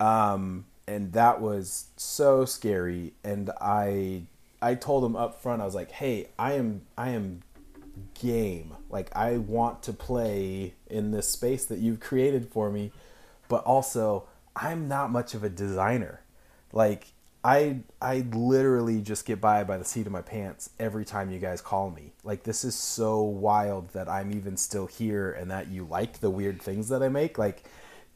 um, 0.00 0.64
and 0.86 1.12
that 1.12 1.40
was 1.40 1.86
so 1.96 2.44
scary. 2.44 3.14
And 3.22 3.50
I 3.60 4.24
I 4.62 4.76
told 4.76 5.04
him 5.04 5.16
up 5.16 5.42
front, 5.42 5.60
I 5.60 5.64
was 5.64 5.74
like, 5.74 5.90
hey, 5.90 6.28
I 6.38 6.52
am 6.52 6.82
I 6.96 7.10
am 7.10 7.42
game. 8.14 8.74
Like 8.88 9.14
I 9.14 9.38
want 9.38 9.82
to 9.84 9.92
play 9.92 10.74
in 10.88 11.10
this 11.10 11.28
space 11.28 11.64
that 11.66 11.78
you've 11.78 12.00
created 12.00 12.48
for 12.48 12.70
me, 12.70 12.92
but 13.48 13.64
also 13.64 14.28
I'm 14.54 14.88
not 14.88 15.10
much 15.10 15.34
of 15.34 15.44
a 15.44 15.48
designer. 15.48 16.20
Like 16.72 17.08
I 17.44 17.80
I 18.00 18.24
literally 18.32 19.00
just 19.00 19.26
get 19.26 19.40
by 19.40 19.64
by 19.64 19.76
the 19.76 19.84
seat 19.84 20.06
of 20.06 20.12
my 20.12 20.22
pants 20.22 20.70
every 20.78 21.04
time 21.04 21.30
you 21.30 21.38
guys 21.38 21.60
call 21.60 21.90
me. 21.90 22.12
Like 22.22 22.44
this 22.44 22.64
is 22.64 22.74
so 22.74 23.20
wild 23.20 23.88
that 23.90 24.08
I'm 24.08 24.32
even 24.32 24.56
still 24.56 24.86
here 24.86 25.32
and 25.32 25.50
that 25.50 25.68
you 25.68 25.84
like 25.84 26.20
the 26.20 26.30
weird 26.30 26.62
things 26.62 26.88
that 26.88 27.02
I 27.02 27.08
make. 27.08 27.38
Like 27.38 27.64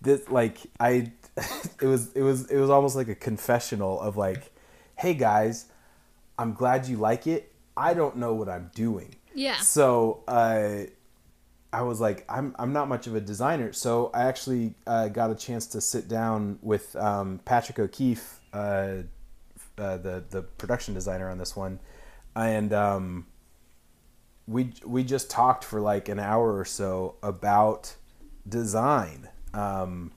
this 0.00 0.28
like 0.28 0.58
I 0.78 1.10
it 1.82 1.86
was 1.86 2.12
it 2.12 2.22
was 2.22 2.50
it 2.50 2.58
was 2.58 2.70
almost 2.70 2.96
like 2.96 3.08
a 3.08 3.14
confessional 3.14 4.00
of 4.00 4.16
like, 4.16 4.52
"Hey 4.94 5.14
guys, 5.14 5.66
I'm 6.38 6.54
glad 6.54 6.86
you 6.86 6.96
like 6.96 7.26
it. 7.26 7.52
I 7.76 7.94
don't 7.94 8.16
know 8.16 8.34
what 8.34 8.48
I'm 8.48 8.70
doing." 8.74 9.16
Yeah. 9.34 9.58
So 9.58 10.24
uh, 10.26 10.84
I 11.72 11.82
was 11.82 12.00
like, 12.00 12.24
I'm 12.28 12.56
I'm 12.58 12.72
not 12.72 12.88
much 12.88 13.06
of 13.06 13.14
a 13.14 13.20
designer, 13.20 13.72
so 13.72 14.10
I 14.14 14.24
actually 14.24 14.74
uh, 14.86 15.08
got 15.08 15.30
a 15.30 15.34
chance 15.34 15.66
to 15.68 15.80
sit 15.80 16.08
down 16.08 16.58
with 16.62 16.96
um, 16.96 17.40
Patrick 17.44 17.78
O'Keefe, 17.78 18.40
uh, 18.52 19.02
uh, 19.76 19.96
the 19.98 20.24
the 20.30 20.42
production 20.42 20.94
designer 20.94 21.28
on 21.28 21.36
this 21.36 21.54
one, 21.54 21.78
and 22.34 22.72
um, 22.72 23.26
we 24.46 24.72
we 24.84 25.04
just 25.04 25.28
talked 25.28 25.64
for 25.64 25.80
like 25.80 26.08
an 26.08 26.18
hour 26.18 26.56
or 26.56 26.64
so 26.64 27.16
about 27.22 27.94
design. 28.48 29.28
Um, 29.52 30.12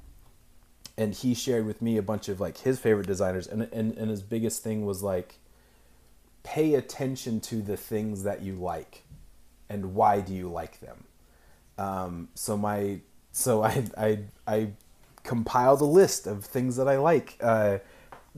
and 0.98 1.14
he 1.14 1.34
shared 1.34 1.66
with 1.66 1.82
me 1.82 1.98
a 1.98 2.02
bunch 2.02 2.28
of 2.28 2.40
like 2.40 2.58
his 2.58 2.78
favorite 2.78 3.08
designers 3.08 3.48
and, 3.48 3.64
and 3.74 3.98
and 3.98 4.10
his 4.10 4.22
biggest 4.22 4.64
thing 4.64 4.86
was 4.86 5.02
like 5.02 5.40
pay 6.50 6.74
attention 6.74 7.40
to 7.40 7.62
the 7.62 7.78
things 7.78 8.24
that 8.24 8.42
you 8.42 8.56
like 8.56 9.04
and 9.70 9.94
why 9.94 10.20
do 10.20 10.34
you 10.34 10.50
like 10.50 10.80
them 10.80 11.04
um, 11.78 12.28
so 12.36 12.58
my 12.58 13.00
so 13.32 13.64
I, 13.72 13.84
I 13.98 14.20
I 14.46 14.68
compiled 15.24 15.82
a 15.82 15.86
list 15.86 16.28
of 16.28 16.44
things 16.46 16.76
that 16.76 16.88
I 16.88 16.98
like. 16.98 17.38
Uh, 17.42 17.80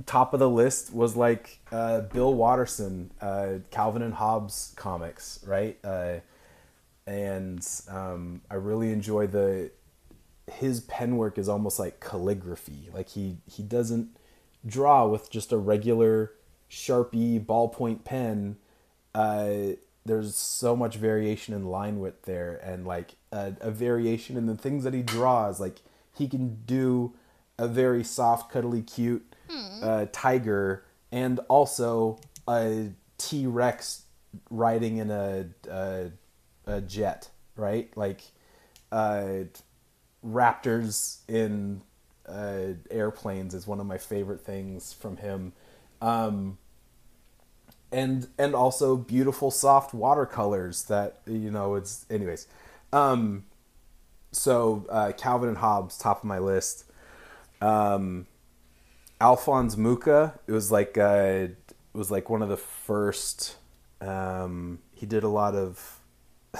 top 0.05 0.33
of 0.33 0.39
the 0.39 0.49
list 0.49 0.93
was 0.93 1.15
like 1.15 1.59
uh, 1.71 2.01
Bill 2.01 2.33
Watterson, 2.33 3.11
uh, 3.21 3.59
Calvin 3.71 4.01
and 4.01 4.13
Hobbes 4.13 4.73
comics, 4.75 5.39
right? 5.45 5.77
Uh, 5.83 6.15
and 7.07 7.67
um, 7.89 8.41
I 8.49 8.55
really 8.55 8.91
enjoy 8.91 9.27
the 9.27 9.71
his 10.51 10.81
pen 10.81 11.17
work 11.17 11.37
is 11.37 11.49
almost 11.49 11.79
like 11.79 11.99
calligraphy. 11.99 12.89
Like 12.93 13.09
he 13.09 13.37
he 13.47 13.63
doesn't 13.63 14.15
draw 14.65 15.07
with 15.07 15.29
just 15.29 15.51
a 15.51 15.57
regular 15.57 16.33
Sharpie 16.71 17.45
ballpoint 17.45 18.05
pen. 18.05 18.55
Uh, 19.13 19.73
there's 20.05 20.35
so 20.35 20.75
much 20.75 20.95
variation 20.95 21.53
in 21.53 21.65
line 21.65 21.99
width 21.99 22.23
there, 22.23 22.59
and 22.63 22.87
like 22.87 23.15
a, 23.31 23.53
a 23.59 23.69
variation 23.69 24.37
in 24.37 24.45
the 24.47 24.55
things 24.55 24.85
that 24.85 24.93
he 24.93 25.03
draws. 25.03 25.59
Like 25.59 25.81
he 26.17 26.27
can 26.27 26.63
do 26.65 27.13
a 27.57 27.67
very 27.67 28.03
soft, 28.03 28.51
cuddly, 28.51 28.81
cute 28.81 29.35
uh, 29.83 30.05
tiger, 30.11 30.85
and 31.11 31.39
also 31.49 32.19
a 32.47 32.89
T 33.17 33.45
Rex 33.45 34.03
riding 34.49 34.97
in 34.97 35.11
a, 35.11 35.47
a 35.69 36.11
a 36.65 36.81
jet, 36.81 37.29
right? 37.57 37.91
Like 37.97 38.21
uh, 38.91 39.43
raptors 40.25 41.17
in 41.27 41.81
uh, 42.27 42.73
airplanes 42.89 43.53
is 43.53 43.67
one 43.67 43.81
of 43.81 43.85
my 43.85 43.97
favorite 43.97 44.41
things 44.41 44.93
from 44.93 45.17
him. 45.17 45.53
Um, 46.01 46.57
and 47.91 48.27
and 48.37 48.55
also 48.55 48.95
beautiful 48.95 49.51
soft 49.51 49.93
watercolors 49.93 50.83
that 50.85 51.19
you 51.25 51.51
know 51.51 51.75
it's 51.75 52.05
anyways. 52.09 52.47
Um 52.93 53.45
so 54.31 54.85
uh, 54.89 55.11
calvin 55.17 55.49
and 55.49 55.57
hobbes 55.57 55.97
top 55.97 56.19
of 56.19 56.23
my 56.23 56.39
list. 56.39 56.85
Um 57.61 58.27
alphonse 59.19 59.77
mucha 59.77 60.33
it 60.47 60.51
was 60.51 60.71
like 60.71 60.97
uh 60.97 61.47
it 61.47 61.73
was 61.93 62.09
like 62.09 62.29
one 62.29 62.41
of 62.41 62.49
the 62.49 62.57
first 62.57 63.55
um 63.99 64.79
he 64.95 65.05
did 65.05 65.23
a 65.23 65.27
lot 65.27 65.53
of 65.53 65.99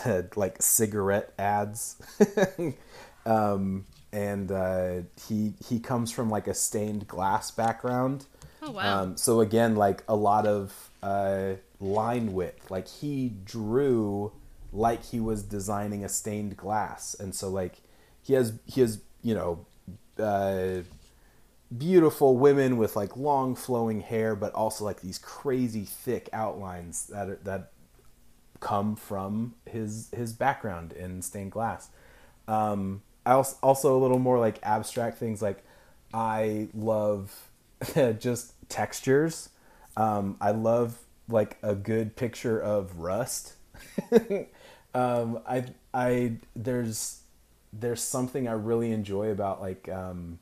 like 0.35 0.61
cigarette 0.61 1.33
ads. 1.37 1.97
Um 3.23 3.85
and 4.11 4.51
uh 4.51 5.01
he 5.27 5.53
he 5.69 5.79
comes 5.79 6.11
from 6.11 6.29
like 6.29 6.47
a 6.47 6.55
stained 6.55 7.07
glass 7.07 7.51
background 7.51 8.25
Oh 8.61 8.71
wow. 8.71 9.01
um, 9.01 9.17
so 9.17 9.41
again, 9.41 9.75
like 9.75 10.03
a 10.07 10.15
lot 10.15 10.45
of 10.45 10.89
uh, 11.01 11.53
line 11.79 12.33
width. 12.33 12.69
Like 12.69 12.88
he 12.88 13.33
drew 13.43 14.31
like 14.71 15.03
he 15.03 15.19
was 15.19 15.43
designing 15.43 16.03
a 16.03 16.09
stained 16.09 16.57
glass, 16.57 17.15
and 17.19 17.33
so 17.33 17.49
like 17.49 17.81
he 18.21 18.33
has 18.33 18.53
he 18.65 18.81
has 18.81 18.99
you 19.23 19.33
know 19.33 19.65
uh, 20.19 20.81
beautiful 21.75 22.38
women 22.38 22.77
with 22.77 22.95
like 22.95 23.17
long 23.17 23.55
flowing 23.55 24.01
hair, 24.01 24.35
but 24.35 24.53
also 24.53 24.85
like 24.85 25.01
these 25.01 25.17
crazy 25.17 25.85
thick 25.85 26.29
outlines 26.31 27.07
that 27.07 27.29
are, 27.29 27.39
that 27.43 27.71
come 28.59 28.95
from 28.95 29.55
his 29.65 30.09
his 30.15 30.33
background 30.33 30.93
in 30.93 31.21
stained 31.21 31.51
glass. 31.51 31.89
Um, 32.47 33.01
I 33.25 33.33
also, 33.33 33.57
also 33.63 33.97
a 33.97 33.99
little 33.99 34.19
more 34.19 34.39
like 34.39 34.59
abstract 34.63 35.17
things 35.17 35.41
like 35.41 35.63
I 36.13 36.67
love 36.73 37.49
just 38.19 38.53
textures. 38.69 39.49
Um, 39.97 40.37
I 40.39 40.51
love 40.51 40.97
like 41.27 41.57
a 41.61 41.75
good 41.75 42.15
picture 42.15 42.59
of 42.59 42.99
rust. 42.99 43.53
um, 44.93 45.39
I 45.47 45.65
I 45.93 46.33
there's 46.55 47.21
there's 47.73 48.01
something 48.01 48.47
I 48.47 48.53
really 48.53 48.91
enjoy 48.91 49.29
about 49.31 49.61
like 49.61 49.89
um, 49.89 50.39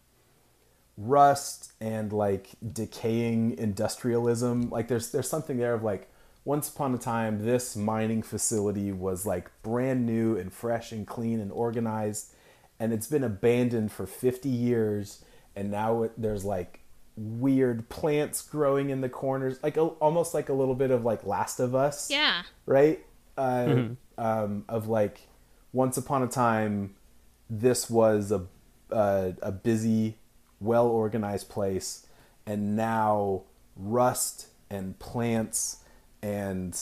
rust 0.98 1.72
and 1.80 2.12
like 2.12 2.50
decaying 2.74 3.58
industrialism. 3.58 4.70
Like 4.70 4.88
there's 4.88 5.12
there's 5.12 5.30
something 5.30 5.58
there 5.58 5.74
of 5.74 5.84
like 5.84 6.10
once 6.46 6.70
upon 6.70 6.94
a 6.94 6.98
time 6.98 7.46
this 7.46 7.76
mining 7.76 8.22
facility 8.22 8.92
was 8.92 9.26
like 9.26 9.52
brand 9.62 10.06
new 10.06 10.38
and 10.38 10.52
fresh 10.52 10.92
and 10.92 11.06
clean 11.06 11.40
and 11.40 11.52
organized 11.52 12.34
and 12.80 12.94
it's 12.94 13.08
been 13.08 13.24
abandoned 13.24 13.92
for 13.92 14.08
50 14.08 14.48
years 14.50 15.24
and 15.56 15.70
now 15.70 16.04
it, 16.04 16.14
there's 16.18 16.46
like 16.46 16.79
weird 17.20 17.90
plants 17.90 18.42
growing 18.42 18.90
in 18.90 19.02
the 19.02 19.10
corners 19.10 19.60
like 19.62 19.76
a, 19.76 19.82
almost 19.82 20.34
like 20.34 20.48
a 20.48 20.54
little 20.54 20.76
bit 20.76 20.90
of 20.90 21.04
like 21.04 21.26
last 21.26 21.60
of 21.60 21.76
us. 21.76 22.10
Yeah. 22.10 22.44
right? 22.66 23.06
Uh, 23.38 23.90
um, 24.18 24.66
of 24.70 24.88
like 24.88 25.28
once 25.74 25.98
upon 25.98 26.24
a 26.24 26.28
time 26.28 26.96
this 27.50 27.90
was 27.90 28.32
a 28.32 28.46
a, 28.92 29.34
a 29.42 29.52
busy 29.52 30.18
well 30.60 30.88
organized 30.88 31.50
place 31.50 32.06
and 32.46 32.76
now 32.76 33.44
rust 33.76 34.48
and 34.70 34.98
plants 35.00 35.84
and 36.22 36.78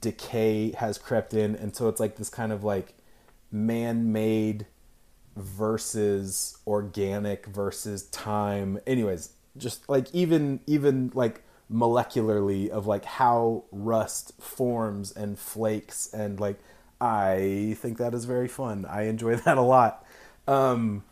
decay 0.00 0.72
has 0.72 0.98
crept 0.98 1.34
in 1.34 1.56
and 1.56 1.74
so 1.74 1.88
it's 1.88 2.00
like 2.00 2.16
this 2.16 2.28
kind 2.28 2.52
of 2.52 2.62
like 2.62 2.94
man-made 3.50 4.66
versus 5.36 6.58
organic 6.66 7.46
versus 7.46 8.04
time. 8.08 8.78
Anyways 8.86 9.30
just 9.58 9.88
like 9.88 10.06
even 10.14 10.60
even 10.66 11.10
like 11.14 11.42
molecularly 11.72 12.68
of 12.68 12.86
like 12.86 13.04
how 13.04 13.64
rust 13.70 14.32
forms 14.40 15.12
and 15.12 15.38
flakes 15.38 16.08
and 16.14 16.40
like 16.40 16.58
i 17.00 17.76
think 17.78 17.98
that 17.98 18.14
is 18.14 18.24
very 18.24 18.48
fun. 18.48 18.84
I 18.86 19.02
enjoy 19.02 19.36
that 19.44 19.58
a 19.58 19.62
lot. 19.62 20.04
Um 20.46 21.04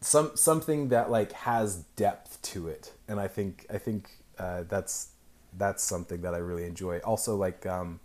some 0.00 0.32
something 0.36 0.88
that 0.88 1.10
like 1.10 1.32
has 1.32 1.76
depth 1.96 2.40
to 2.42 2.68
it. 2.68 2.92
And 3.08 3.20
i 3.20 3.28
think 3.28 3.66
i 3.72 3.78
think 3.78 4.10
uh, 4.38 4.64
that's 4.68 5.10
that's 5.56 5.84
something 5.84 6.22
that 6.22 6.34
i 6.34 6.38
really 6.38 6.64
enjoy. 6.66 6.98
Also 6.98 7.36
like 7.36 7.64
um 7.66 8.00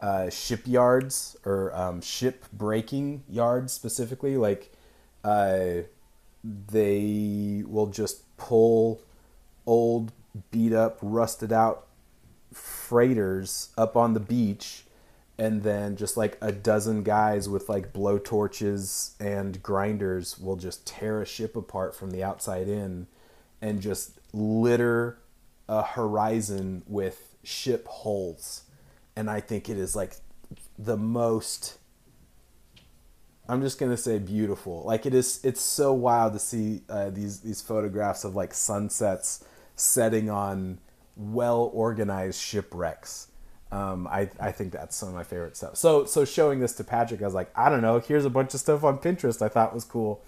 uh, 0.00 0.30
shipyards 0.30 1.36
or 1.44 1.74
um, 1.74 2.00
ship 2.00 2.44
breaking 2.52 3.24
yards 3.28 3.72
specifically 3.72 4.36
like 4.36 4.72
uh, 5.24 5.82
they 6.44 7.62
will 7.66 7.88
just 7.88 8.22
pull 8.38 9.02
old 9.66 10.12
beat 10.50 10.72
up 10.72 10.98
rusted 11.02 11.52
out 11.52 11.86
freighters 12.52 13.70
up 13.76 13.96
on 13.96 14.14
the 14.14 14.20
beach 14.20 14.84
and 15.38 15.62
then 15.62 15.96
just 15.96 16.16
like 16.16 16.36
a 16.40 16.50
dozen 16.50 17.02
guys 17.02 17.48
with 17.48 17.68
like 17.68 17.92
blow 17.92 18.18
torches 18.18 19.14
and 19.20 19.62
grinders 19.62 20.38
will 20.38 20.56
just 20.56 20.86
tear 20.86 21.22
a 21.22 21.26
ship 21.26 21.54
apart 21.54 21.94
from 21.94 22.10
the 22.10 22.24
outside 22.24 22.68
in 22.68 23.06
and 23.60 23.80
just 23.80 24.18
litter 24.32 25.18
a 25.68 25.82
horizon 25.82 26.82
with 26.86 27.36
ship 27.44 27.86
holes 27.86 28.62
and 29.14 29.30
i 29.30 29.40
think 29.40 29.68
it 29.68 29.76
is 29.76 29.94
like 29.94 30.16
the 30.78 30.96
most 30.96 31.77
i'm 33.48 33.62
just 33.62 33.78
to 33.78 33.96
say 33.96 34.18
beautiful. 34.18 34.82
Like 34.84 35.06
it 35.06 35.14
is 35.14 35.40
it's 35.42 35.60
so 35.60 35.92
wild 35.92 36.34
to 36.34 36.38
see 36.38 36.82
uh, 36.88 37.10
these 37.10 37.40
these 37.40 37.60
photographs 37.62 38.24
of 38.24 38.34
like 38.34 38.52
sunsets 38.52 39.44
setting 39.74 40.28
on 40.28 40.78
well 41.16 41.70
organized 41.72 42.40
shipwrecks. 42.40 43.28
Um, 43.70 44.06
I, 44.06 44.30
I 44.40 44.50
think 44.52 44.72
that's 44.72 44.96
some 44.96 45.10
of 45.10 45.14
my 45.14 45.24
favorite 45.24 45.56
stuff. 45.56 45.76
So 45.76 46.04
so 46.04 46.24
showing 46.24 46.60
this 46.60 46.74
to 46.74 46.84
Patrick, 46.84 47.22
I 47.22 47.24
was 47.24 47.34
like, 47.34 47.50
I 47.56 47.68
don't 47.68 47.82
know, 47.82 47.98
here's 48.00 48.24
a 48.24 48.30
bunch 48.30 48.54
of 48.54 48.60
stuff 48.60 48.84
on 48.84 48.98
Pinterest 48.98 49.42
I 49.42 49.48
thought 49.48 49.74
was 49.74 49.84
cool, 49.84 50.22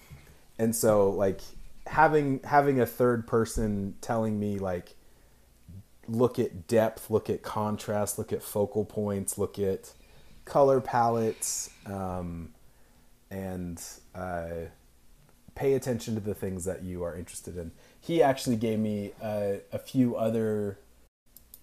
and 0.59 0.75
so 0.75 1.11
like 1.11 1.41
having 1.87 2.41
having 2.45 2.81
a 2.81 2.87
third 2.87 3.27
person 3.27 3.97
telling 4.01 4.39
me 4.39 4.59
like, 4.59 4.95
look 6.09 6.39
at 6.39 6.67
depth, 6.67 7.11
look 7.11 7.29
at 7.31 7.43
contrast, 7.43 8.19
look 8.19 8.33
at 8.33 8.43
focal 8.43 8.85
points, 8.85 9.39
look 9.39 9.59
at 9.59 9.93
color 10.45 10.81
palettes, 10.81 11.71
um, 11.87 12.53
and 13.31 13.83
uh, 14.15 14.49
pay 15.55 15.75
attention 15.75 16.15
to 16.15 16.21
the 16.21 16.35
things 16.35 16.65
that 16.65 16.83
you 16.83 17.03
are 17.05 17.17
interested 17.17 17.57
in. 17.57 17.71
He 18.01 18.23
actually 18.23 18.57
gave 18.57 18.79
me 18.79 19.13
uh, 19.23 19.55
a 19.73 19.79
few 19.79 20.17
other 20.17 20.79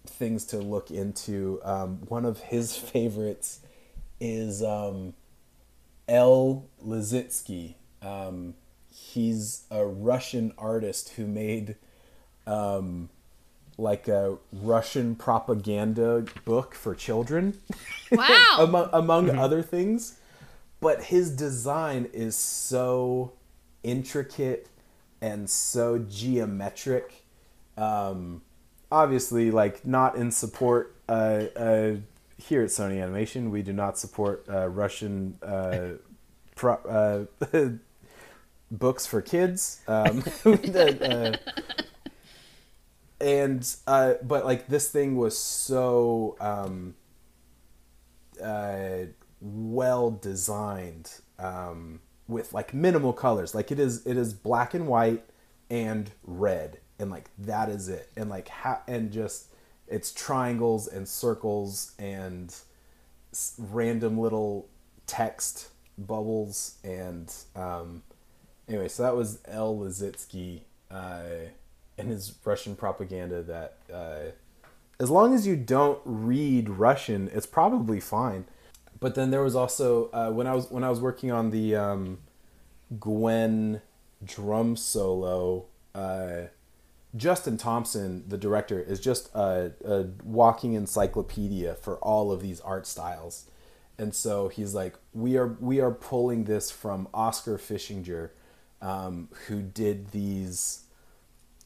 things 0.06 0.46
to 0.46 0.58
look 0.58 0.92
into. 0.92 1.60
Um, 1.64 2.00
one 2.08 2.26
of 2.26 2.40
his 2.40 2.76
favorites 2.76 3.60
is 4.20 4.64
um, 4.64 5.14
El 6.08 6.66
Lissitzky. 6.86 7.76
Um, 8.02 8.54
he's 8.92 9.64
a 9.70 9.86
Russian 9.86 10.54
artist 10.58 11.10
who 11.10 11.26
made 11.28 11.76
um, 12.46 13.10
like 13.78 14.08
a 14.08 14.38
Russian 14.52 15.16
propaganda 15.16 16.26
book 16.46 16.74
for 16.74 16.96
children. 16.96 17.58
Wow. 18.10 18.60
among, 18.60 18.90
among 18.94 19.30
other 19.38 19.62
things. 19.62 20.18
But 20.80 21.06
his 21.06 21.32
design 21.32 22.10
is 22.14 22.36
so 22.36 23.34
intricate 23.84 24.70
and 25.22 25.50
so 25.50 25.98
geometric. 25.98 27.26
Um, 27.78 28.42
obviously, 28.92 29.52
like 29.52 29.86
not 29.86 30.16
in 30.16 30.32
support. 30.32 30.96
Uh, 31.10 31.46
uh, 31.56 31.96
here 32.38 32.62
at 32.62 32.70
Sony 32.70 33.02
Animation, 33.02 33.50
we 33.50 33.64
do 33.64 33.74
not 33.74 33.98
support 33.98 34.46
uh, 34.50 34.68
Russian 34.68 35.38
uh, 35.42 35.94
pro- 36.56 37.28
uh, 37.52 37.70
books 38.72 39.06
for 39.08 39.22
kids. 39.22 39.82
Um, 39.88 40.24
uh, 40.46 41.34
and 43.20 43.76
but 43.88 44.46
like 44.46 44.68
this 44.68 44.90
thing 44.90 45.18
was 45.18 45.38
so 45.38 46.36
um, 46.40 46.94
well 49.40 50.12
designed 50.12 51.12
um, 51.40 52.00
with 52.28 52.54
like 52.54 52.74
minimal 52.74 53.14
colors. 53.14 53.54
Like 53.54 53.72
it 53.72 53.80
is 53.80 54.06
it 54.06 54.18
is 54.18 54.34
black 54.34 54.74
and 54.74 54.88
white 54.88 55.24
and 55.70 56.12
red, 56.24 56.80
and 57.00 57.12
like 57.12 57.30
that 57.38 57.70
is 57.70 57.90
it. 57.90 58.10
And 58.16 58.30
like 58.30 58.50
ha- 58.50 58.82
and 58.88 59.12
just 59.12 59.48
it's 59.88 60.12
triangles 60.14 60.88
and 60.88 61.08
circles 61.08 61.94
and 61.98 62.54
random 63.58 64.18
little 64.20 64.68
text 65.06 65.70
bubbles 65.98 66.76
and 66.84 67.34
um, 67.56 68.04
anyway. 68.68 68.88
So 68.88 69.04
that 69.04 69.16
was 69.16 69.40
El 69.46 69.78
Lissitzky 69.78 70.62
uh, 70.92 71.22
and 71.98 72.10
his 72.10 72.34
Russian 72.44 72.76
propaganda 72.76 73.42
that. 73.44 73.78
Uh, 73.92 74.32
as 75.00 75.12
long 75.12 75.36
as 75.36 75.46
you 75.46 75.56
don't 75.56 76.02
read 76.06 76.70
Russian, 76.70 77.30
it's 77.32 77.46
probably 77.46 78.00
fine. 78.00 78.46
But 79.00 79.16
then 79.16 79.32
there 79.32 79.44
was 79.44 79.56
also 79.56 80.10
uh, 80.12 80.32
when 80.32 80.48
I 80.48 80.56
was 80.56 80.72
when 80.72 80.84
I 80.84 80.90
was 80.90 81.00
working 81.00 81.32
on 81.32 81.52
the 81.52 81.76
um, 81.76 82.20
Gwen 83.00 83.82
drum 84.24 84.76
solo. 84.76 85.66
Uh, 85.94 86.48
Justin 87.16 87.58
Thompson, 87.58 88.24
the 88.28 88.38
director, 88.38 88.80
is 88.80 89.00
just 89.00 89.34
a, 89.34 89.72
a 89.84 90.06
walking 90.24 90.74
encyclopedia 90.74 91.74
for 91.76 91.98
all 91.98 92.32
of 92.32 92.42
these 92.42 92.60
art 92.62 92.86
styles, 92.86 93.50
and 93.98 94.14
so 94.14 94.50
he's 94.50 94.74
like, 94.74 94.96
we 95.14 95.38
are 95.38 95.56
we 95.60 95.80
are 95.80 95.92
pulling 95.92 96.44
this 96.44 96.70
from 96.70 97.08
Oskar 97.14 97.58
Fischinger, 97.58 98.32
um, 98.82 99.30
who 99.48 99.62
did 99.62 100.12
these 100.12 100.84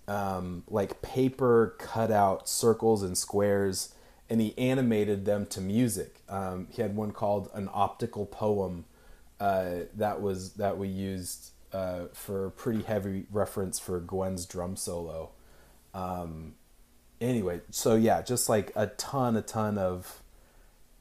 um, 0.07 0.63
like 0.67 1.01
paper 1.01 1.75
cutout 1.79 2.47
circles 2.47 3.03
and 3.03 3.17
squares, 3.17 3.93
and 4.31 4.39
he 4.39 4.57
animated 4.57 5.25
them 5.25 5.45
to 5.45 5.59
music. 5.59 6.21
Um, 6.29 6.67
he 6.71 6.81
had 6.81 6.95
one 6.95 7.11
called 7.11 7.49
an 7.53 7.69
optical 7.73 8.25
poem 8.25 8.85
uh, 9.41 9.81
that 9.97 10.21
was 10.21 10.53
that 10.53 10.77
we 10.77 10.87
used 10.87 11.51
uh, 11.73 12.05
for 12.13 12.51
pretty 12.51 12.83
heavy 12.83 13.25
reference 13.29 13.77
for 13.77 13.99
Gwen's 13.99 14.45
drum 14.45 14.77
solo. 14.77 15.31
Um, 15.93 16.53
anyway, 17.19 17.59
so 17.71 17.95
yeah, 17.95 18.21
just 18.21 18.47
like 18.47 18.71
a 18.73 18.87
ton, 18.87 19.35
a 19.35 19.41
ton 19.41 19.77
of 19.77 20.23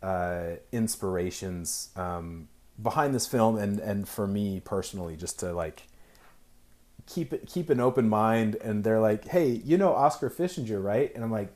uh, 0.02 0.57
inspirations 0.73 1.90
um, 1.94 2.48
behind 2.82 3.15
this 3.15 3.28
film, 3.28 3.57
and 3.57 3.78
and 3.78 4.09
for 4.09 4.27
me 4.27 4.59
personally, 4.59 5.16
just 5.16 5.39
to 5.39 5.52
like 5.52 5.85
keep 7.07 7.32
it 7.32 7.47
keep 7.47 7.70
an 7.70 7.78
open 7.78 8.09
mind 8.09 8.57
and 8.57 8.85
they're 8.85 9.01
like 9.01 9.27
hey 9.27 9.48
you 9.48 9.77
know 9.77 9.93
oskar 9.93 10.31
fischinger 10.31 10.81
right 10.81 11.12
and 11.12 11.24
i'm 11.24 11.31
like 11.32 11.52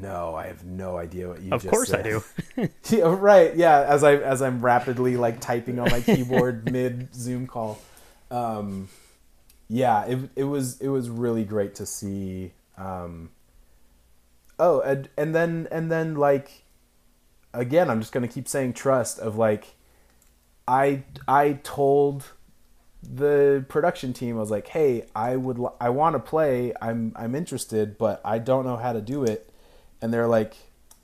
no 0.00 0.34
i 0.34 0.46
have 0.46 0.64
no 0.64 0.96
idea 0.96 1.28
what 1.28 1.40
you 1.40 1.50
just 1.50 1.62
said. 1.62 1.68
Of 1.68 1.72
course 1.72 1.92
I 1.92 2.02
do. 2.02 2.24
yeah, 2.96 3.16
right 3.18 3.54
yeah 3.56 3.82
as 3.82 4.02
i 4.04 4.16
as 4.16 4.42
i'm 4.42 4.60
rapidly 4.60 5.16
like 5.16 5.40
typing 5.40 5.78
on 5.78 5.90
my 5.90 6.00
keyboard 6.00 6.70
mid 6.72 7.14
zoom 7.14 7.46
call 7.46 7.78
um 8.30 8.88
yeah 9.68 10.04
it, 10.04 10.30
it 10.36 10.44
was 10.44 10.80
it 10.80 10.88
was 10.88 11.08
really 11.08 11.44
great 11.44 11.74
to 11.76 11.86
see 11.86 12.52
um 12.76 13.30
oh 14.58 14.80
and, 14.80 15.08
and 15.16 15.34
then 15.34 15.68
and 15.70 15.90
then 15.90 16.14
like 16.16 16.64
again 17.52 17.88
i'm 17.88 18.00
just 18.00 18.12
gonna 18.12 18.28
keep 18.28 18.48
saying 18.48 18.72
trust 18.72 19.18
of 19.18 19.36
like 19.36 19.74
i 20.66 21.02
i 21.28 21.52
told 21.62 22.24
the 23.12 23.64
production 23.68 24.12
team 24.12 24.36
I 24.36 24.40
was 24.40 24.50
like, 24.50 24.68
"Hey, 24.68 25.06
I 25.14 25.36
would 25.36 25.58
I 25.80 25.90
want 25.90 26.14
to 26.14 26.18
play. 26.20 26.72
I'm 26.80 27.12
I'm 27.16 27.34
interested, 27.34 27.98
but 27.98 28.20
I 28.24 28.38
don't 28.38 28.64
know 28.64 28.76
how 28.76 28.92
to 28.92 29.00
do 29.00 29.24
it." 29.24 29.50
And 30.04 30.12
they're 30.12 30.28
like, 30.28 30.54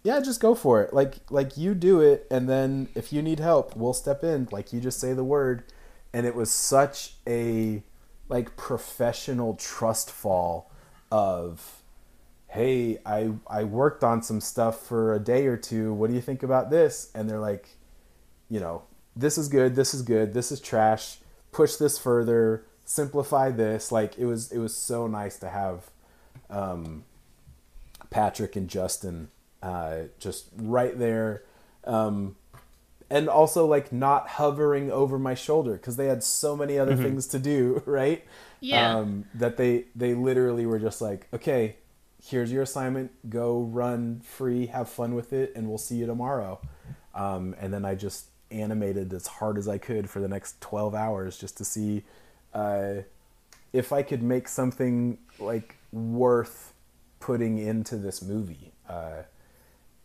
"Yeah, 0.02 0.20
just 0.20 0.40
go 0.40 0.54
for 0.54 0.82
it. 0.82 0.92
Like 0.92 1.14
like 1.30 1.56
you 1.56 1.74
do 1.74 2.00
it 2.02 2.26
and 2.30 2.50
then 2.50 2.88
if 2.94 3.14
you 3.14 3.22
need 3.22 3.40
help, 3.40 3.74
we'll 3.74 3.94
step 3.94 4.22
in. 4.22 4.46
Like 4.52 4.74
you 4.74 4.80
just 4.80 5.00
say 5.00 5.14
the 5.14 5.24
word." 5.24 5.64
And 6.12 6.26
it 6.26 6.34
was 6.34 6.50
such 6.50 7.14
a 7.26 7.82
like 8.28 8.56
professional 8.56 9.54
trust 9.54 10.10
fall 10.10 10.70
of 11.10 11.80
hey, 12.48 12.98
I 13.06 13.32
I 13.46 13.64
worked 13.64 14.04
on 14.04 14.22
some 14.22 14.42
stuff 14.42 14.84
for 14.86 15.14
a 15.14 15.18
day 15.18 15.46
or 15.46 15.56
two. 15.56 15.94
What 15.94 16.10
do 16.10 16.14
you 16.14 16.20
think 16.20 16.42
about 16.42 16.68
this? 16.68 17.10
And 17.14 17.30
they're 17.30 17.40
like, 17.40 17.70
you 18.50 18.60
know, 18.60 18.82
this 19.16 19.38
is 19.38 19.48
good, 19.48 19.76
this 19.76 19.94
is 19.94 20.02
good, 20.02 20.34
this 20.34 20.52
is 20.52 20.60
trash. 20.60 21.18
Push 21.52 21.76
this 21.76 21.98
further, 21.98 22.66
simplify 22.84 23.50
this. 23.50 23.90
Like 23.90 24.18
it 24.18 24.26
was, 24.26 24.52
it 24.52 24.58
was 24.58 24.76
so 24.76 25.06
nice 25.06 25.38
to 25.38 25.48
have 25.48 25.90
um, 26.50 27.04
Patrick 28.10 28.56
and 28.56 28.68
Justin 28.68 29.28
uh, 29.62 30.02
just 30.18 30.48
right 30.56 30.98
there, 30.98 31.44
um, 31.84 32.36
and 33.08 33.28
also 33.28 33.66
like 33.66 33.92
not 33.92 34.28
hovering 34.28 34.90
over 34.90 35.18
my 35.18 35.34
shoulder 35.34 35.72
because 35.72 35.96
they 35.96 36.06
had 36.06 36.22
so 36.22 36.56
many 36.56 36.78
other 36.78 36.96
things 36.96 37.26
to 37.28 37.38
do, 37.38 37.82
right? 37.86 38.24
Yeah. 38.60 38.96
Um, 38.96 39.24
that 39.34 39.56
they 39.56 39.84
they 39.96 40.14
literally 40.14 40.66
were 40.66 40.78
just 40.78 41.00
like, 41.00 41.26
okay, 41.32 41.76
here's 42.22 42.52
your 42.52 42.62
assignment. 42.62 43.10
Go 43.30 43.62
run 43.62 44.20
free, 44.20 44.66
have 44.66 44.88
fun 44.88 45.14
with 45.14 45.32
it, 45.32 45.52
and 45.56 45.68
we'll 45.68 45.78
see 45.78 45.96
you 45.96 46.06
tomorrow. 46.06 46.60
Um, 47.14 47.56
and 47.60 47.72
then 47.72 47.84
I 47.84 47.94
just 47.94 48.26
animated 48.50 49.12
as 49.12 49.26
hard 49.26 49.58
as 49.58 49.68
I 49.68 49.78
could 49.78 50.10
for 50.10 50.20
the 50.20 50.28
next 50.28 50.60
12 50.60 50.94
hours 50.94 51.38
just 51.38 51.56
to 51.58 51.64
see 51.64 52.02
uh, 52.52 52.94
if 53.72 53.92
I 53.92 54.02
could 54.02 54.22
make 54.22 54.48
something 54.48 55.18
like 55.38 55.76
worth 55.92 56.72
putting 57.20 57.58
into 57.58 57.96
this 57.96 58.22
movie. 58.22 58.72
Uh, 58.88 59.22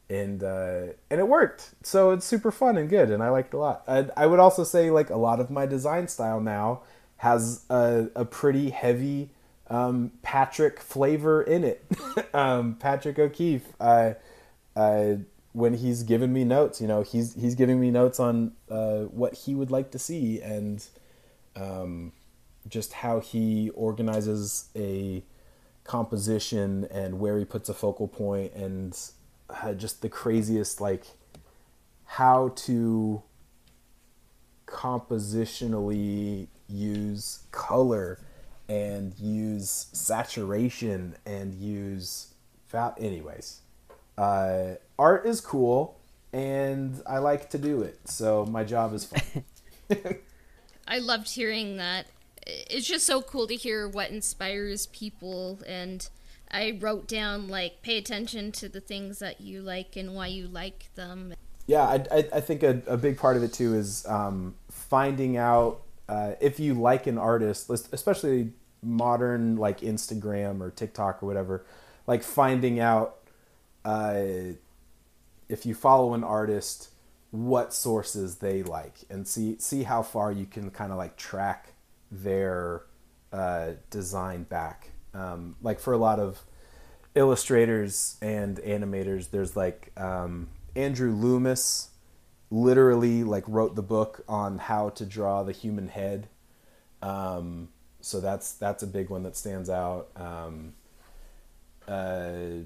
and 0.10 0.44
uh, 0.44 0.94
and 1.10 1.20
it 1.20 1.28
worked. 1.28 1.72
So 1.82 2.12
it's 2.12 2.26
super 2.26 2.52
fun 2.52 2.78
and 2.78 2.88
good, 2.88 3.10
and 3.10 3.24
I 3.24 3.30
liked 3.30 3.54
a 3.54 3.58
lot. 3.58 3.84
I, 3.88 4.08
I 4.16 4.28
would 4.28 4.40
also 4.40 4.64
say 4.64 4.92
like 4.92 5.10
a 5.10 5.18
lot 5.18 5.40
of 5.40 5.50
my 5.50 5.66
design 5.66 6.08
style 6.08 6.40
now 6.40 6.82
has 7.18 7.64
a, 7.70 8.08
a 8.16 8.26
pretty 8.26 8.70
heavy 8.70 9.32
um, 9.68 10.12
Patrick 10.22 10.80
flavor 10.80 11.42
in 11.42 11.64
it. 11.64 11.84
um, 12.34 12.76
Patrick 12.76 13.18
O'Keefe. 13.18 13.68
Uh, 13.80 14.14
uh, 14.76 15.16
when 15.54 15.76
he's 15.76 16.04
giving 16.04 16.34
me 16.34 16.44
notes, 16.44 16.82
you 16.82 16.88
know, 16.88 17.02
he's 17.02 17.34
he's 17.36 17.56
giving 17.56 17.80
me 17.80 17.90
notes 17.90 18.20
on 18.20 18.52
uh, 18.70 19.04
what 19.04 19.34
he 19.34 19.56
would 19.56 19.72
like 19.72 19.90
to 19.92 20.00
see 20.00 20.42
and 20.42 20.86
um, 21.56 22.12
just 22.68 22.94
how 22.94 23.22
he 23.22 23.70
organizes 23.70 24.66
a 24.76 25.24
composition 25.86 26.88
and 26.92 27.20
where 27.20 27.38
he 27.38 27.46
puts 27.46 27.70
a 27.70 27.74
focal 27.74 28.08
point 28.08 28.54
and 28.54 28.98
uh, 29.50 29.74
just 29.74 30.02
the 30.02 30.10
craziest 30.10 30.82
like 30.82 31.06
how 32.06 32.50
to 32.50 33.22
compositionally 34.66 36.48
use 36.68 37.44
color 37.52 38.20
and 38.68 39.14
use 39.20 39.86
saturation 39.94 41.16
and 41.26 41.54
use 41.54 42.34
fat 42.68 42.96
anyways 43.00 43.62
uh, 44.18 44.72
art 44.98 45.26
is 45.26 45.40
cool 45.40 46.00
and 46.34 47.02
i 47.06 47.20
like 47.20 47.50
to 47.50 47.60
do 47.60 47.82
it 47.82 48.00
so 48.06 48.44
my 48.46 48.64
job 48.64 48.94
is 48.94 49.06
fun 49.06 49.44
I 50.88 51.00
loved 51.00 51.30
hearing 51.30 51.78
that. 51.78 52.08
It's 52.46 52.88
just 52.88 53.06
so 53.06 53.22
cool 53.22 53.48
to 53.48 53.56
hear 53.56 53.88
what 53.88 54.12
inspires 54.12 54.88
people 54.88 55.60
and 55.68 56.08
I 56.52 56.78
wrote 56.80 57.08
down 57.08 57.48
like 57.48 57.82
pay 57.82 57.98
attention 57.98 58.52
to 58.54 58.70
the 58.70 58.80
things 58.80 59.20
that 59.20 59.42
you 59.42 59.62
like 59.62 59.96
and 59.96 60.16
why 60.16 60.28
you 60.28 60.48
like 60.48 60.90
them. 60.96 61.34
yeah 61.68 61.84
i, 61.84 62.26
I, 62.34 62.40
think 62.42 62.64
a, 62.64 62.82
a 62.88 62.98
big 62.98 63.18
part 63.18 63.36
of 63.38 63.44
it 63.44 63.52
too 63.52 63.74
is 63.74 64.06
um, 64.08 64.56
finding 64.70 65.36
out 65.38 65.82
uh, 66.08 66.34
if 66.40 66.60
you 66.60 66.76
like 66.76 67.08
an 67.08 67.18
artist 67.18 67.70
especially 67.70 68.52
modern 68.84 69.58
like 69.58 69.82
instagram 69.82 70.62
or 70.62 70.70
tiktok 70.70 71.24
or 71.24 71.26
whatever 71.26 71.66
like 72.06 72.22
finding 72.24 72.80
out 72.80 73.18
uh, 73.84 74.22
if 75.50 75.66
you 75.66 75.74
follow 75.74 76.14
an 76.14 76.24
artist 76.24 76.90
what 77.32 77.74
sources 77.74 78.36
they 78.38 78.64
like 78.64 79.00
and 79.10 79.28
see 79.28 79.58
see 79.60 79.84
how 79.84 80.02
far 80.04 80.32
you 80.32 80.46
can 80.46 80.70
kind 80.70 80.92
of 80.92 80.98
like 80.98 81.18
track 81.18 81.74
their 82.12 82.84
uh, 83.32 83.72
design 83.90 84.44
back. 84.44 84.90
Um, 85.14 85.56
like 85.62 85.80
for 85.80 85.94
a 85.94 85.98
lot 85.98 86.20
of 86.20 86.44
illustrators 87.16 88.18
and 88.22 88.58
animators, 88.58 89.32
there's 89.32 89.56
like 89.56 89.92
um, 89.98 90.50
Andrew 90.76 91.12
Loomis 91.12 91.90
literally 92.52 93.24
like 93.24 93.44
wrote 93.48 93.76
the 93.76 93.84
book 93.84 94.24
on 94.28 94.58
how 94.58 94.90
to 94.90 95.06
draw 95.06 95.44
the 95.44 95.52
human 95.52 95.88
head. 95.88 96.28
Um, 97.02 97.70
so 98.02 98.20
that's 98.22 98.54
that's 98.54 98.84
a 98.84 98.88
big 98.88 99.10
one 99.10 99.24
that 99.24 99.36
stands 99.36 99.70
out. 99.70 100.10
Um, 100.16 100.74
uh, 101.88 102.66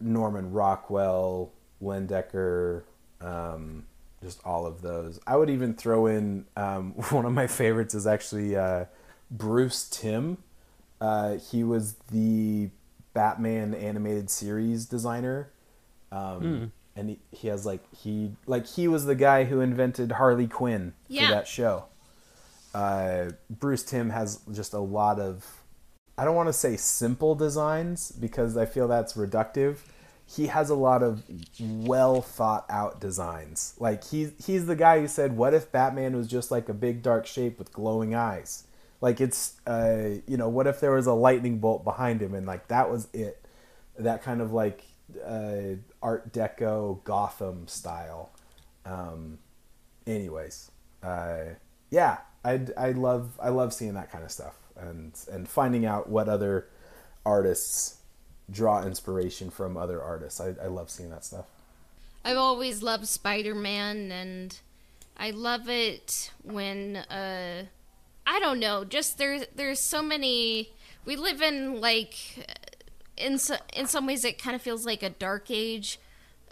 Norman 0.00 0.52
Rockwell, 0.52 1.52
Leyendecker, 1.82 2.82
um, 3.20 3.84
just 4.22 4.40
all 4.44 4.66
of 4.66 4.82
those. 4.82 5.20
I 5.26 5.36
would 5.36 5.50
even 5.50 5.74
throw 5.74 6.06
in 6.06 6.46
um, 6.56 6.92
one 7.10 7.24
of 7.24 7.32
my 7.32 7.46
favorites 7.46 7.94
is 7.94 8.06
actually 8.06 8.56
uh, 8.56 8.86
Bruce 9.30 9.88
Timm. 9.88 10.38
Uh, 11.00 11.36
he 11.36 11.62
was 11.62 11.94
the 12.10 12.70
Batman 13.14 13.74
animated 13.74 14.30
series 14.30 14.84
designer, 14.86 15.50
um, 16.10 16.72
and 16.96 17.10
he, 17.10 17.18
he 17.30 17.48
has 17.48 17.64
like 17.64 17.82
he 17.94 18.32
like 18.46 18.66
he 18.66 18.88
was 18.88 19.04
the 19.06 19.14
guy 19.14 19.44
who 19.44 19.60
invented 19.60 20.12
Harley 20.12 20.48
Quinn 20.48 20.94
Yeah. 21.08 21.28
for 21.28 21.34
that 21.34 21.46
show. 21.46 21.84
Uh, 22.74 23.30
Bruce 23.48 23.82
Timm 23.82 24.10
has 24.10 24.40
just 24.52 24.72
a 24.72 24.78
lot 24.80 25.18
of 25.20 25.62
I 26.16 26.24
don't 26.24 26.34
want 26.34 26.48
to 26.48 26.52
say 26.52 26.76
simple 26.76 27.34
designs 27.36 28.10
because 28.10 28.56
I 28.56 28.66
feel 28.66 28.88
that's 28.88 29.14
reductive. 29.14 29.76
He 30.30 30.48
has 30.48 30.68
a 30.68 30.74
lot 30.74 31.02
of 31.02 31.22
well 31.58 32.20
thought 32.20 32.66
out 32.68 33.00
designs. 33.00 33.74
Like 33.78 34.04
he's 34.04 34.32
he's 34.44 34.66
the 34.66 34.76
guy 34.76 35.00
who 35.00 35.08
said, 35.08 35.36
"What 35.36 35.54
if 35.54 35.72
Batman 35.72 36.16
was 36.16 36.28
just 36.28 36.50
like 36.50 36.68
a 36.68 36.74
big 36.74 37.02
dark 37.02 37.26
shape 37.26 37.58
with 37.58 37.72
glowing 37.72 38.14
eyes?" 38.14 38.64
Like 39.00 39.20
it's 39.20 39.60
uh, 39.66 40.20
you 40.26 40.36
know, 40.36 40.48
what 40.48 40.66
if 40.66 40.80
there 40.80 40.92
was 40.92 41.06
a 41.06 41.14
lightning 41.14 41.58
bolt 41.58 41.84
behind 41.84 42.20
him 42.20 42.34
and 42.34 42.46
like 42.46 42.68
that 42.68 42.90
was 42.90 43.08
it? 43.12 43.44
That 43.98 44.22
kind 44.22 44.40
of 44.40 44.52
like 44.52 44.82
uh, 45.24 45.76
Art 46.02 46.32
Deco 46.32 47.02
Gotham 47.04 47.66
style. 47.66 48.30
Um, 48.84 49.38
anyways, 50.06 50.70
uh, 51.02 51.44
yeah, 51.90 52.18
I 52.44 52.60
I 52.76 52.92
love 52.92 53.38
I 53.40 53.48
love 53.50 53.72
seeing 53.72 53.94
that 53.94 54.10
kind 54.10 54.24
of 54.24 54.30
stuff 54.30 54.56
and 54.76 55.12
and 55.30 55.48
finding 55.48 55.86
out 55.86 56.08
what 56.08 56.28
other 56.28 56.68
artists 57.24 57.97
draw 58.50 58.82
inspiration 58.82 59.50
from 59.50 59.76
other 59.76 60.02
artists. 60.02 60.40
I, 60.40 60.54
I 60.62 60.66
love 60.66 60.90
seeing 60.90 61.10
that 61.10 61.24
stuff. 61.24 61.46
I've 62.24 62.36
always 62.36 62.82
loved 62.82 63.06
Spider 63.06 63.54
Man, 63.54 64.10
and 64.12 64.58
I 65.16 65.30
love 65.30 65.68
it 65.68 66.30
when 66.42 66.96
uh, 66.96 67.64
I 68.26 68.40
don't 68.40 68.60
know. 68.60 68.84
Just 68.84 69.18
there's 69.18 69.44
there's 69.54 69.80
so 69.80 70.02
many. 70.02 70.70
We 71.04 71.16
live 71.16 71.40
in 71.40 71.80
like 71.80 72.16
in 73.16 73.38
so, 73.38 73.56
in 73.74 73.86
some 73.86 74.06
ways 74.06 74.24
it 74.24 74.40
kind 74.40 74.54
of 74.54 74.62
feels 74.62 74.84
like 74.84 75.02
a 75.02 75.10
dark 75.10 75.50
age 75.50 75.98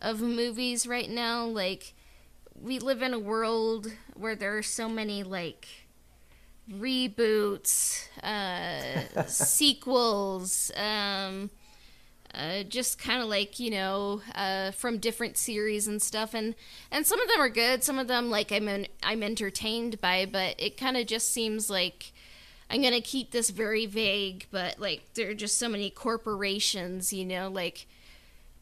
of 0.00 0.20
movies 0.20 0.86
right 0.86 1.10
now. 1.10 1.44
Like 1.44 1.94
we 2.60 2.78
live 2.78 3.02
in 3.02 3.12
a 3.12 3.18
world 3.18 3.92
where 4.14 4.34
there 4.34 4.56
are 4.56 4.62
so 4.62 4.88
many 4.88 5.22
like 5.22 5.66
reboots, 6.70 8.08
uh, 8.22 9.22
sequels, 9.26 10.70
um, 10.76 11.50
uh, 12.36 12.62
just 12.62 12.98
kind 12.98 13.22
of 13.22 13.28
like 13.28 13.58
you 13.58 13.70
know 13.70 14.20
uh, 14.34 14.70
from 14.72 14.98
different 14.98 15.36
series 15.36 15.86
and 15.86 16.02
stuff, 16.02 16.34
and 16.34 16.54
and 16.90 17.06
some 17.06 17.20
of 17.20 17.28
them 17.28 17.40
are 17.40 17.48
good. 17.48 17.82
Some 17.82 17.98
of 17.98 18.08
them 18.08 18.30
like 18.30 18.52
I'm 18.52 18.86
I'm 19.02 19.22
entertained 19.22 20.00
by, 20.00 20.26
but 20.26 20.54
it 20.58 20.76
kind 20.76 20.96
of 20.96 21.06
just 21.06 21.32
seems 21.32 21.70
like 21.70 22.12
I'm 22.68 22.82
gonna 22.82 23.00
keep 23.00 23.30
this 23.30 23.50
very 23.50 23.86
vague. 23.86 24.46
But 24.50 24.78
like 24.78 25.02
there 25.14 25.30
are 25.30 25.34
just 25.34 25.58
so 25.58 25.68
many 25.68 25.90
corporations, 25.90 27.12
you 27.12 27.24
know, 27.24 27.48
like 27.48 27.86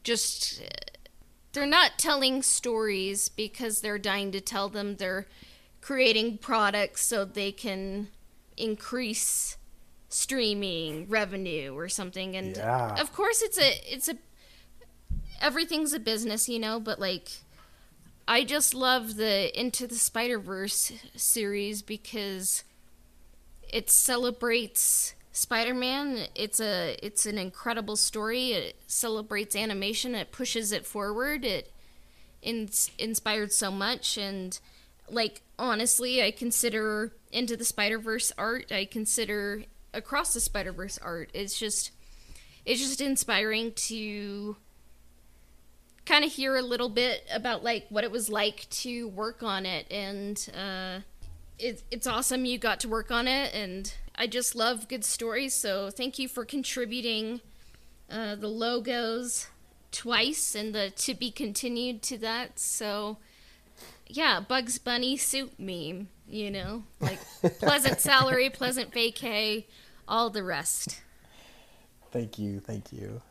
just 0.03 0.61
uh, 0.61 0.67
they're 1.53 1.65
not 1.65 1.97
telling 1.97 2.43
stories 2.43 3.29
because 3.29 3.81
they're 3.81 3.99
dying 3.99 4.31
to 4.31 4.41
tell 4.41 4.69
them. 4.69 4.95
They're 4.95 5.27
creating 5.81 6.37
products 6.37 7.05
so 7.05 7.25
they 7.25 7.51
can 7.51 8.07
increase 8.57 9.57
streaming 10.15 11.07
revenue 11.09 11.73
or 11.75 11.89
something. 11.89 12.35
And 12.37 12.55
Yeah. 12.55 12.95
of 13.01 13.11
course 13.13 13.41
it's 13.41 13.57
a 13.57 13.93
it's 13.93 14.07
a 14.07 14.15
everything's 15.41 15.91
a 15.93 15.99
business 15.99 16.47
you 16.47 16.57
know 16.57 16.79
but 16.79 16.97
like 16.97 17.27
i 18.25 18.41
just 18.45 18.73
love 18.73 19.17
the 19.17 19.51
into 19.59 19.85
the 19.85 19.95
spider 19.95 20.39
verse 20.39 20.93
series 21.15 21.81
because 21.81 22.63
it 23.67 23.89
celebrates 23.89 25.13
spider-man. 25.33 26.27
It's 26.33 26.61
a 26.61 26.97
it's 27.03 27.25
an 27.25 27.37
incredible 27.37 27.97
story. 27.97 28.51
It 28.53 28.75
celebrates 28.87 29.53
animation. 29.53 30.15
It 30.15 30.31
pushes 30.31 30.71
it 30.71 30.85
forward. 30.85 31.43
It 31.43 31.73
ins- 32.41 32.89
inspired 32.97 33.51
so 33.51 33.69
much. 33.71 34.17
And 34.17 34.57
like 35.09 35.41
honestly 35.59 36.23
i 36.23 36.31
consider 36.31 37.11
into 37.33 37.57
the 37.57 37.65
spider-verse 37.65 38.31
art. 38.37 38.71
I 38.71 38.85
consider 38.85 39.63
across 39.95 40.33
the 40.33 40.39
spider-verse 40.39 40.99
art 41.01 41.29
it's 41.33 41.57
just 41.57 41.91
it's 42.65 42.81
just 42.81 43.01
inspiring 43.01 43.71
to 43.73 44.55
kind 46.05 46.23
of 46.23 46.31
hear 46.31 46.55
a 46.55 46.61
little 46.61 46.89
bit 46.89 47.25
about 47.33 47.63
like 47.63 47.85
what 47.89 48.03
it 48.03 48.11
was 48.11 48.29
like 48.29 48.69
to 48.69 49.07
work 49.09 49.43
on 49.43 49.65
it. 49.65 49.91
And 49.91 50.49
uh 50.55 50.99
it, 51.57 51.83
it's 51.89 52.05
awesome 52.05 52.43
you 52.43 52.57
got 52.57 52.81
to 52.81 52.89
work 52.89 53.11
on 53.11 53.27
it. 53.27 53.53
And 53.53 53.93
i 54.15 54.27
just 54.27 54.55
love 54.55 54.87
good 54.87 55.05
stories. 55.05 55.53
So 55.53 55.89
thank 55.89 56.19
you 56.19 56.27
for 56.27 56.45
contributing 56.45 57.41
uh, 58.09 58.35
the 58.35 58.47
logos 58.47 59.47
twice 59.91 60.53
and 60.53 60.75
the 60.75 60.91
to 60.91 61.13
be 61.13 61.31
continued 61.31 62.01
to 62.03 62.17
that. 62.19 62.59
So 62.59 63.17
yeah 64.07 64.39
bugs 64.39 64.77
bunny 64.77 65.17
suit 65.17 65.53
meme 65.59 66.09
you 66.27 66.51
know? 66.51 66.83
Like 66.99 67.19
pleasant 67.59 67.99
salary 67.99 68.49
pleasant 68.49 68.91
vacay 68.91 69.65
all 70.07 70.29
the 70.29 70.43
rest 70.43 71.01
Thank 72.15 72.39
you, 72.39 72.61
thank 72.61 72.93
you. 72.93 73.21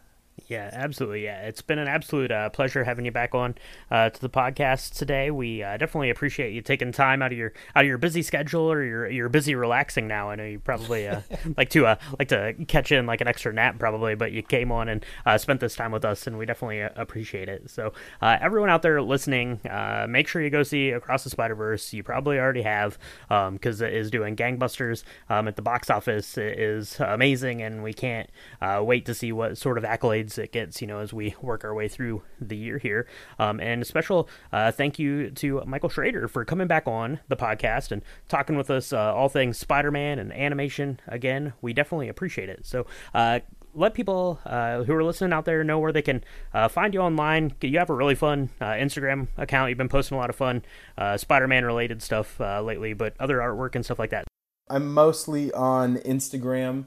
Yeah, 0.47 0.69
absolutely. 0.73 1.25
Yeah, 1.25 1.43
it's 1.43 1.63
been 1.63 1.79
an 1.79 1.89
absolute 1.89 2.31
uh, 2.31 2.51
pleasure 2.51 2.85
having 2.85 3.05
you 3.07 3.11
back 3.11 3.35
on 3.35 3.55
uh, 3.91 4.11
to 4.11 4.21
the 4.21 4.29
podcast 4.29 4.95
today. 4.95 5.31
We 5.31 5.63
uh, 5.63 5.79
definitely 5.79 6.11
appreciate 6.11 6.53
you 6.53 6.61
taking 6.61 6.93
time 6.93 7.23
out 7.23 7.33
of 7.33 7.39
your 7.39 7.53
out 7.75 7.85
of 7.85 7.89
your 7.89 7.97
busy 7.99 8.21
schedule 8.23 8.71
or 8.71 8.83
you're 8.85 9.09
you're 9.09 9.29
busy 9.31 9.55
relaxing 9.55 10.07
now. 10.07 10.31
I 10.31 10.37
know 10.37 10.45
you 10.45 10.59
probably 10.59 11.09
uh, 11.09 11.23
like 11.57 11.71
to 11.71 11.87
uh, 11.87 11.97
like 12.19 12.29
to 12.29 12.55
catch 12.69 12.93
in 12.93 13.07
like 13.07 13.23
an 13.23 13.29
extra 13.29 13.53
nap 13.53 13.79
probably, 13.79 14.15
but 14.15 14.33
you 14.33 14.43
came 14.43 14.71
on 14.71 14.89
and 14.89 15.05
uh, 15.25 15.39
spent 15.39 15.61
this 15.61 15.75
time 15.75 15.93
with 15.93 16.05
us, 16.05 16.27
and 16.27 16.37
we 16.37 16.45
definitely 16.45 16.81
appreciate 16.81 17.49
it. 17.49 17.71
So 17.71 17.95
uh, 18.21 18.37
everyone 18.41 18.69
out 18.69 18.83
there 18.83 19.01
listening, 19.01 19.61
uh, 19.69 20.07
make 20.09 20.29
sure 20.29 20.43
you 20.43 20.51
go 20.51 20.63
see 20.63 20.91
Across 20.91 21.25
the 21.25 21.31
Spider 21.31 21.55
Verse. 21.55 21.93
You 21.95 22.03
probably 22.03 22.39
already 22.39 22.63
have 22.63 22.99
because 23.29 23.81
it 23.81 23.95
is 23.95 24.11
doing 24.11 24.37
gangbusters 24.37 25.05
um, 25.31 25.49
at 25.49 25.57
the 25.57 25.63
box 25.63 25.89
office. 25.89 26.37
It 26.37 26.59
is 26.59 27.01
amazing, 27.01 27.63
and 27.63 27.83
we 27.83 27.95
can't 27.95 28.29
uh, 28.61 28.83
wait 28.85 29.07
to 29.07 29.15
see 29.15 29.33
what 29.33 29.57
sort 29.57 29.79
of 29.79 29.85
accolades 29.85 30.34
it 30.39 30.53
gets. 30.53 30.81
You 30.81 30.87
know, 30.87 30.99
as 30.99 31.13
we 31.13 31.35
work 31.41 31.65
our 31.65 31.75
way 31.75 31.89
through 31.89 32.23
the 32.41 32.57
year 32.57 32.79
here. 32.79 33.07
Um, 33.39 33.61
and 33.61 33.83
a 33.83 33.85
special 33.85 34.29
uh, 34.53 34.73
thank 34.73 34.99
you 34.99 35.31
to 35.31 35.63
Michael 35.67 35.89
Schrader 35.89 36.29
for 36.29 36.45
coming 36.45 36.67
back 36.67 36.87
on 36.87 37.21
the 37.29 37.37
podcast 37.37 37.91
and 37.93 38.03
talking 38.29 38.57
with 38.57 38.71
us 38.71 38.93
uh, 38.93 39.15
all 39.15 39.29
things 39.29 39.59
Spider-Man 39.59 40.19
and 40.19 40.33
animation. 40.33 41.01
Again, 41.09 41.53
we 41.61 41.73
definitely 41.73 42.09
appreciate 42.09 42.49
it. 42.49 42.67
So. 42.67 42.87
Uh, 43.15 43.41
let 43.75 43.95
people 43.95 44.39
uh, 44.47 44.85
who 44.85 44.95
are 44.95 45.05
listening 45.05 45.33
out 45.33 45.45
there 45.45 45.65
know 45.65 45.79
where 45.79 45.93
they 45.93 46.03
can 46.03 46.23
uh, 46.53 46.69
find 46.69 46.95
you 46.95 47.01
online. 47.01 47.55
You 47.61 47.79
have 47.79 47.91
a 47.91 47.95
really 47.95 48.15
fun 48.15 48.51
uh, 48.61 48.67
Instagram 48.67 49.29
account. 49.37 49.69
You've 49.69 49.79
been 49.79 49.89
posting 49.89 50.17
a 50.17 50.21
lot 50.21 50.31
of 50.31 50.37
fun 50.37 50.63
uh, 50.97 51.17
Spider-Man 51.17 51.65
related 51.65 52.03
stuff 52.03 52.41
uh, 52.41 52.63
lately, 52.63 52.93
but 52.93 53.15
other 53.19 53.39
artwork 53.39 53.75
and 53.75 53.85
stuff 53.85 53.99
like 53.99 54.11
that. 54.11 54.27
I'm 54.71 54.95
mostly 54.95 55.53
on 55.53 55.97
Instagram. 55.99 56.87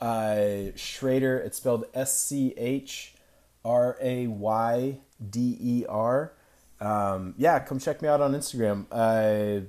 Uh, 0.00 0.72
Schrayder, 0.76 1.44
it's 1.44 1.58
spelled 1.58 1.84
S 1.94 2.18
C 2.18 2.54
H 2.56 3.14
R 3.64 3.98
A 4.00 4.26
Y 4.26 4.98
D 5.30 5.58
E 5.60 5.84
R. 5.88 6.32
Um, 6.80 7.34
yeah, 7.36 7.58
come 7.58 7.78
check 7.78 8.00
me 8.00 8.08
out 8.08 8.22
on 8.22 8.32
Instagram. 8.32 8.86
I, 8.90 9.64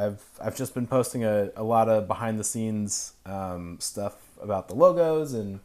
I've 0.00 0.22
I've 0.40 0.56
just 0.56 0.74
been 0.74 0.86
posting 0.86 1.24
a, 1.24 1.50
a 1.56 1.64
lot 1.64 1.88
of 1.88 2.06
behind 2.06 2.38
the 2.38 2.44
scenes 2.44 3.14
um, 3.26 3.78
stuff 3.80 4.16
about 4.40 4.68
the 4.68 4.74
logos 4.74 5.34
and 5.34 5.60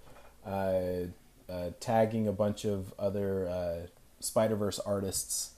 uh, 0.46 1.06
uh, 1.50 1.70
tagging 1.80 2.28
a 2.28 2.34
bunch 2.34 2.66
of 2.66 2.94
other 2.98 3.48
uh, 3.48 3.88
Spider 4.20 4.56
Verse 4.56 4.80
artists. 4.80 5.52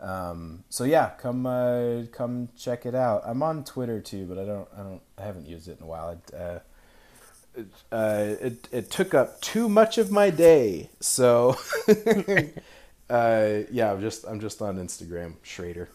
Um, 0.00 0.64
so 0.70 0.84
yeah, 0.84 1.10
come 1.18 1.44
uh, 1.44 2.04
come 2.12 2.48
check 2.56 2.86
it 2.86 2.94
out. 2.94 3.22
I'm 3.26 3.42
on 3.42 3.64
Twitter 3.64 4.00
too, 4.00 4.24
but 4.24 4.38
I 4.38 4.46
don't 4.46 4.68
I 4.74 4.82
don't 4.82 5.02
I 5.18 5.22
haven't 5.22 5.46
used 5.46 5.68
it 5.68 5.78
in 5.78 5.84
a 5.84 5.86
while. 5.86 6.10
It, 6.10 6.62
uh, 7.92 8.34
it, 8.40 8.68
it 8.70 8.90
took 8.90 9.14
up 9.14 9.40
too 9.40 9.68
much 9.68 9.98
of 9.98 10.10
my 10.10 10.30
day, 10.30 10.90
so 11.00 11.56
Uh, 13.08 13.60
yeah, 13.70 13.92
I'm 13.92 14.00
just 14.00 14.24
I'm 14.26 14.40
just 14.40 14.60
on 14.60 14.76
Instagram, 14.76 15.36
Schrayder. 15.44 15.88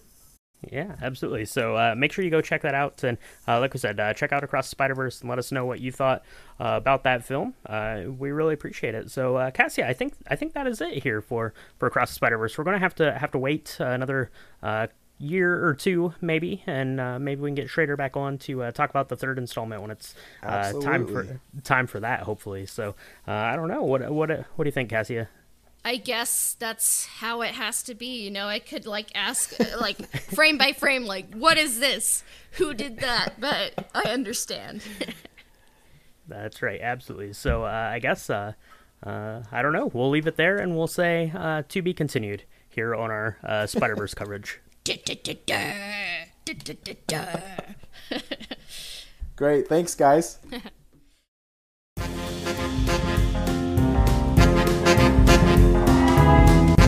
Yeah, 0.72 0.96
absolutely. 1.02 1.46
So 1.46 1.76
uh, 1.76 1.96
make 1.98 2.12
sure 2.12 2.24
you 2.24 2.30
go 2.30 2.40
check 2.40 2.62
that 2.62 2.76
out, 2.76 3.04
and 3.04 3.18
uh, 3.48 3.60
like 3.60 3.76
I 3.76 3.80
said, 3.80 4.00
uh, 4.00 4.14
check 4.14 4.32
out 4.32 4.44
Across 4.44 4.70
Spider 4.70 4.94
Verse 4.94 5.20
and 5.20 5.30
let 5.30 5.40
us 5.40 5.52
know 5.52 5.66
what 5.66 5.80
you 5.80 5.92
thought 5.92 6.24
uh, 6.60 6.76
about 6.78 7.04
that 7.04 7.24
film. 7.26 7.56
Uh, 7.66 8.04
we 8.08 8.32
really 8.32 8.54
appreciate 8.54 8.94
it. 8.94 9.10
So, 9.10 9.38
uh, 9.38 9.52
Cassia, 9.52 9.88
I 9.88 9.94
think 9.94 10.14
I 10.28 10.36
think 10.36 10.54
that 10.54 10.68
is 10.68 10.80
it 10.80 11.04
here 11.04 11.22
for 11.22 11.54
for 11.80 11.88
Across 11.88 12.12
Spider 12.12 12.38
Verse. 12.38 12.58
We're 12.58 12.64
gonna 12.64 12.80
have 12.80 12.96
to 12.96 13.12
have 13.18 13.32
to 13.32 13.40
wait 13.40 13.76
another 13.80 14.32
year 15.22 15.66
or 15.66 15.74
two, 15.74 16.14
maybe, 16.22 16.64
and 16.66 16.98
maybe 17.24 17.42
we 17.42 17.50
can 17.50 17.56
get 17.56 17.68
Schrayder 17.68 17.98
back 17.98 18.18
on 18.18 18.38
to 18.40 18.72
talk 18.72 18.90
about 18.90 19.10
the 19.10 19.16
third 19.16 19.38
installment 19.38 19.82
when 19.82 19.92
it's 19.92 20.16
time 20.42 21.08
for 21.08 21.40
time 21.64 21.88
for 21.88 22.00
that, 22.00 22.22
hopefully. 22.22 22.66
So, 22.66 22.96
I 23.28 23.56
don't 23.56 23.68
know. 23.68 23.84
What 23.84 24.10
what 24.12 24.30
what 24.30 24.64
do 24.64 24.68
you 24.68 24.72
think, 24.72 24.90
Cassia? 24.90 25.30
I 25.84 25.98
guess 25.98 26.56
that's 26.60 27.06
how 27.06 27.42
it 27.42 27.52
has 27.56 27.82
to 27.84 27.96
be. 27.96 28.24
You 28.24 28.32
know, 28.32 28.48
I 28.48 28.60
could 28.60 28.86
like 28.86 29.10
ask, 29.16 29.60
uh, 29.60 29.66
like 29.80 29.98
frame 30.22 30.58
by 30.58 30.74
frame, 30.74 31.06
like, 31.06 31.34
what 31.34 31.58
is 31.58 31.80
this? 31.80 32.24
Who 32.54 32.74
did 32.74 33.00
that? 33.00 33.40
But 33.40 33.90
I 33.96 34.10
understand. 34.12 34.84
that's 36.28 36.62
right, 36.62 36.80
absolutely. 36.82 37.34
So 37.34 37.64
uh, 37.64 37.90
I 37.92 38.00
guess 38.00 38.30
uh, 38.30 38.54
uh, 39.04 39.42
I 39.52 39.62
don't 39.62 39.74
know. 39.74 39.90
We'll 39.92 40.12
leave 40.12 40.28
it 40.28 40.36
there, 40.36 40.58
and 40.58 40.78
we'll 40.78 40.88
say 40.88 41.32
uh, 41.36 41.64
to 41.70 41.82
be 41.82 41.94
continued 41.94 42.44
here 42.70 42.94
on 42.94 43.10
our 43.10 43.38
uh, 43.44 43.66
Spider 43.66 43.96
Verse 43.96 44.14
coverage. 44.14 44.60
Great, 49.36 49.68
thanks, 49.68 49.96
guys. 49.96 50.40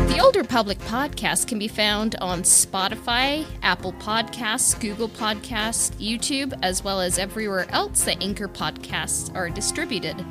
The 0.07 0.19
Old 0.21 0.35
Republic 0.35 0.77
podcast 0.79 1.47
can 1.47 1.59
be 1.59 1.67
found 1.67 2.15
on 2.21 2.41
Spotify, 2.43 3.45
Apple 3.61 3.93
Podcasts, 3.93 4.79
Google 4.79 5.09
Podcasts, 5.09 5.91
YouTube, 5.95 6.57
as 6.61 6.83
well 6.83 6.99
as 7.01 7.17
everywhere 7.19 7.67
else 7.69 8.03
that 8.05 8.21
Anchor 8.21 8.47
podcasts 8.47 9.33
are 9.35 9.49
distributed. 9.49 10.23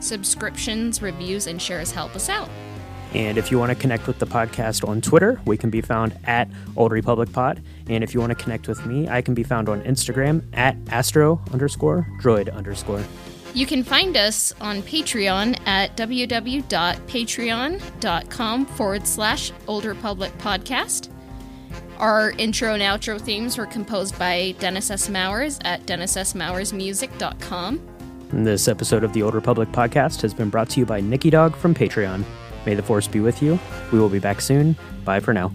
Subscriptions, 0.00 1.02
reviews, 1.02 1.46
and 1.46 1.60
shares 1.60 1.90
help 1.92 2.14
us 2.16 2.28
out. 2.28 2.48
And 3.14 3.38
if 3.38 3.50
you 3.50 3.58
want 3.58 3.70
to 3.70 3.74
connect 3.74 4.06
with 4.06 4.20
the 4.20 4.26
podcast 4.26 4.86
on 4.86 5.00
Twitter, 5.00 5.40
we 5.44 5.56
can 5.56 5.70
be 5.70 5.80
found 5.80 6.16
at 6.24 6.48
Old 6.76 6.92
Republic 6.92 7.32
Pod. 7.32 7.60
And 7.88 8.04
if 8.04 8.14
you 8.14 8.20
want 8.20 8.30
to 8.30 8.36
connect 8.36 8.68
with 8.68 8.86
me, 8.86 9.08
I 9.08 9.20
can 9.20 9.34
be 9.34 9.42
found 9.42 9.68
on 9.68 9.82
Instagram 9.82 10.44
at 10.52 10.76
astro 10.90 11.40
underscore 11.52 12.06
droid 12.20 12.54
underscore. 12.54 13.02
You 13.52 13.66
can 13.66 13.82
find 13.82 14.16
us 14.16 14.52
on 14.60 14.80
Patreon 14.82 15.58
at 15.66 15.96
www.patreon.com 15.96 18.66
forward 18.66 19.08
slash 19.08 19.50
Old 19.66 19.84
Republic 19.84 20.30
Podcast. 20.38 21.08
Our 21.98 22.30
intro 22.32 22.74
and 22.74 22.82
outro 22.82 23.18
themes 23.20 23.56
were 23.58 23.66
composed 23.66 24.16
by 24.18 24.54
Dennis 24.60 24.90
S. 24.90 25.08
Mowers 25.08 25.58
at 25.64 25.86
DennisSMowersMusic.com. 25.86 27.80
This 28.32 28.68
episode 28.68 29.02
of 29.02 29.12
the 29.12 29.24
Old 29.24 29.34
Republic 29.34 29.70
Podcast 29.70 30.22
has 30.22 30.32
been 30.32 30.48
brought 30.48 30.70
to 30.70 30.78
you 30.78 30.86
by 30.86 31.00
Nikki 31.00 31.30
Dog 31.30 31.56
from 31.56 31.74
Patreon. 31.74 32.24
May 32.66 32.74
the 32.74 32.82
force 32.82 33.08
be 33.08 33.20
with 33.20 33.42
you. 33.42 33.58
We 33.92 33.98
will 33.98 34.08
be 34.08 34.18
back 34.18 34.40
soon. 34.40 34.76
Bye 35.04 35.20
for 35.20 35.32
now. 35.32 35.52